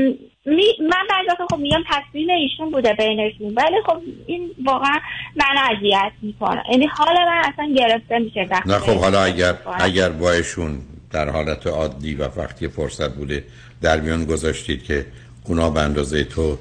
می 0.45 0.63
من 0.79 1.07
بعضی 1.09 1.43
خب 1.49 1.57
میگم 1.57 1.83
تصمیم 1.89 2.29
ایشون 2.29 2.71
بوده 2.71 2.93
بینشون 2.93 3.53
ولی 3.55 3.81
خب 3.85 4.01
این 4.25 4.49
واقعا 4.65 4.99
من 5.35 5.75
اذیت 5.77 6.11
می‌کنه 6.21 6.63
یعنی 6.71 6.85
حال 6.85 7.15
من 7.15 7.41
اصلا 7.53 7.73
گرفته 7.77 8.19
میشه 8.19 8.49
نه 8.65 8.79
خب 8.79 8.97
حالا 8.97 9.23
اگر 9.23 9.55
اگر 9.79 10.09
با 10.09 10.31
ایشون 10.31 10.81
در 11.11 11.29
حالت 11.29 11.67
عادی 11.67 12.15
و 12.15 12.27
وقتی 12.37 12.67
فرصت 12.67 13.15
بوده 13.15 13.43
در 13.81 13.99
میان 13.99 14.25
گذاشتید 14.25 14.83
که 14.83 15.05
اونا 15.45 15.69
به 15.69 15.81
اندازه 15.81 16.23
تو 16.23 16.57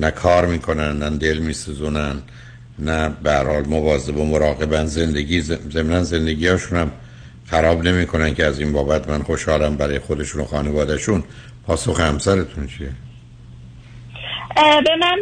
نه 0.00 0.10
کار 0.10 0.46
می‌کنن 0.46 0.98
نه 0.98 1.10
دل 1.10 1.38
میسوزونن 1.38 2.22
نه 2.78 3.08
به 3.22 3.32
حال 3.32 3.66
مواظب 3.66 4.16
و 4.16 4.24
مراقبن 4.24 4.86
زندگی 4.86 5.40
زمینن 5.40 6.02
زندگی 6.02 6.48
هاشون 6.48 6.90
خراب 7.46 7.82
نمی‌کنن 7.82 8.34
که 8.34 8.44
از 8.44 8.60
این 8.60 8.72
بابت 8.72 9.08
من 9.08 9.22
خوشحالم 9.22 9.76
برای 9.76 9.98
خودشون 9.98 10.40
و 10.40 10.44
خانوادهشون. 10.44 11.24
پاسخ 11.68 12.00
همسرتون 12.00 12.66
چیه؟ 12.66 12.90
به 14.56 14.96
من 15.00 15.18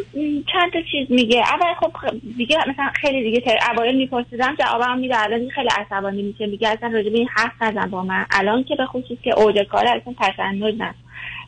چند 0.52 0.72
تا 0.72 0.78
چیز 0.92 1.06
میگه. 1.10 1.38
اول 1.38 1.74
خب 1.80 1.92
دیگه 2.36 2.56
مثلا 2.68 2.90
خیلی 2.94 3.30
دیگه 3.30 3.58
اوایل 3.72 3.96
میپرسیدم 3.96 4.56
جوابم 4.58 4.98
میده 4.98 5.22
الان 5.22 5.48
خیلی 5.48 5.68
عصبانی 5.78 6.22
میشه. 6.22 6.46
میگه 6.46 6.68
اصلا 6.68 6.88
راجع 6.88 7.10
به 7.10 7.18
این 7.18 7.28
حرف 7.36 7.62
نزن 7.62 7.90
با 7.90 8.02
من. 8.02 8.26
الان 8.30 8.64
که 8.64 8.76
به 8.76 8.86
خصوص 8.86 9.18
که 9.22 9.40
اوج 9.40 9.58
کار 9.58 9.86
اصلا 9.86 10.14
تشنج 10.20 10.74
نه. 10.78 10.94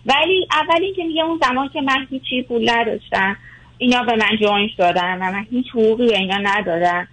ولی 0.07 0.47
اول 0.53 0.83
اینکه 0.83 1.05
میگه 1.05 1.23
اون 1.25 1.41
زمان 1.43 1.69
که 1.69 1.81
من 1.81 2.07
هیچی 2.11 2.43
پول 2.43 2.71
نداشتم 2.71 3.37
اینا 3.79 4.03
به 4.03 4.17
من 4.17 4.37
جوین 4.41 4.71
شدن 4.77 5.15
و 5.15 5.33
من 5.33 5.47
هیچ 5.51 5.67
حقوقی 5.71 6.07
به 6.07 6.19
اینا 6.19 6.37
ندادم 6.37 7.09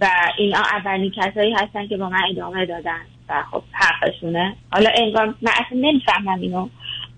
و 0.00 0.08
اینا 0.38 0.58
اولین 0.58 1.12
کسایی 1.16 1.52
هستن 1.52 1.86
که 1.86 1.96
با 1.96 2.08
من 2.08 2.22
ادامه 2.30 2.66
دادن. 2.66 3.00
و 3.28 3.42
خب 3.50 3.62
حقشونه. 3.72 4.56
حالا 4.72 4.90
انگار 4.94 5.26
من 5.26 5.52
اصلا 5.52 5.78
نمی‌فهمم 5.78 6.40
اینو. 6.40 6.68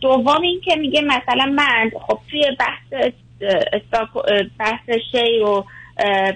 دوم 0.02 0.42
این 0.42 0.60
که 0.60 0.76
میگه 0.76 1.00
مثلا 1.00 1.46
من 1.46 1.90
خب 2.06 2.18
توی 2.30 2.44
بحث 2.58 3.12
بحث 4.58 4.90
شی 5.12 5.38
و 5.38 5.64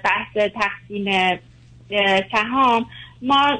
بحث 0.05 0.37
تقسیم 0.37 1.39
سهام 2.33 2.87
ما 3.23 3.59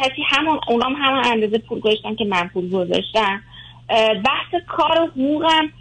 کسی 0.00 0.22
همون 0.26 0.60
اونام 0.68 0.92
همون 0.92 1.24
اندازه 1.24 1.58
پول 1.58 1.80
گذاشتن 1.80 2.14
که 2.14 2.24
من 2.24 2.48
پول 2.48 2.70
گذاشتم. 2.70 3.42
بحث 4.24 4.62
کار 4.66 5.00
و 5.00 5.06
حقوقم 5.06 5.72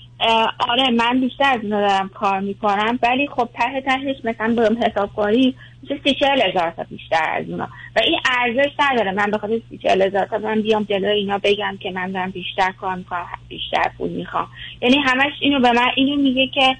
آره 0.59 0.89
من 0.97 1.19
بیشتر 1.21 1.53
از 1.53 1.59
اینا 1.63 1.81
دارم 1.81 2.09
کار 2.09 2.39
می‌کنم 2.39 2.99
ولی 3.03 3.27
خب 3.27 3.49
ته 3.53 3.81
تهش 3.81 4.15
مثلا 4.23 4.53
به 4.55 4.77
حساب 4.87 5.15
کاری 5.15 5.55
میشه 5.81 5.99
سی 6.03 6.15
چهل 6.19 6.41
هزار 6.41 6.73
تا 6.77 6.83
بیشتر 6.89 7.29
از 7.39 7.49
اونا 7.49 7.67
و 7.95 7.99
این 7.99 8.19
ارزش 8.39 8.71
نداره. 8.79 9.11
من 9.11 9.31
به 9.31 9.37
خاطر 9.37 9.59
سی 9.69 9.77
چهل 9.77 10.01
هزار 10.01 10.25
تا 10.25 10.37
من 10.37 10.61
بیام 10.61 10.83
جلو 10.83 11.07
اینا 11.07 11.39
بگم 11.43 11.77
که 11.79 11.91
من 11.91 12.11
دارم 12.11 12.31
بیشتر 12.31 12.71
کار 12.81 12.95
می‌کنم 12.95 13.25
بیشتر 13.49 13.91
پول 13.97 14.09
می‌خوام. 14.09 14.47
یعنی 14.81 14.97
همش 14.97 15.33
اینو 15.41 15.59
به 15.59 15.71
من 15.71 15.87
اینو 15.95 16.21
میگه 16.21 16.47
که 16.47 16.75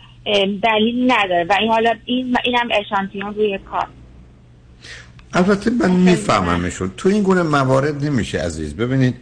دلیل 0.64 1.12
نداره. 1.12 1.46
و 1.50 1.54
این 1.60 1.72
حالا 1.72 1.94
این 2.06 2.38
اینم 2.44 2.70
اشانتیون 2.72 3.34
روی 3.34 3.58
کار. 3.58 3.88
البته 5.34 5.72
من 5.72 5.92
میفهممشون. 5.92 6.92
تو 6.98 7.10
این 7.10 7.24
گونه 7.24 7.44
موارد 7.44 8.06
نمیشه 8.06 8.40
عزیز. 8.40 8.78
ببینید 8.78 9.16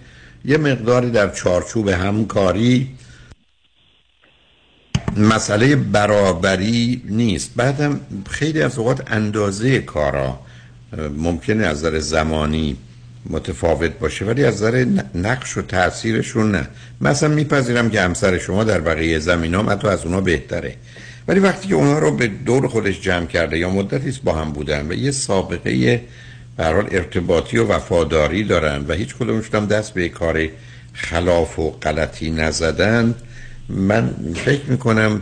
یه 0.45 0.57
مقداری 0.57 1.11
در 1.11 1.29
چارچوب 1.29 1.87
همکاری 1.87 2.87
مسئله 5.17 5.75
برابری 5.75 7.01
نیست. 7.05 7.51
بعدم 7.55 7.99
خیلی 8.29 8.61
از 8.61 8.77
اوقات 8.77 9.11
اندازه 9.11 9.79
کارا 9.79 10.39
ممکنه 11.17 11.65
از 11.65 11.77
نظر 11.77 11.99
زمانی 11.99 12.77
متفاوت 13.29 13.91
باشه 13.91 14.25
ولی 14.25 14.45
از 14.45 14.55
نظر 14.55 14.85
نقش 15.15 15.57
و 15.57 15.61
تاثیرشون 15.61 16.51
نه. 16.51 16.67
مثلا 17.01 17.29
میپذیرم 17.29 17.89
که 17.89 18.01
همسر 18.01 18.37
شما 18.37 18.63
در 18.63 18.79
بقیه 18.79 19.19
زمین 19.19 19.55
هم 19.55 19.69
حتی 19.69 19.87
از 19.87 20.05
اونا 20.05 20.21
بهتره. 20.21 20.75
ولی 21.27 21.39
وقتی 21.39 21.67
که 21.67 21.75
اونا 21.75 21.99
رو 21.99 22.11
به 22.11 22.27
دور 22.27 22.67
خودش 22.67 23.01
جمع 23.01 23.25
کرده 23.25 23.57
یا 23.57 23.69
مدتی 23.69 24.19
با 24.23 24.33
هم 24.33 24.51
بودن 24.51 24.87
و 24.89 24.93
یه 24.93 25.11
سابقه 25.11 26.01
برحال 26.57 26.87
ارتباطی 26.91 27.57
و 27.57 27.67
وفاداری 27.67 28.43
دارن 28.43 28.85
و 28.87 28.93
هیچ 28.93 29.15
کدومشون 29.15 29.65
دست 29.65 29.93
به 29.93 30.09
کار 30.09 30.47
خلاف 30.93 31.59
و 31.59 31.71
غلطی 31.71 32.31
نزدن 32.31 33.15
من 33.75 34.13
فکر 34.45 34.65
می‌کنم 34.67 35.21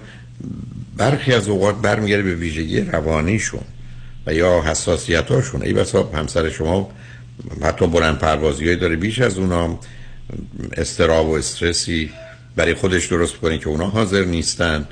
برخی 0.98 1.34
از 1.34 1.48
اوقات 1.48 1.82
برمیگرده 1.82 2.24
به 2.24 2.36
ویژگی 2.36 2.82
روانیشون 2.82 3.62
و 4.26 4.34
یا 4.34 4.62
حساسیتاشون 4.62 5.64
ای 5.64 5.74
بسا 5.74 6.04
همسر 6.04 6.50
شما 6.50 6.92
حتی 7.64 7.88
بلند 7.88 8.18
پروازی 8.18 8.76
داره 8.76 8.96
بیش 8.96 9.20
از 9.22 9.38
اونا 9.38 9.80
استراب 10.78 11.30
و 11.30 11.34
استرسی 11.34 12.12
برای 12.56 12.74
خودش 12.74 13.06
درست 13.06 13.36
کنه 13.36 13.58
که 13.58 13.68
اونا 13.68 13.88
حاضر 13.88 14.26
نیستن. 14.26 14.88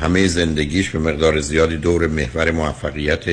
همه 0.00 0.26
زندگیش 0.26 0.90
به 0.90 0.98
مقدار 0.98 1.40
زیادی 1.40 1.76
دور 1.76 2.06
محور 2.06 2.50
موفقیت 2.50 3.24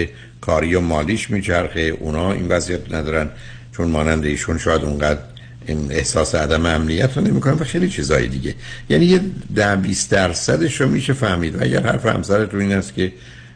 کاری 0.41 0.75
و 0.75 0.79
مالیش 0.79 1.29
میچرخه. 1.29 1.79
اونا 1.79 2.31
این 2.31 2.47
وضعیت 2.47 2.93
ندارن 2.93 3.29
چون 3.77 3.87
مانند 3.87 4.25
ایشون 4.25 4.57
شاید 4.57 4.81
اونقدر 4.81 5.19
این 5.67 5.91
احساس 5.91 6.35
عدم 6.35 6.65
امنیت 6.65 7.17
رو 7.17 7.23
نمی‌کنن 7.23 7.53
و 7.53 7.63
خیلی 7.63 7.89
چیزای 7.89 8.27
دیگه. 8.27 8.55
یعنی 8.89 9.05
یه 9.05 9.21
ده 9.55 9.75
20 9.75 10.09
درصدش 10.09 10.81
رو 10.81 10.89
میشه 10.89 11.13
فهمید. 11.13 11.55
و 11.55 11.63
اگر 11.63 11.87
حرف 11.87 12.05
همسرت 12.05 12.53
رو 12.53 12.59
این 12.59 12.71
است 12.71 12.93
که 12.93 13.13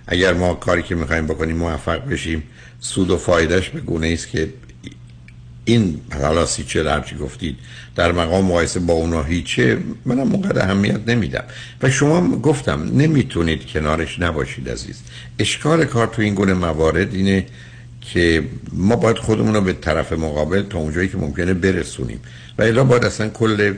اگر 0.07 0.33
ما 0.33 0.53
کاری 0.53 0.83
که 0.83 0.95
می‌خوایم 0.95 1.27
بکنیم 1.27 1.57
موفق 1.57 2.09
بشیم 2.09 2.43
سود 2.79 3.11
و 3.11 3.17
فایدهش 3.17 3.69
به 3.69 3.79
گونه 3.79 4.07
است 4.07 4.29
که 4.29 4.49
این 5.65 6.01
حالا 6.21 6.45
سی 6.45 6.63
چه 6.63 6.89
هرچی 6.89 7.15
گفتید 7.15 7.55
در 7.95 8.11
مقام 8.11 8.45
مقایسه 8.45 8.79
با 8.79 8.93
اونا 8.93 9.23
هیچه 9.23 9.77
منم 10.05 10.31
اونقدر 10.31 10.63
اهمیت 10.63 10.99
نمیدم. 11.07 11.43
و 11.81 11.89
شما 11.89 12.37
گفتم 12.37 12.91
نمی‌تونید 12.93 13.65
کنارش 13.65 14.19
نباشید 14.19 14.69
عزیز. 14.69 15.01
اشکال 15.39 15.85
کار 15.85 16.07
تو 16.07 16.21
این 16.21 16.33
گونه 16.33 16.53
موارد 16.53 17.13
اینه 17.13 17.45
که 18.13 18.43
ما 18.73 18.95
باید 18.95 19.17
خودمون 19.17 19.55
رو 19.55 19.61
به 19.61 19.73
طرف 19.73 20.13
مقابل 20.13 20.61
تا 20.61 20.77
اونجایی 20.79 21.07
که 21.07 21.17
ممکنه 21.17 21.53
برسونیم. 21.53 22.19
و 22.57 22.63
الا 22.63 22.83
باید 22.83 23.05
اصلا 23.05 23.29
کل 23.29 23.73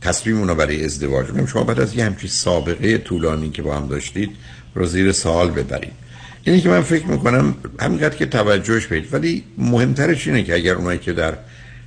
تصمیم 0.00 0.48
رو 0.48 0.54
برای 0.54 0.84
ازدواج 0.84 1.26
کنیم. 1.26 1.46
شما 1.46 1.64
باید 1.64 1.80
از 1.80 1.94
یه 1.94 2.04
همچی 2.04 2.28
سابقه 2.28 2.98
طولانی 2.98 3.50
که 3.50 3.62
با 3.62 3.76
هم 3.76 3.88
داشتید 3.88 4.30
رو 4.74 4.86
زیر 4.86 5.12
سوال 5.12 5.50
ببرید. 5.50 5.92
اینی 6.44 6.60
که 6.60 6.68
من 6.68 6.80
فکر 6.80 7.06
می‌کنم 7.06 7.54
همینقدر 7.80 8.16
که 8.16 8.26
توجهش 8.26 8.86
بید 8.86 9.14
ولی 9.14 9.44
مهمترش 9.58 10.26
اینه 10.26 10.42
که 10.42 10.54
اگر 10.54 10.74
اونایی 10.74 10.98
که 10.98 11.12
در 11.12 11.34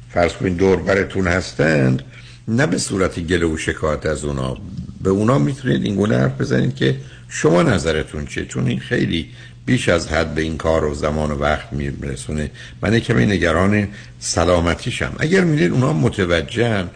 فرض 0.10 0.34
کنید 0.34 0.58
دور 0.58 0.76
براتون 0.76 1.28
هستند 1.28 2.04
نه 2.48 2.68
به 2.68 2.78
صورت 2.78 3.20
گله 3.20 3.46
و 3.46 3.58
شکایت 3.58 4.06
از 4.06 4.24
اونا. 4.24 4.58
به 5.04 5.10
اونا 5.10 5.40
می‌تونید 5.40 5.84
این 5.84 5.96
گونه 5.96 6.18
حرف 6.18 6.42
بزنید 6.42 6.76
که 6.76 6.96
شما 7.30 7.64
نظرتون 7.64 8.26
چیه؟ 8.26 8.46
چون 8.46 8.68
این 8.68 8.80
خیلی 8.80 9.30
بیش 9.66 9.90
از 9.90 10.08
حد 10.08 10.36
به 10.36 10.42
این 10.42 10.58
کار 10.58 10.86
و 10.86 10.94
زمان 10.94 11.32
و 11.32 11.40
وقت 11.40 11.74
میرسونه. 11.74 12.52
من 12.82 13.00
کمی 13.00 13.26
نگران 13.26 13.88
سلامتیشم. 14.20 15.16
اگر 15.20 15.44
می‌دید 15.44 15.72
اونا 15.72 15.94
متوجهن 15.94 16.90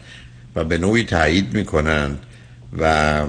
و 0.56 0.64
به 0.64 0.78
نوعی 0.78 1.04
تایید 1.04 1.54
می‌کنند 1.54 2.20
و 2.80 3.24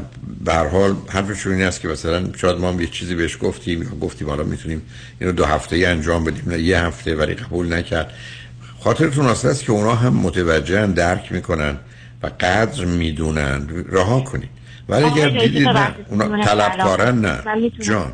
به 0.45 0.53
هر 0.53 0.67
حال 0.67 0.97
حرفشون 1.09 1.53
این 1.53 1.63
است 1.63 1.81
که 1.81 1.89
مثلا 1.89 2.29
شاید 2.37 2.59
ما 2.59 2.69
هم 2.69 2.81
یه 2.81 2.87
چیزی 2.87 3.15
بهش 3.15 3.39
گفتیم 3.41 3.83
یا 3.83 3.89
گفتیم 3.89 4.29
حالا 4.29 4.43
می‌تونیم 4.45 4.83
اینو 5.21 5.33
دو 5.33 5.45
هفته 5.45 5.77
ای 5.77 5.85
انجام 5.85 6.25
بدیم 6.25 6.43
نه 6.47 6.59
یه 6.59 6.79
هفته 6.79 7.15
ولی 7.15 7.35
قبول 7.35 7.75
نکرد. 7.75 8.11
خاطرتون 8.81 9.27
اصلا 9.27 9.51
است 9.51 9.65
که 9.65 9.73
اونا 9.73 9.95
هم 9.95 10.15
متوجهن 10.15 10.93
درک 10.93 11.33
می‌کنن 11.33 11.77
و 12.23 12.27
قدر 12.41 12.85
می‌دونن. 12.85 13.69
رها 13.89 14.21
کنید. 14.21 14.49
ولی 14.89 15.05
اگر 15.05 15.29
دیدید 15.29 15.69
نه 15.69 15.95
اونا 16.09 16.45
طلبکارن 16.45 17.21
نه. 17.21 17.71
جان. 17.81 18.13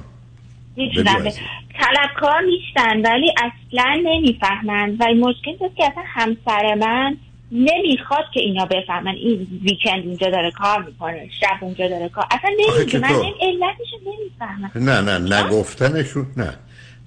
طلبکار 0.76 2.42
نیستن 2.42 3.12
ولی 3.12 3.32
اصلا 3.36 4.00
نمی‌فهمن. 4.04 4.96
و 5.00 5.04
مشکل 5.04 5.56
که 5.76 5.84
اصلا 5.84 6.02
همسر 6.06 6.74
من 6.74 7.16
نمی‌خواد 7.52 8.24
که 8.34 8.40
اینا 8.40 8.64
بفهمن. 8.64 9.14
این 9.14 9.46
ویکند 9.62 10.06
اونجا 10.06 10.30
داره 10.30 10.50
کار 10.50 10.82
می‌کنه 10.82 11.28
شب 11.40 11.56
اونجا 11.60 11.88
داره 11.88 12.08
کار. 12.08 12.24
اصلا 12.30 12.50
نمیگه 12.50 12.98
من 12.98 13.08
علتش 13.40 13.90
نمی‌فهمم 14.06 14.70
نه 14.74 15.00
نه 15.00 15.38
نگفتنشون 15.38 16.26
نه. 16.36 16.54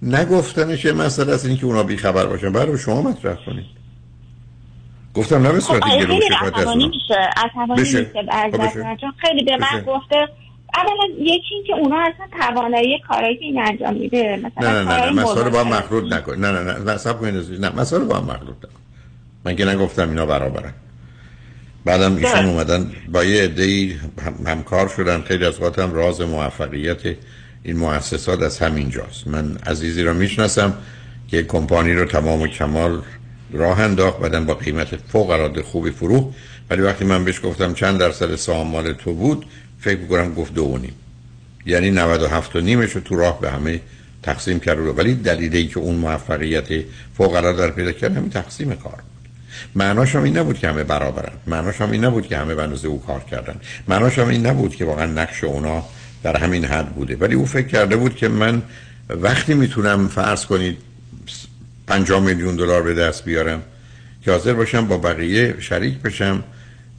نگفتنش 0.01 0.85
یه 0.85 0.91
مسئله 0.91 1.33
است 1.33 1.45
اینکه 1.45 1.65
اونا 1.65 1.83
بیخبر 1.83 2.25
باشن. 2.25 2.51
برای 2.51 2.77
شما 2.77 3.01
مطرح 3.01 3.35
کنید. 3.45 3.65
گفتم 5.13 5.41
نه 5.41 5.51
به 5.51 5.59
صورت 5.59 5.83
خب 5.83 5.89
خیلی 5.89 6.19
عصبانی 6.41 6.87
میشه. 6.87 7.29
عصبانی 7.37 7.81
میشه. 7.81 8.05
خب 8.05 8.95
چون 9.01 9.13
خیلی 9.17 9.43
به 9.43 9.57
من 9.57 9.83
گفته 9.87 10.27
اولا 10.77 11.15
یکی 11.19 11.55
این 11.55 11.63
که 11.67 11.73
اونا 11.73 11.97
اصلا 11.99 12.27
توانایی 12.39 12.99
کارایی 13.07 13.37
که 13.37 13.45
این 13.45 13.61
انجام 13.61 13.93
میده 13.93 14.39
مثلا 14.43 14.83
نه 14.83 14.89
نه 14.89 15.05
نه 15.05 15.11
مسئله 15.11 15.49
با 15.49 15.59
هم 15.59 15.67
مخلوط 15.67 16.13
نکن. 16.13 16.35
نه 16.35 16.51
نه 16.51 16.73
نه 16.73 16.91
نه 16.91 16.97
سب 16.97 17.19
کنید 17.19 17.65
نه 17.65 17.75
مسئله 17.75 17.99
با 17.99 18.15
هم 18.15 18.23
مخلوط 18.23 18.57
نکن. 18.57 18.79
من 19.45 19.55
که 19.55 19.65
نگفتم 19.65 20.09
اینا 20.09 20.25
برابرن. 20.25 20.73
بعدم 21.85 22.15
ایشون 22.15 22.45
اومدن 22.45 22.91
با 23.09 23.23
یه 23.23 23.43
عده 23.43 23.95
هم 24.25 24.33
همکار 24.47 24.87
شدن. 24.87 25.21
خیلی 25.21 25.45
از 25.45 25.59
هم 25.59 25.93
راز 25.93 26.21
موفقیت 26.21 27.01
این 27.63 27.77
مؤسسات 27.77 28.41
از 28.41 28.59
همین 28.59 28.89
جاست. 28.89 29.27
من 29.27 29.57
عزیزی 29.65 30.03
رو 30.03 30.13
می‌شناسم 30.13 30.73
که 31.27 31.43
کمپانی 31.43 31.93
رو 31.93 32.05
تمام 32.05 32.41
و 32.41 32.47
کمال 32.47 33.01
راه 33.53 33.79
انداخت 33.79 34.19
بعدم 34.19 34.45
با 34.45 34.53
قیمت 34.53 34.95
فوق 34.95 35.29
العاده 35.29 35.63
خوبی 35.63 35.91
فروخت. 35.91 36.27
ولی 36.69 36.81
وقتی 36.81 37.05
من 37.05 37.25
بهش 37.25 37.41
گفتم 37.43 37.73
چند 37.73 37.99
درصد 37.99 38.35
سهام 38.35 38.67
مال 38.67 38.93
تو 38.93 39.13
بود 39.13 39.45
فکر 39.79 39.99
می‌کنم 39.99 40.33
گفت 40.33 40.53
دو 40.53 40.63
و 40.63 40.77
نیم. 40.77 40.93
یعنی 41.65 41.91
97 41.91 42.55
و 42.55 42.61
نیمش 42.61 42.91
رو 42.91 43.01
تو 43.01 43.15
راه 43.15 43.41
به 43.41 43.51
همه 43.51 43.81
تقسیم 44.23 44.59
کرد 44.59 44.97
ولی 44.97 45.15
دلیلی 45.15 45.67
که 45.67 45.79
اون 45.79 45.95
موفقیت 45.95 46.67
فوق 47.17 47.33
العاده 47.33 47.57
در 47.57 47.71
پیدا 47.71 47.91
کرد 47.91 48.17
همین 48.17 48.29
تقسیم 48.29 48.75
کار 48.75 48.99
معناش 49.75 50.15
هم 50.15 50.23
این 50.23 50.37
نبود 50.37 50.59
که 50.59 50.69
همه 50.69 50.83
برابرن. 50.83 51.33
معناش 51.47 51.81
هم 51.81 51.91
این 51.91 52.05
نبود 52.05 52.27
که 52.27 52.37
همه 52.37 52.55
به 52.55 52.87
او 52.87 53.01
کار 53.01 53.23
کردن. 53.31 53.55
معناش 53.87 54.19
هم 54.19 54.27
این 54.27 54.45
نبود 54.45 54.75
که 54.75 54.85
واقعا 54.85 55.05
نقش 55.05 55.43
اونا 55.43 55.83
در 56.23 56.37
همین 56.37 56.65
حد 56.65 56.89
بوده. 56.89 57.15
ولی 57.15 57.35
او 57.35 57.45
فکر 57.45 57.67
کرده 57.67 57.95
بود 57.95 58.15
که 58.15 58.27
من 58.27 58.61
وقتی 59.09 59.53
می‌تونم 59.53 60.07
فرض 60.07 60.45
کنید 60.45 60.77
5 61.87 62.11
میلیون 62.11 62.55
دلار 62.55 62.83
به 62.83 62.93
دست 62.93 63.25
بیارم 63.25 63.63
که 64.25 64.31
حاضر 64.31 64.53
باشم 64.53 64.87
با 64.87 64.97
بقیه 64.97 65.55
شریک 65.59 65.97
بشم 65.97 66.43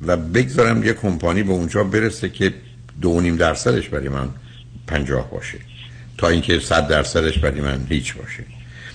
و 0.06 0.16
بگذارم 0.16 0.84
یه 0.84 0.92
کمپانی 0.92 1.42
به 1.42 1.52
اونجا 1.52 1.84
برسه 1.84 2.28
که 2.28 2.54
دو 3.00 3.20
نیم 3.20 3.36
درصدش 3.36 3.88
برای 3.88 4.08
من 4.08 4.28
پنجاه 4.86 5.30
باشه. 5.30 5.58
تا 6.18 6.28
اینکه 6.28 6.58
صد 6.58 6.88
درصدش 6.88 7.38
برای 7.38 7.60
من 7.60 7.86
هیچ 7.88 8.14
باشه. 8.14 8.44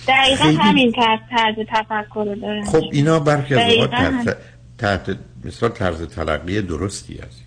دقیقا 0.07 0.63
همین 0.63 0.91
طرز 0.91 1.19
طرز 1.29 1.55
تفکر 1.69 2.35
داره. 2.41 2.65
خب 2.65 2.83
اینا 2.91 3.19
برخی 3.19 3.55
از 3.55 3.73
اوقات 3.73 4.37
تحت 4.77 5.17
مثال 5.45 5.69
طرز 5.69 6.01
تلقی 6.01 6.61
درستی 6.61 7.13
عزیز. 7.13 7.43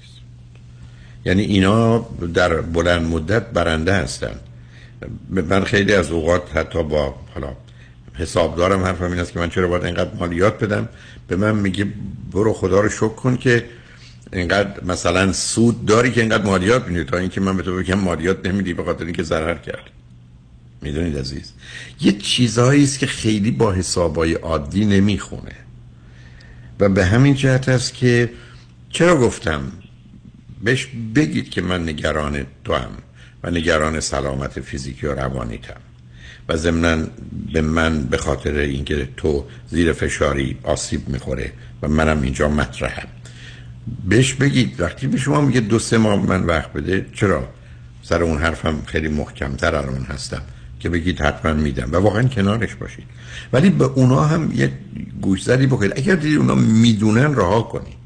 یعنی 1.24 1.42
اینا 1.42 1.98
در 2.34 2.54
بلند 2.60 3.06
مدت 3.06 3.50
برنده 3.50 3.94
هستن. 3.94 4.34
من 5.30 5.64
خیلی 5.64 5.94
از 5.94 6.10
اوقات 6.10 6.56
حتی 6.56 6.82
با 6.82 7.14
حالا 7.34 7.48
حسابدارم 8.14 8.84
حرفم 8.84 9.04
این 9.04 9.18
است 9.18 9.32
که 9.32 9.38
من 9.38 9.50
چرا 9.50 9.68
باید 9.68 9.84
اینقدر 9.84 10.10
مالیات 10.18 10.64
بدم؟ 10.64 10.88
به 11.28 11.36
من 11.36 11.54
میگه 11.54 11.86
برو 12.32 12.52
خدا 12.52 12.80
رو 12.80 12.88
شکر 12.88 13.08
کن 13.08 13.36
که 13.36 13.64
اینقدر 14.32 14.84
مثلا 14.84 15.32
سود 15.32 15.86
داری 15.86 16.10
که 16.10 16.20
اینقدر 16.20 16.44
مالیات 16.44 16.88
میدی؟ 16.88 17.04
تا 17.04 17.18
اینکه 17.18 17.40
من 17.40 17.56
به 17.56 17.62
تو 17.62 17.76
بگم 17.76 17.98
مالیات 17.98 18.46
نمیدی 18.46 18.74
به 18.74 18.84
خاطر 18.84 19.04
اینکه 19.04 19.22
ضرر 19.22 19.54
کرد. 19.54 19.90
می‌دونید 20.82 21.18
عزیز؟ 21.18 21.52
یه 22.00 22.12
چیزهایی 22.12 22.84
است 22.84 22.98
که 22.98 23.06
خیلی 23.06 23.50
با 23.50 23.72
حسابای 23.72 24.34
عادی 24.34 24.84
نمی‌خونه. 24.84 25.56
و 26.80 26.88
به 26.88 27.04
همین 27.04 27.34
جهت 27.34 27.68
است 27.68 27.94
که 27.94 28.30
چرا 28.90 29.16
گفتم؟ 29.16 29.72
بهش 30.64 30.88
بگید 31.14 31.50
که 31.50 31.62
من 31.62 31.88
نگران 31.88 32.46
تو 32.64 32.74
هم 32.74 32.90
و 33.42 33.50
نگران 33.50 34.00
سلامت 34.00 34.60
فیزیکی 34.60 35.06
و 35.06 35.14
روانیتم. 35.14 35.80
و 36.48 36.56
ضمنا 36.56 37.06
به 37.52 37.60
من 37.60 38.02
به 38.02 38.16
خاطر 38.16 38.54
اینکه 38.54 39.08
تو 39.16 39.46
زیر 39.70 39.92
فشاری 39.92 40.58
آسیب 40.62 41.08
می‌خوره 41.08 41.52
و 41.82 41.88
منم 41.88 42.22
اینجا 42.22 42.48
مطرحم. 42.48 43.08
بهش 44.08 44.32
بگید. 44.32 44.80
وقتی 44.80 45.06
به 45.06 45.18
شما 45.18 45.40
میگه 45.40 45.60
دو 45.60 45.78
سه 45.78 45.98
ماه 45.98 46.26
من 46.26 46.44
وقت 46.44 46.72
بده 46.72 47.06
چرا؟ 47.14 47.48
سر 48.02 48.22
اون 48.22 48.38
حرفم 48.38 48.82
خیلی 48.86 49.08
محکمتر 49.08 49.74
الان 49.74 50.06
هستم 50.08 50.42
که 50.80 50.88
بگید 50.88 51.20
حتما 51.20 51.52
میدم 51.52 51.88
و 51.92 51.96
واقعا 51.96 52.22
کنارش 52.22 52.74
باشید. 52.74 53.04
ولی 53.52 53.70
به 53.70 53.84
اونا 53.84 54.20
هم 54.24 54.52
یه 54.54 54.72
گوشزدی 55.20 55.66
بکنید. 55.66 55.92
اگر 55.96 56.14
دیدید 56.14 56.38
اونا 56.38 56.54
می‌دونن 56.54 57.34
رها 57.36 57.62
کنید. 57.62 57.96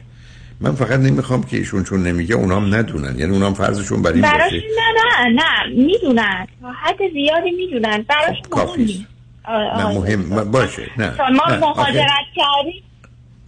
من 0.60 0.74
فقط 0.74 1.00
نمی‌خوام 1.00 1.42
که 1.42 1.56
ایشون 1.56 1.84
چون 1.84 2.02
نمیگه 2.02 2.34
اونا 2.34 2.56
هم 2.56 2.74
ندونن. 2.74 3.18
یعنی 3.18 3.32
اونا 3.32 3.46
هم 3.46 3.54
فرضشون 3.54 4.02
بر 4.02 4.12
این 4.12 4.20
باشه. 4.20 4.56
نه 4.56 4.88
نه 4.96 5.28
نه 5.34 5.84
می‌دونن. 5.84 6.46
حد 6.82 6.98
زیادی 7.12 7.50
می‌دونن. 7.50 8.04
براشون 8.08 8.50
کافی 8.50 9.06
نه 9.48 9.86
مهم. 9.86 10.50
باشه. 10.50 10.82
نه 10.98 11.14
ما 11.30 11.56
مهاجرت 11.60 12.28
کردیم. 12.36 12.82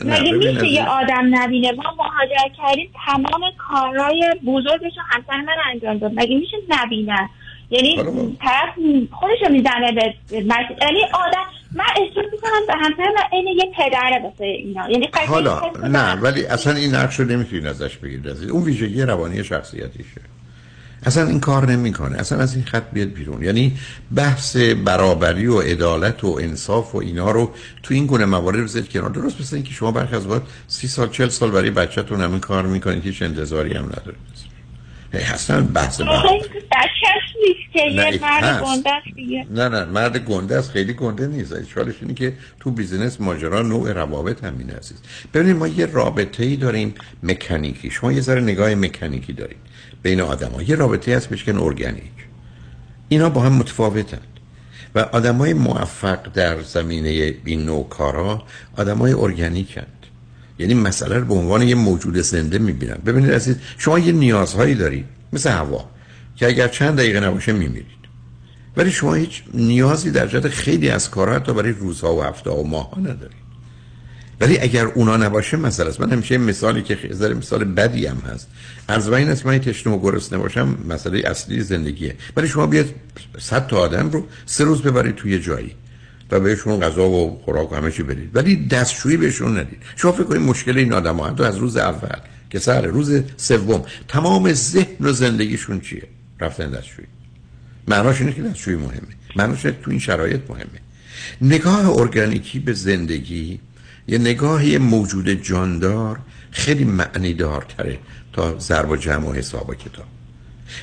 مگه 0.04 0.32
میشه 0.32 0.66
یه 0.66 0.84
آدم 0.84 1.30
نبینه؟ 1.30 1.72
ما 1.72 1.84
مهاجرت 1.98 2.52
کردیم 2.58 2.90
تمام 3.06 3.42
کارهای 3.58 4.34
بزرگش 4.46 4.92
رو 4.96 5.02
همسر 5.08 5.40
من 5.40 5.54
انجام 5.72 5.98
داد. 5.98 6.12
مگه 6.14 6.36
میشه 6.36 6.56
نبینن 6.68 7.28
یعنی 7.70 7.96
طرف 8.40 8.74
خودشو 9.10 9.52
می‌زنه 9.52 9.92
به 9.92 10.14
یعنی 10.30 11.02
آدم 11.14 11.44
من 11.74 11.84
احساس 11.96 12.32
می‌کنم 12.32 12.66
به 12.66 12.74
همسر 12.74 13.12
من 13.16 13.22
این 13.32 13.46
یه 13.46 13.72
پدره 13.76 14.22
واسه 14.22 14.44
اینا. 14.44 14.90
یعنی 14.90 15.08
حالا 15.28 15.60
نه 15.88 16.14
ولی 16.14 16.46
اصلا 16.46 16.72
این 16.72 16.94
نقش 16.94 17.20
رو 17.20 17.26
نمی‌تونید 17.26 17.66
ازش 17.66 17.96
بگیرید 17.96 18.50
اون 18.50 18.62
ویژگی 18.62 19.02
روانی 19.02 19.44
شخصیتیشه. 19.44 20.20
اصلا 21.04 21.26
این 21.26 21.40
کار 21.40 21.70
نمی‌کنه. 21.72 22.18
اصلا 22.18 22.38
از 22.38 22.54
این 22.54 22.64
خط 22.64 22.90
بیاد 22.92 23.08
بیرون. 23.08 23.42
یعنی 23.42 23.78
بحث 24.14 24.56
برابری 24.56 25.46
و 25.46 25.60
عدالت 25.60 26.24
و 26.24 26.38
انصاف 26.42 26.94
و 26.94 26.98
اینا 26.98 27.30
رو 27.30 27.50
تو 27.82 27.94
این 27.94 28.06
گونه 28.06 28.24
موارد 28.24 28.64
بذارید 28.64 28.88
کنار. 28.88 29.10
درست 29.10 29.40
مثل 29.40 29.56
اینکه 29.56 29.72
شما 29.72 29.92
برخی 29.92 30.16
از 30.16 30.26
وقت 30.26 30.42
سی 30.68 30.88
سال 30.88 31.08
چل 31.08 31.28
سال 31.28 31.50
برای 31.50 31.70
بچه‌تون 31.70 32.20
همین 32.20 32.40
کار 32.40 32.66
می‌کنید 32.66 33.04
هیچ 33.04 33.22
انتظاری 33.22 33.74
هم 33.74 33.84
ندارید. 33.84 34.52
اصلا 35.12 35.60
بحث 35.62 36.00
نه 39.50 39.68
نه 39.68 39.84
مرد 39.84 40.18
گنده 40.18 40.56
است 40.56 40.70
خیلی 40.70 40.92
گنده 40.92 41.26
نیست. 41.26 41.52
اشکالش 41.52 41.94
اینه 42.00 42.14
که 42.14 42.32
تو 42.60 42.70
بیزینس 42.70 43.20
ماجرا 43.20 43.62
نوع 43.62 43.92
روابط 43.92 44.44
همین 44.44 44.70
عزیز. 44.70 44.96
ببینید 45.34 45.56
ما 45.56 45.68
یه 45.68 45.86
رابطه 45.86 46.44
ای 46.44 46.56
داریم 46.56 46.94
مکانیکی. 47.22 47.90
شما 47.90 48.12
یه 48.12 48.20
ذره 48.20 48.40
نگاه 48.40 48.74
مکانیکی 48.74 49.32
دارید. 49.32 49.56
بین 50.02 50.20
آدم 50.20 50.50
یه 50.66 50.76
رابطه 50.76 51.16
هست 51.16 51.28
بشکن 51.28 51.58
ارگانیک 51.58 52.12
اینا 53.08 53.28
با 53.28 53.40
هم 53.40 53.52
متفاوتند 53.52 54.26
و 54.94 54.98
آدمای 54.98 55.54
موفق 55.54 56.18
در 56.34 56.62
زمینه 56.62 57.34
این 57.44 57.64
نوع 57.64 57.88
کارا 57.88 58.42
آدمای 58.76 59.12
ارگانیکند 59.12 60.06
یعنی 60.58 60.74
مسئله 60.74 61.18
رو 61.18 61.24
به 61.24 61.34
عنوان 61.34 61.62
یه 61.62 61.74
موجود 61.74 62.16
زنده 62.16 62.58
می‌بینن. 62.58 62.98
ببینید 63.06 63.32
عزیز 63.32 63.56
شما 63.78 63.98
یه 63.98 64.12
نیازهایی 64.12 64.74
دارید 64.74 65.04
مثل 65.32 65.50
هوا 65.50 65.90
که 66.36 66.46
اگر 66.46 66.68
چند 66.68 66.96
دقیقه 66.96 67.20
نباشه 67.20 67.52
میمیرید. 67.52 68.02
ولی 68.76 68.90
شما 68.90 69.14
هیچ 69.14 69.42
نیازی 69.54 70.10
در 70.10 70.26
جهت 70.26 70.48
خیلی 70.48 70.88
از 70.88 71.10
کارها 71.10 71.34
حتی 71.34 71.52
برای 71.52 71.72
روزها 71.72 72.16
و 72.16 72.22
هفته 72.22 72.50
و 72.50 72.62
ماهها 72.62 73.00
ندارید. 73.00 73.41
ولی 74.42 74.58
اگر 74.58 74.86
اونا 74.86 75.16
نباشه 75.16 75.56
مثلا 75.56 75.92
من 75.98 76.12
همیشه 76.12 76.38
مثالی 76.38 76.82
که 76.82 76.96
خیلی 76.96 77.34
مثال 77.34 77.64
بدی 77.64 78.06
هم 78.06 78.16
هست. 78.16 78.48
از 78.88 79.08
این 79.08 79.28
است 79.28 79.46
من 79.46 79.58
تشنه 79.58 79.92
و 79.92 79.98
گرسنه 79.98 80.38
باشم 80.38 80.78
مسئله 80.88 81.28
اصلی 81.28 81.60
زندگیه. 81.60 82.14
ولی 82.36 82.48
شما 82.48 82.66
بیاد 82.66 82.94
صد 83.38 83.66
تا 83.66 83.78
آدم 83.78 84.10
رو 84.10 84.26
سه 84.46 84.64
روز 84.64 84.82
ببرید 84.82 85.14
توی 85.14 85.38
جایی 85.38 85.74
و 86.30 86.40
بهشون 86.40 86.80
غذا 86.80 87.08
و 87.08 87.40
خوراک 87.44 87.72
و 87.72 87.74
همه 87.74 87.90
چی 87.90 88.02
بدید. 88.02 88.30
ولی 88.36 88.66
دستشویی 88.66 89.16
بهشون 89.16 89.58
ندید. 89.58 89.78
شما 89.96 90.12
فکر 90.12 90.22
کنید 90.22 90.42
مشکل 90.42 90.78
این 90.78 90.92
آدم 90.92 91.16
ها. 91.16 91.46
از 91.46 91.56
روز 91.56 91.76
اول 91.76 92.18
که 92.50 92.58
سر 92.58 92.86
روز 92.86 93.22
سوم 93.36 93.84
تمام 94.08 94.52
ذهن 94.52 95.06
و 95.06 95.12
زندگیشون 95.12 95.80
چیه؟ 95.80 96.02
رفتن 96.40 96.70
دستشویی. 96.70 97.08
معناش 97.88 98.20
اینه 98.20 98.32
که 98.32 98.42
دستشویی 98.42 98.76
مهمه. 98.76 99.14
معناش 99.36 99.62
تو 99.62 99.90
این 99.90 99.98
شرایط 99.98 100.40
مهمه. 100.48 100.80
نگاه 101.42 101.98
ارگانیکی 101.98 102.58
به 102.58 102.72
زندگی 102.72 103.60
یه 104.08 104.18
نگاه 104.18 104.78
موجود 104.78 105.28
جاندار 105.28 106.18
خیلی 106.50 106.84
معنی 106.84 107.34
دارتره 107.34 107.98
تا 108.32 108.58
ضرب 108.58 108.90
و 108.90 108.96
جمع 108.96 109.28
و 109.28 109.32
حساب 109.32 109.70
و 109.70 109.74
کتاب. 109.74 110.06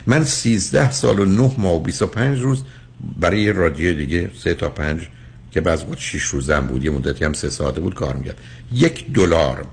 من 0.07 0.23
13 0.23 0.91
سال 0.91 1.19
و 1.19 1.25
9 1.25 1.51
ماه 1.57 1.75
و 1.75 1.79
25 1.79 2.39
روز 2.39 2.63
برای 3.19 3.53
رادیو 3.53 3.93
دیگه 3.93 4.31
سه 4.43 4.53
تا 4.53 4.69
پنج 4.69 5.07
که 5.51 5.61
بعض 5.61 5.83
بود 5.83 5.97
6 5.97 6.23
روزم 6.23 6.59
بود 6.59 6.85
یه 6.85 6.91
مدتی 6.91 7.25
هم 7.25 7.33
سه 7.33 7.49
ساعته 7.49 7.81
بود 7.81 7.95
کار 7.95 8.15
می‌کرد 8.15 8.37
یک 8.73 9.13
دلار 9.13 9.65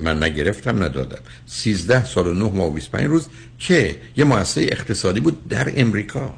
من 0.00 0.22
نگرفتم 0.22 0.82
ندادم. 0.82 1.18
13 1.46 2.04
سال 2.04 2.26
و 2.26 2.34
9 2.34 2.44
ماه 2.44 2.66
و 2.66 2.70
25 2.70 3.04
روز 3.04 3.26
که 3.58 3.96
یه 4.16 4.24
مؤسسه 4.24 4.60
اقتصادی 4.60 5.20
بود 5.20 5.48
در 5.48 5.72
امریکا. 5.76 6.34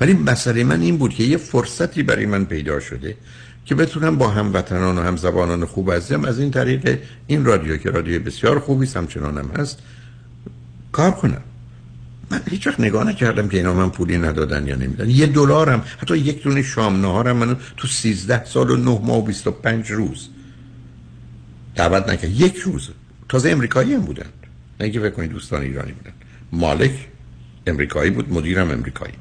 ولی 0.00 0.12
مسئله 0.12 0.64
من 0.64 0.80
این 0.80 0.96
بود 0.96 1.14
که 1.14 1.24
یه 1.24 1.36
فرصتی 1.36 2.02
برای 2.02 2.26
من 2.26 2.44
پیدا 2.44 2.80
شده 2.80 3.16
که 3.66 3.74
بتونم 3.74 4.18
با 4.18 4.28
هموطنان 4.28 4.98
و 4.98 5.02
همزبانان 5.02 5.64
خوب 5.64 5.92
عزیزم 5.92 6.24
از 6.24 6.38
این 6.38 6.50
طریق 6.50 6.98
این 7.26 7.44
رادیو 7.44 7.76
که 7.76 7.90
رادیو 7.90 8.22
بسیار 8.22 8.58
خوبی 8.58 8.86
همچنانم 8.86 9.50
هست 9.58 9.78
کار 10.92 11.10
کنم 11.10 11.40
من 12.30 12.40
هیچ 12.50 12.66
وقت 12.66 12.80
نگاه 12.80 13.04
نکردم 13.04 13.48
که 13.48 13.56
اینا 13.56 13.74
من 13.74 13.90
پولی 13.90 14.18
ندادن 14.18 14.66
یا 14.66 14.76
نمیدن 14.76 15.10
یه 15.10 15.26
دلارم 15.26 15.84
حتی 15.98 16.18
یک 16.18 16.42
دونه 16.42 16.62
شام 16.62 17.00
نهارم 17.00 17.36
من 17.36 17.56
تو 17.76 17.88
13 17.88 18.44
سال 18.44 18.70
و 18.70 18.76
9 18.76 18.84
ماه 18.84 19.18
و 19.18 19.22
25 19.22 19.90
روز 19.90 20.28
دعوت 21.76 22.08
نکرد. 22.08 22.30
یک 22.30 22.56
روز. 22.56 22.90
تازه 23.28 23.50
امریکایی 23.50 23.94
هم 23.94 24.00
بودن. 24.00 24.26
نه 24.80 24.84
اینکه 24.84 25.00
فکر 25.00 25.10
کنید 25.10 25.30
دوستان 25.30 25.62
ایرانی 25.62 25.92
بودن. 25.92 26.12
مالک 26.52 27.08
امریکایی 27.66 28.10
بود 28.10 28.32
مدیرم 28.32 28.70
امریکایی. 28.70 29.14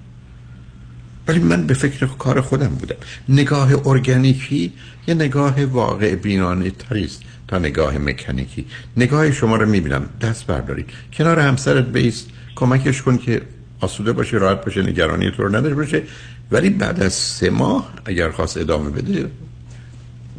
ولی 1.27 1.39
من 1.39 1.67
به 1.67 1.73
فکر 1.73 2.05
کار 2.05 2.41
خودم 2.41 2.67
بودم. 2.67 2.95
نگاه 3.29 3.87
ارگانیکی 3.87 4.73
یه 5.07 5.13
نگاه 5.13 5.65
واقع 5.65 6.15
بینانه 6.15 6.69
تریست 6.69 7.21
تا 7.47 7.57
نگاه 7.59 7.97
مکانیکی. 7.97 8.65
نگاه 8.97 9.31
شما 9.31 9.55
رو 9.55 9.69
می‌بینم. 9.69 10.09
دست 10.21 10.47
بردارید. 10.47 10.89
کنار 11.13 11.39
همسرت 11.39 11.85
بیست. 11.85 12.29
کمکش 12.55 13.01
کن 13.01 13.17
که 13.17 13.41
آسوده 13.79 14.13
باشه 14.13 14.37
راحت 14.37 14.65
باشه 14.65 14.81
نگرانی 14.81 15.31
تو 15.31 15.43
رو 15.43 15.55
نداره 15.55 15.75
باشه. 15.75 16.03
ولی 16.51 16.69
بعد 16.69 17.03
از 17.03 17.13
سه 17.13 17.49
ماه 17.49 17.93
اگر 18.05 18.31
خواست 18.31 18.57
ادامه 18.57 18.89
بده 18.89 19.31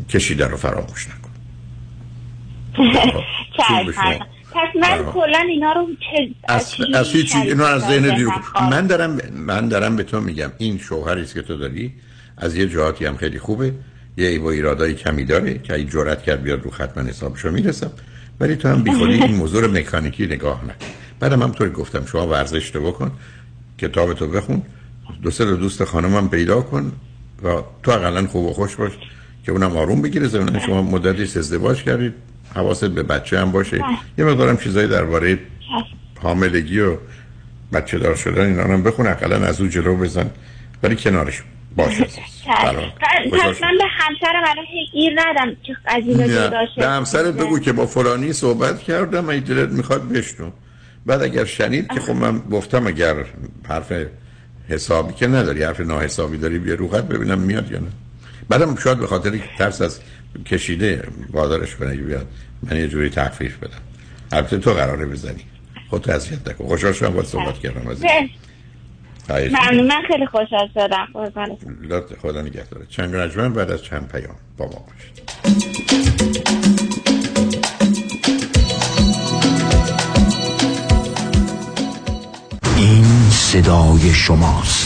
کشیده 0.09 0.47
رو 0.47 0.57
فراموش 0.57 1.07
نکن. 1.09 1.31
پس 4.53 4.77
من 4.81 5.13
کلا 5.13 5.39
اینا 5.39 5.73
رو 5.73 5.87
از, 6.49 6.75
از 6.95 7.11
هیچ 7.11 7.37
اینا 7.37 7.67
از 7.67 7.83
ذهن 7.83 8.17
دیرو 8.17 8.33
من 8.71 8.87
دارم 8.87 9.19
من 9.37 9.69
دارم 9.69 9.97
به 9.97 10.03
تو 10.03 10.21
میگم 10.21 10.53
این 10.59 10.79
شوهری 10.79 11.21
است 11.23 11.35
که 11.35 11.43
تو 11.43 11.57
داری 11.57 11.93
از 12.37 12.57
یه 12.57 12.69
جهاتی 12.69 13.07
هم 13.07 13.17
خیلی 13.17 13.39
خوبه 13.39 13.73
یه 14.17 14.29
ایوا 14.29 14.51
ایرادای 14.51 14.95
کمی 14.95 15.25
داره 15.25 15.59
که 15.59 15.75
این 15.75 15.89
جرأت 15.89 16.23
کرد 16.23 16.43
بیاد 16.43 16.63
رو 16.63 16.71
ختم 16.71 17.07
حسابشو 17.09 17.51
می‌رسم 17.51 17.91
ولی 18.41 18.57
تو 18.57 18.69
هم 18.69 18.83
بیخودی 18.83 19.13
این 19.13 19.35
موضوع 19.43 19.67
مکانیکی 19.67 20.27
نگاه 20.27 20.65
نکن. 20.65 20.87
بعدم 21.21 21.43
هم 21.43 21.53
طوری 21.53 21.71
گفتم 21.71 22.07
شما 22.07 22.27
ورزش 22.27 22.71
تو 22.71 22.81
بکن 22.81 23.11
کتاب 23.79 24.13
تو 24.13 24.27
بخون 24.27 24.63
دو 25.23 25.31
سه 25.31 25.57
دوست 25.57 25.85
خانمم 25.85 26.29
پیدا 26.29 26.61
کن 26.61 26.93
و 27.45 27.49
تو 27.83 27.91
اقلا 27.91 28.27
خوب 28.27 28.47
و 28.47 28.53
خوش 28.53 28.77
باش 28.77 28.93
که 29.45 29.53
اونم 29.53 29.77
آروم 29.77 30.03
بگیره 30.03 30.29
زمین 30.29 30.59
شما 30.59 30.83
مدتی 30.83 31.23
ازدواج 31.23 31.83
کردید. 31.83 32.15
حواست 32.55 32.85
به 32.85 33.03
بچه 33.03 33.41
هم 33.41 33.53
باشه. 33.53 33.85
یه 34.19 34.25
مقدارم 34.25 34.57
چیزایی 34.57 34.89
درباره 34.89 35.39
حاملگی 36.23 36.81
و 36.81 36.97
بچه 37.73 37.99
دار 37.99 38.15
شدن 38.15 38.47
اینا 38.47 38.63
هم 38.63 38.83
بخون 38.83 39.07
اقلا 39.07 39.47
از 39.47 39.61
اون 39.61 39.71
جلو 39.71 39.97
بزن. 39.97 40.31
ولی 40.83 40.97
کنارش 40.97 41.43
باشه. 41.77 42.05
پس 42.05 43.63
من 43.63 43.77
به 43.79 43.85
همسرم 43.91 44.43
الان 44.45 44.65
گیر 44.93 45.13
ندم 45.17 45.57
که 45.67 45.77
از 45.87 46.03
این 46.07 46.17
به 46.77 46.89
همسرت 46.89 47.35
بگو 47.35 47.59
که 47.59 47.73
با 47.73 47.87
فلانی 47.87 48.33
صحبت 48.33 48.79
کردم 48.79 49.29
ای 49.29 49.41
دلت 49.41 49.69
می‌خواد 49.69 50.09
بشنو. 50.09 50.51
بعد 51.07 51.23
اگر 51.23 51.45
شنید 51.45 51.89
که 51.95 52.01
خب 52.01 52.13
من 52.13 52.39
گفتم 52.39 52.87
اگر 52.87 53.15
حرف 53.69 53.93
حسابی 54.69 55.13
که 55.13 55.27
نداری 55.27 55.63
حرف 55.63 55.81
ناحسابی 55.81 56.39
داری 56.39 56.59
بیا 56.59 56.75
رو 56.75 56.89
ببینم 56.89 57.39
میاد 57.39 57.73
یا 57.73 57.79
نه. 57.79 57.87
بعدم 58.49 58.77
شاید 58.77 58.99
به 58.99 59.07
خاطر 59.07 59.41
ترس 59.59 59.83
از 59.83 60.01
کشیده 60.45 61.09
وادارش 61.31 61.77
کنه 61.77 61.97
بیاد. 61.97 62.27
من 62.63 62.77
یه 62.77 62.89
جوری 62.89 63.11
تخفیف 63.11 63.57
بدم. 63.57 63.81
البته 64.33 64.59
تو 64.59 64.73
قراره 64.73 65.07
بزنی. 65.07 65.45
خود 65.91 66.11
اذیت 66.11 66.49
نکن. 66.49 66.67
خوشحال 66.67 66.93
شدم 66.93 67.11
باید 67.11 67.27
صحبت 67.27 67.59
کردم 67.59 67.89
از 67.89 68.03
ممنون. 69.29 69.87
من 69.87 70.03
خیلی 70.09 70.27
خوشحال 70.27 70.69
شدم. 70.75 71.07
خدا 72.23 72.43
نگهداره 72.43 72.87
چند 72.89 73.17
رجمن 73.17 73.53
بعد 73.53 73.71
از 73.71 73.83
چند 73.83 74.09
پیام 74.09 74.37
با 74.57 74.65
ما 74.65 74.87
باشید. 74.87 75.17
این 82.77 83.31
صدای 83.31 84.15
شماست. 84.15 84.86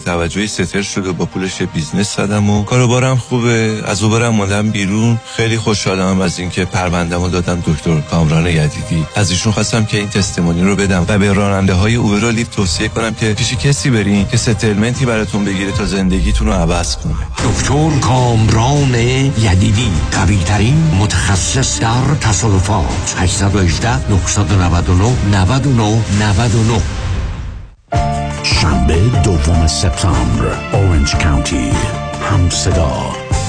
توجهی 0.05 0.47
settle 0.47 0.81
شده 0.81 1.11
با 1.11 1.25
پولش 1.25 1.61
business 1.61 2.15
زدم 2.15 2.49
و 2.49 2.63
کاروبارم 2.63 3.17
خوبه. 3.17 3.81
از 3.85 4.03
Uber 4.03 4.24
م 4.24 4.29
موندم 4.29 4.69
بیرون. 4.69 5.19
خیلی 5.35 5.57
خوشحالم 5.57 6.21
از 6.21 6.39
اینکه 6.39 6.65
پروندهمو 6.65 7.29
دادم 7.29 7.63
دکتر 7.67 8.01
کامران 8.01 8.45
یدیدی. 8.45 9.05
از 9.15 9.31
ایشون 9.31 9.53
خواستم 9.53 9.85
که 9.85 9.97
این 9.97 10.09
testimony 10.09 10.61
رو 10.61 10.75
بدم 10.75 11.05
و 11.07 11.17
به 11.17 11.33
راننده 11.33 11.73
های 11.73 11.95
Uber 11.95 12.23
و 12.23 12.43
توصیه 12.43 12.87
کنم 12.87 13.13
که 13.13 13.33
پیش 13.33 13.53
کسی 13.53 13.89
برین 13.89 14.27
که 14.27 14.37
settlement 14.37 14.99
ی 14.99 15.05
براتون 15.05 15.45
بگیره 15.45 15.71
تا 15.71 15.85
زندگیتون 15.85 16.47
رو 16.47 16.53
عوض 16.53 16.95
کنه. 16.95 17.13
دکتر 17.43 17.99
کامران 17.99 18.95
یدیدی 18.95 19.91
قوی 20.11 20.37
ترین 20.37 20.91
متخصص 20.99 21.79
در 21.79 22.15
تصادفات. 22.21 23.15
818 23.17 24.09
999 24.09 25.15
99 25.31 26.03
99 26.19 26.81
شنبه 28.43 28.95
دوم 29.23 29.67
سپتامبر 29.67 30.45
اورنج 30.73 31.15
کانتی 31.15 31.71
هم 32.31 32.49
صدا 32.49 32.91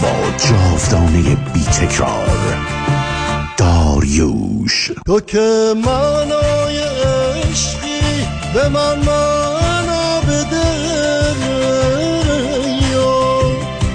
با 0.02 0.12
جاودانه 0.48 1.34
بی 1.34 1.64
تکرار 1.64 2.28
داریوش. 3.56 4.90
تو 5.06 5.20
که 5.20 5.74
منای 5.84 6.78
عشقی 6.78 8.26
به 8.54 8.68
من 8.68 8.98
معنا 8.98 10.20
بده 10.20 10.82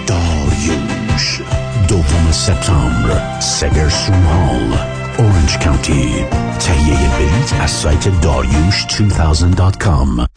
داریوش. 0.08 1.42
دوم 1.88 2.32
سپتامبر 2.32 3.40
سگرسون 3.40 4.24
هال 4.24 4.78
اورنج 5.18 5.58
کانتی 5.58 6.26
تهیه 6.60 7.10
بلیت 7.18 7.62
از 7.62 7.72
سایت 7.72 8.22
داریوش 8.22 8.86
2000.com 8.86 10.37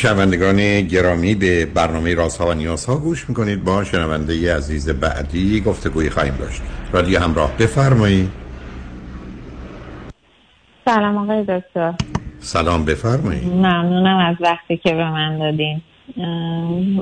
شنوندگان 0.00 0.80
گرامی 0.80 1.34
به 1.34 1.66
برنامه 1.66 2.14
رازها 2.14 2.46
و 2.48 2.52
نیازها 2.54 2.96
گوش 2.96 3.28
می‌کنید. 3.28 3.64
با 3.64 3.84
شنونده 3.84 4.56
عزیز 4.56 4.90
بعدی 4.90 5.60
گفتگوی 5.60 6.10
خواهیم 6.10 6.34
داشت. 6.38 6.62
رادیو 6.92 7.20
همراه 7.20 7.56
بفرمایید. 7.58 8.30
سلام 10.84 11.16
آقای 11.16 11.42
دکتر. 11.42 11.94
سلام 12.38 12.84
بفرمایید. 12.84 13.44
ممنونم 13.44 14.16
از 14.16 14.36
وقتی 14.40 14.76
که 14.76 14.94
به 14.94 15.10
من 15.10 15.38
دادین. 15.38 15.82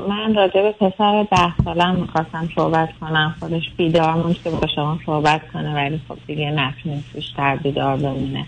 من 0.08 0.34
راجع 0.34 0.62
به 0.62 0.72
پسر 0.72 1.26
ده 1.30 1.64
سالم 1.64 1.94
می‌خواستم 1.94 2.48
صحبت 2.54 2.88
کنم. 3.00 3.34
خودش 3.40 3.70
بیدار 3.76 4.32
که 4.44 4.50
با 4.50 4.66
شما 4.74 4.98
صحبت 5.06 5.40
کنه 5.52 5.74
ولی 5.74 6.00
خب 6.08 6.16
دیگه 6.26 6.50
نتونید 6.50 7.04
بیشتر 7.14 7.56
بیدار 7.56 7.96
بمونه. 7.96 8.46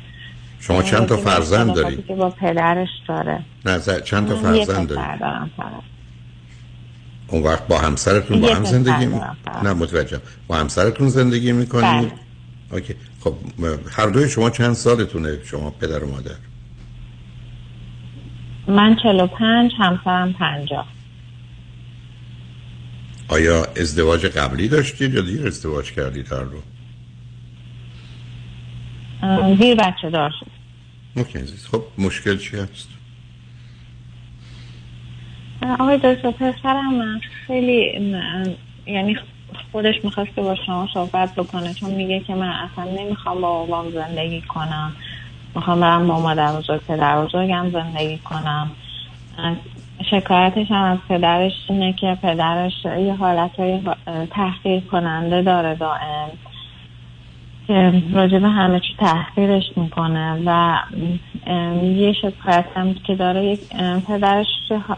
شما 0.60 0.82
چند 0.82 1.06
تا 1.06 1.16
فرزند 1.16 1.74
دارید؟ 1.74 2.06
که 2.06 2.14
با 2.14 2.30
پدرش 2.30 2.88
داره 3.08 3.44
نه 3.66 3.80
چند 4.00 4.28
تا 4.28 4.36
فرزند 4.36 4.88
دارید؟ 4.88 5.22
اون 7.28 7.42
وقت 7.42 7.66
با 7.66 7.78
همسرتون 7.78 8.40
با 8.40 8.54
هم 8.54 8.64
زندگی 8.64 9.06
می... 9.06 9.20
نه 9.64 9.72
متوجه 9.72 10.20
با 10.48 10.56
همسرتون 10.56 11.08
زندگی 11.08 11.52
می‌کنید؟ 11.52 11.84
بله. 11.84 12.12
اوکی 12.72 12.94
خب 13.20 13.34
هر 13.90 14.06
دوی 14.06 14.28
شما 14.28 14.50
چند 14.50 14.72
سالتونه 14.72 15.38
شما 15.44 15.70
پدر 15.70 16.04
و 16.04 16.10
مادر؟ 16.10 16.34
من 18.68 18.96
45 19.02 19.72
همسرم 19.78 20.32
50 20.32 20.86
آیا 23.28 23.64
ازدواج 23.64 24.26
قبلی 24.26 24.68
داشتید 24.68 25.14
یا 25.14 25.20
دیر 25.20 25.46
ازدواج 25.46 25.92
کردید 25.92 26.32
هر 26.32 26.40
رو؟ 26.40 26.62
دیر 29.54 29.74
بچه 29.74 30.10
دار 30.10 30.30
اوکی 31.16 31.38
عزیز. 31.38 31.66
خب 31.66 31.82
مشکل 31.98 32.36
چی 32.36 32.56
هست؟ 32.56 32.88
آقای 35.80 35.96
دکتر 35.96 36.30
پسرم 36.30 37.20
خیلی 37.46 38.00
یعنی 38.86 39.16
خودش 39.72 39.94
می‌خواست 40.04 40.34
که 40.34 40.40
با 40.40 40.54
شما 40.66 40.88
صحبت 40.94 41.34
بکنه 41.34 41.74
چون 41.74 41.90
میگه 41.90 42.20
که 42.20 42.34
من 42.34 42.48
اصلا 42.48 42.84
نمی‌خوام 42.84 43.40
با 43.40 43.66
بابام 43.66 43.90
زندگی 43.90 44.40
کنم. 44.40 44.92
می‌خوام 45.54 45.80
برم 45.80 46.06
با 46.06 46.20
مادر 46.20 46.56
بزرگ 46.56 46.80
پدر 46.80 47.24
بزرگم 47.24 47.70
زندگی 47.70 48.18
کنم. 48.18 48.70
شکایتش 50.10 50.70
هم 50.70 50.82
از 50.82 50.98
پدرش 51.08 51.52
اینه 51.68 51.92
که 51.92 52.18
پدرش 52.22 52.72
یه 52.84 53.14
حالت 53.14 53.50
های 53.58 53.80
تحقیر 54.30 54.80
کننده 54.80 55.42
داره 55.42 55.74
دائم. 55.74 56.30
که 57.70 58.02
راجب 58.14 58.44
همه 58.44 58.80
چی 58.80 58.96
تحقیرش 58.98 59.64
می‌کنه 59.76 60.42
و 60.46 60.78
یه 61.82 62.12
شکایت 62.12 62.64
هم 62.76 62.94
که 62.94 63.14
داره 63.14 63.44
یک 63.44 63.60
پدرش 64.08 64.46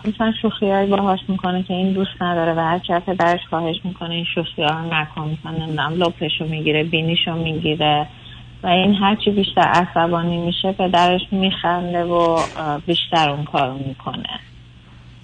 مثلا 0.05 0.33
شوخی 0.43 0.71
های 0.71 0.87
باهاش 0.87 1.21
می‌کنه 1.29 1.63
که 1.63 1.75
این 1.75 1.93
دوست 1.93 2.23
نداره 2.23 2.55
و 2.55 2.59
هرچه 2.59 3.01
پدرش 3.01 3.41
خواهش 3.51 3.77
می‌کنه 3.85 4.15
این 4.15 4.25
شوخی 4.35 4.63
ها 4.63 4.69
رو 4.69 4.95
نکن 4.95 5.39
مثلا 5.39 5.59
نمی‌دونم 5.59 5.93
لپش 5.97 6.41
رو 6.41 6.49
می‌گیره 6.49 6.85
بینیش 6.85 7.19
رو 7.27 7.43
می‌گیره 7.43 8.07
و 8.63 8.67
این 8.67 8.95
هرچی 8.95 9.31
بیشتر 9.31 9.61
عصبانی 9.61 10.37
میشه 10.37 10.73
پدرش 10.73 11.21
میخنده 11.31 12.05
و 12.05 12.39
بیشتر 12.87 13.31
اون 13.31 13.45
کارو 13.45 13.79
می‌کنه 13.89 14.41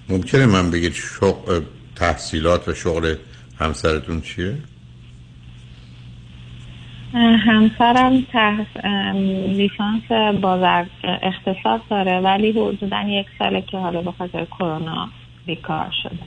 ممکنه 0.09 0.45
من 0.45 0.71
بگید 0.71 0.93
شغل 0.93 1.61
تحصیلات 1.95 2.67
و 2.67 2.73
شغل 2.73 3.15
همسرتون 3.59 4.21
چیه؟ 4.21 4.57
همسرم 7.13 8.21
تحت 8.21 8.85
لیسانس 9.47 10.37
بازر 10.41 10.85
اقتصاد 11.03 11.81
داره 11.89 12.19
ولی 12.19 12.51
حدودا 12.51 13.01
یک 13.01 13.25
ساله 13.39 13.61
که 13.61 13.77
حالا 13.77 14.01
به 14.01 14.11
خاطر 14.11 14.45
کرونا 14.45 15.09
بیکار 15.45 15.93
شده. 16.03 16.19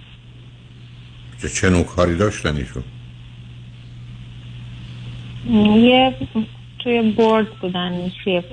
چه 1.42 1.48
چه 1.48 1.70
نوع 1.70 1.82
کاری 1.82 2.16
داشتن 2.16 2.56
ایشون؟ 2.56 2.82
یه 5.80 6.14
توی 6.78 7.12
بورد 7.16 7.50
بودن 7.60 8.10
سی 8.24 8.36
اف 8.36 8.44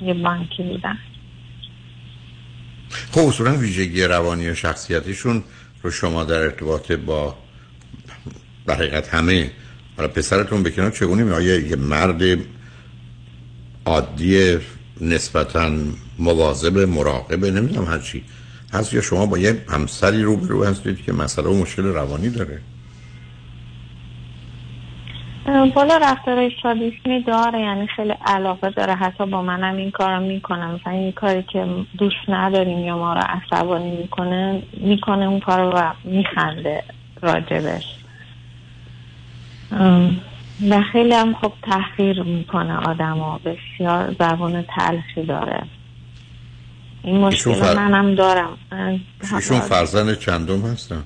یه 0.00 0.14
بانکی 0.14 0.62
بودن. 0.62 0.98
خب 3.12 3.20
اصولا 3.20 3.56
ویژگی 3.56 4.04
روانی 4.04 4.48
و 4.48 4.54
شخصیتیشون 4.54 5.44
رو 5.82 5.90
شما 5.90 6.24
در 6.24 6.34
ارتباط 6.34 6.92
با 6.92 7.34
در 8.66 8.74
حقیقت 8.74 9.14
همه 9.14 9.50
حالا 9.96 10.08
پسرتون 10.08 10.62
بکنار 10.62 10.90
چگونه 10.90 11.22
می 11.22 11.44
یه 11.44 11.76
مرد 11.76 12.22
عادی 13.86 14.58
نسبتا 15.00 15.70
مواظب 16.18 16.78
مراقبه 16.78 17.50
نمی‌دونم 17.50 17.86
هرچی 17.86 18.24
هست 18.72 18.94
یا 18.94 19.00
شما 19.00 19.26
با 19.26 19.38
یه 19.38 19.64
همسری 19.68 20.22
روبرو 20.22 20.64
هستید 20.64 21.04
که 21.04 21.12
مسئله 21.12 21.48
و 21.48 21.54
مشکل 21.62 21.82
روانی 21.82 22.30
داره؟ 22.30 22.60
بالا 25.74 25.96
رفتار 25.96 26.50
شادیسمی 26.62 27.22
داره 27.26 27.60
یعنی 27.60 27.86
خیلی 27.86 28.14
علاقه 28.26 28.70
داره. 28.70 28.94
حتی 28.94 29.26
با 29.26 29.42
منم 29.42 29.76
این 29.76 29.90
کارو 29.90 30.20
می‌کنه. 30.20 30.66
مثلا 30.66 30.92
این 30.92 31.12
کاری 31.12 31.42
که 31.42 31.66
دوست 31.98 32.28
نداریم 32.28 32.78
یا 32.78 32.98
ما 32.98 33.14
رو 33.14 33.20
عصبانی 33.20 33.96
می‌کنه 33.96 34.62
می‌کنه 34.76 35.24
اون 35.24 35.40
کارو 35.40 35.70
و 35.70 35.92
میخنده 36.04 36.84
راجبش. 37.22 38.03
و 40.70 40.82
خیلی 40.92 41.14
هم 41.14 41.34
خب 41.34 41.52
تحقیر 41.62 42.22
می‌کنه 42.22 42.76
آدم 42.76 43.18
ها 43.18 43.40
بسیار 43.44 44.14
زبان 44.18 44.64
تلخی 44.76 45.26
داره. 45.28 45.62
این 47.02 47.20
مشکل 47.20 47.52
فر... 47.52 47.74
منم 47.74 48.14
دارم. 48.14 48.58
ایشون 49.34 49.60
فرزند 49.60 50.18
چندم 50.18 50.60
هستن؟ 50.60 51.02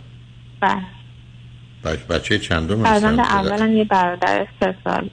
بله. 0.61 1.97
بچه 2.11 2.39
چندم 2.39 2.85
فرزند 2.85 3.21
اولا 3.21 3.67
یه 3.67 3.85
برادر 3.85 4.47
سه 4.61 4.75
سال 4.85 5.11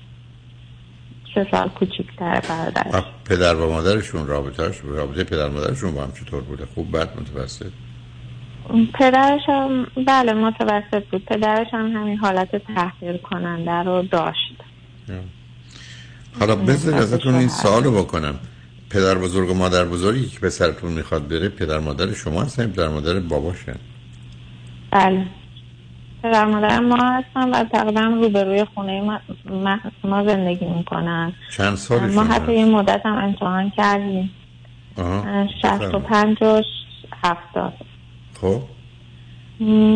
سه 1.36 1.48
سال 1.52 1.70
کوچیکتر 1.70 2.42
برادر 2.50 3.04
پدر 3.26 3.56
و 3.56 3.72
مادرشون 3.72 4.28
رابطهش 4.28 4.82
رابطه 4.84 5.24
پدر 5.24 5.50
مادرشون 5.50 5.96
با 5.96 6.04
هم 6.04 6.12
چطور 6.12 6.42
بوده؟ 6.42 6.66
خوب 6.76 6.98
بد 6.98 7.20
متوسط؟ 7.20 7.72
پدرش 8.94 9.42
هم 9.48 9.88
بله 10.08 10.34
متوسط 10.34 11.04
بود. 11.12 11.26
پدرش 11.26 11.68
هم 11.74 11.92
همین 11.92 12.18
حالت 12.18 12.56
تحقیر 12.56 13.18
کننده 13.18 13.72
رو 13.72 14.02
داشت. 14.02 14.56
حالا 16.40 16.56
بذار 16.56 16.94
ازتون 16.94 17.36
این 17.36 17.48
سوال 17.48 17.84
رو 17.84 17.92
بکنم. 17.92 18.40
پدر 18.90 19.16
بزرگ 19.16 19.50
و 19.50 19.54
مادر 19.54 19.86
بزرگی 19.86 20.26
که 20.26 20.40
پسرتون 20.40 20.92
می‌خواد 20.92 21.28
بره 21.28 21.50
پدر 21.50 21.80
مادر 21.80 22.14
شما 22.14 22.42
هستن 22.42 22.68
پدر 22.68 22.88
مادر 22.88 23.20
باباشن؟ 23.20 23.76
بله. 24.92 25.26
پدر 26.24 26.46
مادر 26.46 26.80
ما 26.80 26.96
هستن 26.96 27.50
و 27.50 27.64
تقریبا 27.64 28.02
روبروی 28.02 28.66
خونه 28.76 29.02
ما, 29.02 29.80
ما 30.04 30.28
زندگی 30.28 30.66
می‌کنن. 30.66 31.34
چند 31.58 31.76
سال 31.76 32.12
ما 32.12 32.24
حتی 32.24 32.54
یه 32.54 32.66
مدت 32.66 33.02
هم 33.06 33.18
امتحان 33.18 33.72
کردیم. 33.78 34.32
شست 35.62 35.94
و 35.94 36.00
پنج 36.00 36.38
و 36.42 36.62
هفتاد. 37.24 37.74
خب. 38.42 38.62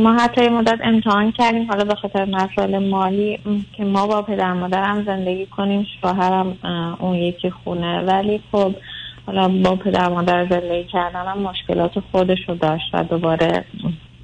ما 0.04 0.14
حتی 0.14 0.44
یه 0.44 0.50
مدت 0.50 0.80
امتحان 0.84 1.32
کردیم 1.32 1.68
حالا 1.68 1.84
به 1.84 1.96
خاطر 1.96 2.26
مسائل 2.26 2.90
مالی 2.90 3.40
که 3.78 3.84
ما 3.84 4.08
با 4.08 4.22
پدر 4.22 4.54
مادرم 4.54 5.04
زندگی 5.06 5.46
کنیم 5.46 5.88
شوهرم 6.02 6.58
اون 7.00 7.16
یکی 7.16 7.50
خونه. 7.50 8.02
ولی 8.02 8.42
خب 8.52 8.76
حالا 9.26 9.48
با 9.48 9.76
پدر 9.76 10.10
مادر 10.10 10.48
زندگی 10.50 10.84
کردنم 10.84 11.38
مشکلات 11.38 12.00
خودش 12.12 12.40
رو 12.48 12.56
داشت 12.56 12.90
و 12.94 13.04
دوباره 13.04 13.66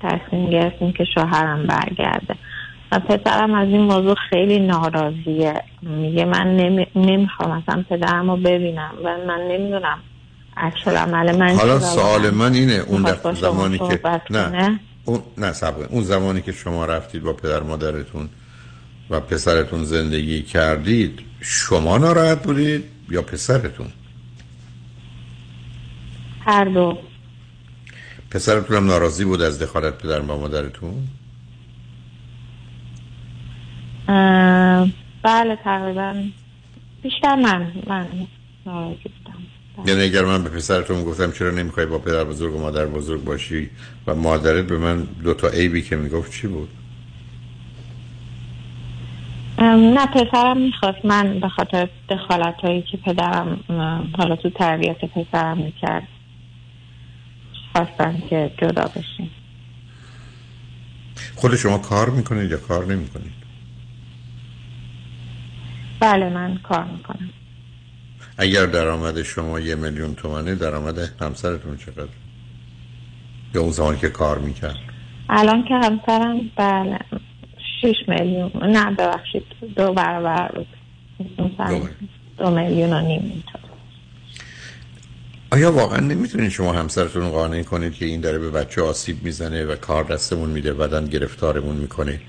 تصمیم 0.02 0.50
گرفتیم 0.50 0.92
که 0.92 1.06
شوهرم 1.06 1.68
برگرده. 1.68 2.36
و 2.92 3.00
پسرم 3.00 3.54
از 3.54 3.68
این 3.68 3.82
موضوع 3.82 4.16
خیلی 4.30 4.60
ناراضیه. 4.60 5.54
میگه 5.82 6.26
من 6.26 6.56
نمی‌خوام 6.96 7.52
اصلا 7.52 7.86
پدرم 7.90 8.32
رو 8.32 8.38
ببینم 8.38 8.92
و 9.04 9.18
من 9.28 9.42
نمی‌دونم 9.52 9.98
عمل 10.58 11.38
من 11.38 11.56
حالا 11.56 11.80
سوال 11.80 12.30
من 12.30 12.54
اینه 12.54 12.74
اون 12.74 13.34
زمانی 13.34 13.78
که 13.78 14.00
نه. 14.30 14.80
اون 15.06 15.22
نه 15.38 15.54
اون 15.90 16.04
زمانی 16.04 16.42
که 16.42 16.52
شما 16.52 16.86
رفتید 16.86 17.24
با 17.24 17.34
پدر 17.34 17.64
مادرتون 17.64 18.30
و 19.10 19.20
پسرتون 19.20 19.84
زندگی 19.84 20.42
کردید 20.42 21.20
شما 21.42 21.98
ناراحت 21.98 22.44
بودید 22.44 22.84
یا 23.10 23.22
پسرتون؟ 23.22 23.88
هر 26.46 26.66
دو. 26.66 26.98
پسرتون 28.32 28.78
هم 28.78 28.86
ناراضی 28.86 29.26
بود 29.26 29.42
از 29.42 29.60
دخالت 29.60 29.98
پدر 29.98 30.20
و 30.20 30.38
مادرتون؟ 30.38 31.08
بله 35.24 35.56
تقریبا. 35.64 36.24
بیشتر 37.04 37.36
من 37.36 37.72
من 37.88 38.08
ناراضی 38.66 38.96
بودم. 39.04 39.35
یعنی 39.86 40.02
اگر 40.02 40.26
من 40.26 40.44
به 40.44 40.50
پسرتون 40.50 41.04
گفتم 41.04 41.32
چرا 41.32 41.52
نمی‌خوای 41.52 41.86
با 41.86 42.00
پدر 42.00 42.24
بزرگ 42.24 42.56
و 42.56 42.60
مادر 42.60 42.86
بزرگ 42.86 43.24
باشی 43.24 43.70
و 44.08 44.16
مادرت 44.16 44.66
به 44.66 44.78
من 44.78 45.04
دو 45.04 45.34
تا 45.34 45.48
عیبی 45.48 45.82
که 45.82 45.96
می‌گفت 45.96 46.32
چی 46.32 46.48
بود؟ 46.48 46.70
نه 49.60 50.06
پسرم 50.06 50.58
می‌خواست. 50.58 51.06
من 51.06 51.40
به 51.40 51.50
خاطر 51.50 51.90
دخالت 52.10 52.56
هایی 52.64 52.82
که 52.82 52.98
پدرم 52.98 53.60
حالا 54.18 54.36
تو 54.36 54.50
تربیت 54.50 55.06
پسرم 55.06 55.58
می‌کرد 55.58 56.08
خواستن 57.74 58.24
که 58.30 58.52
جدا 58.62 58.86
بشیم. 58.86 59.32
خود 61.36 61.56
شما 61.56 61.78
کار 61.78 62.10
می‌کنید 62.10 62.52
یا 62.52 62.58
کار 62.58 62.86
نمی‌کنید؟ 62.86 63.34
بله 66.00 66.30
من 66.30 66.58
کار 66.58 66.84
می‌کنم. 66.84 67.30
اگر 68.38 68.66
درآمد 68.66 69.24
شما 69.24 69.60
یه 69.60 69.76
میلیون 69.76 70.16
تومنه 70.16 70.56
درآمد 70.56 71.00
همسرتون 71.22 71.78
چقدر؟ 71.78 72.08
یا 73.54 73.62
اون 73.62 73.72
زمانی 73.72 73.98
که 73.98 74.10
کار 74.10 74.40
می‌کرد؟ 74.40 74.76
الان 75.30 75.64
که 75.64 75.74
همسرم 75.74 76.52
بله 76.58 77.00
شیش 77.82 77.96
میلیون 78.08 78.52
نه 78.64 78.92
ببخشید 78.92 79.44
دو 79.76 79.94
برابر 79.94 80.52
دو, 81.38 81.88
دو 82.38 82.52
میلیون 82.52 82.94
و 82.94 83.02
نیم 83.02 83.44
آیا 85.52 85.72
واقعا 85.72 86.00
نمی‌تونید 86.00 86.50
شما 86.50 86.74
همسرتون 86.74 87.30
قانع 87.30 87.64
کنید 87.64 87.94
که 87.94 88.06
این 88.06 88.22
داره 88.22 88.40
به 88.40 88.50
بچه 88.50 88.82
آسیب 88.82 89.24
می‌زنه 89.24 89.66
و 89.66 89.76
کار 89.76 90.04
دستمون 90.04 90.50
میده 90.50 90.74
بعدن 90.74 91.06
گرفتارمون 91.06 91.76
می‌کنه 91.76 92.20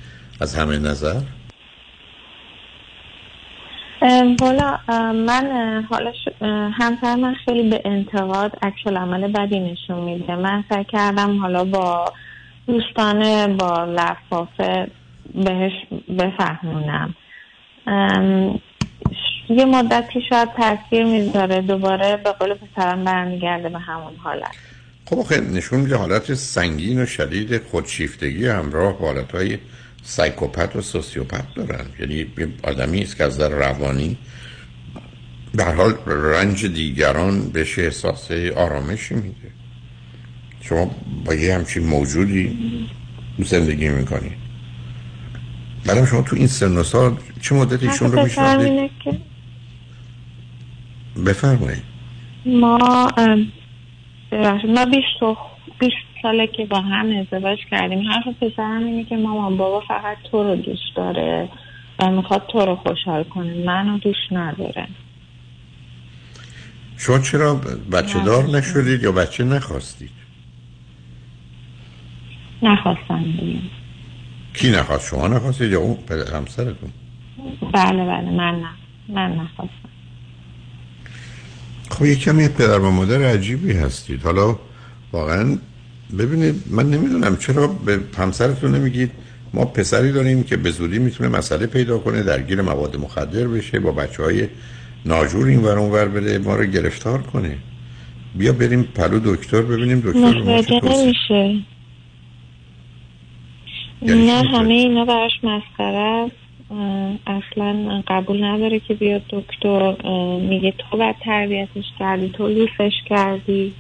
از 0.41 0.55
همه 0.55 0.79
نظر؟ 0.79 1.21
والا 4.41 4.79
من 5.13 5.85
حالا 5.91 6.13
همسر 6.73 7.17
من 7.17 7.35
خیلی 7.45 7.71
به 7.71 7.83
انتقاد 7.85 8.59
اکشل 8.63 8.97
عمل 8.97 9.33
بدی 9.33 9.61
نشون 9.61 9.99
میده. 10.05 10.37
من 10.37 10.65
سعی 10.69 10.85
کردم 10.85 11.39
حالا 11.39 11.65
با 11.65 12.13
دوستانه 12.67 13.47
با 13.47 13.85
لفافه 13.85 14.91
بهش 15.35 15.73
بفهمونم. 16.19 17.15
یه 19.51 19.65
مدتی 19.65 20.21
شاید 20.29 20.49
تاثیر 20.57 21.05
می‌ذاره. 21.05 21.61
دوباره 21.61 22.17
به 22.17 22.33
قول 22.33 22.55
پسرم 22.55 23.05
برمیگرده 23.05 23.69
به 23.69 23.79
همون 23.79 24.13
حالت. 24.25 24.57
خب 25.05 25.23
خیلی 25.23 25.57
نشون 25.57 25.81
میده 25.81 25.97
حالت 25.97 26.35
سنگین 26.35 27.03
و 27.03 27.07
شدید 27.07 27.63
خودشیفتگی 27.63 28.47
همراه 28.47 28.99
حالت 28.99 29.35
های 29.35 29.59
سایکوپت 30.07 30.77
و 30.77 30.81
سوسیوپت 30.81 31.55
دارن. 31.55 31.87
یعنی 32.01 32.27
آدمی 32.63 33.03
است 33.03 33.17
که 33.17 33.25
از 33.25 33.39
در 33.39 33.49
روانی 33.49 34.17
به 35.55 35.65
حال 35.65 35.95
رنج 36.07 36.67
دیگران 36.67 37.49
بهش 37.49 37.79
احساس 37.79 38.31
آرامشی 38.57 39.15
میده. 39.15 39.51
شما 40.61 40.91
با 41.25 41.35
یه 41.35 41.55
همچین 41.55 41.87
موجودی 41.87 42.59
زندگی 43.39 43.89
می‌کنید 43.89 44.37
بعدم 45.87 46.05
شما 46.05 46.23
تو 46.23 46.37
این 46.37 46.47
سن 46.47 46.77
و 46.77 46.83
سال 46.83 47.17
چه 47.43 47.55
مدت 47.55 47.83
ایشون 47.83 48.13
رو 48.13 48.25
میشنید 48.25 48.91
بفرمایید. 51.27 51.83
ما 52.47 52.79
ما 54.69 54.85
بیست 54.85 55.39
بیست 55.81 56.06
ساله 56.27 56.47
که 56.47 56.67
با 56.67 56.81
هم 56.81 57.07
ازدواج 57.21 57.59
کردیم. 57.71 57.99
حرف 57.99 58.43
پسرم 58.43 58.85
اینه 58.85 59.05
که 59.05 59.17
مامان 59.17 59.57
بابا 59.57 59.81
فقط 59.81 60.17
تو 60.31 60.43
رو 60.43 60.57
دوست 60.57 60.97
داره 60.97 61.49
و 61.99 62.11
می‌خواد 62.11 62.47
تو 62.53 62.59
رو 62.59 62.77
خوشحال 62.77 63.25
کنه. 63.25 63.65
منو 63.65 63.99
دوست 63.99 64.33
نداره. 64.33 64.89
شما 66.97 67.19
چرا 67.19 67.55
بچه 67.93 68.21
دار 68.25 68.45
نشدید 68.45 69.03
یا 69.03 69.13
بچه 69.13 69.45
نخواستید؟ 69.45 70.11
نخواستم 72.63 73.23
بیم. 73.23 73.71
کی 74.55 74.71
نخواست؟ 74.71 75.11
شما 75.11 75.29
نخواستید 75.29 75.73
یا 75.73 75.81
اون 75.81 75.99
همسرتون؟ 76.35 76.91
بله 77.73 78.05
بله. 78.05 78.31
من 78.31 78.61
نه. 78.61 78.71
من 79.09 79.33
نخواستم. 79.33 79.89
خب 81.91 82.05
یه 82.05 82.15
کمی 82.15 82.49
پدر 82.49 82.79
و 82.79 82.91
مادر 82.91 83.23
عجیبی 83.23 83.73
هستید. 83.73 84.23
حالا 84.23 84.57
واقعا 85.13 85.59
ببینید 86.19 86.55
من 86.71 86.91
نمی‌دونم 86.91 87.37
چرا 87.37 87.67
به 87.67 88.01
همسرتون 88.19 88.75
نمیگید؟ 88.75 89.11
ما 89.55 89.65
پسری 89.65 90.13
داریم 90.13 90.43
که 90.43 90.57
به 90.57 90.71
زودی 90.71 90.99
می‌تونه 90.99 91.29
مسئله 91.29 91.67
پیدا 91.67 91.99
کنه 91.99 92.23
درگیر 92.23 92.63
مواد 92.63 92.97
مخدر 92.97 93.49
بشه 93.49 93.81
با 93.81 93.93
بچه 93.93 94.23
های 94.23 94.49
ناجور 95.07 95.47
این 95.47 95.63
ور 95.63 95.79
ور 95.79 96.09
بره 96.09 96.39
ما 96.39 96.57
رو 96.57 96.65
گرفتار 96.65 97.23
کنه. 97.23 97.57
بیا 98.35 98.53
بریم 98.53 98.83
پلو 98.83 99.21
دکتر 99.25 99.63
ببینیم 99.63 100.01
دکتر 100.01 100.81
نمیشه. 100.85 101.63
یعنی 104.03 104.27
نه 104.27 104.43
همه 104.53 104.75
اینا 104.75 105.05
براش 105.05 105.33
مسخره 105.43 105.97
است. 105.97 106.37
اصلا 107.27 108.03
قبول 108.09 108.45
نداره 108.45 108.81
که 108.81 108.95
بیاد 108.95 109.23
دکتر. 109.31 109.97
میگه 110.39 110.75
تو 110.79 110.97
باید 110.97 111.17
تربیتش 111.25 111.85
کردی 111.99 112.29
تو 112.29 112.49
لوسش 112.49 112.93
کردی. 113.09 113.73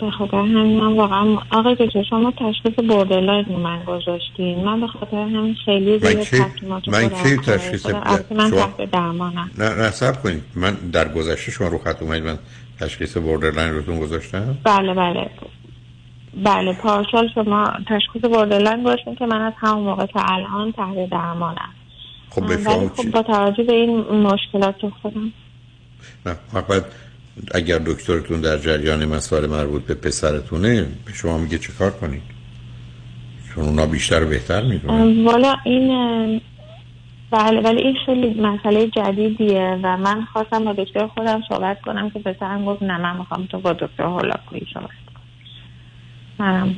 به 0.00 0.10
خاطر 0.10 0.36
همین 0.36 0.80
من 0.80 0.96
واقعا 0.96 1.36
آقای 1.50 1.74
دکتر 1.74 2.02
شما 2.02 2.30
تشخیص 2.30 2.84
borderline 2.88 3.44
من 3.48 3.84
گذاشتین. 3.84 4.64
من 4.64 4.80
به 4.80 4.86
خاطر 4.86 5.16
همین 5.16 5.56
خیلی 5.64 5.98
من 5.98 6.24
کی 6.24 6.90
من 6.90 7.08
کی 7.08 7.36
تشخیص 7.36 7.86
من 8.30 8.50
تحت 8.50 8.90
درمانم. 8.90 9.50
نه 9.58 9.74
نه 9.74 9.90
صبر 9.90 10.22
کنید. 10.22 10.42
من 10.54 10.74
در 10.92 11.08
گذشته 11.08 11.52
شما 11.52 11.68
رو 11.68 11.78
خط 11.78 12.02
اومد 12.02 12.22
من 12.22 12.38
تشخیص 12.80 13.16
borderline 13.16 13.74
روتون 13.74 14.00
گذاشتم؟ 14.00 14.56
بله 14.64 14.94
بله. 14.94 15.30
بله 16.44 16.72
پارسال 16.72 17.28
شما 17.34 17.72
تشخیص 17.88 18.22
borderline 18.22 18.84
گذاشتین 18.84 19.14
که 19.14 19.26
من 19.26 19.40
از 19.40 19.52
همون 19.56 19.84
موقع 19.84 20.06
تا 20.06 20.20
الان 20.20 20.72
تحت 20.72 21.10
درمانم. 21.10 21.70
خب 22.30 22.46
به 22.46 22.56
خب 22.56 23.10
با 23.10 23.22
توجه 23.22 23.62
به 23.62 23.72
این 23.72 24.00
مشکلات 24.00 24.74
خودم. 25.02 25.32
نه 26.26 26.36
فقط 26.52 26.84
اگر 27.54 27.78
دکترتون 27.78 28.40
در 28.40 28.58
جریان 28.58 29.04
مسائل 29.04 29.46
مربوط 29.46 29.82
به 29.82 29.94
پسرتونه 29.94 30.82
به 31.04 31.12
شما 31.12 31.38
میگه 31.38 31.58
چه 31.58 31.72
کار 31.72 31.90
کنید؟ 31.90 32.22
چون 33.54 33.64
اونا 33.64 33.86
بیشتر 33.86 34.22
و 34.24 34.26
بهتر 34.26 34.62
می‌دونن. 34.62 35.24
والا 35.24 35.54
این 35.64 36.40
بله 37.30 37.60
ولی 37.60 37.82
این 37.82 37.96
خیلی 38.06 38.40
مسئله 38.40 38.90
جدیدیه 38.96 39.78
و 39.82 39.96
من 39.96 40.24
خواستم 40.24 40.64
با 40.64 40.72
دکتر 40.72 41.06
خودم 41.06 41.42
صحبت 41.48 41.80
کنم 41.80 42.10
که 42.10 42.18
پسرم 42.18 42.64
گفت 42.64 42.82
نه 42.82 42.98
من 42.98 43.16
می‌خوام 43.16 43.46
تو 43.46 43.58
با 43.58 43.72
دکتر 43.72 44.02
هولاکویی 44.02 44.66
صحبت 44.74 44.90
منم 46.38 46.74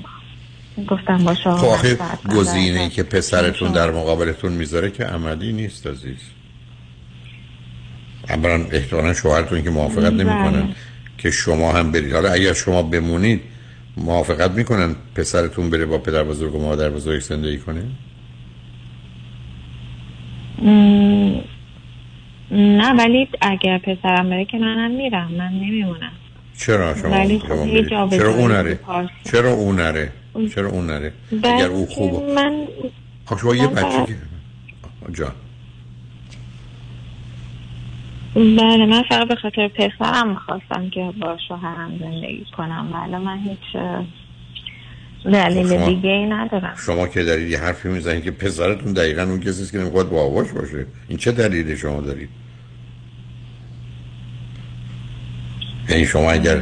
گفتم 0.89 1.25
با 1.25 1.35
شما 1.35 1.57
خب 1.57 2.37
گزینه 2.37 2.81
ای 2.81 2.89
که 2.89 3.03
پسرتون 3.03 3.73
در 3.73 3.91
مقابلتون 3.91 4.53
می‌ذاره 4.53 4.91
که 4.91 5.05
عملی 5.05 5.53
نیست 5.53 5.87
عزیز. 5.87 6.21
اولا 8.31 8.65
احتمالا 8.73 9.15
شوهرتون 9.15 9.63
که 9.63 9.71
موافقت 9.71 10.13
نمی‌کنن 10.13 10.69
که 11.19 11.31
شما 11.31 11.73
هم 11.73 11.93
برید. 11.93 12.13
حالا 12.13 12.33
اگر 12.33 12.53
شما 12.53 12.83
بمونید 12.83 13.41
موافقت 13.97 14.51
می‌کنن 14.51 14.95
پسرتون 15.15 15.71
بره 15.71 15.87
با 15.87 15.99
پدر 15.99 16.25
بزرگ 16.25 16.55
و 16.55 16.63
مادر 16.63 16.91
بزرگ 16.91 17.21
زندگی 17.21 17.59
کنه؟ 17.59 17.83
نه 22.51 22.93
ولی 22.99 23.29
اگر 23.41 23.79
پسرم 23.79 24.31
بره 24.31 24.45
که 24.45 24.59
منم 24.59 24.91
میرم. 24.91 25.33
من 25.33 25.53
نمیمونم. 25.53 26.13
چرا 26.59 26.95
شما 26.95 27.11
ولی 27.11 27.39
خب 27.39 28.11
چرا 28.11 28.35
اون 28.35 28.53
نره؟ 28.53 28.79
چرا 29.25 29.53
اون 29.53 29.77
نره؟ 29.77 30.13
چرا 30.55 30.69
اون 30.69 30.87
نره؟ 30.87 31.13
اگر 31.43 31.67
او 31.67 31.87
خوبه 31.87 32.35
من 32.35 32.65
خب 33.25 33.39
شما 33.39 33.55
یه 33.55 33.67
بچه 33.67 34.07
که 34.07 34.15
جان. 35.13 35.33
بله 38.39 38.87
من 38.87 39.03
فقط 39.03 39.29
به 39.29 39.35
خاطر 39.37 39.69
پسرم 39.69 40.31
می‌خواستم 40.31 40.91
که 40.91 41.13
با 41.21 41.37
شوهرم 41.49 41.99
زندگی 42.01 42.47
کنم. 42.57 42.89
بله 42.93 43.19
من 43.19 43.39
هیچ 43.39 43.83
دلیل 45.25 45.69
شما- 45.69 45.87
دیگه 45.87 46.11
ای 46.11 46.27
ندارم. 46.27 46.75
شما 46.87 47.09
که 47.09 47.23
دارید 47.25 47.51
یه 47.51 47.59
حرفی 47.59 47.89
می‌زنید 47.89 48.25
که 48.25 48.31
پسرتون 48.31 48.93
دقیقا 48.93 49.23
اون 49.23 49.41
کسی 49.41 49.73
که 49.73 49.79
نمی‌خواد 49.79 50.11
با 50.11 50.23
آواش 50.23 50.53
باشه. 50.53 50.87
این 51.09 51.19
چه 51.19 51.33
دلیلی 51.33 51.77
شما 51.77 52.01
دارید؟ 52.01 52.29
یعنی 55.89 56.07
شما 56.07 56.31
اگر 56.31 56.61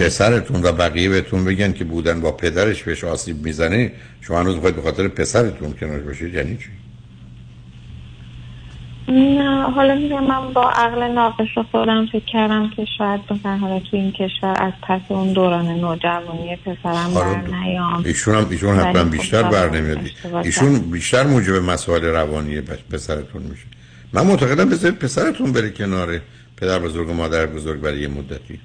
پسرتون 0.00 0.62
و 0.62 0.72
بقیه 0.72 1.08
بهتون 1.08 1.44
بگن 1.44 1.72
که 1.72 1.84
بودن 1.84 2.20
با 2.20 2.32
پدرش 2.32 2.82
بهش 2.82 3.04
آسیب 3.04 3.44
می‌زنه 3.44 3.92
شما 4.20 4.40
هنوز 4.40 4.54
می‌خواید 4.54 4.76
به 4.76 4.82
خاطر 4.82 5.08
پسرتون 5.08 5.72
کنار 5.72 6.00
باشید 6.00 6.34
یعنی 6.34 6.56
چی؟ 6.56 6.79
نه 9.10 9.70
حالا 9.70 9.94
میگم 9.94 10.24
من 10.24 10.52
با 10.52 10.70
عقل 10.70 11.02
ناقص 11.02 11.58
خودم 11.70 12.06
فکر 12.06 12.24
کردم 12.32 12.70
که 12.76 12.86
شاید 12.98 13.20
مثلا 13.30 13.56
حالا 13.56 13.78
تو 13.78 13.96
این 13.96 14.12
کشور 14.12 14.56
از 14.60 14.72
پس 14.82 15.00
اون 15.08 15.32
دوران 15.32 15.66
نوجوانی 15.66 16.56
پسرم 16.56 17.14
بر 17.14 17.56
نیام. 17.56 18.02
ایشون 18.04 18.34
هم 18.34 18.46
ایشون 18.50 18.76
حتما 18.76 19.04
خب 19.04 19.10
بیشتر 19.10 19.42
بر 19.42 19.70
نمیاد 19.70 19.98
ایشون 20.44 20.78
بیشتر 20.78 21.26
موجب 21.26 21.54
مسائل 21.54 22.04
روانی 22.04 22.60
پسرتون 22.60 23.42
میشه. 23.42 23.66
من 24.12 24.26
معتقدم 24.26 24.68
بذارید 24.68 24.98
پسرتون 24.98 25.52
بره 25.52 25.70
کنار 25.70 26.20
پدر 26.56 26.78
بزرگ 26.78 27.08
و 27.08 27.12
مادر 27.12 27.46
بزرگ 27.46 27.80
برای 27.80 28.00
یه 28.00 28.08
مدتی. 28.08 28.60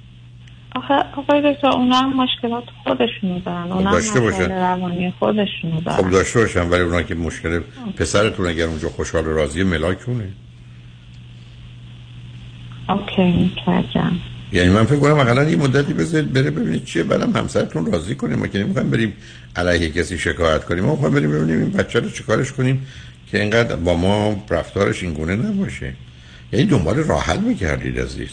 آخه 0.76 0.94
آقای 1.16 1.54
دکتر 1.54 1.66
اونا 1.66 1.96
هم 1.96 2.22
مشکلات 2.22 2.64
خودشونو 2.84 3.40
دارن. 3.40 3.72
اونا 3.72 3.90
هم 3.90 3.96
داشته 3.96 4.20
باشن. 4.20 4.50
روانی 4.52 5.14
خودشونو 5.18 5.80
دارن. 5.80 5.96
خب 5.96 6.10
داشته 6.10 6.40
باشم 6.40 6.70
ولی 6.70 6.82
اونا 6.82 7.02
که 7.02 7.14
مشکل 7.14 7.60
پسرتون 7.96 8.46
اگر 8.46 8.66
اونجا 8.66 8.88
خوشحال 8.88 9.26
و 9.26 9.34
راضی 9.34 9.62
ملاکونه. 9.62 10.28
اوکی 12.88 13.22
متوجهم 13.22 14.20
یعنی 14.52 14.68
من 14.68 14.84
فکر 14.84 14.98
کنم 14.98 15.18
اقلا 15.18 15.44
یه 15.44 15.56
مدتی 15.56 15.92
بذارید 15.92 16.32
بره 16.32 16.50
ببینید 16.50 16.84
چیه. 16.84 17.02
بعدم 17.02 17.32
همسرتون 17.32 17.92
راضی 17.92 18.14
کنیم. 18.14 18.38
ما 18.38 18.46
که 18.46 18.58
نمی‌خوایم 18.58 18.90
بریم 18.90 19.12
علیه 19.56 19.90
کسی 19.90 20.18
شکایت 20.18 20.64
کنیم. 20.64 20.84
ما 20.84 20.92
می‌خوایم 20.92 21.14
بریم 21.14 21.32
ببینیم 21.32 21.58
این 21.58 21.70
بچه 21.70 22.00
رو 22.00 22.10
چیکارش 22.10 22.52
کنیم 22.52 22.86
که 23.30 23.40
اینقدر 23.40 23.76
با 23.76 23.96
ما 23.96 24.44
رفتارش 24.50 25.02
این 25.02 25.14
گونه 25.14 25.36
نباشه. 25.36 25.92
یعنی 26.52 26.66
دنبال 26.66 26.96
راه 26.96 27.24
حل 27.24 27.40
می‌کردید 27.40 28.00
عزیز. 28.00 28.30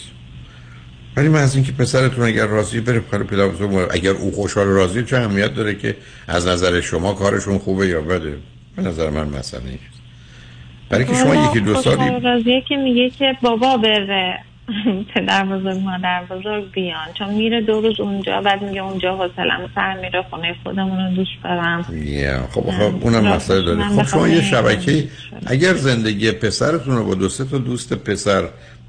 ولی 1.18 1.30
من 1.30 1.40
از 1.40 1.56
اینکه 1.56 1.72
پسرتون 1.72 2.26
اگر 2.26 2.48
راضی 2.48 2.81
بره 2.81 2.99
کار 2.99 3.23
پدر 3.23 3.48
بزرگ 3.48 3.88
اگر 3.91 4.11
او 4.11 4.31
خوشحال 4.31 4.68
و 4.68 4.76
راضی 4.76 5.03
چه 5.03 5.18
اهمیت 5.18 5.56
داره 5.56 5.76
که 5.76 5.95
از 6.27 6.48
نظر 6.48 6.81
شما 6.81 7.14
کارشون 7.14 7.57
خوبه 7.57 7.88
یا 7.88 8.02
بده؟ 8.02 8.38
به 8.76 8.81
نظر 8.81 9.10
من 9.10 9.30
مسئله 9.30 9.64
نیست 9.64 9.94
برای 10.90 11.06
که 11.06 11.14
شما 11.14 11.35
یکی 11.35 11.60
دو 11.60 11.76
سالی 11.76 12.19
راضیه 12.19 12.61
که 12.61 12.76
میگه 12.76 13.10
که 13.10 13.38
بابا 13.41 13.77
بره. 13.77 14.40
پدر 15.15 15.45
بزرگ 15.45 15.81
مادر 15.81 16.23
بزرگ 16.30 16.72
بیان. 16.72 17.14
چون 17.14 17.34
میره 17.34 17.61
دو 17.61 17.81
روز 17.81 17.99
اونجا 17.99 18.41
بعد 18.41 18.61
میگه 18.61 18.84
اونجا 18.84 19.15
حوصلم 19.15 19.69
سر 19.76 19.98
میره 20.02 20.26
خونه 20.30 20.56
خودمون 20.64 21.15
رو 21.15 21.26
دارم. 21.44 21.85
یا 22.03 22.48
خب 22.52 22.61
خب 22.61 23.03
اونم 23.03 23.27
مسئله 23.27 23.61
داره. 23.61 23.84
خب 23.84 24.03
شما 24.03 24.27
یه 24.27 24.41
شبکه 24.41 25.07
اگر 25.45 25.73
زندگی 25.73 26.31
پسرتون 26.31 26.95
رو 26.95 27.06
با 27.06 27.15
دو 27.15 27.30
سه 27.30 27.45
تا 27.45 27.57
دوست 27.57 27.94
پسر 27.94 28.44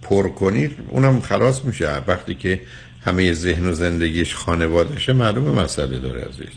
پر 0.04 0.28
کنید 0.28 0.72
اونم 0.88 1.20
خلاص 1.20 1.64
میشه. 1.64 1.90
وقتی 2.06 2.34
که 2.34 2.60
همه 3.04 3.32
ذهن 3.32 3.66
و 3.66 3.72
زندگیش 3.72 4.34
خانوادشه 4.34 5.12
معلومه 5.12 5.62
مسئله 5.62 5.98
داره 5.98 6.20
عزیز. 6.20 6.54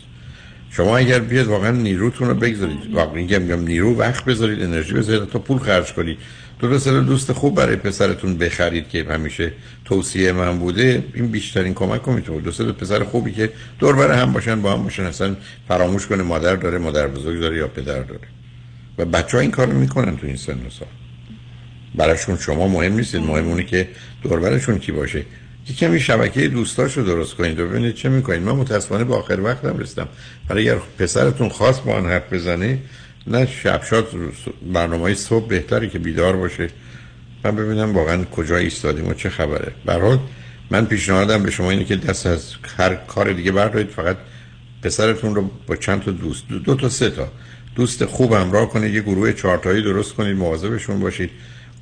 شما 0.70 0.98
اگر 0.98 1.18
بیاد 1.18 1.46
واقعا 1.46 1.70
نیروتون 1.70 2.28
رو 2.28 2.34
بگذارید. 2.34 2.94
واقعا 2.94 3.14
میگم 3.14 3.62
نیرو 3.62 3.96
وقت 3.96 4.24
بذارید 4.24 4.62
انرژی 4.62 4.94
بذارید 4.94 5.30
تا 5.30 5.38
پول 5.38 5.58
خرج 5.58 5.92
کنید. 5.92 6.18
دو 6.60 6.78
سه 6.78 7.00
دوست 7.00 7.32
خوب 7.32 7.54
برای 7.54 7.76
پسرتون 7.76 8.38
بخرید 8.38 8.88
که 8.88 9.04
همیشه 9.04 9.52
توصیه 9.84 10.32
من 10.32 10.58
بوده 10.58 11.04
این 11.14 11.28
بیشترین 11.28 11.74
کمک 11.74 12.02
رو 12.02 12.12
می‌تونه. 12.12 12.40
دو 12.40 12.52
سه 12.52 12.64
تا 12.64 12.72
پسر 12.72 13.04
خوبی 13.04 13.32
که 13.32 13.50
دور 13.78 13.96
بر 13.96 14.12
هم 14.12 14.32
باشن 14.32 14.62
با 14.62 14.72
هم 14.72 14.82
باشن 14.82 15.02
اصلا 15.02 15.36
فراموش 15.68 16.06
کنه 16.06 16.22
مادر 16.22 16.56
داره 16.56 16.78
مادر 16.78 17.06
بزرگ 17.06 17.40
داره 17.40 17.56
یا 17.56 17.68
پدر 17.68 18.02
داره. 18.02 18.28
و 18.98 19.04
بچه 19.04 19.36
ها 19.36 19.40
این 19.40 19.50
کار 19.50 19.66
رو 19.66 19.78
می‌کنن 19.78 20.16
تو 20.16 20.26
این 20.26 20.36
سن 20.36 20.52
و 20.52 20.70
سال. 20.70 20.88
براشون 21.94 22.36
شما 22.36 22.68
مهم 22.68 22.92
نیستید. 22.92 23.20
مهم. 23.20 23.48
اونه 23.48 23.64
که 23.64 23.88
دور 24.22 24.40
برشون 24.40 24.78
کی 24.78 24.92
باشه. 24.92 25.24
یه 25.68 25.76
کمی 25.76 26.00
شبکه 26.00 26.48
دوستاشو 26.48 27.02
درست 27.02 27.34
کنید. 27.34 27.60
و 27.60 27.68
ببینید 27.68 27.94
چه 27.94 28.08
می‌کنید. 28.08 28.42
من 28.42 28.52
متاسفانه 28.52 29.04
به 29.04 29.14
آخر 29.14 29.40
وقتم 29.40 29.78
رسیدم. 29.78 30.08
ولی 30.50 30.70
اگر 30.70 30.80
پسرتون 30.98 31.48
خواست 31.48 31.84
با 31.84 31.92
آن 31.94 32.06
حرف 32.06 32.32
بزنه 32.32 32.78
نه 33.26 33.46
شب 33.46 33.82
شاد 33.90 34.08
برنامه 34.72 35.02
های 35.02 35.14
صبح 35.14 35.48
بهتره 35.48 35.88
که 35.88 35.98
بیدار 35.98 36.36
باشه. 36.36 36.68
من 37.44 37.56
ببینم 37.56 37.94
واقعا 37.94 38.24
کجا 38.24 38.56
ایستادیم 38.56 39.08
و 39.08 39.14
چه 39.14 39.30
خبره. 39.30 39.72
به 39.86 39.92
هر 39.92 40.00
حال 40.00 40.18
من 40.70 40.86
پیشنهادم 40.86 41.42
به 41.42 41.50
شما 41.50 41.70
اینه 41.70 41.84
که 41.84 41.96
دست 41.96 42.26
از 42.26 42.54
هر 42.76 42.94
کار 42.94 43.32
دیگه 43.32 43.52
بردارید. 43.52 43.88
فقط 43.88 44.16
پسرتون 44.82 45.34
رو 45.34 45.50
با 45.66 45.76
چند 45.76 46.02
تا 46.02 46.10
دوست 46.10 46.48
دو, 46.48 46.58
دو 46.58 46.74
تا 46.74 46.88
سه 46.88 47.10
تا 47.10 47.28
دوست 47.74 48.04
خوب 48.04 48.32
همراه 48.32 48.70
کنید. 48.70 48.94
یه 48.94 49.00
گروه 49.00 49.32
چهارتایی 49.32 49.82
درست 49.82 50.14
کنید. 50.14 50.36
مواظبشون 50.36 51.00
باشید. 51.00 51.30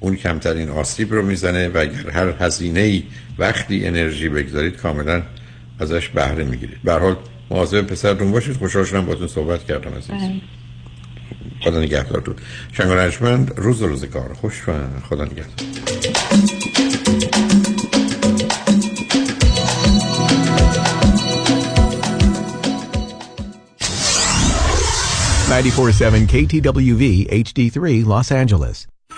اون 0.01 0.17
کمترین 0.17 0.69
آسیب 0.69 1.13
رو 1.13 1.23
می‌زنه 1.23 1.69
و 1.69 1.79
اگر 1.79 2.11
هر 2.11 2.35
هزینه 2.41 2.81
ای 2.81 3.03
وقتی 3.39 3.87
انرژی 3.87 4.29
بگذارید 4.29 4.77
کاملا 4.77 5.23
ازش 5.79 6.09
بهره 6.09 6.45
می‌گیرید. 6.45 6.83
به 6.85 6.93
هر 6.93 6.99
حال 6.99 7.17
مواظب 7.51 7.87
پسرتون 7.87 8.33
باشید. 8.33 8.57
خوشحال 8.57 8.85
شدم 8.85 9.07
باهاتون 9.07 9.29
صحبت 9.29 9.65
کردم 9.65 9.91
عزیز. 9.95 10.41
خدا 11.61 11.81
نگهدارتون. 11.81 12.35
شنگ 12.73 12.89
و 13.21 13.47
روز 13.57 13.83
روز 13.83 14.05
کار. 14.05 14.35
خوش 14.35 14.69
و 14.69 14.73
خدا 15.09 15.25
نگهدار. 15.25 15.47
947 25.49 26.27
KTWV 26.27 27.29
HD3 27.31 28.05
Los 28.05 28.33
Angeles. 28.33 28.96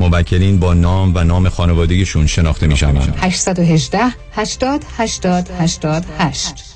موکلین 0.00 0.58
با 0.58 0.74
نام 0.74 1.12
و 1.14 1.24
نام 1.24 1.48
خانوادگیشون 1.48 2.26
شناخته 2.26 2.66
می 2.66 2.76
شوند 2.76 3.18
818 3.20 3.98
80 4.32 4.84
80 4.98 5.50
88 5.58 6.67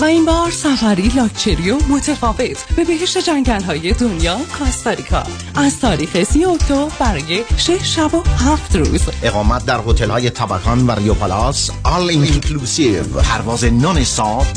و 0.00 0.04
این 0.04 0.24
بار 0.24 0.50
سفری 0.50 1.08
لاکچری 1.08 1.70
و 1.70 1.78
متفاوت 1.88 2.66
به 2.76 2.84
بهشت 2.84 3.18
جنگل 3.18 3.62
های 3.62 3.92
دنیا 3.92 4.38
کاستاریکا. 4.58 5.22
از 5.54 5.80
تاریخ 5.80 6.22
سی 6.22 6.44
اکتبر 6.44 6.88
برای 7.00 7.44
6 7.56 7.96
شب 7.96 8.14
و 8.14 8.22
7 8.22 8.76
روز. 8.76 9.00
اقامت 9.22 9.66
در 9.66 9.80
هتل 9.86 10.10
های 10.10 10.30
تبکان 10.30 10.86
و 10.86 10.90
ریو 10.90 11.14
پلاس 11.14 11.70
آل 11.82 12.10
اینکلوسیو 12.10 13.02
پرواز 13.04 13.64
نان 13.64 14.04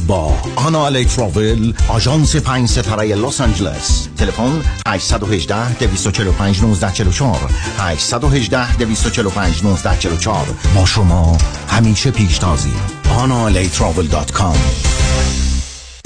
با 0.08 0.34
آنا 0.56 0.86
الی 0.86 1.06
تراول 1.06 1.74
آژانس 1.90 2.36
5 2.36 2.70
ستاره 2.70 3.16
لس 3.16 3.42
آنجلس. 3.42 4.08
تلفن 4.18 4.62
818 4.88 5.74
245 5.74 6.58
1944 6.58 7.52
818 7.80 8.78
245 8.78 9.56
1944 9.56 10.46
با 10.76 10.86
شما 10.86 11.38
همیشه 11.70 12.12
پیشتازی. 12.12 12.74
آنالیتراول.com 13.18 14.58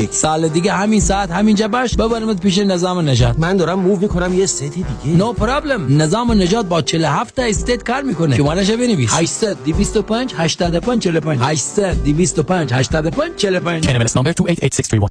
یک. 0.00 0.12
سال 0.12 0.48
دیگه 0.48 0.72
همین 0.72 1.00
ساعت 1.00 1.30
همینجا 1.30 1.68
باش. 1.68 1.96
ببرمت 1.96 2.40
پیش 2.40 2.58
نظام 2.58 3.08
نجات 3.08 3.38
من 3.38 3.56
دارم 3.56 3.78
move 3.80 3.98
می‌کنم 3.98 4.38
یه 4.38 4.46
state 4.46 4.72
دیگه. 4.74 4.86
no 5.16 5.36
no 5.36 5.51
problem 5.51 6.02
نظام 6.02 6.32
نجات 6.32 6.66
با 6.66 6.82
47 6.82 7.34
تا 7.34 7.42
state 7.42 7.82
کار 7.82 8.02
می‌کنه. 8.02 8.36
شمارهش 8.36 8.70
بنویس. 8.70 9.10
800 9.12 9.56
225 9.64 10.34
85 10.36 11.02
45 11.02 11.40
800 11.42 12.04
225 12.04 12.72
85 12.72 13.36
45 13.36 13.84
NMLS 13.84 14.12
number 14.12 14.32
288631 14.32 15.10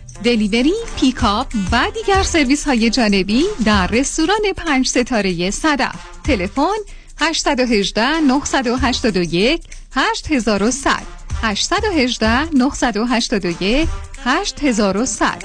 delivery، 0.23 0.73
pickup 0.99 1.47
و 1.71 1.87
دیگر 1.93 2.23
سرویس 2.23 2.63
های 2.63 2.89
جانبی 2.89 3.43
در 3.65 3.87
رستوران 3.87 4.41
پنج 4.57 4.87
ستاره 4.87 5.51
صدف. 5.51 5.95
تلفن 6.23 6.77
818 7.19 8.19
981 8.19 9.63
8100 9.95 11.21
818 11.41 12.55
981 12.55 13.89
8100 14.25 15.43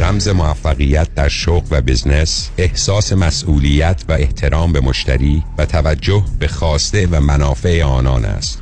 رمز 0.00 0.28
موفقیت 0.28 1.14
در 1.14 1.28
شغل 1.28 1.66
و 1.70 1.80
business 1.80 2.50
احساس 2.58 3.12
مسئولیت 3.12 4.04
و 4.08 4.12
احترام 4.12 4.72
به 4.72 4.80
مشتری 4.80 5.42
و 5.58 5.66
توجه 5.66 6.24
به 6.38 6.48
خواسته 6.48 7.08
و 7.10 7.20
منافع 7.20 7.82
آنان 7.82 8.24
است. 8.24 8.61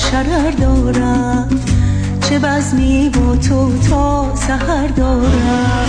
شرر 0.00 0.50
دارم. 0.50 1.48
چه 2.20 2.38
بزمی 2.38 3.10
با 3.14 3.36
تو 3.36 3.78
تا 3.90 4.34
سهر 4.34 4.86
دارم. 4.86 5.88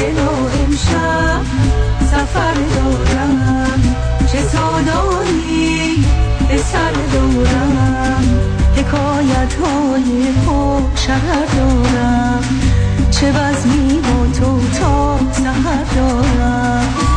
دلا 0.00 0.30
امشب 0.64 1.42
سفر 2.10 2.54
دارم. 2.54 3.96
چه 4.32 4.42
سادایی 4.42 6.04
به 6.48 6.56
سر 6.56 6.92
دارم. 7.12 8.24
حکایت 8.76 9.54
های 9.54 10.32
شرر 10.94 11.46
دارم. 11.56 12.42
چه 13.10 13.32
بزمی 13.32 14.00
با 14.00 14.38
تو 14.40 14.60
تا 14.80 15.18
سهر 15.32 15.84
دارم. 15.96 17.07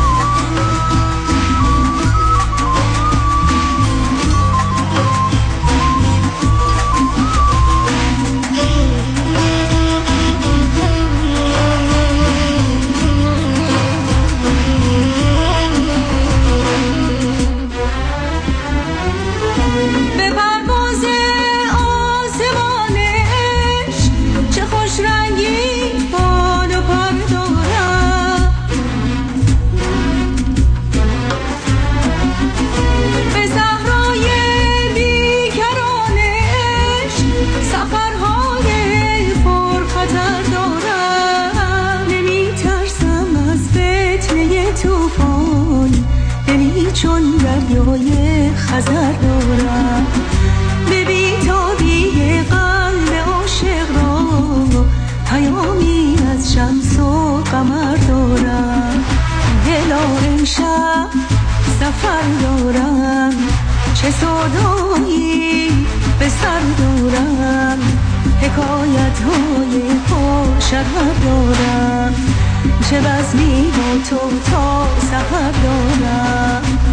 سفر 62.02 62.24
دارم؟ 62.42 63.34
چه 63.94 64.12
صدایی 64.12 65.86
به 66.20 66.30
سر 66.30 66.62
دارم؟ 66.78 67.80
حکایت 68.42 69.20
های 69.20 69.82
شهر 70.60 71.14
دارم. 71.26 72.14
چه 72.90 73.02
بزمی 73.02 73.72
با 73.78 74.10
تو 74.10 74.52
تا 74.52 74.88
سفر 75.02 75.52
دارم؟ 75.64 76.91